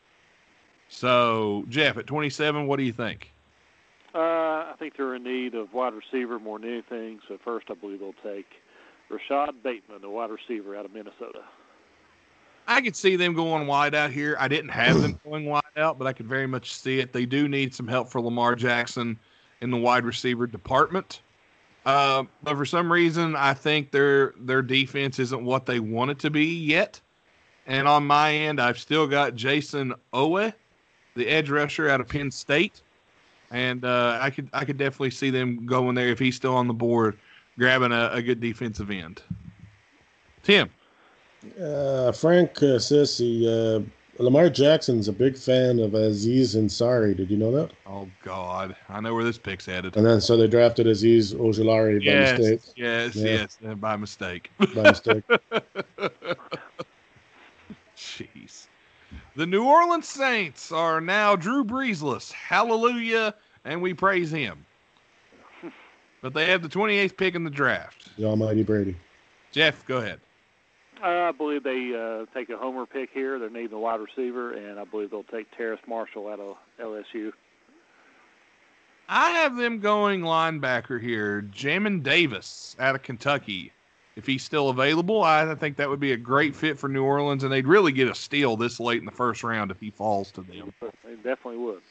So 0.89 1.65
Jeff 1.69 1.97
at 1.97 2.05
27, 2.05 2.67
what 2.67 2.77
do 2.77 2.83
you 2.83 2.93
think? 2.93 3.31
Uh, 4.13 4.19
I 4.19 4.73
think 4.77 4.95
they're 4.95 5.15
in 5.15 5.23
need 5.23 5.55
of 5.55 5.73
wide 5.73 5.93
receiver 5.93 6.37
more 6.37 6.59
than 6.59 6.69
anything. 6.69 7.19
So 7.27 7.39
first, 7.43 7.67
I 7.71 7.73
believe 7.73 7.99
they'll 7.99 8.13
take 8.23 8.45
Rashod 9.13 9.61
Bateman, 9.63 10.01
the 10.01 10.09
wide 10.09 10.31
receiver 10.31 10.75
out 10.75 10.85
of 10.85 10.93
Minnesota. 10.93 11.43
I 12.67 12.81
could 12.81 12.95
see 12.95 13.15
them 13.15 13.33
going 13.33 13.67
wide 13.67 13.93
out 13.93 14.11
here. 14.11 14.35
I 14.39 14.47
didn't 14.47 14.69
have 14.69 15.01
them 15.01 15.19
going 15.25 15.45
wide 15.45 15.61
out, 15.77 15.99
but 15.99 16.07
I 16.07 16.13
could 16.13 16.27
very 16.27 16.47
much 16.47 16.73
see 16.73 16.99
it. 16.99 17.13
They 17.13 17.25
do 17.25 17.47
need 17.47 17.75
some 17.75 17.87
help 17.87 18.09
for 18.09 18.21
Lamar 18.21 18.55
Jackson 18.55 19.19
in 19.61 19.69
the 19.69 19.77
wide 19.77 20.05
receiver 20.05 20.47
department. 20.47 21.21
Uh, 21.85 22.23
but 22.43 22.55
for 22.55 22.65
some 22.65 22.91
reason, 22.91 23.35
I 23.35 23.53
think 23.53 23.91
their 23.91 24.33
their 24.39 24.61
defense 24.61 25.19
isn't 25.19 25.43
what 25.43 25.65
they 25.65 25.79
want 25.79 26.11
it 26.11 26.19
to 26.19 26.29
be 26.29 26.45
yet. 26.45 26.99
And 27.67 27.87
on 27.87 28.05
my 28.07 28.33
end, 28.33 28.59
I've 28.59 28.79
still 28.79 29.07
got 29.07 29.35
Jayson 29.35 29.93
Oweh, 30.13 30.53
the 31.15 31.27
edge 31.27 31.49
rusher 31.49 31.89
out 31.89 32.01
of 32.01 32.07
Penn 32.07 32.31
State, 32.31 32.81
and 33.51 33.83
uh, 33.83 34.17
I 34.21 34.29
could 34.29 34.49
I 34.53 34.63
could 34.63 34.77
definitely 34.77 35.11
see 35.11 35.29
them 35.29 35.65
going 35.65 35.95
there 35.95 36.07
if 36.07 36.19
he's 36.19 36.35
still 36.35 36.55
on 36.55 36.67
the 36.67 36.73
board, 36.73 37.17
grabbing 37.57 37.91
a, 37.91 38.09
a 38.13 38.21
good 38.21 38.39
defensive 38.39 38.89
end. 38.91 39.21
Tim. 40.43 40.69
Uh, 41.61 42.11
Frank 42.11 42.61
uh, 42.63 42.79
says 42.79 43.17
he, 43.17 43.47
uh, 43.49 43.81
Lamar 44.21 44.49
Jackson's 44.49 45.07
a 45.07 45.11
big 45.11 45.37
fan 45.37 45.79
of 45.79 45.93
Aziz 45.93 46.55
Ansari. 46.55 47.15
Did 47.17 47.29
you 47.29 47.37
know 47.37 47.51
that? 47.51 47.71
Oh 47.85 48.07
God, 48.23 48.75
I 48.87 49.01
know 49.01 49.13
where 49.13 49.23
this 49.25 49.37
pick's 49.37 49.65
headed. 49.65 49.97
And 49.97 50.05
then 50.05 50.21
so 50.21 50.37
they 50.37 50.47
drafted 50.47 50.87
Azeez 50.87 51.33
Ojulari 51.35 51.99
by 52.05 52.13
mistake. 52.39 52.61
yes, 52.75 53.15
Yeah. 53.15 53.25
yes, 53.25 53.57
by 53.77 53.97
mistake. 53.97 54.51
By 54.73 54.83
mistake. 54.83 55.23
Jeez. 57.97 58.67
The 59.35 59.45
New 59.45 59.65
Orleans 59.65 60.07
Saints 60.07 60.71
are 60.71 61.01
now 61.01 61.35
Drew 61.35 61.63
Breesless. 61.65 62.31
Hallelujah, 62.31 63.33
and 63.65 63.81
we 63.81 63.93
praise 63.93 64.31
him. 64.31 64.63
But 66.23 66.33
they 66.33 66.45
have 66.45 66.61
the 66.61 66.69
28th 66.69 67.17
pick 67.17 67.35
in 67.35 67.43
the 67.43 67.49
draft. 67.49 68.09
the 68.17 68.23
Almighty 68.23 68.63
Brady. 68.63 68.95
Jeff, 69.51 69.85
go 69.85 69.97
ahead. 69.97 70.21
Uh, 71.03 71.07
I 71.07 71.31
believe 71.33 71.63
they 71.63 71.93
uh, 71.93 72.25
take 72.33 72.49
a 72.49 72.55
homer 72.57 72.85
pick 72.85 73.09
here. 73.13 73.37
They're 73.37 73.49
needing 73.49 73.73
a 73.73 73.79
wide 73.79 73.99
receiver, 73.99 74.53
and 74.53 74.79
I 74.79 74.85
believe 74.85 75.11
they'll 75.11 75.23
take 75.23 75.47
Terrace 75.57 75.81
Marshall 75.85 76.29
out 76.29 76.39
of 76.39 76.55
LSU. 76.79 77.33
I 79.09 79.31
have 79.31 79.57
them 79.57 79.79
going 79.79 80.21
linebacker 80.21 80.99
here, 81.01 81.41
Jamin 81.53 82.01
Davis 82.01 82.77
out 82.79 82.95
of 82.95 83.03
Kentucky. 83.03 83.73
If 84.15 84.25
he's 84.25 84.43
still 84.43 84.69
available, 84.69 85.23
I 85.23 85.53
think 85.55 85.75
that 85.75 85.89
would 85.89 85.99
be 85.99 86.13
a 86.13 86.17
great 86.17 86.55
fit 86.55 86.79
for 86.79 86.87
New 86.87 87.03
Orleans, 87.03 87.43
and 87.43 87.51
they'd 87.51 87.67
really 87.67 87.91
get 87.91 88.07
a 88.07 88.15
steal 88.15 88.55
this 88.55 88.79
late 88.79 88.99
in 88.99 89.05
the 89.05 89.11
first 89.11 89.43
round 89.43 89.71
if 89.71 89.79
he 89.81 89.91
falls 89.91 90.31
to 90.31 90.41
them. 90.41 90.73
They 90.79 91.15
definitely 91.15 91.57
would. 91.57 91.81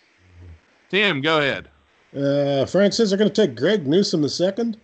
Tim, 0.89 1.21
go 1.21 1.39
ahead. 1.39 1.69
Uh, 2.17 2.67
Frank 2.67 2.93
says 2.93 3.11
they're 3.11 3.19
going 3.19 3.31
to 3.31 3.47
take 3.47 3.57
Greg 3.57 3.87
Newsome 3.87 4.23
the 4.23 4.29
second, 4.29 4.79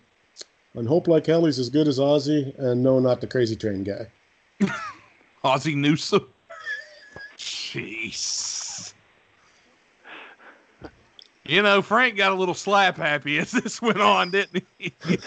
and 0.73 0.87
hope 0.87 1.07
like 1.07 1.25
hell 1.27 1.45
he's 1.45 1.59
as 1.59 1.69
good 1.69 1.87
as 1.87 1.99
Ozzy, 1.99 2.57
and 2.57 2.81
no, 2.81 2.99
not 2.99 3.21
the 3.21 3.27
crazy 3.27 3.55
train 3.55 3.83
guy. 3.83 4.07
Ozzie 5.43 5.75
Newsome. 5.75 6.27
Jeez. 7.37 8.93
You 11.45 11.63
know, 11.63 11.81
Frank 11.81 12.15
got 12.15 12.31
a 12.31 12.35
little 12.35 12.53
slap 12.53 12.97
happy 12.97 13.39
as 13.39 13.51
this 13.51 13.81
went 13.81 13.99
on, 13.99 14.31
didn't 14.31 14.65
he? 14.77 14.93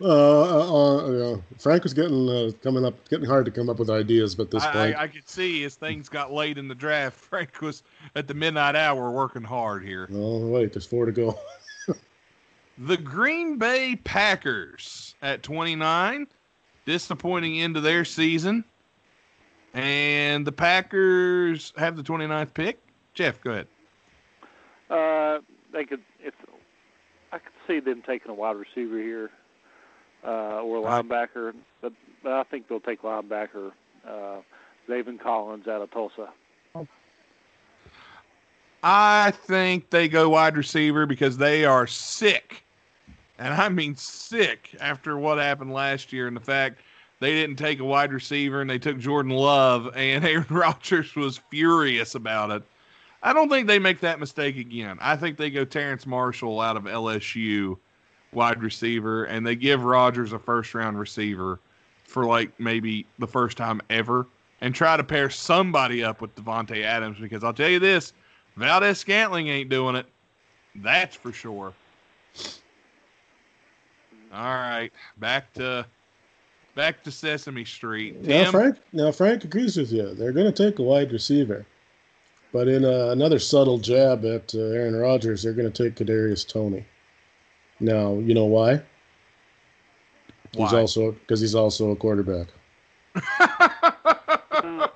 Uh, 0.00 0.06
uh, 0.06 1.34
uh. 1.34 1.38
Frank 1.58 1.84
was 1.84 1.94
getting 1.94 2.28
uh, 2.28 2.50
coming 2.62 2.84
up, 2.84 3.08
getting 3.08 3.26
hard 3.26 3.44
to 3.44 3.50
come 3.50 3.70
up 3.70 3.78
with 3.78 3.90
ideas, 3.90 4.34
but 4.34 4.50
this 4.50 4.64
I, 4.64 4.72
point, 4.72 4.96
I, 4.96 5.02
I 5.02 5.08
could 5.08 5.28
see 5.28 5.62
as 5.64 5.76
things 5.76 6.08
got 6.08 6.32
late 6.32 6.58
in 6.58 6.66
the 6.66 6.74
draft, 6.74 7.16
Frank 7.30 7.60
was 7.60 7.82
at 8.16 8.26
the 8.26 8.34
midnight 8.34 8.74
hour 8.74 9.10
working 9.10 9.44
hard 9.44 9.84
here. 9.84 10.08
oh 10.12 10.46
wait, 10.48 10.72
there's 10.72 10.86
four 10.86 11.06
to 11.06 11.12
go. 11.12 11.38
The 12.76 12.96
Green 12.96 13.56
Bay 13.56 13.94
Packers 14.02 15.14
at 15.22 15.44
29, 15.44 16.26
disappointing 16.84 17.60
end 17.60 17.76
of 17.76 17.84
their 17.84 18.04
season. 18.04 18.64
And 19.74 20.44
the 20.44 20.50
Packers 20.50 21.72
have 21.76 21.96
the 21.96 22.02
29th 22.02 22.52
pick. 22.52 22.80
Jeff, 23.14 23.40
go 23.40 23.50
ahead. 23.52 23.66
Uh, 24.90 25.38
they 25.72 25.84
could 25.84 26.02
if 26.20 26.34
I 27.32 27.38
could 27.38 27.52
see 27.68 27.78
them 27.78 28.02
taking 28.04 28.32
a 28.32 28.34
wide 28.34 28.56
receiver 28.56 28.98
here 28.98 29.30
uh, 30.24 30.62
or 30.62 30.78
Right. 30.82 31.04
linebacker, 31.04 31.54
but, 31.80 31.92
but 32.22 32.32
I 32.32 32.42
think 32.44 32.68
they'll 32.68 32.80
take 32.80 33.02
linebacker 33.02 33.72
uh, 34.08 34.40
Zaven 34.88 35.20
Collins 35.20 35.66
out 35.68 35.82
of 35.82 35.90
Tulsa. 35.90 36.28
I 38.82 39.30
think 39.30 39.90
they 39.90 40.08
go 40.08 40.28
wide 40.28 40.56
receiver 40.56 41.06
because 41.06 41.36
they 41.38 41.64
are 41.64 41.86
sick. 41.86 42.64
And 43.38 43.52
I 43.54 43.68
mean 43.68 43.96
sick 43.96 44.76
after 44.80 45.16
what 45.18 45.38
happened 45.38 45.72
last 45.72 46.12
year 46.12 46.26
and 46.28 46.36
the 46.36 46.40
fact 46.40 46.80
they 47.20 47.32
didn't 47.32 47.56
take 47.56 47.80
a 47.80 47.84
wide 47.84 48.12
receiver 48.12 48.60
and 48.60 48.68
they 48.68 48.78
took 48.78 48.98
Jordan 48.98 49.32
Love 49.32 49.90
and 49.96 50.24
Aaron 50.24 50.46
Rodgers 50.50 51.14
was 51.16 51.38
furious 51.50 52.14
about 52.14 52.50
it. 52.50 52.62
I 53.22 53.32
don't 53.32 53.48
think 53.48 53.66
they 53.66 53.78
make 53.78 54.00
that 54.00 54.20
mistake 54.20 54.56
again. 54.58 54.98
I 55.00 55.16
think 55.16 55.38
they 55.38 55.50
go 55.50 55.64
Terrence 55.64 56.06
Marshall 56.06 56.60
out 56.60 56.76
of 56.76 56.84
LSU 56.84 57.78
wide 58.34 58.62
receiver 58.62 59.24
and 59.24 59.46
they 59.46 59.56
give 59.56 59.84
Rodgers 59.84 60.32
a 60.32 60.38
first 60.38 60.74
round 60.74 60.98
receiver 60.98 61.58
for 62.04 62.24
like 62.24 62.50
maybe 62.60 63.06
the 63.18 63.26
first 63.26 63.56
time 63.56 63.80
ever 63.90 64.26
and 64.60 64.74
try 64.74 64.96
to 64.96 65.04
pair 65.04 65.28
somebody 65.28 66.02
up 66.02 66.20
with 66.20 66.34
Davante 66.36 66.82
Adams 66.82 67.18
because 67.18 67.44
I'll 67.44 67.52
tell 67.52 67.68
you 67.68 67.78
this, 67.78 68.12
Valdes-Scantling 68.56 69.48
ain't 69.48 69.68
doing 69.68 69.96
it. 69.96 70.06
That's 70.76 71.16
for 71.16 71.32
sure. 71.32 71.72
All 74.32 74.54
right, 74.54 74.90
back 75.18 75.52
to 75.54 75.86
back 76.74 77.04
to 77.04 77.10
Sesame 77.10 77.64
Street. 77.64 78.20
Now 78.22 78.50
Frank, 78.50 78.78
now 78.92 79.12
Frank 79.12 79.44
agrees 79.44 79.76
with 79.76 79.92
you. 79.92 80.14
They're 80.14 80.32
going 80.32 80.52
to 80.52 80.70
take 80.70 80.80
a 80.80 80.82
wide 80.82 81.12
receiver, 81.12 81.64
but 82.52 82.66
in 82.66 82.84
uh, 82.84 83.10
another 83.10 83.38
subtle 83.38 83.78
jab 83.78 84.24
at 84.24 84.52
uh, 84.54 84.58
Aaron 84.58 84.96
Rodgers, 84.96 85.42
they're 85.42 85.52
going 85.52 85.70
to 85.70 85.84
take 85.84 85.94
Kadarius 85.94 86.46
Toney. 86.46 86.84
Now 87.80 88.14
you 88.14 88.34
know 88.34 88.46
why? 88.46 88.82
He's 90.56 90.72
also 90.72 91.12
because 91.12 91.40
he's 91.40 91.54
also 91.54 91.90
a 91.90 91.96
quarterback. 91.96 92.48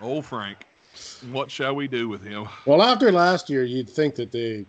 oh, 0.00 0.22
Frank, 0.22 0.58
what 1.30 1.50
shall 1.50 1.74
we 1.74 1.88
do 1.88 2.08
with 2.08 2.22
him? 2.22 2.48
Well, 2.66 2.82
after 2.82 3.12
last 3.12 3.50
year, 3.50 3.64
you'd 3.64 3.88
think 3.88 4.14
that 4.16 4.32
they, 4.32 4.66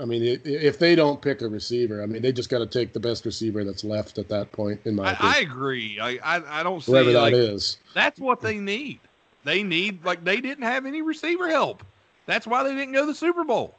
I 0.00 0.04
mean, 0.04 0.40
if 0.44 0.78
they 0.78 0.94
don't 0.94 1.20
pick 1.20 1.42
a 1.42 1.48
receiver, 1.48 2.02
I 2.02 2.06
mean, 2.06 2.22
they 2.22 2.32
just 2.32 2.50
got 2.50 2.58
to 2.58 2.66
take 2.66 2.92
the 2.92 3.00
best 3.00 3.24
receiver 3.24 3.64
that's 3.64 3.84
left 3.84 4.18
at 4.18 4.28
that 4.28 4.52
point, 4.52 4.80
in 4.84 4.94
my 4.94 5.10
I, 5.10 5.16
I 5.20 5.38
agree. 5.38 5.98
I, 6.00 6.18
I 6.22 6.60
I 6.60 6.62
don't 6.62 6.82
see 6.82 6.92
Whoever 6.92 7.12
that 7.12 7.20
like 7.20 7.34
is. 7.34 7.78
that's 7.94 8.20
what 8.20 8.40
they 8.40 8.58
need. 8.58 9.00
They 9.48 9.62
need 9.62 10.04
like 10.04 10.22
they 10.24 10.42
didn't 10.42 10.64
have 10.64 10.84
any 10.84 11.00
receiver 11.00 11.48
help. 11.48 11.82
That's 12.26 12.46
why 12.46 12.64
they 12.64 12.74
didn't 12.74 12.92
go 12.92 13.00
to 13.00 13.06
the 13.06 13.14
Super 13.14 13.44
Bowl. 13.44 13.74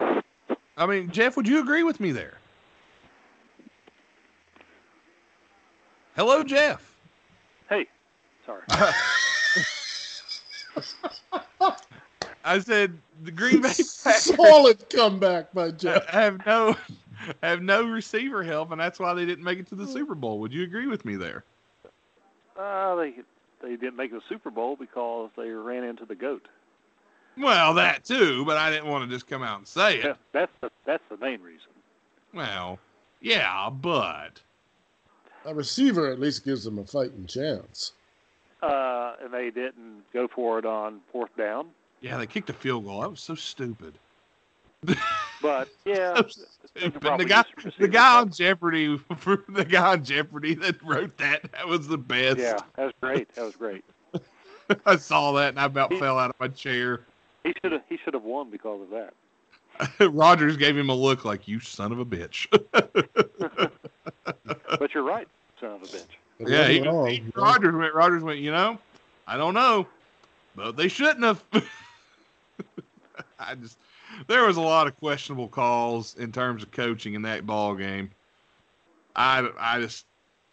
I 0.00 0.86
mean, 0.86 1.10
Jeff, 1.10 1.36
would 1.36 1.46
you 1.46 1.60
agree 1.60 1.82
with 1.82 2.00
me 2.00 2.12
there? 2.12 2.38
Hello, 6.16 6.42
Jeff. 6.42 6.96
Hey, 7.68 7.88
sorry. 8.46 8.62
I 12.42 12.58
said 12.60 12.96
the 13.22 13.32
Green 13.32 13.60
Bay 13.60 13.68
Packers 13.68 14.34
Solid 14.34 14.88
comeback 14.88 15.52
by 15.52 15.72
Jeff. 15.72 16.06
I 16.10 16.20
have 16.22 16.46
no 16.46 16.74
have 17.42 17.60
no 17.60 17.84
receiver 17.84 18.42
help, 18.42 18.70
and 18.70 18.80
that's 18.80 18.98
why 18.98 19.12
they 19.12 19.26
didn't 19.26 19.44
make 19.44 19.58
it 19.58 19.66
to 19.66 19.74
the 19.74 19.86
Super 19.86 20.14
Bowl. 20.14 20.38
Would 20.38 20.54
you 20.54 20.62
agree 20.62 20.86
with 20.86 21.04
me 21.04 21.16
there? 21.16 21.44
Uh, 22.58 22.94
they 22.94 23.12
they 23.62 23.76
didn't 23.76 23.96
make 23.96 24.10
the 24.10 24.20
Super 24.28 24.50
Bowl 24.50 24.76
because 24.76 25.30
they 25.36 25.48
ran 25.50 25.84
into 25.84 26.04
the 26.04 26.14
goat. 26.14 26.46
Well, 27.38 27.74
that 27.74 28.04
too, 28.04 28.44
but 28.44 28.56
I 28.58 28.70
didn't 28.70 28.88
want 28.88 29.08
to 29.08 29.14
just 29.14 29.26
come 29.26 29.42
out 29.42 29.58
and 29.58 29.66
say 29.66 29.98
it. 29.98 30.04
Yeah, 30.04 30.14
that's 30.32 30.52
the 30.60 30.70
that's 30.84 31.02
the 31.08 31.16
main 31.16 31.40
reason. 31.40 31.70
Well, 32.34 32.78
yeah, 33.20 33.70
but 33.70 34.40
A 35.46 35.54
receiver 35.54 36.10
at 36.10 36.20
least 36.20 36.44
gives 36.44 36.64
them 36.64 36.78
a 36.78 36.84
fighting 36.84 37.26
chance. 37.26 37.92
Uh, 38.62 39.14
and 39.22 39.32
they 39.32 39.50
didn't 39.50 40.02
go 40.12 40.28
for 40.28 40.58
it 40.58 40.64
on 40.66 41.00
fourth 41.10 41.34
down. 41.36 41.68
yeah, 42.00 42.16
they 42.18 42.26
kicked 42.26 42.50
a 42.50 42.52
field 42.52 42.84
goal. 42.84 43.00
That 43.00 43.10
was 43.10 43.20
so 43.20 43.34
stupid. 43.34 43.94
But 45.42 45.68
yeah, 45.84 46.14
So 46.14 46.22
they 46.74 46.80
could 46.82 46.92
stupid. 46.92 47.00
probably 47.00 47.24
The 47.24 47.28
guy, 47.28 47.44
the 47.78 47.88
guy 47.88 48.18
on 48.20 48.30
Jeopardy, 48.30 48.86
the 49.48 49.64
guy 49.68 49.92
on 49.92 50.04
Jeopardy 50.04 50.54
that 50.54 50.82
wrote 50.82 51.16
that, 51.18 51.50
that 51.52 51.66
was 51.68 51.88
the 51.88 51.98
best. 51.98 52.38
Yeah, 52.38 52.58
that 52.76 52.84
was 52.84 52.92
great. 53.00 53.34
That 53.34 53.44
was 53.44 53.56
great. 53.56 53.84
I 54.86 54.96
saw 54.96 55.32
that 55.32 55.50
and 55.50 55.60
I 55.60 55.64
about 55.64 55.92
He- 55.92 55.98
fell 55.98 56.18
out 56.18 56.30
of 56.30 56.36
my 56.40 56.48
chair. 56.48 57.00
He 57.44 57.52
should 57.60 57.72
have 57.72 57.82
he 57.88 57.98
should 58.04 58.14
have 58.14 58.22
won 58.22 58.50
because 58.50 58.80
of 58.82 58.90
that. 58.90 59.12
Rodgers 60.12 60.56
gave 60.56 60.76
him 60.78 60.90
a 60.90 60.94
look 60.94 61.24
like 61.24 61.48
you 61.48 61.58
son 61.58 61.90
of 61.90 61.98
a 61.98 62.04
bitch. 62.04 62.46
But 64.78 64.94
you're 64.94 65.02
right, 65.02 65.26
son 65.60 65.72
of 65.72 65.82
a 65.82 65.86
bitch. 65.86 66.04
It 66.38 66.48
yeah, 66.48 66.58
wasn't 66.60 66.70
he, 66.74 66.80
wrong, 66.88 67.06
he- 67.08 67.14
you? 67.16 67.32
Rodgers 67.34 67.74
went. 67.74 67.94
Rodgers 67.94 68.22
went. 68.22 68.38
You 68.38 68.52
know, 68.52 68.78
I 69.26 69.36
don't 69.36 69.54
know, 69.54 69.86
but 70.54 70.76
they 70.76 70.88
shouldn't 70.88 71.24
have. 71.24 71.42
I 73.38 73.54
just 73.56 73.76
there 74.28 74.46
was 74.46 74.56
a 74.56 74.60
lot 74.60 74.86
of 74.86 74.96
questionable 74.96 75.48
calls 75.48 76.14
in 76.16 76.32
terms 76.32 76.62
of 76.62 76.70
coaching 76.70 77.14
in 77.14 77.22
that 77.22 77.46
ball 77.46 77.74
game. 77.74 78.10
I 79.14 79.48
I 79.58 79.80
just 79.80 80.06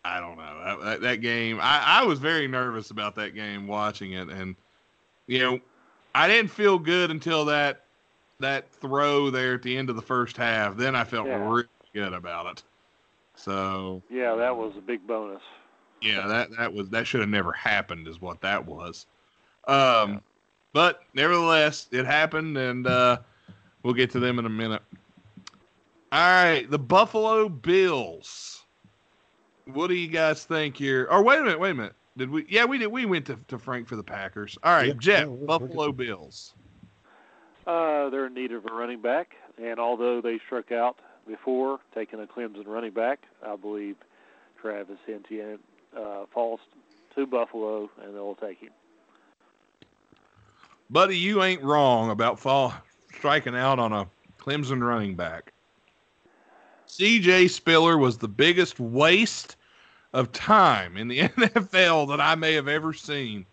I 0.04 0.20
don't 0.20 0.38
know 0.38 0.80
that, 0.84 1.02
that 1.02 1.22
game. 1.22 1.60
I, 1.62 2.02
I 2.02 2.04
was 2.06 2.20
very 2.20 2.48
nervous 2.48 2.92
about 2.92 3.16
that 3.16 3.36
game 3.36 3.68
watching 3.68 4.14
it, 4.14 4.30
and 4.30 4.56
you 5.28 5.40
know 5.40 5.60
I 6.16 6.28
didn't 6.28 6.52
feel 6.52 6.80
good 6.80 7.12
until 7.12 7.46
that 7.46 7.86
that 8.40 8.72
throw 8.72 9.30
there 9.30 9.56
at 9.56 9.62
the 9.64 9.76
end 9.78 9.90
of 9.90 9.96
the 9.96 10.02
first 10.02 10.38
half. 10.38 10.78
Then 10.78 10.96
I 10.96 11.04
felt 11.04 11.28
Yeah. 11.28 11.50
really 11.50 11.68
good 11.94 12.14
about 12.14 12.46
it. 12.58 12.64
So 13.36 14.02
Yeah, 14.10 14.36
that 14.36 14.56
was 14.56 14.74
a 14.78 14.82
big 14.82 15.06
bonus. 15.08 15.42
yeah, 16.02 16.28
that 16.28 16.50
that 16.58 16.74
was 16.74 16.90
that 16.90 17.08
should 17.08 17.22
have 17.22 17.30
never 17.30 17.52
happened, 17.52 18.08
is 18.08 18.22
what 18.22 18.42
that 18.42 18.66
was. 18.66 19.06
Um, 19.68 20.22
but 20.74 21.02
nevertheless, 21.14 21.88
it 21.92 22.06
happened, 22.06 22.58
and 22.58 22.88
uh, 22.88 23.20
we'll 23.84 23.94
get 23.94 24.10
to 24.12 24.20
them 24.20 24.40
in 24.40 24.46
a 24.46 24.50
minute. 24.50 24.82
All 26.12 26.20
right, 26.20 26.70
the 26.70 26.80
Buffalo 26.80 27.50
Bills. 27.50 28.64
What 29.66 29.88
do 29.88 29.94
you 29.94 30.08
guys 30.08 30.44
think 30.46 30.76
here? 30.78 31.08
Or 31.12 31.24
wait 31.24 31.40
a 31.40 31.44
minute, 31.44 31.60
wait 31.60 31.72
a 31.72 31.76
minute. 31.76 31.94
Did 32.18 32.32
we? 32.32 32.46
Yeah, 32.50 32.66
we 32.66 32.78
did. 32.80 32.88
We 32.88 33.06
went 33.06 33.26
to, 33.28 33.38
to 33.50 33.60
Frank 33.60 33.88
for 33.88 33.96
the 33.96 34.04
Packers. 34.04 34.58
All 34.64 34.74
right, 34.74 34.88
Yeah, 34.88 34.94
Jeff, 35.00 35.20
yeah, 35.22 35.26
we're- 35.28 35.38
we're 35.40 35.46
Buffalo. 35.46 35.92
Bills. 35.92 36.54
Uh, 37.68 38.10
they're 38.10 38.26
in 38.26 38.34
need 38.34 38.52
of 38.52 38.66
a 38.66 38.74
running 38.74 39.00
back, 39.02 39.36
and 39.62 39.80
although 39.80 40.22
they 40.22 40.40
struck 40.48 40.72
out 40.72 40.98
before 41.28 41.80
taking 41.94 42.20
a 42.20 42.26
Clemson 42.26 42.66
running 42.66 42.92
back, 42.94 43.20
I 43.46 43.56
believe 43.56 43.96
Travis 44.60 44.98
Etienne 45.08 45.60
uh, 45.96 46.26
falls 46.34 46.60
to 47.16 47.28
Buffalo, 47.28 47.88
and 48.04 48.16
they'll 48.16 48.34
take 48.36 48.58
him. 48.60 48.72
Buddy, 50.90 51.16
you 51.18 51.44
ain't 51.44 51.62
wrong 51.62 52.10
about 52.10 52.40
fall 52.40 52.74
striking 53.14 53.56
out 53.56 53.80
on 53.80 53.94
a 53.94 54.08
Clemson 54.40 54.86
running 54.86 55.16
back. 55.16 55.54
CJ 56.88 57.50
Spiller 57.50 57.98
was 57.98 58.18
the 58.18 58.28
biggest 58.28 58.80
waste 58.80 59.56
of 60.14 60.32
time 60.32 60.98
in 60.98 61.08
the 61.08 61.20
NFL 61.30 62.10
that 62.10 62.20
I 62.20 62.36
may 62.36 62.54
have 62.54 62.68
ever 62.68 62.94
seen. 62.94 63.46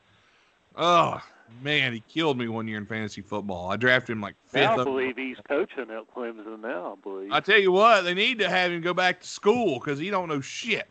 Oh 0.76 1.20
man, 1.62 1.92
he 1.92 2.00
killed 2.08 2.38
me 2.38 2.48
one 2.48 2.66
year 2.66 2.78
in 2.78 2.86
fantasy 2.86 3.20
football. 3.20 3.70
I 3.70 3.76
drafted 3.76 4.12
him 4.12 4.20
like 4.20 4.34
fifth. 4.48 4.68
I 4.68 4.72
over- 4.74 4.84
believe 4.84 5.16
he's 5.16 5.36
coaching 5.48 5.90
at 5.90 6.14
Clemson 6.14 6.60
now. 6.60 6.96
I 6.96 7.02
believe. 7.02 7.32
I 7.32 7.40
tell 7.40 7.58
you 7.58 7.72
what, 7.72 8.02
they 8.02 8.14
need 8.14 8.38
to 8.38 8.48
have 8.48 8.72
him 8.72 8.80
go 8.80 8.94
back 8.94 9.20
to 9.20 9.26
school 9.26 9.78
because 9.78 9.98
he 9.98 10.10
don't 10.10 10.28
know 10.28 10.40
shit. 10.40 10.88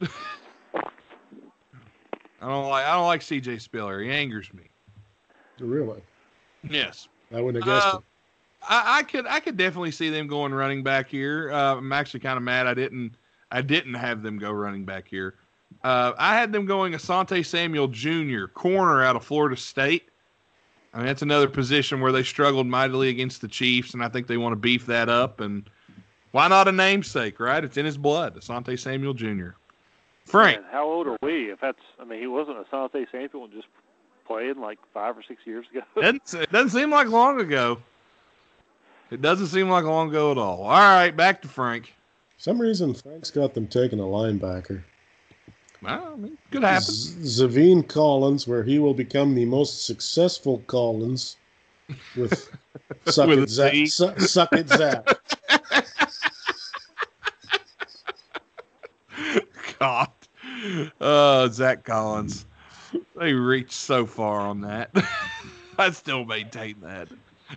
I 2.40 2.48
don't 2.48 2.68
like 2.68 2.84
I 2.84 2.94
don't 2.94 3.06
like 3.06 3.20
CJ 3.22 3.60
Spiller. 3.60 4.00
He 4.02 4.10
angers 4.10 4.52
me. 4.52 4.64
Really? 5.58 6.02
Yes. 6.68 7.08
I 7.34 7.40
wouldn't 7.40 7.64
have 7.64 7.74
guessed 7.74 7.94
Uh, 7.94 8.00
I, 8.68 8.98
I 8.98 9.02
could 9.02 9.26
I 9.26 9.40
could 9.40 9.56
definitely 9.56 9.90
see 9.90 10.10
them 10.10 10.26
going 10.26 10.52
running 10.52 10.82
back 10.82 11.08
here. 11.08 11.52
Uh, 11.52 11.76
I'm 11.76 11.92
actually 11.92 12.20
kind 12.20 12.36
of 12.36 12.42
mad 12.42 12.66
I 12.66 12.74
didn't 12.74 13.16
I 13.50 13.62
didn't 13.62 13.94
have 13.94 14.22
them 14.22 14.38
go 14.38 14.50
running 14.50 14.84
back 14.84 15.06
here. 15.08 15.34
Uh, 15.84 16.12
I 16.18 16.34
had 16.34 16.52
them 16.52 16.66
going 16.66 16.92
Asante 16.92 17.44
Samuel 17.44 17.88
Jr. 17.88 18.46
corner 18.46 19.02
out 19.02 19.16
of 19.16 19.24
Florida 19.24 19.56
State. 19.56 20.08
I 20.94 20.98
mean 20.98 21.06
that's 21.06 21.22
another 21.22 21.48
position 21.48 22.00
where 22.00 22.12
they 22.12 22.22
struggled 22.22 22.66
mightily 22.66 23.08
against 23.08 23.40
the 23.40 23.48
Chiefs, 23.48 23.94
and 23.94 24.02
I 24.02 24.08
think 24.08 24.26
they 24.26 24.36
want 24.36 24.52
to 24.52 24.56
beef 24.56 24.86
that 24.86 25.08
up. 25.08 25.40
And 25.40 25.68
why 26.32 26.48
not 26.48 26.68
a 26.68 26.72
namesake, 26.72 27.38
right? 27.40 27.62
It's 27.62 27.76
in 27.76 27.86
his 27.86 27.96
blood, 27.96 28.36
Asante 28.36 28.78
Samuel 28.78 29.14
Jr. 29.14 29.50
Frank, 30.24 30.58
And 30.58 30.66
how 30.72 30.84
old 30.84 31.06
are 31.06 31.16
we? 31.22 31.50
If 31.52 31.60
that's, 31.60 31.78
I 32.00 32.04
mean, 32.04 32.20
he 32.20 32.26
wasn't 32.26 32.58
a 32.58 32.62
Asante 32.62 33.06
Samuel 33.12 33.46
just 33.48 33.68
playing 34.26 34.60
like 34.60 34.78
five 34.92 35.16
or 35.16 35.22
six 35.22 35.40
years 35.46 35.66
ago. 35.70 35.80
doesn't, 36.00 36.42
it 36.42 36.52
doesn't 36.52 36.78
seem 36.78 36.90
like 36.90 37.08
long 37.08 37.40
ago. 37.40 37.78
It 39.10 39.22
doesn't 39.22 39.46
seem 39.46 39.68
like 39.70 39.84
long 39.84 40.08
ago 40.08 40.32
at 40.32 40.38
all. 40.38 40.62
All 40.62 40.70
right, 40.70 41.16
back 41.16 41.40
to 41.42 41.48
Frank. 41.48 41.88
it. 41.88 41.92
some 42.38 42.60
reason 42.60 42.92
Frank's 42.92 43.30
got 43.30 43.54
them 43.54 43.68
taking 43.68 44.00
a 44.00 44.04
linebacker. 44.04 44.82
Well, 45.82 46.12
I 46.14 46.16
mean, 46.16 46.36
could 46.50 46.64
happen. 46.64 46.90
Z- 46.92 47.44
Zaven 47.46 47.86
Collins, 47.86 48.48
where 48.48 48.64
he 48.64 48.78
will 48.78 48.94
become 48.94 49.34
the 49.34 49.44
most 49.44 49.84
successful 49.86 50.62
Collins 50.66 51.36
with 52.16 52.50
Suck 53.06 53.28
With 53.28 53.40
It 53.40 53.48
Zach. 53.50 53.74
Su- 53.86 54.18
suck 54.18 54.52
It 54.54 54.68
Zach. 54.68 55.06
God. 59.78 60.08
Uh, 61.00 61.48
Zach 61.48 61.84
Collins. 61.84 62.46
They 63.18 63.32
reached 63.32 63.72
so 63.72 64.06
far 64.06 64.40
on 64.40 64.60
that. 64.62 64.90
I 65.78 65.90
still 65.90 66.24
maintain 66.24 66.76
that. 66.82 67.08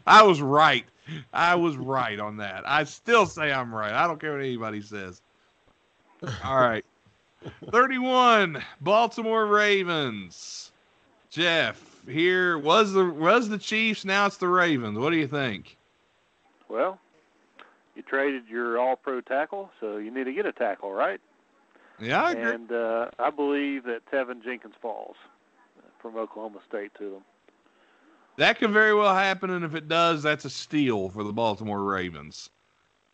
I 0.07 0.23
was 0.23 0.41
right. 0.41 0.85
I 1.33 1.55
was 1.55 1.75
right 1.75 2.19
on 2.19 2.37
that. 2.37 2.63
I 2.65 2.83
still 2.83 3.25
say 3.25 3.51
I'm 3.51 3.73
right. 3.73 3.91
I 3.91 4.07
don't 4.07 4.19
care 4.19 4.31
what 4.33 4.41
anybody 4.41 4.81
says. 4.81 5.21
All 6.43 6.59
right. 6.59 6.85
31 7.71 8.63
Baltimore 8.81 9.45
Ravens. 9.47 10.71
Jeff, 11.29 11.81
here 12.07 12.57
was 12.57 12.93
the 12.93 13.05
was 13.05 13.49
the 13.49 13.57
Chiefs, 13.57 14.03
now 14.03 14.25
it's 14.25 14.37
the 14.37 14.47
Ravens. 14.47 14.97
What 14.97 15.11
do 15.11 15.17
you 15.17 15.27
think? 15.27 15.77
well, 16.69 16.99
you 17.95 18.01
traded 18.03 18.47
your 18.47 18.79
All-Pro 18.79 19.21
tackle, 19.21 19.71
so 19.79 19.97
you 19.97 20.11
need 20.11 20.25
to 20.25 20.33
get 20.33 20.45
a 20.45 20.51
tackle, 20.51 20.91
right? 20.91 21.19
Yeah, 21.99 22.23
I 22.23 22.31
agree. 22.31 22.51
And 22.53 22.71
uh, 22.71 23.09
I 23.19 23.29
believe 23.29 23.83
that 23.83 24.09
Teven 24.11 24.43
Jenkins 24.43 24.75
falls 24.81 25.15
from 25.99 26.17
Oklahoma 26.17 26.59
State 26.67 26.93
to 26.95 27.09
them. 27.11 27.21
That 28.37 28.57
could 28.57 28.71
very 28.71 28.93
well 28.93 29.13
happen, 29.13 29.49
and 29.49 29.65
if 29.65 29.75
it 29.75 29.87
does, 29.87 30.23
that's 30.23 30.45
a 30.45 30.49
steal 30.49 31.09
for 31.09 31.23
the 31.23 31.33
Baltimore 31.33 31.83
Ravens. 31.83 32.49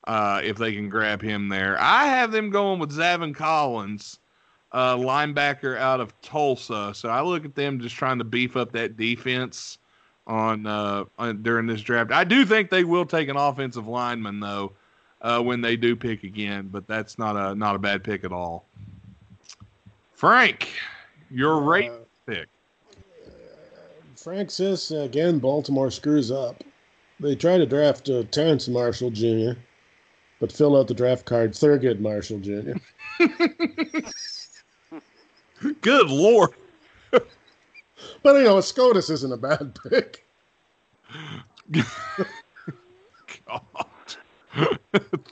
Uh, 0.06 0.40
if 0.44 0.58
they 0.58 0.74
can 0.74 0.88
grab 0.88 1.22
him 1.22 1.50
there, 1.50 1.78
I 1.80 2.06
have 2.06 2.32
them 2.32 2.52
going 2.52 2.80
with 2.80 2.92
Zaven 2.92 3.34
Collins, 3.34 4.20
uh, 4.72 4.96
linebacker 4.96 5.78
out 5.78 6.00
of 6.00 6.20
Tulsa. 6.22 6.92
So 6.94 7.10
I 7.10 7.22
look 7.22 7.44
at 7.44 7.56
them 7.56 7.80
just 7.80 7.96
trying 7.96 8.20
to 8.20 8.24
beef 8.24 8.56
up 8.56 8.72
that 8.74 8.98
defense 8.98 9.80
on, 10.28 10.68
uh, 10.68 11.06
on 11.18 11.42
during 11.42 11.66
this 11.66 11.82
draft. 11.82 12.12
I 12.12 12.24
do 12.24 12.46
think 12.46 12.70
they 12.70 12.84
will 12.84 13.06
take 13.06 13.30
an 13.30 13.36
offensive 13.38 13.88
lineman 13.88 14.40
though 14.40 14.74
uh, 15.22 15.42
when 15.42 15.62
they 15.62 15.76
do 15.76 15.96
pick 15.96 16.24
again, 16.24 16.70
but 16.72 16.86
that's 16.88 17.18
not 17.18 17.36
a 17.36 17.56
not 17.56 17.76
a 17.76 17.80
bad 17.80 18.04
pick 18.04 18.24
at 18.24 18.32
all. 18.32 18.66
Frank, 20.14 20.70
your 21.32 21.62
rate 21.62 21.92
Uh, 21.92 21.98
pick. 22.28 22.48
Frank 24.26 24.50
says 24.50 24.90
again, 24.90 25.38
Baltimore 25.38 25.92
screws 25.92 26.32
up. 26.32 26.64
They 27.20 27.36
try 27.36 27.60
to 27.60 27.66
draft 27.68 28.10
uh, 28.10 28.24
Terrence 28.32 28.68
Marshall 28.68 29.12
Jr., 29.12 29.52
but 30.40 30.52
fill 30.52 30.76
out 30.76 30.88
the 30.88 30.96
draft 30.96 31.26
card 31.26 31.52
Thurgood 31.52 32.00
Marshall 32.00 32.40
Jr. 32.40 32.72
Good 35.82 36.10
lord. 36.10 36.56
But 37.12 38.36
you 38.38 38.46
know, 38.46 38.62
SCOTUS 38.62 39.12
isn't 39.12 39.32
a 39.32 39.38
bad 39.38 39.78
pick. 39.92 40.26
God. 43.46 43.62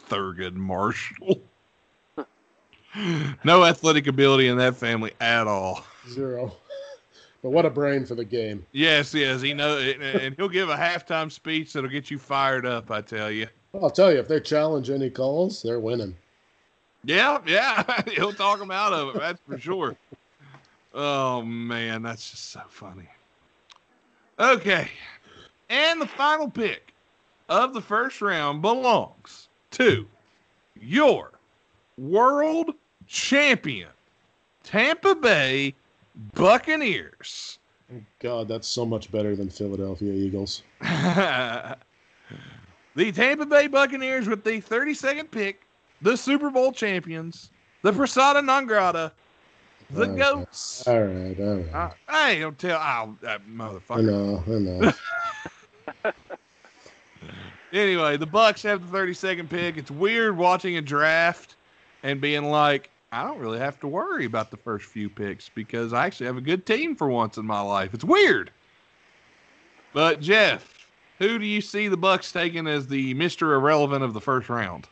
Thurgood 0.08 0.54
Marshall. 0.54 1.42
no 3.44 3.66
athletic 3.66 4.06
ability 4.06 4.50
in 4.50 4.58
that 4.58 4.76
family 4.76 5.14
at 5.20 5.48
all. 5.48 5.84
Zero. 6.08 6.56
But 7.44 7.50
what 7.50 7.66
a 7.66 7.70
brain 7.70 8.06
for 8.06 8.16
the 8.16 8.24
game. 8.24 8.66
Yes, 8.72 9.14
yes, 9.14 9.42
he 9.42 9.54
know, 9.54 9.78
and 9.78 10.34
he'll 10.38 10.48
give 10.48 10.70
a 10.70 10.78
halftime 10.78 11.30
speech 11.30 11.74
that'll 11.74 11.90
get 11.90 12.10
you 12.10 12.18
fired 12.18 12.66
up. 12.66 12.90
I 12.90 13.02
tell 13.02 13.30
you. 13.30 13.48
I'll 13.74 13.92
tell 13.92 14.14
you, 14.14 14.20
if 14.20 14.30
they 14.30 14.40
challenge 14.40 14.90
any 14.90 15.10
calls, 15.10 15.62
they're 15.62 15.82
winning. 15.82 16.16
Yeah, 17.04 17.40
yeah, 17.46 18.02
he'll 18.08 18.32
talk 18.32 18.60
them 18.60 18.72
out 18.72 18.94
of 18.94 19.16
it. 19.16 19.20
That's 19.20 19.42
for 19.46 19.60
sure. 19.60 19.98
Oh 20.94 21.42
man, 21.42 22.02
that's 22.02 22.32
just 22.32 22.52
so 22.52 22.62
funny. 22.70 23.10
Okay, 24.40 24.90
and 25.70 26.00
the 26.00 26.08
final 26.08 26.50
pick 26.50 26.94
of 27.50 27.74
the 27.74 27.82
first 27.82 28.22
round 28.22 28.62
belongs 28.62 29.50
to 29.72 30.08
your 30.80 31.32
world 31.98 32.74
champion, 33.06 33.90
Tampa 34.64 35.14
Bay 35.14 35.76
Buccaneers. 36.36 37.60
God, 38.20 38.48
that's 38.48 38.68
so 38.68 38.86
much 38.86 39.12
better 39.12 39.36
than 39.36 39.50
Philadelphia 39.50 40.14
Eagles. 40.14 40.64
the 40.82 41.78
Tampa 43.12 43.46
Bay 43.46 43.68
Buccaneers 43.68 44.28
with 44.28 44.44
the 44.44 44.62
32nd 44.62 45.30
pick, 45.32 45.64
the 46.02 46.16
Super 46.16 46.50
Bowl 46.50 46.72
champions, 46.72 47.52
the 47.82 47.94
Persona 47.94 48.42
non 48.42 48.66
grata, 48.66 49.12
the 49.92 50.08
Okay. 50.08 50.18
goats. 50.18 50.84
All 50.88 51.04
right, 51.04 51.40
all 51.40 51.56
right. 51.58 51.74
Uh, 51.74 51.90
hey, 52.10 52.40
don't 52.40 52.58
tell 52.58 52.80
oh, 52.82 53.18
that 53.22 53.42
I 53.90 54.02
know, 54.02 54.44
I 54.48 54.52
know. 54.52 54.94
Anyway, 57.74 58.18
the 58.18 58.28
Bucks 58.28 58.62
have 58.62 58.92
the 58.92 58.98
32nd 58.98 59.50
pick. 59.50 59.78
It's 59.78 59.90
weird 59.90 60.38
watching 60.38 60.78
a 60.78 60.82
draft 60.82 61.56
and 62.04 62.22
being 62.22 62.52
like, 62.52 62.92
I 63.14 63.24
don't 63.24 63.38
really 63.38 63.60
have 63.60 63.80
to 63.82 63.88
worry 63.88 64.26
about 64.26 64.50
the 64.50 64.58
first 64.58 64.86
few 64.86 65.08
picks 65.08 65.48
because 65.48 65.94
I 65.94 66.08
actually 66.08 66.26
have 66.26 66.38
a 66.38 66.42
good 66.42 66.66
team 66.66 66.96
for 66.96 67.08
once 67.08 67.38
in 67.38 67.46
my 67.46 67.62
life. 67.62 67.94
It's 67.94 68.04
weird. 68.04 68.50
But 69.94 70.20
Jeff, 70.20 70.88
who 71.20 71.38
do 71.38 71.46
you 71.46 71.62
see 71.62 71.88
the 71.88 71.96
Bucks 71.96 72.32
taking 72.32 72.66
as 72.66 72.88
the 72.88 73.14
Mr. 73.14 73.54
Irrelevant 73.54 74.04
of 74.04 74.16
the 74.16 74.20
first 74.20 74.50
round? 74.50 74.88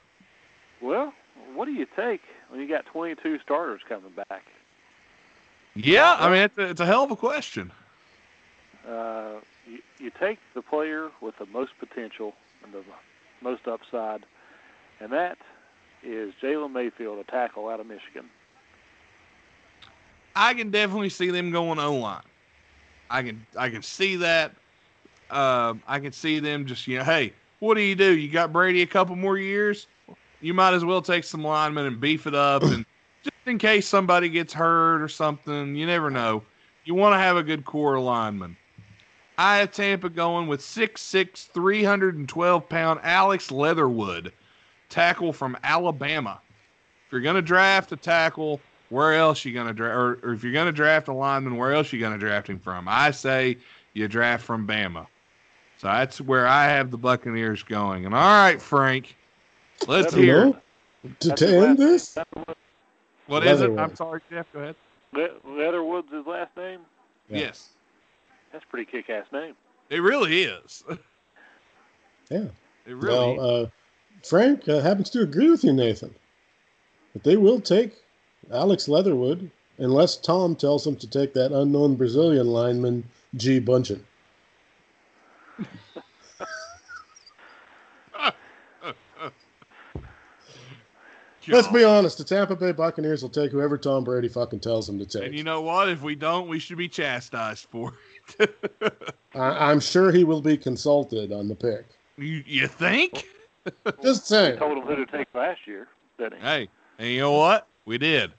Well, 0.81 1.13
what 1.55 1.65
do 1.65 1.71
you 1.71 1.87
take 1.95 2.21
when 2.49 2.61
you 2.61 2.67
got 2.67 2.85
22 2.85 3.39
starters 3.39 3.81
coming 3.89 4.11
back? 4.11 4.45
Yeah, 5.73 6.15
I 6.19 6.29
mean 6.29 6.43
it's 6.43 6.57
a, 6.59 6.69
it's 6.69 6.81
a 6.81 6.85
hell 6.85 7.03
of 7.03 7.09
a 7.09 7.15
question. 7.15 7.71
Uh, 8.87 9.39
you, 9.67 9.79
you 9.97 10.11
take 10.19 10.37
the 10.53 10.61
player 10.61 11.09
with 11.21 11.37
the 11.39 11.47
most 11.47 11.71
potential 11.79 12.35
and 12.63 12.71
the 12.71 12.83
most 13.41 13.67
upside, 13.67 14.25
and 14.99 15.11
that 15.11 15.39
is 16.03 16.33
Jalen 16.41 16.71
Mayfield, 16.71 17.19
a 17.19 17.23
tackle 17.29 17.69
out 17.69 17.79
of 17.79 17.87
Michigan. 17.87 18.29
I 20.35 20.53
can 20.53 20.71
definitely 20.71 21.09
see 21.09 21.29
them 21.29 21.51
going 21.51 21.79
O 21.79 21.95
line. 21.95 22.21
I 23.09 23.23
can 23.23 23.45
I 23.57 23.69
can 23.69 23.81
see 23.81 24.15
that. 24.17 24.53
Uh, 25.29 25.75
I 25.87 25.99
can 25.99 26.11
see 26.11 26.39
them 26.39 26.65
just 26.65 26.87
you 26.87 26.97
know, 26.97 27.03
hey, 27.03 27.33
what 27.59 27.75
do 27.75 27.81
you 27.81 27.95
do? 27.95 28.17
You 28.17 28.29
got 28.29 28.53
Brady 28.53 28.81
a 28.81 28.87
couple 28.87 29.15
more 29.15 29.37
years. 29.37 29.87
You 30.39 30.53
might 30.53 30.73
as 30.73 30.83
well 30.83 31.01
take 31.01 31.23
some 31.23 31.43
linemen 31.43 31.85
and 31.85 31.99
beef 31.99 32.25
it 32.25 32.33
up, 32.33 32.63
and 32.63 32.85
just 33.23 33.35
in 33.45 33.57
case 33.57 33.87
somebody 33.87 34.29
gets 34.29 34.53
hurt 34.53 35.01
or 35.01 35.07
something, 35.07 35.75
you 35.75 35.85
never 35.85 36.09
know. 36.09 36.43
You 36.85 36.95
want 36.95 37.13
to 37.13 37.19
have 37.19 37.37
a 37.37 37.43
good 37.43 37.63
core 37.65 37.95
of 37.95 38.03
linemen. 38.03 38.57
I 39.37 39.57
have 39.57 39.71
Tampa 39.71 40.09
going 40.09 40.47
with 40.47 40.61
6'6", 40.61 41.47
312 41.47 42.69
pound 42.69 42.99
Alex 43.03 43.51
Leatherwood, 43.51 44.33
tackle 44.91 45.33
from 45.33 45.57
Alabama. 45.63 46.39
If 47.07 47.11
you're 47.11 47.21
gonna 47.21 47.41
draft 47.41 47.91
a 47.91 47.95
tackle, 47.97 48.61
where 48.89 49.13
else 49.13 49.43
you 49.43 49.53
gonna 49.53 49.73
draft? 49.73 49.95
Or, 49.95 50.19
or 50.23 50.33
if 50.33 50.43
you're 50.43 50.53
gonna 50.53 50.71
draft 50.71 51.07
a 51.07 51.13
lineman, 51.13 51.57
where 51.57 51.73
else 51.73 51.91
you 51.91 51.99
gonna 51.99 52.17
draft 52.19 52.47
him 52.47 52.59
from? 52.59 52.87
I 52.87 53.11
say 53.11 53.57
you 53.93 54.07
draft 54.07 54.43
from 54.45 54.67
Bama. 54.67 55.07
So 55.79 55.87
that's 55.87 56.21
where 56.21 56.47
I 56.47 56.65
have 56.65 56.91
the 56.91 56.97
Buccaneers 56.97 57.63
going. 57.63 58.05
And 58.05 58.13
all 58.13 58.21
right, 58.21 58.61
Frank, 58.61 59.15
let's 59.87 60.13
Leatherwood. 60.13 60.23
hear. 60.23 60.45
It. 61.03 61.19
To, 61.21 61.27
That's 61.29 61.41
to 61.41 61.47
end 61.67 61.77
this? 61.79 62.15
Leatherwood- 62.15 62.55
What 63.25 63.47
is 63.47 63.61
it? 63.61 63.79
I'm 63.79 63.95
sorry, 63.95 64.21
Jeff. 64.29 64.45
Go 64.53 64.59
ahead. 64.59 64.75
Le- 65.13 65.29
Leatherwood's 65.57 66.11
his 66.11 66.25
last 66.27 66.55
name. 66.55 66.81
Yeah. 67.29 67.37
Yes, 67.39 67.69
That's 68.51 68.63
a 68.63 68.67
pretty 68.67 68.89
kick-ass 68.91 69.25
name. 69.33 69.55
it 69.89 69.99
really 70.01 70.43
is. 70.43 70.83
Yeah. 72.29 72.45
It 72.85 72.95
really. 72.95 73.37
Well, 73.37 73.63
uh, 73.63 73.67
Frank 74.23 74.67
uh, 74.67 74.79
happens 74.81 75.09
to 75.11 75.21
agree 75.21 75.49
with 75.49 75.63
you, 75.63 75.73
Nathan. 75.73 76.13
But 77.13 77.23
they 77.23 77.37
will 77.37 77.59
take 77.59 77.93
Alex 78.51 78.87
Leatherwood 78.87 79.49
unless 79.77 80.17
Tom 80.17 80.55
tells 80.55 80.83
them 80.83 80.95
to 80.97 81.07
take 81.07 81.33
that 81.33 81.51
unknown 81.51 81.95
Brazilian 81.95 82.47
lineman, 82.47 83.03
G. 83.35 83.59
Bunchen. 83.59 84.01
Let's 91.47 91.67
be 91.67 91.83
honest. 91.83 92.17
The 92.17 92.23
Tampa 92.23 92.55
Bay 92.55 92.71
Buccaneers 92.71 93.23
will 93.23 93.29
take 93.29 93.51
whoever 93.51 93.77
Tom 93.77 94.03
Brady 94.03 94.27
fucking 94.27 94.59
tells 94.59 94.87
them 94.87 94.99
to 94.99 95.05
take. 95.05 95.23
And 95.23 95.35
you 95.35 95.43
know 95.43 95.61
what? 95.61 95.89
If 95.89 96.01
we 96.01 96.15
don't, 96.15 96.47
we 96.47 96.59
should 96.59 96.77
be 96.77 96.87
chastised 96.87 97.65
for 97.65 97.93
it. 98.39 98.55
I, 99.35 99.71
I'm 99.71 99.79
sure 99.79 100.11
he 100.11 100.23
will 100.23 100.41
be 100.41 100.55
consulted 100.55 101.31
on 101.31 101.47
the 101.47 101.55
pick. 101.55 101.85
you, 102.17 102.43
you 102.45 102.67
think? 102.67 103.25
Just 104.01 104.27
saying. 104.27 104.57
told 104.57 104.77
him 104.77 104.83
who 104.85 104.95
to 104.95 105.05
take 105.05 105.27
last 105.33 105.59
year, 105.65 105.87
didn't 106.17 106.39
he? 106.39 106.45
Hey, 106.45 106.69
and 106.99 107.09
you 107.09 107.19
know 107.19 107.33
what? 107.33 107.67
We 107.85 107.97
did. 107.97 108.31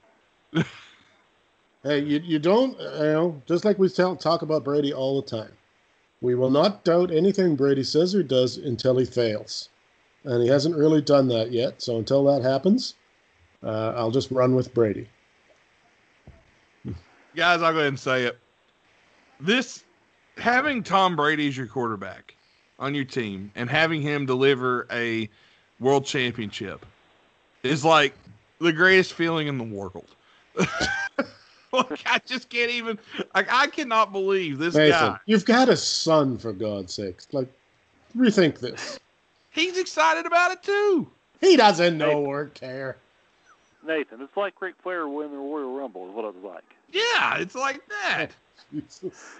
Hey, 1.83 1.99
you, 1.99 2.21
you 2.23 2.39
don't, 2.39 2.79
you 2.79 2.85
know, 2.85 3.41
just 3.45 3.65
like 3.65 3.77
we 3.77 3.89
tell, 3.89 4.15
talk 4.15 4.41
about 4.41 4.63
Brady 4.63 4.93
all 4.93 5.21
the 5.21 5.27
time. 5.27 5.51
We 6.21 6.33
will 6.33 6.49
not 6.49 6.85
doubt 6.85 7.11
anything 7.11 7.57
Brady 7.57 7.83
says 7.83 8.15
or 8.15 8.23
does 8.23 8.55
until 8.55 8.97
he 8.97 9.05
fails. 9.05 9.67
And 10.23 10.41
he 10.41 10.47
hasn't 10.47 10.77
really 10.77 11.01
done 11.01 11.27
that 11.27 11.51
yet. 11.51 11.81
So 11.81 11.97
until 11.97 12.23
that 12.25 12.41
happens, 12.41 12.95
uh, 13.61 13.93
I'll 13.97 14.11
just 14.11 14.31
run 14.31 14.55
with 14.55 14.73
Brady. 14.73 15.09
Guys, 17.35 17.61
I'll 17.61 17.73
go 17.73 17.79
ahead 17.79 17.87
and 17.87 17.99
say 17.99 18.23
it. 18.23 18.39
This 19.41 19.83
having 20.37 20.83
Tom 20.83 21.17
Brady 21.17 21.49
as 21.49 21.57
your 21.57 21.67
quarterback 21.67 22.32
on 22.83 22.93
your 22.93 23.05
team 23.05 23.49
and 23.55 23.69
having 23.69 24.01
him 24.01 24.25
deliver 24.25 24.85
a 24.91 25.29
world 25.79 26.05
championship 26.05 26.85
is 27.63 27.85
like 27.85 28.13
the 28.59 28.73
greatest 28.73 29.13
feeling 29.13 29.47
in 29.47 29.57
the 29.57 29.63
world. 29.63 30.07
like, 31.71 32.03
I 32.05 32.19
just 32.25 32.49
can't 32.49 32.69
even 32.71 32.99
like 33.33 33.47
I 33.49 33.67
cannot 33.67 34.11
believe 34.11 34.59
this 34.59 34.75
Nathan, 34.75 34.91
guy. 35.13 35.19
you've 35.25 35.45
got 35.45 35.69
a 35.69 35.77
son, 35.77 36.37
for 36.37 36.51
God's 36.51 36.93
sakes. 36.93 37.27
Like, 37.31 37.47
rethink 38.17 38.59
this. 38.59 38.99
He's 39.51 39.77
excited 39.77 40.25
about 40.25 40.51
it 40.51 40.61
too. 40.61 41.09
He 41.39 41.55
doesn't 41.55 41.97
know 41.97 42.25
or 42.25 42.47
care. 42.47 42.97
Nathan, 43.85 44.21
it's 44.21 44.35
like 44.35 44.61
Ric 44.61 44.75
Flair 44.83 45.07
winning 45.07 45.31
the 45.31 45.37
Royal 45.37 45.73
Rumble 45.73 46.09
is 46.09 46.13
what 46.13 46.25
it 46.25 46.35
was 46.35 46.43
like. 46.43 46.63
Yeah, 46.91 47.37
it's 47.37 47.55
like 47.55 47.81
that. 47.87 48.27
Jesus. 48.73 49.37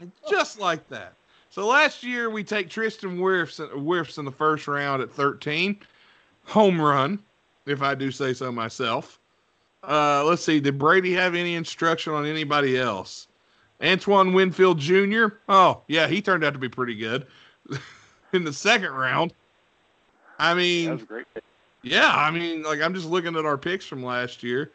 It's 0.00 0.30
just 0.30 0.58
like 0.58 0.86
that. 0.88 1.14
So 1.50 1.66
last 1.66 2.02
year 2.04 2.30
we 2.30 2.44
take 2.44 2.70
Tristan 2.70 3.18
Wirfs, 3.18 3.58
Wirfs 3.74 4.18
in 4.18 4.24
the 4.24 4.30
first 4.30 4.68
round 4.68 5.02
at 5.02 5.10
13. 5.10 5.78
Home 6.46 6.80
run, 6.80 7.18
if 7.66 7.82
I 7.82 7.94
do 7.94 8.10
say 8.10 8.32
so 8.32 8.50
myself. 8.52 9.18
Uh, 9.82 10.24
let's 10.24 10.44
see. 10.44 10.60
Did 10.60 10.78
Brady 10.78 11.12
have 11.14 11.34
any 11.34 11.54
instruction 11.56 12.12
on 12.12 12.24
anybody 12.26 12.78
else? 12.78 13.26
Antoine 13.82 14.32
Winfield 14.32 14.78
Jr. 14.78 15.26
Oh, 15.48 15.82
yeah, 15.88 16.06
he 16.06 16.20
turned 16.22 16.44
out 16.44 16.52
to 16.52 16.58
be 16.58 16.68
pretty 16.68 16.94
good 16.94 17.26
in 18.32 18.44
the 18.44 18.52
second 18.52 18.92
round. 18.92 19.32
I 20.38 20.54
mean, 20.54 20.86
That 20.86 20.92
was 20.94 21.02
a 21.02 21.06
great 21.06 21.26
pick. 21.34 21.44
yeah, 21.82 22.12
I 22.14 22.30
mean, 22.30 22.62
like 22.62 22.80
I'm 22.80 22.94
just 22.94 23.06
looking 23.06 23.36
at 23.36 23.44
our 23.46 23.58
picks 23.58 23.86
from 23.86 24.04
last 24.04 24.42
year. 24.42 24.70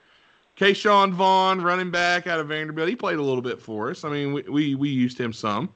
Ke'Shawn 0.57 1.11
Vaughn, 1.13 1.61
running 1.61 1.91
back 1.91 2.27
out 2.27 2.39
of 2.39 2.47
Vanderbilt, 2.47 2.87
he 2.89 2.95
played 2.95 3.17
a 3.17 3.21
little 3.21 3.41
bit 3.41 3.61
for 3.61 3.91
us. 3.91 4.03
I 4.05 4.09
mean, 4.09 4.33
we, 4.33 4.41
we 4.43 4.75
we 4.75 4.89
used 4.89 5.19
him 5.19 5.33
some, 5.33 5.69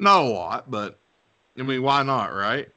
not 0.00 0.22
a 0.22 0.28
lot, 0.28 0.70
but 0.70 0.98
I 1.58 1.62
mean, 1.62 1.82
why 1.82 2.02
not, 2.02 2.34
right? 2.34 2.68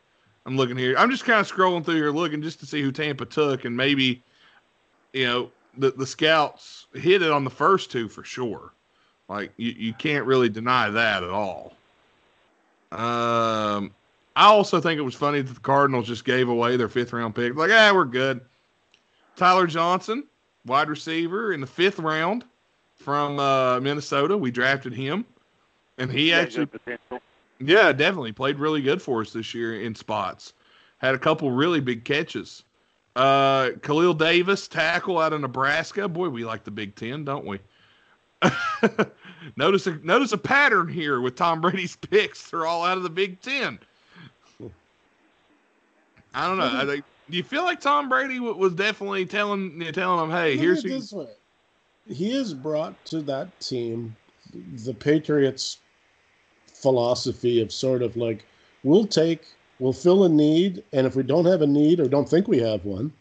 I'm 0.45 0.58
looking 0.58 0.78
here. 0.78 0.95
I'm 0.98 1.10
just 1.10 1.26
kind 1.26 1.40
of 1.40 1.50
scrolling 1.50 1.86
through 1.86 1.95
here, 1.95 2.12
looking 2.12 2.41
just 2.41 2.60
to 2.60 2.66
see 2.66 2.82
who 2.82 2.91
Tampa 2.91 3.26
took, 3.26 3.66
and 3.66 3.76
maybe, 3.76 4.22
you 5.14 5.26
know, 5.26 5.52
the 5.78 5.91
the 5.91 6.06
scouts 6.06 6.88
hit 6.94 7.22
it 7.22 7.32
on 7.32 7.44
the 7.44 7.50
first 7.50 7.91
two 7.91 8.10
for 8.10 8.24
sure. 8.24 8.74
Like 9.30 9.52
you, 9.58 9.72
you 9.72 9.94
can't 9.94 10.26
really 10.26 10.50
deny 10.50 10.90
that 10.90 11.24
at 11.24 11.30
all. 11.30 11.74
Um, 12.91 13.91
I 14.36 14.45
also 14.45 14.82
think 14.82 14.98
it 15.00 15.04
was 15.04 15.16
funny 15.16 15.41
that 15.41 15.54
the 15.54 15.60
Cardinals 15.60 16.08
just 16.08 16.26
gave 16.26 16.50
away 16.50 16.76
their 16.76 16.90
fifth 16.90 17.14
round 17.14 17.36
pick. 17.36 17.56
Like, 17.56 17.72
ah, 17.72 17.91
we're 17.94 18.06
good. 18.06 18.41
Tyler 19.36 19.66
Johnson, 19.66 20.26
wide 20.66 20.90
receiver 20.90 21.54
in 21.54 21.62
the 21.62 21.68
fifth 21.68 22.00
round 22.00 22.44
from 22.95 23.40
uh, 23.40 23.80
Minnesota. 23.80 24.38
We 24.38 24.52
drafted 24.52 24.94
him, 24.94 25.26
and 25.98 26.11
he 26.11 26.30
Yeah, 26.30 26.40
actually, 26.40 26.65
potential. 26.68 27.22
yeah, 27.60 27.91
definitely 27.91 28.32
played 28.32 28.60
really 28.60 28.82
good 28.82 29.02
for 29.02 29.22
us 29.22 29.32
this 29.34 29.53
year 29.53 29.82
in 29.82 29.95
spots. 29.95 30.53
Had 30.99 31.15
a 31.15 31.20
couple 31.20 31.52
really 31.52 31.80
big 31.80 32.06
catches. 32.06 32.64
Uh, 33.15 33.72
Khalil 33.82 34.14
Davis, 34.14 34.68
tackle 34.68 35.20
out 35.20 35.34
of 35.34 35.41
Nebraska. 35.41 36.07
Boy, 36.07 36.30
we 36.30 36.45
like 36.45 36.64
the 36.64 36.72
Big 36.72 36.95
Ten, 36.95 37.24
don't 37.24 37.45
we? 37.45 37.60
notice 39.57 39.88
a 39.88 39.95
notice 40.03 40.32
a 40.32 40.38
pattern 40.38 40.88
here 40.88 41.22
with 41.22 41.36
Tom 41.36 41.61
Brady's 41.61 41.95
picks. 42.10 42.49
They're 42.49 42.65
all 42.65 42.84
out 42.84 42.98
of 42.98 43.03
the 43.03 43.10
Big 43.10 43.41
Ten. 43.41 43.80
I 46.34 46.48
don't 46.48 46.57
know. 46.57 46.72
I 46.74 46.86
think, 46.86 47.06
do 47.30 47.38
you 47.38 47.44
feel 47.44 47.64
like 47.64 47.80
Tom 47.80 48.10
Brady 48.10 48.36
w- 48.36 48.56
was 48.56 48.74
definitely 48.74 49.26
telling 49.26 49.74
you 49.74 49.86
know, 49.86 49.91
telling 49.91 50.20
them, 50.30 50.32
"Hey, 50.36 50.53
Look 50.53 50.61
here's 50.61 50.80
at 50.80 50.84
who 50.86 50.99
this 50.99 51.11
way. 51.14 51.28
He 52.10 52.32
is 52.32 52.53
brought 52.53 53.03
to 53.06 53.22
that 53.22 53.60
team 53.60 54.15
the 54.84 54.94
Patriots' 54.94 55.78
philosophy 56.84 57.61
of 57.61 57.72
sort 57.72 58.03
of 58.03 58.15
like 58.15 58.45
we'll 58.84 59.07
take, 59.07 59.47
we'll 59.80 59.93
fill 59.93 60.26
a 60.26 60.30
need, 60.30 60.84
and 60.93 61.07
if 61.07 61.15
we 61.15 61.23
don't 61.23 61.45
have 61.45 61.64
a 61.64 61.68
need 61.68 61.99
or 61.99 62.07
don't 62.07 62.30
think 62.30 62.47
we 62.47 62.60
have 62.60 62.85
one, 62.85 63.11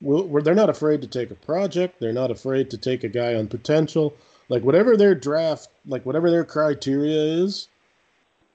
we'll, 0.00 0.26
we're, 0.26 0.40
they're 0.40 0.54
not 0.54 0.70
afraid 0.70 1.02
to 1.02 1.08
take 1.08 1.30
a 1.30 1.34
project. 1.34 2.00
They're 2.00 2.12
not 2.12 2.30
afraid 2.30 2.70
to 2.70 2.78
take 2.78 3.04
a 3.04 3.08
guy 3.08 3.34
on 3.34 3.48
potential. 3.48 4.14
Like 4.48 4.62
whatever 4.62 4.96
their 4.96 5.14
draft, 5.14 5.68
like 5.86 6.06
whatever 6.06 6.30
their 6.30 6.44
criteria 6.44 7.20
is, 7.44 7.68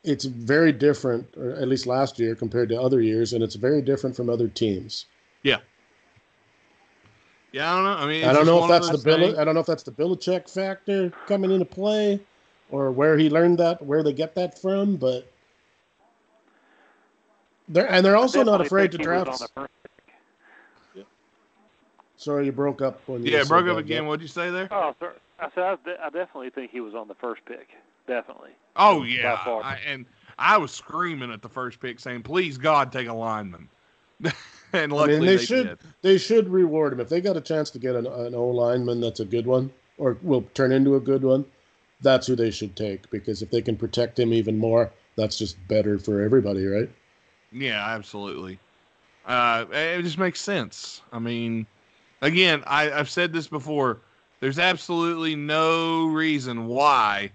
it's 0.03 0.25
very 0.25 0.71
different, 0.71 1.27
or 1.37 1.51
at 1.51 1.67
least 1.67 1.85
last 1.85 2.17
year 2.17 2.35
compared 2.35 2.69
to 2.69 2.81
other 2.81 3.01
years, 3.01 3.33
and 3.33 3.43
it's 3.43 3.55
very 3.55 3.81
different 3.81 4.15
from 4.15 4.29
other 4.29 4.47
teams. 4.47 5.05
Yeah, 5.43 5.57
yeah, 7.51 7.71
I 7.71 7.75
don't 7.75 7.83
know. 7.83 7.91
I 7.91 8.07
mean, 8.07 8.23
I 8.25 8.33
don't 8.33 8.45
know 8.45 8.63
if 8.63 8.69
that's 8.69 8.89
the 8.89 8.97
Bill. 8.97 9.39
I 9.39 9.43
don't 9.43 9.53
know 9.53 9.61
if 9.61 9.65
that's 9.65 9.83
the 9.83 9.91
Belichick 9.91 10.49
factor 10.49 11.11
coming 11.27 11.51
into 11.51 11.65
play, 11.65 12.19
or 12.69 12.91
where 12.91 13.17
he 13.17 13.29
learned 13.29 13.57
that, 13.59 13.81
where 13.81 14.03
they 14.03 14.13
get 14.13 14.35
that 14.35 14.59
from. 14.61 14.95
But 14.97 15.31
they're 17.69 17.89
and 17.91 18.05
they're 18.05 18.17
also 18.17 18.43
not 18.43 18.61
afraid 18.61 18.91
to 18.91 18.97
think 18.97 19.09
he 19.09 19.15
was 19.15 19.25
draft. 19.25 19.41
on 19.41 19.47
the 19.47 19.61
first- 19.61 19.71
Sorry, 22.19 22.47
you 22.47 22.51
broke 22.51 22.81
up 22.81 22.99
when 23.07 23.23
you 23.23 23.31
Yeah, 23.31 23.43
said 23.43 23.49
broke 23.49 23.67
up 23.67 23.75
that, 23.75 23.77
again. 23.77 24.01
Jeff. 24.01 24.07
What'd 24.07 24.21
you 24.23 24.27
say 24.27 24.49
there? 24.49 24.67
Oh, 24.71 24.95
sir. 24.99 25.13
I 25.39 25.49
said 25.53 25.63
I, 25.63 25.75
de- 25.85 26.01
I 26.03 26.09
definitely 26.09 26.49
think 26.49 26.71
he 26.71 26.79
was 26.79 26.95
on 26.95 27.07
the 27.07 27.13
first 27.13 27.45
pick. 27.45 27.67
Definitely. 28.07 28.51
Oh 28.75 29.01
by 29.01 29.05
yeah, 29.07 29.43
far. 29.43 29.63
I, 29.63 29.79
and 29.85 30.05
I 30.39 30.57
was 30.57 30.71
screaming 30.71 31.31
at 31.31 31.43
the 31.43 31.49
first 31.49 31.79
pick, 31.79 31.99
saying, 31.99 32.23
"Please 32.23 32.57
God, 32.57 32.91
take 32.91 33.07
a 33.07 33.13
lineman." 33.13 33.69
and 34.73 34.91
I 34.91 34.95
luckily 34.95 35.17
mean, 35.19 35.25
they, 35.27 35.35
they 35.35 35.45
should 35.45 35.67
did. 35.67 35.77
they 36.01 36.17
should 36.17 36.49
reward 36.49 36.93
him 36.93 36.99
if 37.01 37.09
they 37.09 37.21
got 37.21 37.37
a 37.37 37.41
chance 37.41 37.69
to 37.71 37.79
get 37.79 37.95
an, 37.95 38.07
an 38.07 38.33
O 38.33 38.47
lineman 38.47 38.99
that's 38.99 39.19
a 39.19 39.25
good 39.25 39.45
one 39.45 39.71
or 39.99 40.17
will 40.23 40.41
turn 40.55 40.71
into 40.71 40.95
a 40.95 40.99
good 40.99 41.23
one. 41.23 41.45
That's 42.01 42.27
who 42.27 42.35
they 42.35 42.51
should 42.51 42.75
take 42.75 43.09
because 43.09 43.41
if 43.41 43.49
they 43.49 43.61
can 43.61 43.75
protect 43.75 44.19
him 44.19 44.33
even 44.33 44.57
more, 44.57 44.91
that's 45.15 45.37
just 45.37 45.57
better 45.67 45.97
for 45.97 46.21
everybody, 46.21 46.65
right? 46.65 46.89
Yeah, 47.51 47.83
absolutely. 47.87 48.59
Uh, 49.25 49.65
it 49.71 50.03
just 50.03 50.17
makes 50.17 50.39
sense. 50.39 51.01
I 51.11 51.19
mean, 51.19 51.65
again, 52.21 52.63
I, 52.67 52.91
I've 52.91 53.09
said 53.09 53.33
this 53.33 53.47
before. 53.47 53.99
There's 54.39 54.59
absolutely 54.59 55.35
no 55.35 56.05
reason 56.05 56.67
why 56.67 57.31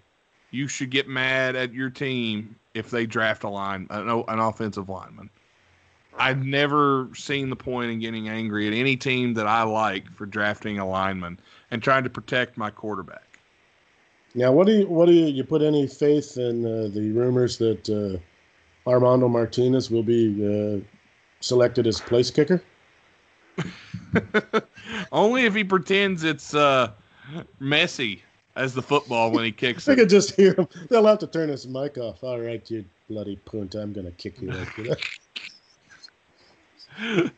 you 0.53 0.69
should 0.69 0.91
get 0.91 1.09
mad 1.09 1.57
at 1.57 1.73
your 1.73 1.91
team 1.91 2.55
if 2.75 2.91
they 2.91 3.07
draft 3.07 3.43
a 3.43 3.49
line, 3.49 3.87
an, 3.91 4.09
an 4.09 4.39
offensive 4.39 4.89
lineman. 4.89 5.29
I've 6.17 6.45
never 6.45 7.09
seen 7.15 7.51
the 7.51 7.57
point 7.57 7.91
in 7.91 7.99
getting 7.99 8.29
angry 8.29 8.69
at 8.69 8.75
any 8.75 8.97
team 8.97 9.35
that 9.35 9.47
I 9.47 9.63
like 9.63 10.11
for 10.13 10.27
drafting 10.27 10.79
a 10.79 10.87
lineman 10.87 11.41
and 11.71 11.83
trying 11.83 12.05
to 12.05 12.11
protect 12.11 12.57
my 12.57 12.71
quarterback. 12.71 13.32
Now, 14.35 14.51
what 14.53 14.67
do 14.67 14.73
you 14.73 14.87
what 14.87 15.07
do 15.07 15.13
you 15.13 15.27
you 15.27 15.45
put 15.45 15.63
any 15.63 15.87
faith 15.87 16.39
in 16.39 16.65
uh, 16.65 16.89
the 16.93 17.11
rumors 17.13 17.59
that 17.59 17.89
uh, 17.91 18.91
Armando 18.91 19.29
Martinez 19.29 19.91
will 19.91 20.03
be 20.03 20.25
uh, 20.43 20.81
selected 21.41 21.87
as 21.87 22.01
place 22.01 22.31
kicker? 22.31 22.63
Only 25.13 25.45
if 25.45 25.55
he 25.55 25.65
pretends 25.65 26.25
it's 26.25 26.55
uh, 26.55 26.93
messy 27.61 28.23
as 28.57 28.73
the 28.75 28.83
football 28.83 29.31
when 29.31 29.45
he 29.45 29.53
kicks 29.53 29.89
I 29.89 29.93
it. 29.93 29.97
could 29.97 30.09
just 30.09 30.35
hear 30.35 30.55
him. 30.55 30.67
They'll 30.89 31.07
have 31.07 31.19
to 31.19 31.27
turn 31.27 31.51
his 31.51 31.67
mic 31.67 31.99
off. 31.99 32.25
All 32.25 32.41
right, 32.41 32.69
you 32.71 32.85
bloody 33.09 33.37
punt! 33.37 33.75
I'm 33.75 33.93
gonna 33.93 34.13
kick 34.13 34.41
you. 34.41 34.51
Like 34.51 34.77
that. 34.77 35.01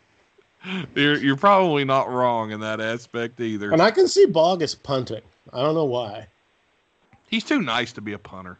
You're 0.95 1.19
you're 1.19 1.37
probably 1.37 1.85
not 1.85 2.09
wrong 2.09 2.51
in 2.51 2.61
that 2.61 2.81
aspect 2.81 3.39
either. 3.41 3.71
And 3.71 3.83
I 3.83 3.91
can 3.91 4.09
see 4.09 4.25
Bogus 4.25 4.75
punting. 4.75 5.21
I 5.53 5.61
don't 5.61 5.75
know 5.75 5.85
why. 5.85 6.27
He's 7.29 7.45
too 7.45 7.61
nice 7.63 7.93
to 7.95 8.01
be 8.01 8.13
a 8.13 8.19
punter. 8.19 8.59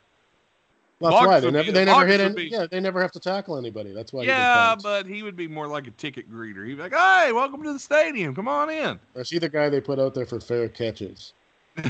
That's 1.01 1.13
Bogus 1.13 1.27
why 1.27 1.41
they 1.41 1.51
never 1.51 1.73
they 1.73 1.85
never 1.85 2.07
hit 2.07 2.21
any, 2.21 2.35
be- 2.35 2.45
yeah 2.45 2.67
they 2.71 2.81
never 2.81 3.03
have 3.03 3.13
to 3.13 3.21
tackle 3.21 3.59
anybody. 3.59 3.93
That's 3.93 4.13
why. 4.13 4.23
yeah, 4.23 4.77
but 4.81 5.07
he 5.07 5.23
would 5.23 5.37
be 5.37 5.49
more 5.49 5.67
like 5.67 5.87
a 5.87 5.91
ticket 5.91 6.31
greeter. 6.31 6.67
He'd 6.67 6.77
be 6.77 6.83
like, 6.83 6.95
"Hey, 6.95 7.33
welcome 7.33 7.63
to 7.65 7.73
the 7.73 7.79
stadium. 7.79 8.35
Come 8.35 8.49
on 8.49 8.71
in." 8.71 8.99
Or 9.15 9.23
is 9.23 9.31
he 9.31 9.39
the 9.39 9.49
guy 9.49 9.69
they 9.69 9.81
put 9.81 9.99
out 9.99 10.15
there 10.15 10.25
for 10.25 10.41
fair 10.41 10.69
catches? 10.69 11.33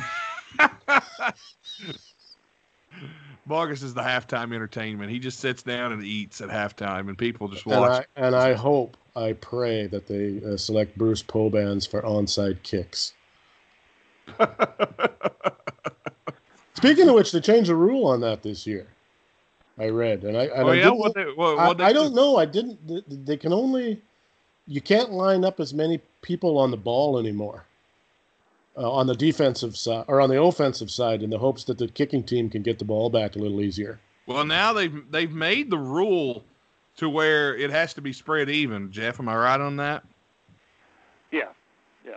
Bogus 3.46 3.82
is 3.82 3.92
the 3.92 4.01
halftime 4.01 4.55
entertainment. 4.55 5.10
He 5.10 5.18
just 5.18 5.38
sits 5.38 5.62
down 5.62 5.92
and 5.92 6.02
eats 6.02 6.40
at 6.40 6.48
halftime, 6.48 7.09
and 7.09 7.18
people 7.18 7.48
just 7.48 7.66
And 7.66 7.80
watch. 7.80 8.06
I 8.16 8.26
and 8.26 8.34
I 8.34 8.55
hope, 8.55 8.96
I 9.14 9.34
pray 9.34 9.86
that 9.86 10.06
they 10.06 10.40
uh, 10.44 10.56
select 10.56 10.96
Bruce 10.96 11.22
Pobans 11.22 11.86
for 11.88 12.01
onside 12.02 12.62
kicks. 12.62 13.12
Speaking 16.74 17.09
of 17.09 17.14
which, 17.14 17.32
they 17.32 17.40
changed 17.40 17.70
the 17.70 17.76
rule 17.76 18.06
on 18.06 18.20
that 18.20 18.42
this 18.42 18.66
year. 18.66 18.86
I 19.78 19.88
read, 19.88 20.22
and 20.24 20.36
I, 20.36 20.44
and 20.44 20.64
oh 20.64 20.68
I, 20.68 20.74
yeah, 20.74 20.84
didn't 20.84 20.98
what 20.98 21.16
know- 21.16 21.24
they, 21.24 21.30
what, 21.32 21.59
I, 21.59 21.68
what 21.68 21.78
they 21.78 21.84
I 21.84 21.88
do? 21.88 21.94
don't 21.94 22.14
know. 22.14 22.36
I 22.36 22.44
didn't. 22.44 22.86
th- 22.86 23.05
They 23.09 23.36
can 23.36 23.52
only, 23.52 24.01
you 24.66 24.80
can't 24.80 25.10
line 25.12 25.44
up 25.44 25.59
as 25.60 25.74
many 25.74 26.01
people 26.22 26.59
on 26.59 26.70
the 26.70 26.76
ball 26.76 27.18
anymore. 27.18 27.64
Uh, 28.76 28.90
on 28.90 29.06
the 29.06 29.14
defensive 29.14 29.76
side 29.76 30.05
or 30.09 30.20
on 30.20 30.28
the 30.28 30.42
offensive 30.42 30.90
side, 30.90 31.22
in 31.22 31.30
the 31.30 31.38
hopes 31.38 31.62
that 31.62 31.78
the 31.78 31.86
kicking 31.86 32.24
team 32.24 32.51
can 32.51 32.60
get 32.60 32.76
the 32.80 32.84
ball 32.84 33.09
back 33.09 33.36
a 33.36 33.38
little 33.38 33.60
easier. 33.60 34.01
Well, 34.26 34.44
now 34.44 34.72
they've 34.72 35.09
they've 35.12 35.30
made 35.30 35.70
the 35.70 35.78
rule 35.78 36.44
to 36.96 37.09
where 37.09 37.55
it 37.56 37.70
has 37.70 37.94
to 37.94 38.01
be 38.01 38.12
spread 38.12 38.51
even. 38.51 38.90
Jeff, 38.90 39.20
am 39.20 39.28
I 39.28 39.36
right 39.36 39.60
on 39.60 39.76
that? 39.76 40.02
Yeah. 41.30 41.51
Yeah. 42.05 42.16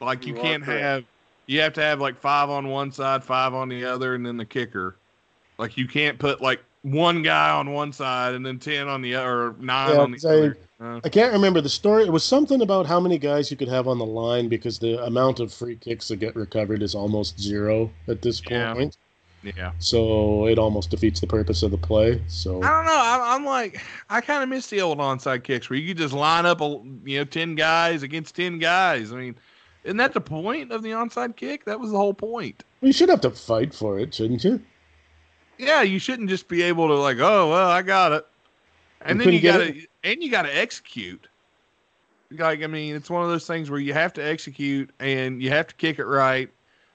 Like 0.00 0.26
you 0.26 0.34
You 0.34 0.40
can't 0.40 0.64
correct. 0.64 0.80
have 0.82 1.04
you 1.48 1.60
have 1.60 1.72
to 1.72 1.82
have 1.82 2.00
like 2.00 2.16
five 2.16 2.48
on 2.50 2.68
one 2.68 2.92
side, 2.92 3.24
five 3.24 3.54
on 3.54 3.68
the 3.68 3.84
other, 3.84 4.14
and 4.14 4.24
then 4.24 4.36
the 4.36 4.44
kicker. 4.44 4.96
Like 5.58 5.76
you 5.76 5.88
can't 5.88 6.18
put 6.18 6.40
like 6.40 6.62
one 6.82 7.22
guy 7.22 7.50
on 7.50 7.72
one 7.72 7.92
side 7.92 8.34
and 8.34 8.46
then 8.46 8.60
ten 8.60 8.86
on 8.86 9.02
the 9.02 9.16
other, 9.16 9.28
or 9.48 9.56
nine 9.58 9.90
Yeah, 9.94 10.00
on 10.00 10.10
the 10.12 10.28
I- 10.28 10.32
other. 10.32 10.58
Uh, 10.80 11.00
I 11.04 11.08
can't 11.08 11.32
remember 11.32 11.60
the 11.60 11.68
story. 11.68 12.04
It 12.04 12.12
was 12.12 12.22
something 12.22 12.62
about 12.62 12.86
how 12.86 13.00
many 13.00 13.18
guys 13.18 13.50
you 13.50 13.56
could 13.56 13.66
have 13.68 13.88
on 13.88 13.98
the 13.98 14.06
line 14.06 14.48
because 14.48 14.78
the 14.78 15.02
amount 15.06 15.40
of 15.40 15.52
free 15.52 15.74
kicks 15.74 16.06
that 16.06 16.20
get 16.20 16.36
recovered 16.36 16.82
is 16.84 16.94
almost 16.94 17.40
zero 17.40 17.90
at 18.06 18.22
this 18.22 18.40
Yeah. 18.48 18.74
point. 18.74 18.96
yeah. 19.42 19.72
So 19.80 20.46
it 20.46 20.56
almost 20.56 20.90
defeats 20.90 21.18
the 21.18 21.26
purpose 21.26 21.64
of 21.64 21.72
the 21.72 21.78
play. 21.78 22.22
So 22.28 22.62
I 22.62 22.68
don't 22.68 22.84
know. 22.86 22.96
I'm, 22.96 23.20
I'm 23.40 23.44
like, 23.44 23.82
I 24.08 24.20
kind 24.20 24.44
of 24.44 24.48
miss 24.48 24.68
the 24.68 24.80
old 24.80 24.98
onside 24.98 25.42
kicks 25.42 25.68
where 25.68 25.76
you 25.80 25.88
could 25.88 25.96
just 25.98 26.14
line 26.14 26.46
up, 26.46 26.60
a, 26.60 26.80
you 27.04 27.18
know, 27.18 27.24
ten 27.24 27.56
guys 27.56 28.04
against 28.04 28.36
ten 28.36 28.60
guys. 28.60 29.12
I 29.12 29.16
mean, 29.16 29.34
isn't 29.88 29.96
that 29.96 30.12
the 30.12 30.20
point 30.20 30.70
of 30.70 30.82
the 30.82 30.90
onside 30.90 31.34
kick? 31.34 31.64
That 31.64 31.80
was 31.80 31.92
the 31.92 31.96
whole 31.96 32.12
point. 32.12 32.62
you 32.82 32.92
should 32.92 33.08
have 33.08 33.22
to 33.22 33.30
fight 33.30 33.72
for 33.72 33.98
it, 33.98 34.12
shouldn't 34.12 34.44
you? 34.44 34.60
Yeah, 35.56 35.80
you 35.80 35.98
shouldn't 35.98 36.28
just 36.28 36.46
be 36.46 36.60
able 36.62 36.88
to 36.88 36.94
like, 36.94 37.18
oh 37.20 37.48
well, 37.48 37.70
I 37.70 37.80
got 37.80 38.12
it, 38.12 38.26
and 39.00 39.18
You 39.18 39.24
then 39.24 39.34
you 39.34 39.40
got 39.40 39.58
to 39.58 39.86
and 40.04 40.22
you 40.22 40.30
got 40.30 40.42
to 40.42 40.54
execute. 40.54 41.26
Like, 42.30 42.62
I 42.62 42.66
mean, 42.66 42.94
it's 42.94 43.08
one 43.08 43.22
of 43.22 43.30
those 43.30 43.46
things 43.46 43.70
where 43.70 43.80
you 43.80 43.94
have 43.94 44.12
to 44.12 44.22
execute 44.22 44.90
and 45.00 45.42
you 45.42 45.48
have 45.48 45.68
to 45.68 45.74
kick 45.76 45.98
it 45.98 46.04
right, 46.04 46.50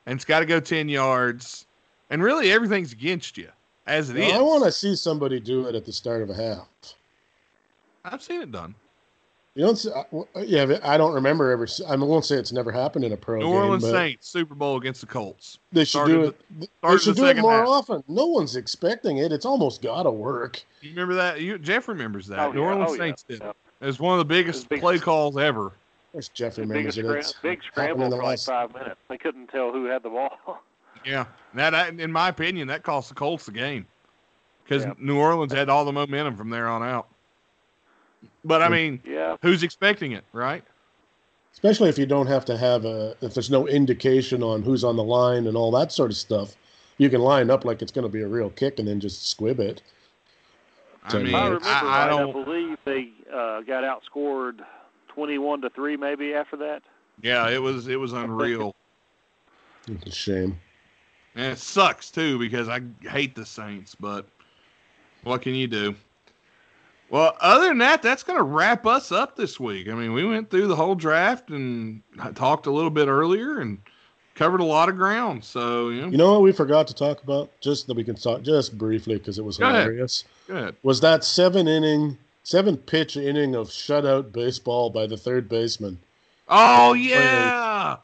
and 0.06 0.16
it's 0.16 0.24
got 0.24 0.42
to 0.42 0.46
go 0.46 0.60
ten 0.60 0.88
yards, 0.88 1.66
and 2.12 2.22
really 2.22 2.52
everything's 2.52 2.92
against 2.92 3.40
you 3.40 3.50
as 3.88 4.12
it 4.12 4.18
is. 4.18 4.32
I 4.32 4.40
want 4.40 4.64
to 4.66 4.72
see 4.72 4.96
somebody 4.96 5.40
do 5.40 5.66
it 5.66 5.74
at 5.74 5.84
the 5.84 5.94
start 5.94 6.22
of 6.22 6.30
a 6.30 6.36
half. 6.36 6.68
I've 8.06 8.22
seen 8.22 8.42
it 8.42 8.52
done. 8.52 8.76
You 9.56 9.66
don't. 9.66 9.76
See, 9.76 9.92
I- 9.92 10.00
uh, 10.00 10.04
w- 10.06 10.28
uh, 10.36 10.40
yeah, 10.40 10.80
I 10.84 10.98
don't 10.98 11.14
remember 11.14 11.52
ever. 11.52 11.68
I 11.88 11.96
won't 11.96 12.26
say 12.26 12.38
it's 12.38 12.52
never 12.52 12.72
happened 12.72 13.06
in 13.06 13.12
a 13.12 13.18
pro 13.18 13.38
New 13.40 13.46
game, 13.46 13.54
Orleans 13.54 13.84
but 13.84 13.92
Saints 13.92 14.28
Super 14.28 14.56
Bowl 14.56 14.78
against 14.78 15.02
the 15.02 15.08
Colts. 15.08 15.60
they 15.72 15.82
should 15.84 15.90
started 15.90 16.14
do 16.14 16.22
the- 16.58 16.64
it. 16.66 16.70
They 16.82 16.98
should 16.98 17.16
the 17.16 17.22
do 17.22 17.26
it 17.28 17.38
more 17.38 17.52
half. 17.60 17.68
often. 17.68 18.04
No 18.08 18.26
one's 18.26 18.56
expecting 18.56 19.18
it. 19.20 19.32
It's 19.32 19.46
almost 19.46 19.84
got 19.84 20.04
to 20.04 20.12
work. 20.12 20.64
You 20.82 20.90
remember 20.92 21.14
that? 21.16 21.40
You, 21.42 21.60
Jeff 21.60 21.88
remembers 21.88 22.26
that. 22.28 22.40
Oh, 22.40 22.52
New 22.52 22.62
yeah. 22.62 22.66
Orleans 22.68 22.90
Oh, 22.90 22.94
yeah. 22.94 23.00
Saints 23.00 23.24
did. 23.24 23.42
Yeah. 23.42 23.52
It 23.82 23.86
was 23.86 24.00
one 24.00 24.14
of 24.14 24.20
the 24.20 24.26
biggest 24.34 24.70
big- 24.70 24.82
play 24.82 24.98
calls 24.98 25.38
ever. 25.38 25.72
There's 26.14 26.30
Jeff 26.30 26.56
The 26.56 26.62
remembers 26.62 26.96
biggest 26.96 26.98
it. 26.98 27.02
scram- 27.06 27.20
It's 27.20 27.34
big 27.34 27.50
happened 27.60 27.64
scramble 27.74 28.04
in 28.06 28.10
the 28.10 28.16
for 28.18 28.24
like 28.24 28.30
last- 28.30 28.46
five 28.48 28.74
minutes. 28.74 29.00
They 29.08 29.18
couldn't 29.18 29.48
tell 29.48 29.72
who 29.72 29.86
had 29.86 30.02
the 30.04 30.10
ball. 30.10 30.38
Yeah, 31.06 31.26
that 31.56 32.00
in 32.00 32.14
my 32.14 32.30
opinion, 32.30 32.70
that 32.70 32.84
cost 32.84 33.10
the 33.10 33.16
Colts 33.16 33.46
the 33.46 33.52
game 33.52 33.86
because 34.64 34.86
Yeah. 34.86 34.94
New 34.98 35.18
Orleans 35.20 35.52
had 35.52 35.68
all 35.68 35.84
the 35.84 35.92
momentum 35.92 36.38
from 36.38 36.50
there 36.50 36.70
on 36.70 36.82
out. 36.82 37.08
But 38.46 38.62
I 38.62 38.70
mean, 38.70 39.02
yeah. 39.06 39.38
who's 39.42 39.64
expecting 39.64 40.12
it, 40.14 40.24
right? 40.34 40.64
Especially 41.54 41.90
if 41.90 41.98
you 41.98 42.06
don't 42.06 42.28
have 42.28 42.46
to 42.46 42.58
have 42.58 42.84
a, 42.86 43.16
if 43.22 43.34
there's 43.34 43.52
no 43.52 43.68
indication 43.68 44.42
on 44.44 44.64
who's 44.64 44.84
on 44.84 44.96
the 44.96 45.04
line 45.04 45.48
and 45.48 45.56
all 45.56 45.72
that 45.72 45.92
sort 45.92 46.10
of 46.12 46.18
stuff, 46.18 46.56
you 46.98 47.10
can 47.10 47.22
line 47.22 47.50
up 47.50 47.64
like 47.64 47.82
it's 47.82 47.92
going 47.92 48.04
to 48.04 48.10
be 48.12 48.22
a 48.22 48.28
real 48.28 48.50
kick 48.50 48.80
and 48.80 48.88
then 48.88 49.00
just 49.00 49.30
squib 49.30 49.60
it. 49.60 49.82
I 51.04 51.12
So, 51.12 51.20
mean, 51.20 51.36
I 51.36 51.46
remember 51.46 51.66
I, 51.66 51.70
I 51.70 51.84
right, 51.84 52.06
I, 52.06 52.10
don't. 52.10 52.46
believe 52.46 52.78
they 52.86 53.10
uh, 53.32 53.62
got 53.62 53.84
outscored 53.84 54.60
twenty-one 55.10 55.62
to 55.62 55.70
three, 55.70 55.96
maybe 55.98 56.34
after 56.34 56.58
that. 56.58 56.82
Yeah, 57.22 57.50
it 57.50 57.62
was 57.62 57.88
it 57.88 58.00
was 58.00 58.14
unreal. 58.14 58.76
It's 59.90 60.06
a 60.06 60.12
shame. 60.12 60.58
And 61.36 61.52
it 61.52 61.58
sucks 61.60 62.10
too 62.10 62.40
because 62.40 62.70
I 62.70 62.80
hate 63.02 63.36
the 63.36 63.46
Saints, 63.46 63.96
but 63.96 64.26
what 65.24 65.42
can 65.42 65.56
you 65.56 65.68
do? 65.68 65.94
Well, 67.14 67.38
other 67.42 67.68
than 67.68 67.78
that, 67.78 68.02
that's 68.02 68.24
going 68.24 68.40
to 68.40 68.44
wrap 68.44 68.88
us 68.88 69.12
up 69.12 69.36
this 69.36 69.60
week. 69.60 69.88
I 69.88 69.94
mean, 69.94 70.14
we 70.14 70.26
went 70.26 70.50
through 70.50 70.66
the 70.66 70.76
whole 70.76 70.96
draft 70.96 71.52
and 71.52 72.02
I 72.20 72.32
talked 72.32 72.66
a 72.66 72.72
little 72.72 72.90
bit 72.90 73.08
earlier 73.08 73.60
and 73.60 73.78
covered 74.34 74.62
a 74.62 74.66
lot 74.66 74.90
of 74.90 74.98
ground. 74.98 75.44
So, 75.46 75.90
you 75.90 76.02
know, 76.02 76.08
You 76.08 76.18
know 76.18 76.32
what 76.32 76.42
we 76.42 76.52
forgot 76.52 76.88
to 76.88 76.96
talk 76.96 77.22
about? 77.22 77.52
Just 77.62 77.86
that 77.86 77.96
we 77.96 78.04
can 78.04 78.16
talk 78.16 78.42
just 78.42 78.80
briefly 78.80 79.20
because 79.20 79.38
it 79.38 79.46
was 79.46 79.60
Go 79.60 79.66
ahead. 79.70 79.82
hilarious. 79.84 80.24
good. 80.48 80.76
Was 80.82 81.02
that 81.02 81.24
seven 81.24 81.68
inning, 81.68 82.18
seven 82.42 82.78
pitch 82.78 83.16
inning 83.16 83.54
of 83.54 83.68
shutout 83.68 84.32
baseball 84.32 84.90
by 84.90 85.06
the 85.06 85.16
third 85.16 85.48
baseman? 85.48 86.00
Oh, 86.50 86.94
yeah. 86.94 87.98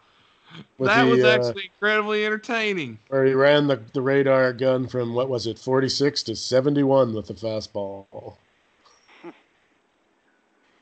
That 0.80 1.06
the, 1.06 1.10
was 1.10 1.24
uh, 1.24 1.30
actually 1.30 1.72
incredibly 1.74 2.28
entertaining. 2.28 3.00
where 3.08 3.26
he 3.26 3.34
ran 3.34 3.66
the, 3.66 3.82
the 3.94 4.04
radar 4.04 4.54
gun 4.54 4.88
from 4.88 5.16
what 5.16 5.30
was 5.30 5.48
it, 5.48 5.58
forty 5.58 5.90
six 5.90 6.22
to 6.24 6.36
seventy 6.36 6.84
one 6.84 7.16
with 7.16 7.26
the 7.26 7.34
fastball. 7.34 8.36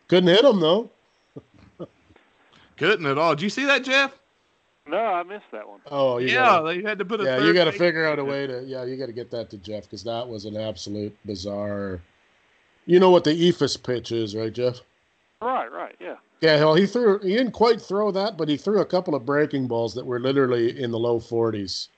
Couldn't 0.08 0.30
hit 0.30 0.44
him 0.44 0.60
though. 0.60 0.90
Couldn't 2.78 3.06
at 3.06 3.18
all. 3.18 3.36
Did 3.36 3.42
you 3.42 3.50
see 3.50 3.66
that, 3.66 3.84
Jeff? 3.84 4.18
No, 4.88 4.98
I 4.98 5.24
missed 5.24 5.52
that 5.52 5.68
one. 5.68 5.82
Oh, 5.92 6.18
you 6.18 6.28
yeah, 6.28 6.46
gotta, 6.46 6.68
they 6.68 6.88
had 6.88 7.00
to 7.00 7.06
put 7.06 7.20
a 7.20 7.26
yeah, 7.26 7.38
third 7.38 7.48
you 7.48 7.54
got 7.54 7.66
to 7.66 7.72
figure 7.74 8.08
out 8.08 8.20
a 8.20 8.24
way 8.24 8.48
to 8.48 8.64
yeah, 8.64 8.86
you 8.86 8.96
got 8.96 9.08
to 9.08 9.14
get 9.14 9.30
that 9.32 9.50
to 9.50 9.58
Jeff 9.58 9.84
because 9.84 10.04
that 10.04 10.28
was 10.28 10.46
an 10.46 10.56
absolute 10.56 11.16
bizarre. 11.26 12.02
You 12.86 13.00
know 13.00 13.10
what 13.10 13.26
the 13.26 13.32
eephus 13.32 13.82
pitch 13.82 14.14
is, 14.14 14.34
right, 14.34 14.54
Jeff? 14.54 14.80
Right, 15.42 15.70
right, 15.70 15.96
yeah. 16.00 16.16
Yeah, 16.40 16.58
well, 16.60 16.76
he 16.76 16.86
threw. 16.86 17.20
He 17.20 17.36
didn't 17.36 17.52
quite 17.52 17.82
throw 17.82 18.12
that, 18.12 18.38
but 18.38 18.48
he 18.48 18.56
threw 18.56 18.80
a 18.80 18.86
couple 18.86 19.14
of 19.14 19.26
breaking 19.26 19.68
balls 19.68 19.94
that 19.96 20.06
were 20.06 20.20
literally 20.20 20.82
in 20.82 20.92
the 20.92 21.00
low 21.00 21.20
forties 21.20 21.90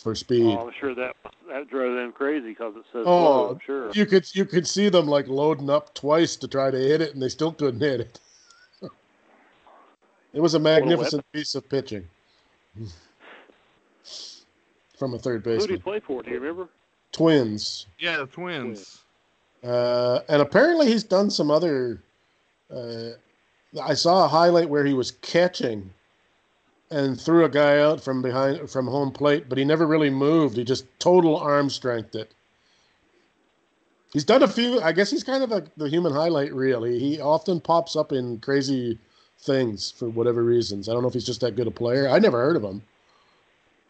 for 0.00 0.14
speed. 0.14 0.56
Oh, 0.58 0.66
I'm 0.66 0.72
sure 0.78 0.94
that 0.94 1.16
that 1.48 1.68
drove 1.68 1.96
them 1.96 2.12
crazy 2.12 2.50
because 2.50 2.74
it 2.76 2.84
says 2.92 3.04
Oh, 3.06 3.18
slow, 3.18 3.50
I'm 3.50 3.60
sure. 3.64 3.90
You 3.92 4.06
could 4.06 4.34
you 4.34 4.44
could 4.44 4.66
see 4.66 4.88
them 4.88 5.06
like 5.06 5.28
loading 5.28 5.70
up 5.70 5.94
twice 5.94 6.36
to 6.36 6.48
try 6.48 6.70
to 6.70 6.78
hit 6.78 7.00
it, 7.00 7.12
and 7.14 7.22
they 7.22 7.28
still 7.28 7.52
couldn't 7.52 7.80
hit 7.80 8.00
it. 8.00 8.20
it 10.32 10.40
was 10.40 10.54
a 10.54 10.58
magnificent 10.58 11.24
piece 11.32 11.54
of 11.54 11.68
pitching 11.68 12.08
from 14.98 15.14
a 15.14 15.18
third 15.18 15.44
Who 15.44 15.58
did 15.58 15.70
he 15.70 15.76
play 15.78 16.00
for? 16.00 16.22
Do 16.22 16.30
you 16.30 16.38
remember? 16.40 16.68
Twins, 17.12 17.86
Yeah, 17.98 18.18
the 18.18 18.26
Twins. 18.26 19.00
uh, 19.64 20.20
and 20.28 20.40
apparently 20.40 20.86
he's 20.86 21.02
done 21.02 21.28
some 21.28 21.50
other. 21.50 22.02
Uh, 22.72 23.10
I 23.82 23.94
saw 23.94 24.24
a 24.24 24.28
highlight 24.28 24.68
where 24.68 24.84
he 24.84 24.94
was 24.94 25.10
catching 25.10 25.90
and 26.90 27.20
threw 27.20 27.44
a 27.44 27.48
guy 27.48 27.78
out 27.78 28.00
from 28.00 28.20
behind 28.20 28.68
from 28.70 28.86
home 28.86 29.12
plate, 29.12 29.48
but 29.48 29.58
he 29.58 29.64
never 29.64 29.86
really 29.86 30.10
moved. 30.10 30.56
He 30.56 30.64
just 30.64 30.86
total 30.98 31.36
arm 31.36 31.70
strength 31.70 32.14
it. 32.14 32.32
He's 34.12 34.24
done 34.24 34.42
a 34.42 34.48
few. 34.48 34.80
I 34.80 34.92
guess 34.92 35.10
he's 35.10 35.22
kind 35.22 35.44
of 35.44 35.52
a, 35.52 35.64
the 35.76 35.88
human 35.88 36.12
highlight 36.12 36.52
reel. 36.52 36.82
He, 36.82 36.98
he 36.98 37.20
often 37.20 37.60
pops 37.60 37.94
up 37.94 38.10
in 38.10 38.40
crazy 38.40 38.98
things 39.38 39.90
for 39.90 40.08
whatever 40.08 40.42
reasons. 40.42 40.88
I 40.88 40.92
don't 40.92 41.02
know 41.02 41.08
if 41.08 41.14
he's 41.14 41.26
just 41.26 41.40
that 41.42 41.54
good 41.54 41.68
a 41.68 41.70
player. 41.70 42.08
I 42.08 42.18
never 42.18 42.38
heard 42.38 42.56
of 42.56 42.64
him. 42.64 42.82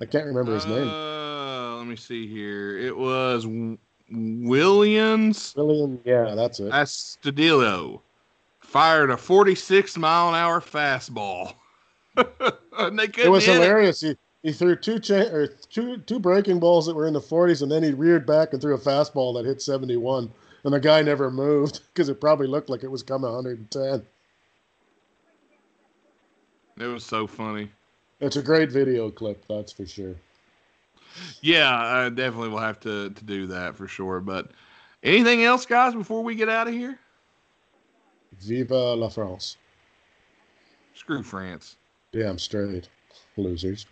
I 0.01 0.05
can't 0.05 0.27
remember 0.27 0.55
his 0.55 0.66
name. 0.66 0.89
Uh, 0.89 1.77
let 1.77 1.86
me 1.86 1.97
see 1.97 2.27
here. 2.27 2.78
It 2.78 2.97
was 2.97 3.44
W- 3.44 3.78
Williams 4.10 5.55
Yeah, 6.05 6.35
that's 6.35 6.60
it. 6.60 6.70
Astudillo. 6.70 8.01
Fired 8.60 9.10
a 9.10 9.16
46 9.16 9.97
mile 9.97 10.28
an 10.28 10.35
hour 10.35 10.60
fastball. 10.60 11.55
And 12.16 12.99
they 12.99 13.07
couldn't 13.09 13.27
It 13.27 13.31
was 13.31 13.45
hilarious. 13.45 14.01
He 14.01 14.16
he 14.43 14.53
threw 14.53 14.74
two 14.74 14.99
cha- 14.99 15.31
or 15.32 15.47
two 15.47 15.99
two 15.99 16.19
breaking 16.19 16.61
balls 16.61 16.87
that 16.87 16.95
were 16.95 17.07
in 17.07 17.12
the 17.12 17.20
40s, 17.20 17.62
and 17.62 17.70
then 17.70 17.82
he 17.82 17.93
reared 17.93 18.27
back 18.27 18.53
and 18.53 18.62
threw 18.62 18.74
a 18.74 18.78
fastball 18.78 19.35
that 19.35 19.45
hit 19.45 19.61
71, 19.61 20.32
and 20.65 20.73
the 20.73 20.81
guy 20.81 21.03
never 21.03 21.31
moved 21.31 21.81
because 21.95 22.09
it 22.09 22.20
probably 22.20 22.47
looked 22.47 22.70
like 22.70 22.82
it 22.82 22.91
was 22.91 23.03
coming 23.03 23.31
110. 23.31 24.07
It 26.78 26.87
was 26.87 27.05
so 27.05 27.27
funny. 27.27 27.70
It's 28.20 28.37
a 28.37 28.43
great 28.43 28.70
video 28.70 29.11
clip, 29.11 29.45
that's 29.49 29.73
for 29.73 29.87
sure. 29.87 30.15
Yeah, 31.43 31.74
I 31.74 32.09
definitely 32.09 32.49
will 32.49 32.59
have 32.59 32.81
to, 32.81 33.11
to 33.11 33.24
do 33.24 33.47
that 33.49 33.77
for 33.77 33.87
sure. 33.89 34.20
But 34.20 34.53
anything 35.03 35.45
else, 35.45 35.66
guys, 35.66 35.95
before 35.95 36.23
we 36.23 36.35
get 36.35 36.49
out 36.49 36.69
of 36.69 36.73
here? 36.73 36.99
Viva 38.41 38.95
la 38.95 39.09
France! 39.09 39.57
Screw 40.95 41.23
France. 41.23 41.77
Damn 42.12 42.39
straight, 42.39 42.89
losers. 43.37 43.87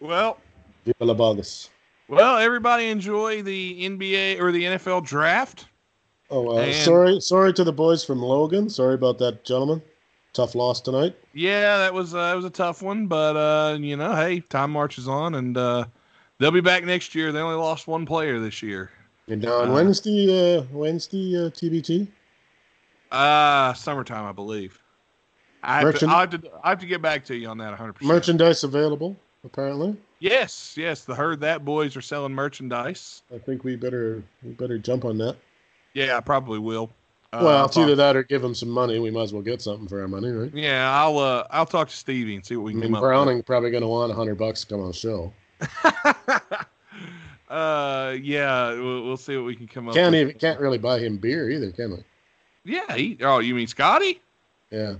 well, 0.00 0.38
Viva 0.84 1.04
la 1.04 1.14
Bogus. 1.14 1.70
well, 2.08 2.38
everybody 2.38 2.88
enjoy 2.90 3.42
the 3.42 3.88
NBA 3.88 4.40
or 4.40 4.52
the 4.52 4.62
NFL 4.64 5.04
draft. 5.04 5.66
Oh, 6.30 6.56
uh, 6.58 6.60
And- 6.62 6.74
sorry, 6.76 7.20
sorry 7.20 7.52
to 7.54 7.64
the 7.64 7.72
boys 7.72 8.04
from 8.04 8.22
Logan. 8.22 8.68
Sorry 8.70 8.94
about 8.94 9.18
that, 9.18 9.44
gentlemen. 9.44 9.82
Tough 10.32 10.54
loss 10.54 10.80
tonight. 10.80 11.16
Yeah, 11.34 11.78
that 11.78 11.92
was 11.92 12.14
uh, 12.14 12.18
that 12.28 12.36
was 12.36 12.44
a 12.44 12.50
tough 12.50 12.82
one, 12.82 13.08
but 13.08 13.36
uh, 13.36 13.76
you 13.80 13.96
know, 13.96 14.14
hey, 14.14 14.38
time 14.38 14.70
marches 14.70 15.08
on, 15.08 15.34
and 15.34 15.56
uh, 15.56 15.86
they'll 16.38 16.52
be 16.52 16.60
back 16.60 16.84
next 16.84 17.16
year. 17.16 17.32
They 17.32 17.40
only 17.40 17.56
lost 17.56 17.88
one 17.88 18.06
player 18.06 18.38
this 18.38 18.62
year. 18.62 18.92
And 19.26 19.44
on 19.44 19.70
Uh, 19.70 19.74
Wednesday, 19.74 20.56
uh, 20.58 20.62
Wednesday 20.70 21.34
uh, 21.36 21.50
TBT. 21.50 22.06
Uh 23.10 23.72
summertime, 23.74 24.24
I 24.24 24.32
believe. 24.32 24.80
I 25.62 25.80
have, 25.80 25.98
to, 25.98 26.06
I 26.06 26.20
have 26.20 26.30
to 26.30 26.50
I 26.62 26.70
have 26.70 26.80
to 26.80 26.86
get 26.86 27.02
back 27.02 27.24
to 27.26 27.36
you 27.36 27.48
on 27.48 27.58
that 27.58 27.70
100. 27.70 27.94
percent 27.94 28.08
Merchandise 28.08 28.64
available, 28.64 29.16
apparently. 29.44 29.96
Yes, 30.20 30.74
yes. 30.76 31.04
The 31.04 31.14
Heard 31.14 31.40
That 31.40 31.64
boys 31.64 31.96
are 31.96 32.02
selling 32.02 32.34
merchandise. 32.34 33.22
I 33.34 33.38
think 33.38 33.64
we 33.64 33.76
better 33.76 34.22
we 34.42 34.50
better 34.52 34.78
jump 34.78 35.04
on 35.04 35.18
that. 35.18 35.36
Yeah, 35.94 36.16
I 36.16 36.20
probably 36.20 36.58
will. 36.58 36.90
Uh, 37.32 37.40
well, 37.42 37.58
I'll 37.58 37.66
it's 37.66 37.76
either 37.76 37.94
that 37.94 38.16
or 38.16 38.24
give 38.24 38.42
them 38.42 38.54
some 38.54 38.70
money. 38.70 38.98
We 38.98 39.10
might 39.10 39.22
as 39.22 39.32
well 39.32 39.42
get 39.42 39.62
something 39.62 39.86
for 39.86 40.00
our 40.00 40.08
money, 40.08 40.30
right? 40.30 40.52
Yeah, 40.52 40.90
I'll 40.92 41.18
uh, 41.18 41.46
I'll 41.50 41.66
talk 41.66 41.88
to 41.88 41.96
Stevie 41.96 42.34
and 42.34 42.44
see 42.44 42.56
what 42.56 42.64
we 42.64 42.72
can 42.72 42.80
I 42.80 42.82
mean, 42.82 42.92
come 42.92 42.96
up 42.96 43.02
Browning 43.02 43.42
probably 43.42 43.70
going 43.70 43.82
to 43.82 43.88
want 43.88 44.10
a 44.10 44.14
hundred 44.14 44.36
bucks 44.36 44.62
to 44.62 44.66
come 44.66 44.80
on 44.80 44.88
the 44.88 44.92
show. 44.92 45.32
with. 45.60 45.70
uh, 47.50 48.16
yeah, 48.20 48.72
we'll, 48.72 49.04
we'll 49.04 49.16
see 49.16 49.36
what 49.36 49.46
we 49.46 49.54
can 49.54 49.68
come 49.68 49.88
up. 49.88 49.94
Can't 49.94 50.12
with. 50.12 50.20
even 50.20 50.38
can't 50.38 50.58
really 50.58 50.78
buy 50.78 50.98
him 50.98 51.18
beer 51.18 51.50
either, 51.50 51.70
can 51.70 51.92
we? 51.92 52.04
Yeah. 52.64 52.94
He, 52.94 53.18
oh, 53.22 53.38
you 53.38 53.54
mean 53.54 53.66
Scotty? 53.66 54.20
Yeah, 54.70 54.94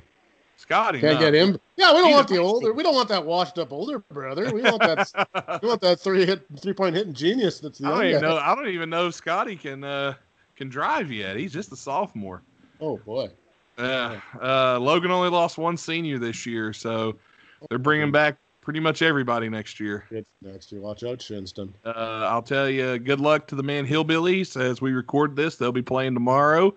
Scotty. 0.56 1.00
can't 1.00 1.20
no. 1.20 1.20
get 1.20 1.34
him. 1.34 1.60
Yeah, 1.76 1.92
we 1.92 1.98
don't 1.98 2.06
He's 2.06 2.14
want 2.14 2.28
the 2.28 2.38
older. 2.38 2.72
We 2.72 2.82
don't 2.82 2.94
want 2.94 3.08
that 3.08 3.24
washed 3.24 3.58
up 3.58 3.72
older 3.72 3.98
brother. 3.98 4.52
We 4.52 4.62
want 4.62 4.80
that. 4.80 5.60
we 5.62 5.68
want 5.68 5.80
that 5.82 6.00
three 6.00 6.26
hit 6.26 6.42
three 6.60 6.72
point 6.72 6.96
hitting 6.96 7.14
genius. 7.14 7.60
That's 7.60 7.78
the 7.78 7.86
I 7.86 7.90
don't 7.90 8.06
even 8.06 8.20
guy. 8.20 8.28
know. 8.28 8.36
I 8.36 8.54
don't 8.54 8.68
even 8.68 8.90
know 8.90 9.08
if 9.08 9.14
Scotty 9.14 9.56
can 9.56 9.84
uh, 9.84 10.14
can 10.56 10.68
drive 10.68 11.10
yet. 11.12 11.36
He's 11.36 11.52
just 11.52 11.72
a 11.72 11.76
sophomore. 11.76 12.42
Oh 12.80 12.96
boy. 12.98 13.30
Uh, 13.78 14.18
uh, 14.42 14.78
Logan 14.78 15.10
only 15.10 15.30
lost 15.30 15.56
one 15.56 15.76
senior 15.76 16.18
this 16.18 16.44
year, 16.44 16.72
so 16.72 17.16
they're 17.68 17.78
bringing 17.78 18.12
back 18.12 18.36
pretty 18.60 18.80
much 18.80 19.00
everybody 19.00 19.48
next 19.48 19.80
year. 19.80 20.06
Next 20.42 20.70
year. 20.70 20.80
Watch 20.82 21.02
out, 21.02 21.18
Shinnston. 21.18 21.72
Uh, 21.84 22.26
I'll 22.28 22.42
tell 22.42 22.68
you, 22.68 22.98
good 22.98 23.20
luck 23.20 23.46
to 23.48 23.54
the 23.54 23.62
man 23.62 23.86
Hillbillies 23.86 24.60
as 24.60 24.82
we 24.82 24.92
record 24.92 25.34
this. 25.34 25.56
They'll 25.56 25.72
be 25.72 25.82
playing 25.82 26.14
tomorrow, 26.14 26.74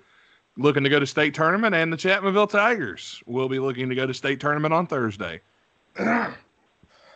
looking 0.58 0.84
to 0.84 0.90
go 0.90 1.00
to 1.00 1.08
state 1.08 1.34
tournament, 1.34 1.76
and 1.76 1.92
the 1.92 1.98
Chapmanville 1.98 2.50
Tigers 2.50 3.22
will 3.26 3.50
be 3.50 3.60
looking 3.60 3.90
to 3.90 3.96
go 3.96 4.06
to 4.06 4.14
state 4.14 4.40
tournament 4.40 4.74
on 4.74 4.88
Thursday. 4.88 5.42
Got 5.98 6.36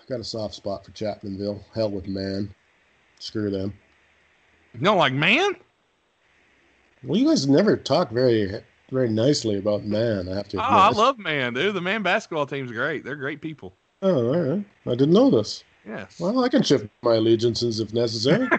a 0.10 0.24
soft 0.24 0.56
spot 0.56 0.86
for 0.86 0.92
Chapmanville. 0.92 1.62
Hell 1.76 1.92
with 1.92 2.08
man. 2.08 2.54
Screw 3.20 3.50
them. 3.50 3.74
You 4.74 4.82
know, 4.82 4.96
like 4.96 5.14
man, 5.14 5.56
Well, 7.04 7.18
you 7.18 7.28
guys 7.28 7.48
never 7.48 7.76
talk 7.76 8.12
very 8.12 8.62
very 8.92 9.10
nicely 9.10 9.58
about 9.58 9.84
man. 9.84 10.30
I 10.30 10.36
have 10.36 10.48
to 10.50 10.58
oh. 10.58 10.62
I 10.62 10.90
love 10.90 11.18
man, 11.20 11.54
dude. 11.54 11.74
The 11.76 11.82
man 11.82 12.04
basketball 12.04 12.46
team's 12.46 12.72
great. 12.72 13.04
They're 13.04 13.16
great 13.16 13.42
people. 13.42 13.74
Oh, 14.02 14.34
all 14.34 14.40
right. 14.40 14.66
I 14.86 14.92
didn't 14.92 15.14
know 15.14 15.30
this. 15.30 15.64
Yes. 15.88 16.20
Well, 16.20 16.44
I 16.44 16.50
can 16.50 16.64
shift 16.64 16.88
my 17.02 17.16
allegiances 17.16 17.80
if 17.80 17.94
necessary. 17.94 18.50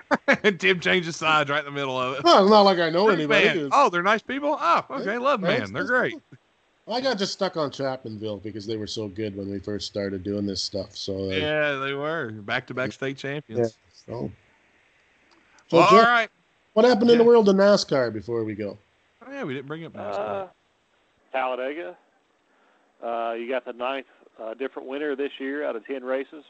and 0.42 0.58
Tim 0.60 0.80
changes 0.80 1.16
sides 1.16 1.50
right 1.50 1.58
in 1.60 1.66
the 1.66 1.70
middle 1.70 1.98
of 2.00 2.16
it. 2.18 2.24
well, 2.24 2.42
it's 2.42 2.50
not 2.50 2.62
like 2.62 2.78
I 2.78 2.88
know 2.90 3.04
They're 3.06 3.16
anybody. 3.16 3.44
man. 3.60 3.68
Oh, 3.72 3.90
they're 3.90 4.02
nice 4.02 4.22
people. 4.22 4.56
Oh, 4.58 4.84
okay, 4.90 5.18
love 5.18 5.40
man. 5.40 5.72
They're 5.72 5.84
great. 5.84 6.12
cool. 6.12 6.22
I 6.94 7.02
got 7.02 7.18
just 7.18 7.34
stuck 7.34 7.58
on 7.58 7.70
Chapmanville 7.70 8.42
because 8.42 8.66
they 8.66 8.78
were 8.78 8.86
so 8.86 9.08
good 9.08 9.36
when 9.36 9.50
we 9.50 9.58
first 9.58 9.86
started 9.86 10.22
doing 10.24 10.46
this 10.46 10.62
stuff. 10.62 10.96
So, 10.96 11.24
uh, 11.30 11.34
Yeah, 11.34 11.74
they 11.74 11.92
were 11.92 12.30
back-to-back 12.30 12.92
state 12.92 13.18
champions. 13.18 13.76
so. 14.06 14.30
So, 15.68 15.76
Well, 15.76 15.90
Jeff, 15.90 16.06
right. 16.06 16.30
what 16.72 16.86
happened 16.86 17.10
in 17.10 17.18
the 17.18 17.24
world 17.24 17.46
of 17.50 17.56
NASCAR 17.56 18.10
before 18.10 18.42
we 18.42 18.54
go? 18.54 18.78
Oh, 19.26 19.30
yeah, 19.30 19.44
we 19.44 19.52
didn't 19.52 19.66
bring 19.66 19.84
up 19.84 19.92
NASCAR. 19.92 20.44
Uh, 20.44 20.46
Talladega. 21.30 21.94
Uh, 23.04 23.32
you 23.34 23.50
got 23.50 23.66
the 23.66 23.74
ninth 23.74 24.06
uh, 24.42 24.54
different 24.54 24.88
winner 24.88 25.14
this 25.14 25.32
year 25.38 25.66
out 25.66 25.76
of 25.76 25.86
10 25.86 26.02
races. 26.02 26.42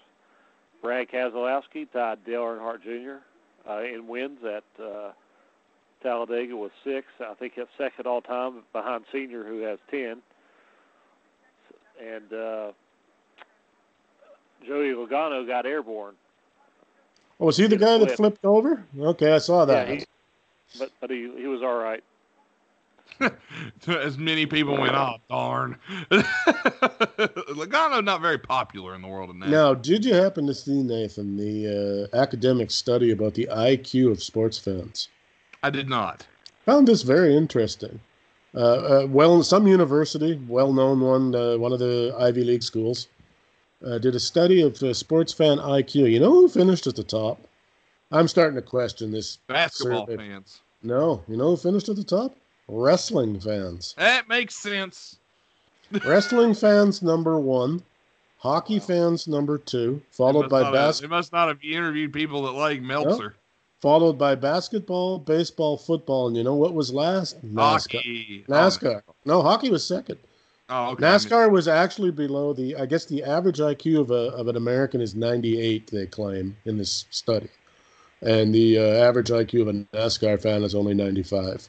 Brad 0.83 1.09
Keselowski 1.09 1.91
tied 1.93 2.25
Dale 2.25 2.41
Earnhardt 2.43 2.83
Jr. 2.83 3.23
Uh, 3.71 3.83
in 3.83 4.07
wins 4.07 4.39
at 4.45 4.65
uh, 4.83 5.13
Talladega 6.03 6.57
with 6.57 6.73
six. 6.85 7.07
I 7.21 7.35
think 7.35 7.55
that's 7.57 7.69
second 7.77 8.07
all 8.07 8.21
time 8.23 8.63
behind 8.73 9.05
Senior, 9.13 9.45
who 9.45 9.61
has 9.61 9.79
10. 9.91 10.23
And 12.01 12.33
uh, 12.33 12.73
Joey 14.67 14.93
Logano 14.95 15.47
got 15.47 15.67
airborne. 15.67 16.15
Oh, 17.41 17.47
was 17.47 17.57
he 17.57 17.67
the 17.67 17.77
He 17.77 17.77
guy 17.77 17.99
that 17.99 18.11
flipped. 18.17 18.17
flipped 18.17 18.45
over? 18.45 18.85
Okay, 18.99 19.33
I 19.33 19.39
saw 19.39 19.65
that. 19.65 19.89
Yeah, 19.89 19.95
he, 19.97 20.05
but 20.79 20.91
but 21.01 21.11
he 21.11 21.31
he 21.37 21.47
was 21.47 21.63
all 21.63 21.77
right. 21.79 22.03
As 23.87 24.19
many 24.19 24.47
people 24.47 24.77
went, 24.77 24.95
oh 24.95 25.17
darn. 25.29 25.77
Logano 26.11 28.03
not 28.03 28.21
very 28.21 28.39
popular 28.39 28.95
in 28.95 29.03
the 29.03 29.09
world 29.09 29.31
of 29.31 29.37
now. 29.37 29.47
Now, 29.47 29.75
did 29.75 30.05
you 30.05 30.15
happen 30.15 30.47
to 30.47 30.55
see 30.55 30.83
Nathan 30.83 31.37
the 31.37 32.09
uh, 32.13 32.17
academic 32.17 32.71
study 32.71 33.11
about 33.11 33.35
the 33.35 33.49
IQ 33.51 34.11
of 34.11 34.23
sports 34.23 34.59
fans? 34.59 35.09
I 35.63 35.71
did 35.71 35.89
not. 35.89 36.27
Found 36.67 36.87
this 36.87 37.03
very 37.03 37.37
interesting. 37.37 38.01
Uh, 38.55 38.59
uh, 38.59 39.07
well, 39.09 39.43
some 39.43 39.67
university, 39.67 40.41
well-known 40.49 41.01
one, 41.01 41.35
uh, 41.35 41.57
one 41.59 41.73
of 41.73 41.79
the 41.79 42.15
Ivy 42.19 42.45
League 42.45 42.63
schools, 42.63 43.09
uh, 43.87 43.99
did 43.99 44.15
a 44.15 44.21
study 44.21 44.63
of 44.63 44.83
uh, 44.83 44.95
sports 44.95 45.33
fan 45.33 45.59
IQ. 45.59 46.11
You 46.11 46.21
know 46.21 46.31
who 46.31 46.49
finished 46.49 46.87
at 46.87 46.97
the 46.97 47.05
top? 47.05 47.39
I'm 48.11 48.27
starting 48.27 48.57
to 48.57 48.63
question 48.63 49.11
this. 49.11 49.39
Basketball 49.47 50.07
survey. 50.07 50.29
fans. 50.29 50.61
No, 50.83 51.23
you 51.29 51.37
know 51.37 51.51
who 51.51 51.57
finished 51.57 51.89
at 51.89 51.97
the 51.97 52.05
top? 52.05 52.37
Wrestling 52.69 53.41
fans. 53.41 53.95
That 53.99 54.29
makes 54.29 54.55
sense. 54.55 55.17
Wrestling 56.05 56.55
fans 56.55 57.03
number 57.03 57.39
one, 57.41 57.83
hockey 58.39 58.79
fans 58.79 59.27
number 59.27 59.57
two, 59.59 60.03
followed 60.11 60.51
by 60.51 60.71
basketball. 60.71 61.09
They 61.09 61.17
must 61.17 61.33
not 61.33 61.49
have 61.49 61.59
interviewed 61.65 62.13
people 62.13 62.43
that 62.43 62.53
like 62.53 62.83
Meltzer. 62.83 63.37
followed 63.81 64.19
by 64.19 64.35
basketball, 64.35 65.19
baseball, 65.19 65.79
football, 65.79 66.29
and 66.29 66.37
you 66.37 66.45
know 66.45 66.55
what 66.55 66.75
was 66.75 66.93
last? 66.93 67.41
NASCAR. 67.43 67.95
Hockey. 67.95 68.45
NASCAR. 68.49 69.03
No, 69.25 69.41
hockey 69.41 69.71
was 69.71 69.87
second. 69.87 70.19
Oh, 70.69 70.91
okay. 70.91 71.07
I 71.07 71.11
mean- 71.11 71.19
NASCAR 71.21 71.51
was 71.51 71.69
actually 71.69 72.11
below 72.11 72.53
the. 72.53 72.77
I 72.77 72.85
guess 72.85 73.07
the 73.07 73.25
average 73.25 73.59
IQ 73.59 74.01
of 74.01 74.11
a 74.11 74.35
of 74.37 74.49
an 74.49 74.57
American 74.57 75.01
is 75.01 75.15
98. 75.15 75.87
They 75.91 76.05
claim 76.07 76.55
in 76.67 76.77
this 76.77 77.07
study, 77.11 77.49
and 78.21 78.55
the 78.55 78.79
uh, 78.79 78.83
average 79.09 79.29
IQ 79.29 79.63
of 79.63 79.69
a 79.69 79.73
NASCAR 79.97 80.39
fan 80.43 80.63
is 80.65 80.75
only 80.75 80.93
95. 80.93 81.67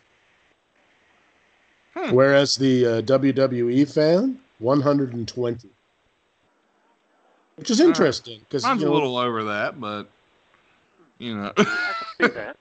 Hmm. 1.99 2.11
Whereas 2.11 2.55
the 2.55 2.85
uh, 2.85 3.01
WWE 3.01 3.91
fan 3.91 4.39
120, 4.59 5.67
which 7.57 7.69
is 7.69 7.79
interesting 7.81 8.39
because 8.39 8.63
Mine's 8.63 8.83
a 8.83 8.91
little 8.91 9.17
over 9.17 9.43
that, 9.45 9.81
but 9.81 10.07
you 11.17 11.35
know, 11.35 11.51
yeah. 12.19 12.53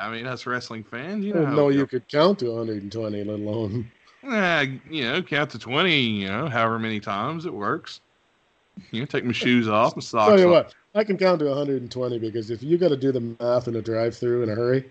I 0.00 0.10
mean, 0.10 0.26
us 0.26 0.46
wrestling 0.46 0.82
fans, 0.82 1.24
you 1.24 1.32
I 1.32 1.36
know, 1.36 1.40
didn't 1.42 1.56
know 1.56 1.68
you 1.68 1.86
could 1.86 2.08
count 2.08 2.40
to 2.40 2.46
120, 2.46 3.24
let 3.24 3.38
alone. 3.38 3.90
Eh, 4.24 4.66
you 4.90 5.04
know, 5.04 5.22
count 5.22 5.50
to 5.50 5.58
twenty. 5.60 6.00
You 6.00 6.28
know, 6.28 6.48
however 6.48 6.78
many 6.78 6.98
times 6.98 7.46
it 7.46 7.52
works. 7.54 8.00
You 8.90 9.00
know, 9.00 9.06
take 9.06 9.24
my 9.24 9.32
shoes 9.32 9.68
off, 9.68 9.94
my 9.96 10.00
socks 10.00 10.28
Tell 10.30 10.40
you 10.40 10.46
off. 10.54 10.66
what, 10.66 10.74
I 10.94 11.04
can 11.04 11.16
count 11.16 11.38
to 11.40 11.46
120 11.46 12.18
because 12.18 12.50
if 12.50 12.62
you 12.62 12.78
got 12.78 12.88
to 12.88 12.96
do 12.96 13.12
the 13.12 13.20
math 13.40 13.68
in 13.68 13.76
a 13.76 13.82
drive-through 13.82 14.42
in 14.42 14.50
a 14.50 14.54
hurry, 14.54 14.84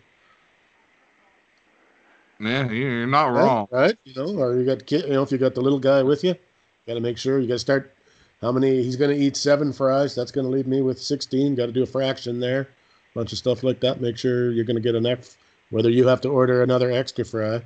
Yeah, 2.40 2.70
you're 2.70 3.08
not 3.08 3.28
wrong. 3.34 3.68
right? 3.72 3.98
You 4.04 4.14
know, 4.16 4.40
or 4.40 4.58
you 4.58 4.66
got 4.66 4.86
kid, 4.86 5.06
you 5.06 5.14
know, 5.14 5.24
if 5.24 5.32
you 5.32 5.38
got 5.38 5.56
the 5.56 5.62
little 5.62 5.80
guy 5.80 6.04
with 6.04 6.24
you, 6.24 6.36
got 6.88 6.94
to 6.94 7.00
make 7.00 7.18
sure 7.18 7.40
you 7.40 7.48
got 7.48 7.56
to 7.56 7.60
start. 7.60 7.94
How 8.42 8.52
many? 8.52 8.84
He's 8.84 8.96
going 8.96 9.16
to 9.16 9.22
eat 9.22 9.36
seven 9.36 9.74
fries. 9.74 10.14
That's 10.14 10.32
going 10.32 10.46
to 10.46 10.52
leave 10.52 10.68
me 10.68 10.82
with 10.82 11.02
16. 11.02 11.56
Got 11.56 11.66
to 11.66 11.72
do 11.72 11.84
a 11.84 11.88
fraction 11.88 12.40
there, 12.40 12.68
bunch 13.16 13.32
of 13.32 13.40
stuff 13.40 13.64
like 13.64 13.80
that. 13.80 14.00
Make 14.00 14.18
sure 14.18 14.52
you're 14.52 14.66
going 14.66 14.76
to 14.76 14.82
get 14.82 14.94
an 14.94 15.06
X. 15.08 15.38
Whether 15.72 15.90
you 15.90 16.08
have 16.08 16.22
to 16.22 16.30
order 16.30 16.62
another 16.62 16.92
extra 16.92 17.26
fry, 17.26 17.62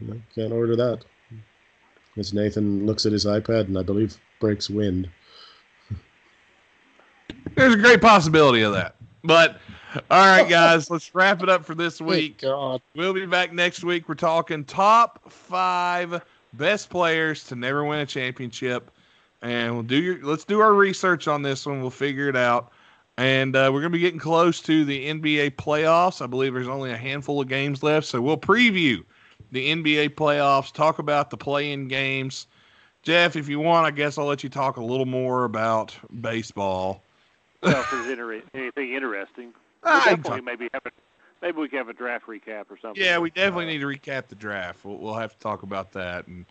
you 0.00 0.06
know, 0.08 0.20
can't 0.34 0.52
order 0.52 0.74
that. 0.76 1.04
As 2.16 2.32
Nathan 2.32 2.86
looks 2.86 3.06
at 3.06 3.12
his 3.12 3.24
iPad 3.26 3.62
and 3.62 3.78
I 3.78 3.82
believe 3.82 4.18
breaks 4.40 4.68
wind. 4.68 5.08
There's 7.54 7.74
a 7.74 7.78
great 7.78 8.00
possibility 8.00 8.62
of 8.62 8.72
that. 8.72 8.96
But 9.24 9.58
all 10.10 10.26
right, 10.26 10.48
guys, 10.48 10.90
let's 10.90 11.14
wrap 11.14 11.42
it 11.42 11.48
up 11.48 11.64
for 11.64 11.74
this 11.74 12.00
week. 12.00 12.38
God. 12.38 12.80
We'll 12.94 13.14
be 13.14 13.26
back 13.26 13.52
next 13.52 13.84
week. 13.84 14.08
We're 14.08 14.14
talking 14.14 14.64
top 14.64 15.30
five 15.30 16.22
best 16.54 16.90
players 16.90 17.44
to 17.44 17.56
never 17.56 17.84
win 17.84 18.00
a 18.00 18.06
championship, 18.06 18.90
and 19.42 19.72
we'll 19.74 19.82
do 19.82 19.96
your. 19.96 20.22
Let's 20.22 20.44
do 20.44 20.60
our 20.60 20.74
research 20.74 21.28
on 21.28 21.42
this 21.42 21.66
one. 21.66 21.80
We'll 21.80 21.90
figure 21.90 22.28
it 22.28 22.36
out, 22.36 22.72
and 23.16 23.54
uh, 23.56 23.70
we're 23.72 23.80
gonna 23.80 23.90
be 23.90 23.98
getting 23.98 24.20
close 24.20 24.60
to 24.62 24.84
the 24.84 25.08
NBA 25.08 25.56
playoffs. 25.56 26.22
I 26.22 26.26
believe 26.26 26.54
there's 26.54 26.68
only 26.68 26.92
a 26.92 26.96
handful 26.96 27.40
of 27.40 27.48
games 27.48 27.82
left, 27.82 28.06
so 28.06 28.20
we'll 28.20 28.36
preview 28.36 29.04
the 29.50 29.70
NBA 29.74 30.10
playoffs. 30.10 30.72
Talk 30.72 30.98
about 30.98 31.30
the 31.30 31.36
play-in 31.36 31.88
games. 31.88 32.46
Jeff, 33.02 33.34
if 33.34 33.48
you 33.48 33.58
want, 33.58 33.84
I 33.84 33.90
guess 33.90 34.16
I'll 34.16 34.26
let 34.26 34.44
you 34.44 34.48
talk 34.48 34.76
a 34.76 34.84
little 34.84 35.06
more 35.06 35.44
about 35.44 35.94
baseball. 36.20 37.02
Well, 37.62 37.80
if 37.80 37.90
there's 37.90 38.06
inter- 38.06 38.42
anything 38.54 38.94
interesting, 38.94 39.52
we'll 39.84 39.94
I 39.94 40.00
can 40.00 40.16
definitely 40.16 40.40
maybe 40.42 40.68
have 40.74 40.82
a 40.86 40.90
maybe 41.40 41.58
we 41.58 41.68
can 41.68 41.78
have 41.78 41.88
a 41.88 41.92
draft 41.92 42.26
recap 42.26 42.64
or 42.70 42.78
something. 42.80 43.02
Yeah, 43.02 43.18
we 43.18 43.30
definitely 43.30 43.64
Uh, 43.64 43.68
need 43.68 43.80
to 43.80 43.86
recap 43.86 44.28
the 44.28 44.34
draft. 44.34 44.84
We'll, 44.84 44.98
we'll 44.98 45.14
have 45.14 45.32
to 45.32 45.38
talk 45.38 45.62
about 45.62 45.92
that, 45.92 46.26
and 46.26 46.46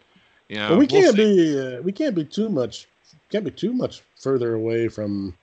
you 0.49 0.58
know, 0.58 0.70
But 0.70 0.78
we 0.80 0.88
we'll 0.88 1.02
can't 1.03 1.16
see. 1.16 1.53
be 1.56 1.60
uh, 1.78 1.82
we 1.82 1.91
can't 1.91 2.16
be 2.16 2.26
too 2.26 2.49
much 2.49 2.88
can't 3.32 3.44
be 3.45 3.52
too 3.52 3.74
much 3.74 4.02
further 4.20 4.53
away 4.56 4.88
from 4.88 5.36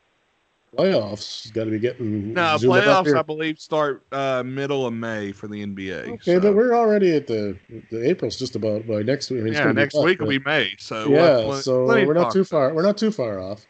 playoffs. 0.77 1.52
Got 1.52 1.65
to 1.65 1.70
be 1.70 1.78
getting 1.78 2.32
No, 2.35 2.43
playoffs. 2.59 3.16
I 3.16 3.23
believe 3.23 3.59
start 3.59 4.05
uh, 4.12 4.43
middle 4.44 4.86
of 4.86 4.93
May 4.93 5.32
for 5.32 5.48
the 5.48 5.65
NBA. 5.65 6.09
Okay, 6.09 6.19
so- 6.35 6.40
but 6.40 6.55
we're 6.55 6.74
already 6.74 7.15
at 7.16 7.27
the 7.27 7.56
the 7.90 8.09
April's 8.09 8.36
just 8.39 8.55
about 8.56 8.86
by 8.86 9.02
next 9.02 9.31
week. 9.31 9.40
I 9.40 9.44
mean, 9.44 9.52
yeah 9.55 9.73
next 9.73 9.94
tough, 9.94 10.05
week 10.05 10.20
will 10.20 10.28
be 10.28 10.39
May. 10.40 10.74
So 10.78 11.10
we'll, 11.10 11.52
so 11.55 11.85
we're 11.86 12.12
not 12.15 12.24
talk 12.24 12.32
too 12.35 12.40
about. 12.40 12.48
far. 12.48 12.74
We're 12.74 12.82
not 12.82 12.98
too 12.98 13.10
far 13.10 13.40
off. 13.40 13.66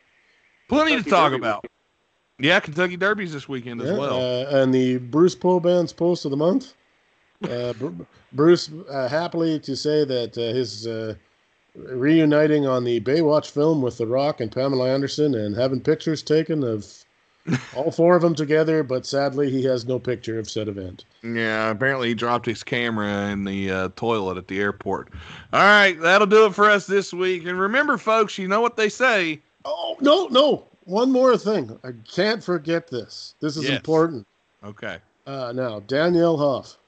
Plenty 0.68 1.02
to 1.02 1.08
talk 1.08 1.32
about. 1.32 1.64
Yeah, 2.38 2.60
Kentucky 2.60 2.96
Derby's 2.96 3.32
this 3.32 3.48
weekend 3.48 3.80
as 3.82 3.98
well. 3.98 4.18
uh, 4.20 4.62
and 4.62 4.72
the 4.72 4.98
Bruce 4.98 5.34
Poband's 5.34 5.92
post 5.92 6.24
of 6.24 6.30
the 6.30 6.36
month. 6.36 6.74
Uh, 7.48 7.72
Bruce 8.32 8.70
uh, 8.90 9.08
happily 9.08 9.58
to 9.60 9.76
say 9.76 10.04
that 10.04 10.36
uh, 10.36 10.54
his 10.54 10.86
uh, 10.86 11.14
reuniting 11.74 12.66
on 12.66 12.84
the 12.84 13.00
Baywatch 13.00 13.50
film 13.50 13.82
with 13.82 13.98
The 13.98 14.06
Rock 14.06 14.40
and 14.40 14.50
Pamela 14.50 14.88
Anderson 14.92 15.34
and 15.34 15.56
having 15.56 15.80
pictures 15.80 16.22
taken 16.22 16.64
of 16.64 16.86
all 17.76 17.90
four 17.90 18.16
of 18.16 18.22
them 18.22 18.34
together, 18.34 18.82
but 18.82 19.06
sadly 19.06 19.50
he 19.50 19.64
has 19.64 19.86
no 19.86 19.98
picture 19.98 20.38
of 20.38 20.50
said 20.50 20.68
event. 20.68 21.04
Yeah, 21.22 21.70
apparently 21.70 22.08
he 22.08 22.14
dropped 22.14 22.46
his 22.46 22.62
camera 22.62 23.28
in 23.30 23.44
the 23.44 23.70
uh, 23.70 23.88
toilet 23.96 24.36
at 24.36 24.48
the 24.48 24.60
airport. 24.60 25.08
All 25.52 25.60
right, 25.60 25.98
that'll 26.00 26.26
do 26.26 26.46
it 26.46 26.54
for 26.54 26.68
us 26.68 26.86
this 26.86 27.12
week. 27.12 27.46
And 27.46 27.58
remember, 27.58 27.96
folks, 27.98 28.36
you 28.36 28.48
know 28.48 28.60
what 28.60 28.76
they 28.76 28.88
say. 28.88 29.40
Oh 29.64 29.96
no, 30.00 30.26
no! 30.28 30.66
One 30.88 31.12
more 31.12 31.36
thing. 31.36 31.78
I 31.84 31.90
can't 32.10 32.42
forget 32.42 32.88
this. 32.88 33.34
This 33.40 33.58
is 33.58 33.64
Yes. 33.64 33.76
important. 33.76 34.26
Okay. 34.64 34.96
Uh, 35.26 35.52
now, 35.54 35.80
Danielle 35.80 36.38
Hoff, 36.38 36.78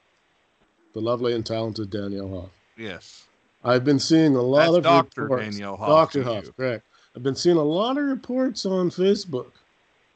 the 0.93 0.99
lovely 0.99 1.33
and 1.33 1.45
talented 1.45 1.91
Danielle 1.91 2.27
Hoff. 2.29 2.49
Yes. 2.75 3.25
I've 3.63 3.85
been 3.85 3.99
seeing 3.99 4.35
a 4.35 4.41
lot 4.41 4.65
That's 4.65 4.77
of 4.77 4.83
Dr. 4.83 5.21
reports. 5.21 5.43
Danielle 5.51 5.77
Hoff 5.77 5.87
Dr. 6.13 6.23
Hoff, 6.23 6.45
you. 6.45 6.51
correct. 6.53 6.83
I've 7.15 7.21
been 7.21 7.35
seeing 7.35 7.57
a 7.57 7.63
lot 7.63 7.95
of 7.99 8.05
reports 8.05 8.65
on 8.65 8.89
Facebook 8.89 9.51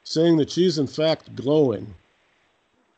saying 0.02 0.36
that 0.38 0.50
she's 0.50 0.78
in 0.78 0.88
fact 0.88 1.36
glowing. 1.36 1.94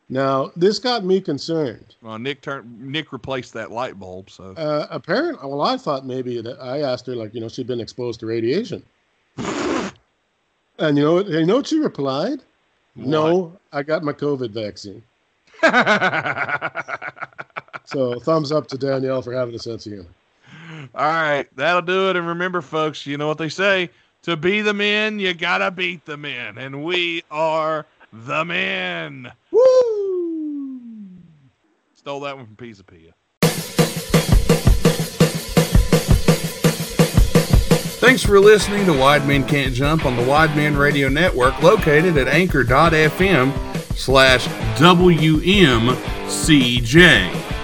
Now, 0.09 0.51
this 0.55 0.79
got 0.79 1.05
me 1.05 1.21
concerned. 1.21 1.93
Well, 2.01 2.17
Nick 2.17 2.41
turned 2.41 2.81
Nick 2.81 3.13
replaced 3.13 3.53
that 3.53 3.69
light 3.69 3.99
bulb, 3.99 4.31
so 4.31 4.55
Uh, 4.57 4.87
apparently, 4.89 5.47
well, 5.47 5.61
I 5.61 5.77
thought 5.77 6.03
maybe 6.03 6.41
that 6.41 6.59
I 6.59 6.81
asked 6.81 7.05
her, 7.05 7.15
like, 7.15 7.35
you 7.35 7.41
know, 7.41 7.47
she'd 7.47 7.67
been 7.67 7.79
exposed 7.79 8.21
to 8.21 8.25
radiation. 8.25 8.81
and 10.79 10.97
you 10.97 11.03
know, 11.03 11.13
what- 11.15 11.27
you 11.27 11.45
know 11.45 11.57
what 11.57 11.67
she 11.67 11.79
replied? 11.79 12.39
No, 12.95 13.53
I 13.71 13.83
got 13.83 14.03
my 14.03 14.13
COVID 14.13 14.51
vaccine. 14.51 15.03
So, 17.85 18.19
thumbs 18.19 18.51
up 18.51 18.67
to 18.67 18.77
Danielle 18.77 19.23
for 19.23 19.33
having 19.33 19.55
a 19.55 19.59
sense 19.59 19.87
of 19.87 19.93
humor. 19.93 20.09
All 20.93 21.11
right, 21.11 21.47
that'll 21.55 21.81
do 21.81 22.09
it. 22.11 22.15
And 22.15 22.27
remember, 22.27 22.61
folks, 22.61 23.07
you 23.07 23.17
know 23.17 23.27
what 23.27 23.39
they 23.39 23.49
say: 23.49 23.89
to 24.21 24.37
be 24.37 24.61
the 24.61 24.75
men, 24.75 25.17
you 25.17 25.33
gotta 25.33 25.71
beat 25.71 26.05
the 26.05 26.15
men, 26.15 26.59
and 26.59 26.83
we 26.83 27.23
are 27.31 27.87
the 28.13 28.45
men. 28.45 29.31
Woo! 29.49 30.79
Stole 31.95 32.19
that 32.19 32.37
one 32.37 32.45
from 32.45 32.55
Pizza 32.57 32.83
Pia. 32.83 33.11
Thanks 37.99 38.23
for 38.23 38.39
listening 38.39 38.85
to 38.85 38.93
Wide 38.93 39.27
Men 39.27 39.45
Can't 39.45 39.73
Jump 39.73 40.05
on 40.05 40.15
the 40.15 40.23
Wide 40.23 40.55
Men 40.55 40.77
Radio 40.77 41.09
Network 41.09 41.61
located 41.61 42.15
at 42.15 42.29
anchor.fm 42.29 43.53
slash 43.97 44.47
WMCJ. 44.79 45.99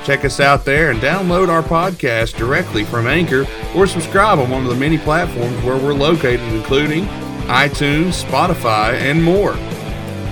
Check 0.05 0.25
us 0.25 0.41
out 0.41 0.65
there 0.65 0.91
and 0.91 0.99
download 0.99 1.47
our 1.47 1.63
podcast 1.63 2.37
directly 2.37 2.83
from 2.83 3.07
Anchor 3.07 3.47
or 3.73 3.87
subscribe 3.87 4.37
on 4.37 4.49
one 4.49 4.63
of 4.63 4.69
the 4.69 4.75
many 4.75 4.97
platforms 4.97 5.55
where 5.63 5.77
we're 5.77 5.93
located, 5.93 6.41
including 6.53 7.05
iTunes, 7.45 8.21
Spotify, 8.21 8.93
and 8.93 9.23
more. 9.23 9.53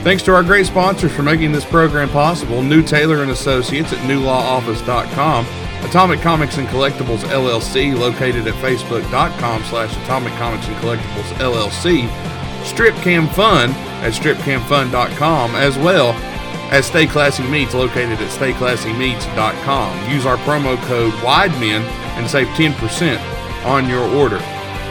Thanks 0.03 0.21
to 0.23 0.35
our 0.35 0.43
great 0.43 0.65
sponsors 0.65 1.13
for 1.13 1.23
making 1.23 1.53
this 1.53 1.63
program 1.63 2.09
possible, 2.09 2.61
New 2.61 2.83
Taylor 2.83 3.21
and 3.21 3.31
Associates 3.31 3.93
at 3.93 3.99
newlawoffice.com, 3.99 5.45
Atomic 5.85 6.21
Comics 6.21 6.57
and 6.57 6.67
Collectibles 6.69 7.19
LLC, 7.29 7.97
located 7.97 8.47
at 8.47 8.53
facebook.com 8.55 9.63
slash 9.63 9.95
Atomic 10.03 10.33
Comics 10.33 10.67
and 10.67 10.75
Collectibles 10.77 11.33
LLC. 11.39 12.09
Strip 12.65 12.95
Cam 12.95 13.27
Fun 13.27 13.69
at 14.01 14.13
stripcamfun.com, 14.13 15.55
as 15.55 15.77
well 15.77 16.13
as 16.71 16.85
Stay 16.85 17.05
Classy 17.05 17.43
Meats, 17.43 17.73
located 17.73 18.19
at 18.19 18.31
stayclassymeats.com. 18.31 20.11
Use 20.11 20.25
our 20.25 20.37
promo 20.37 20.77
code 20.83 21.13
WIDEMEN 21.15 21.81
and 22.17 22.29
save 22.29 22.47
10% 22.49 23.65
on 23.65 23.87
your 23.89 24.07
order. 24.15 24.37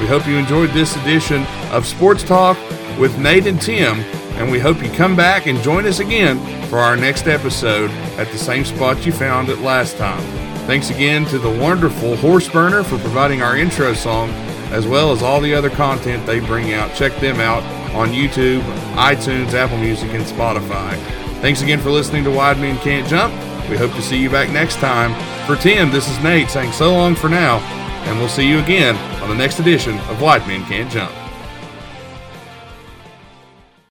We 0.01 0.07
hope 0.07 0.27
you 0.27 0.37
enjoyed 0.37 0.71
this 0.71 0.97
edition 0.97 1.45
of 1.71 1.87
Sports 1.87 2.23
Talk 2.23 2.57
with 2.99 3.19
Nate 3.19 3.47
and 3.47 3.61
Tim, 3.61 4.01
and 4.37 4.51
we 4.51 4.59
hope 4.59 4.83
you 4.83 4.91
come 4.91 5.17
back 5.17 5.47
and 5.47 5.59
join 5.63 5.87
us 5.87 6.01
again 6.01 6.39
for 6.69 6.79
our 6.79 6.97
next 6.97 7.27
episode 7.27 7.91
at 8.19 8.31
the 8.33 8.39
same 8.39 8.65
spot 8.65 9.05
you 9.07 9.13
found 9.13 9.49
it 9.49 9.59
last 9.59 9.97
time. 9.97 10.52
Thanks 10.67 10.91
again 10.91 11.25
to 11.27 11.39
the 11.39 11.51
wonderful 11.51 12.17
Horse 12.17 12.49
Burner 12.49 12.85
for 12.85 12.99
providing 12.99 13.43
our 13.43 13.57
intro 13.57 13.95
song, 13.95 14.31
as 14.71 14.87
well 14.87 15.11
as 15.11 15.23
all 15.23 15.41
the 15.41 15.53
other 15.55 15.69
content 15.69 16.25
they 16.25 16.39
bring 16.41 16.73
out. 16.73 16.95
Check 16.95 17.15
them 17.17 17.41
out 17.41 17.63
on 17.95 18.11
YouTube, 18.11 18.63
iTunes, 18.95 19.53
Apple 19.55 19.79
Music, 19.79 20.11
and 20.13 20.25
Spotify. 20.25 20.97
Thanks 21.41 21.63
again 21.63 21.81
for 21.81 21.91
listening 21.91 22.23
to 22.25 22.31
Wide 22.31 22.59
Men 22.59 22.79
Can't 22.79 23.07
Jump. 23.09 23.35
We 23.69 23.77
hope 23.77 23.93
to 23.93 24.03
see 24.03 24.17
you 24.17 24.31
back 24.31 24.51
next 24.51 24.77
time. 24.77 25.13
For 25.47 25.57
Tim, 25.61 25.91
this 25.91 26.09
is 26.09 26.23
Nate 26.23 26.49
saying 26.49 26.73
so 26.73 26.93
long 26.93 27.17
for 27.17 27.29
now, 27.29 27.59
and 28.07 28.19
we'll 28.19 28.29
see 28.29 28.49
you 28.49 28.61
again 28.61 28.97
on 29.21 29.29
the 29.29 29.35
next 29.35 29.59
edition 29.59 29.99
of 29.99 30.23
Wide 30.23 30.47
Men 30.47 30.65
Can't 30.67 30.91
Jump. 30.91 31.13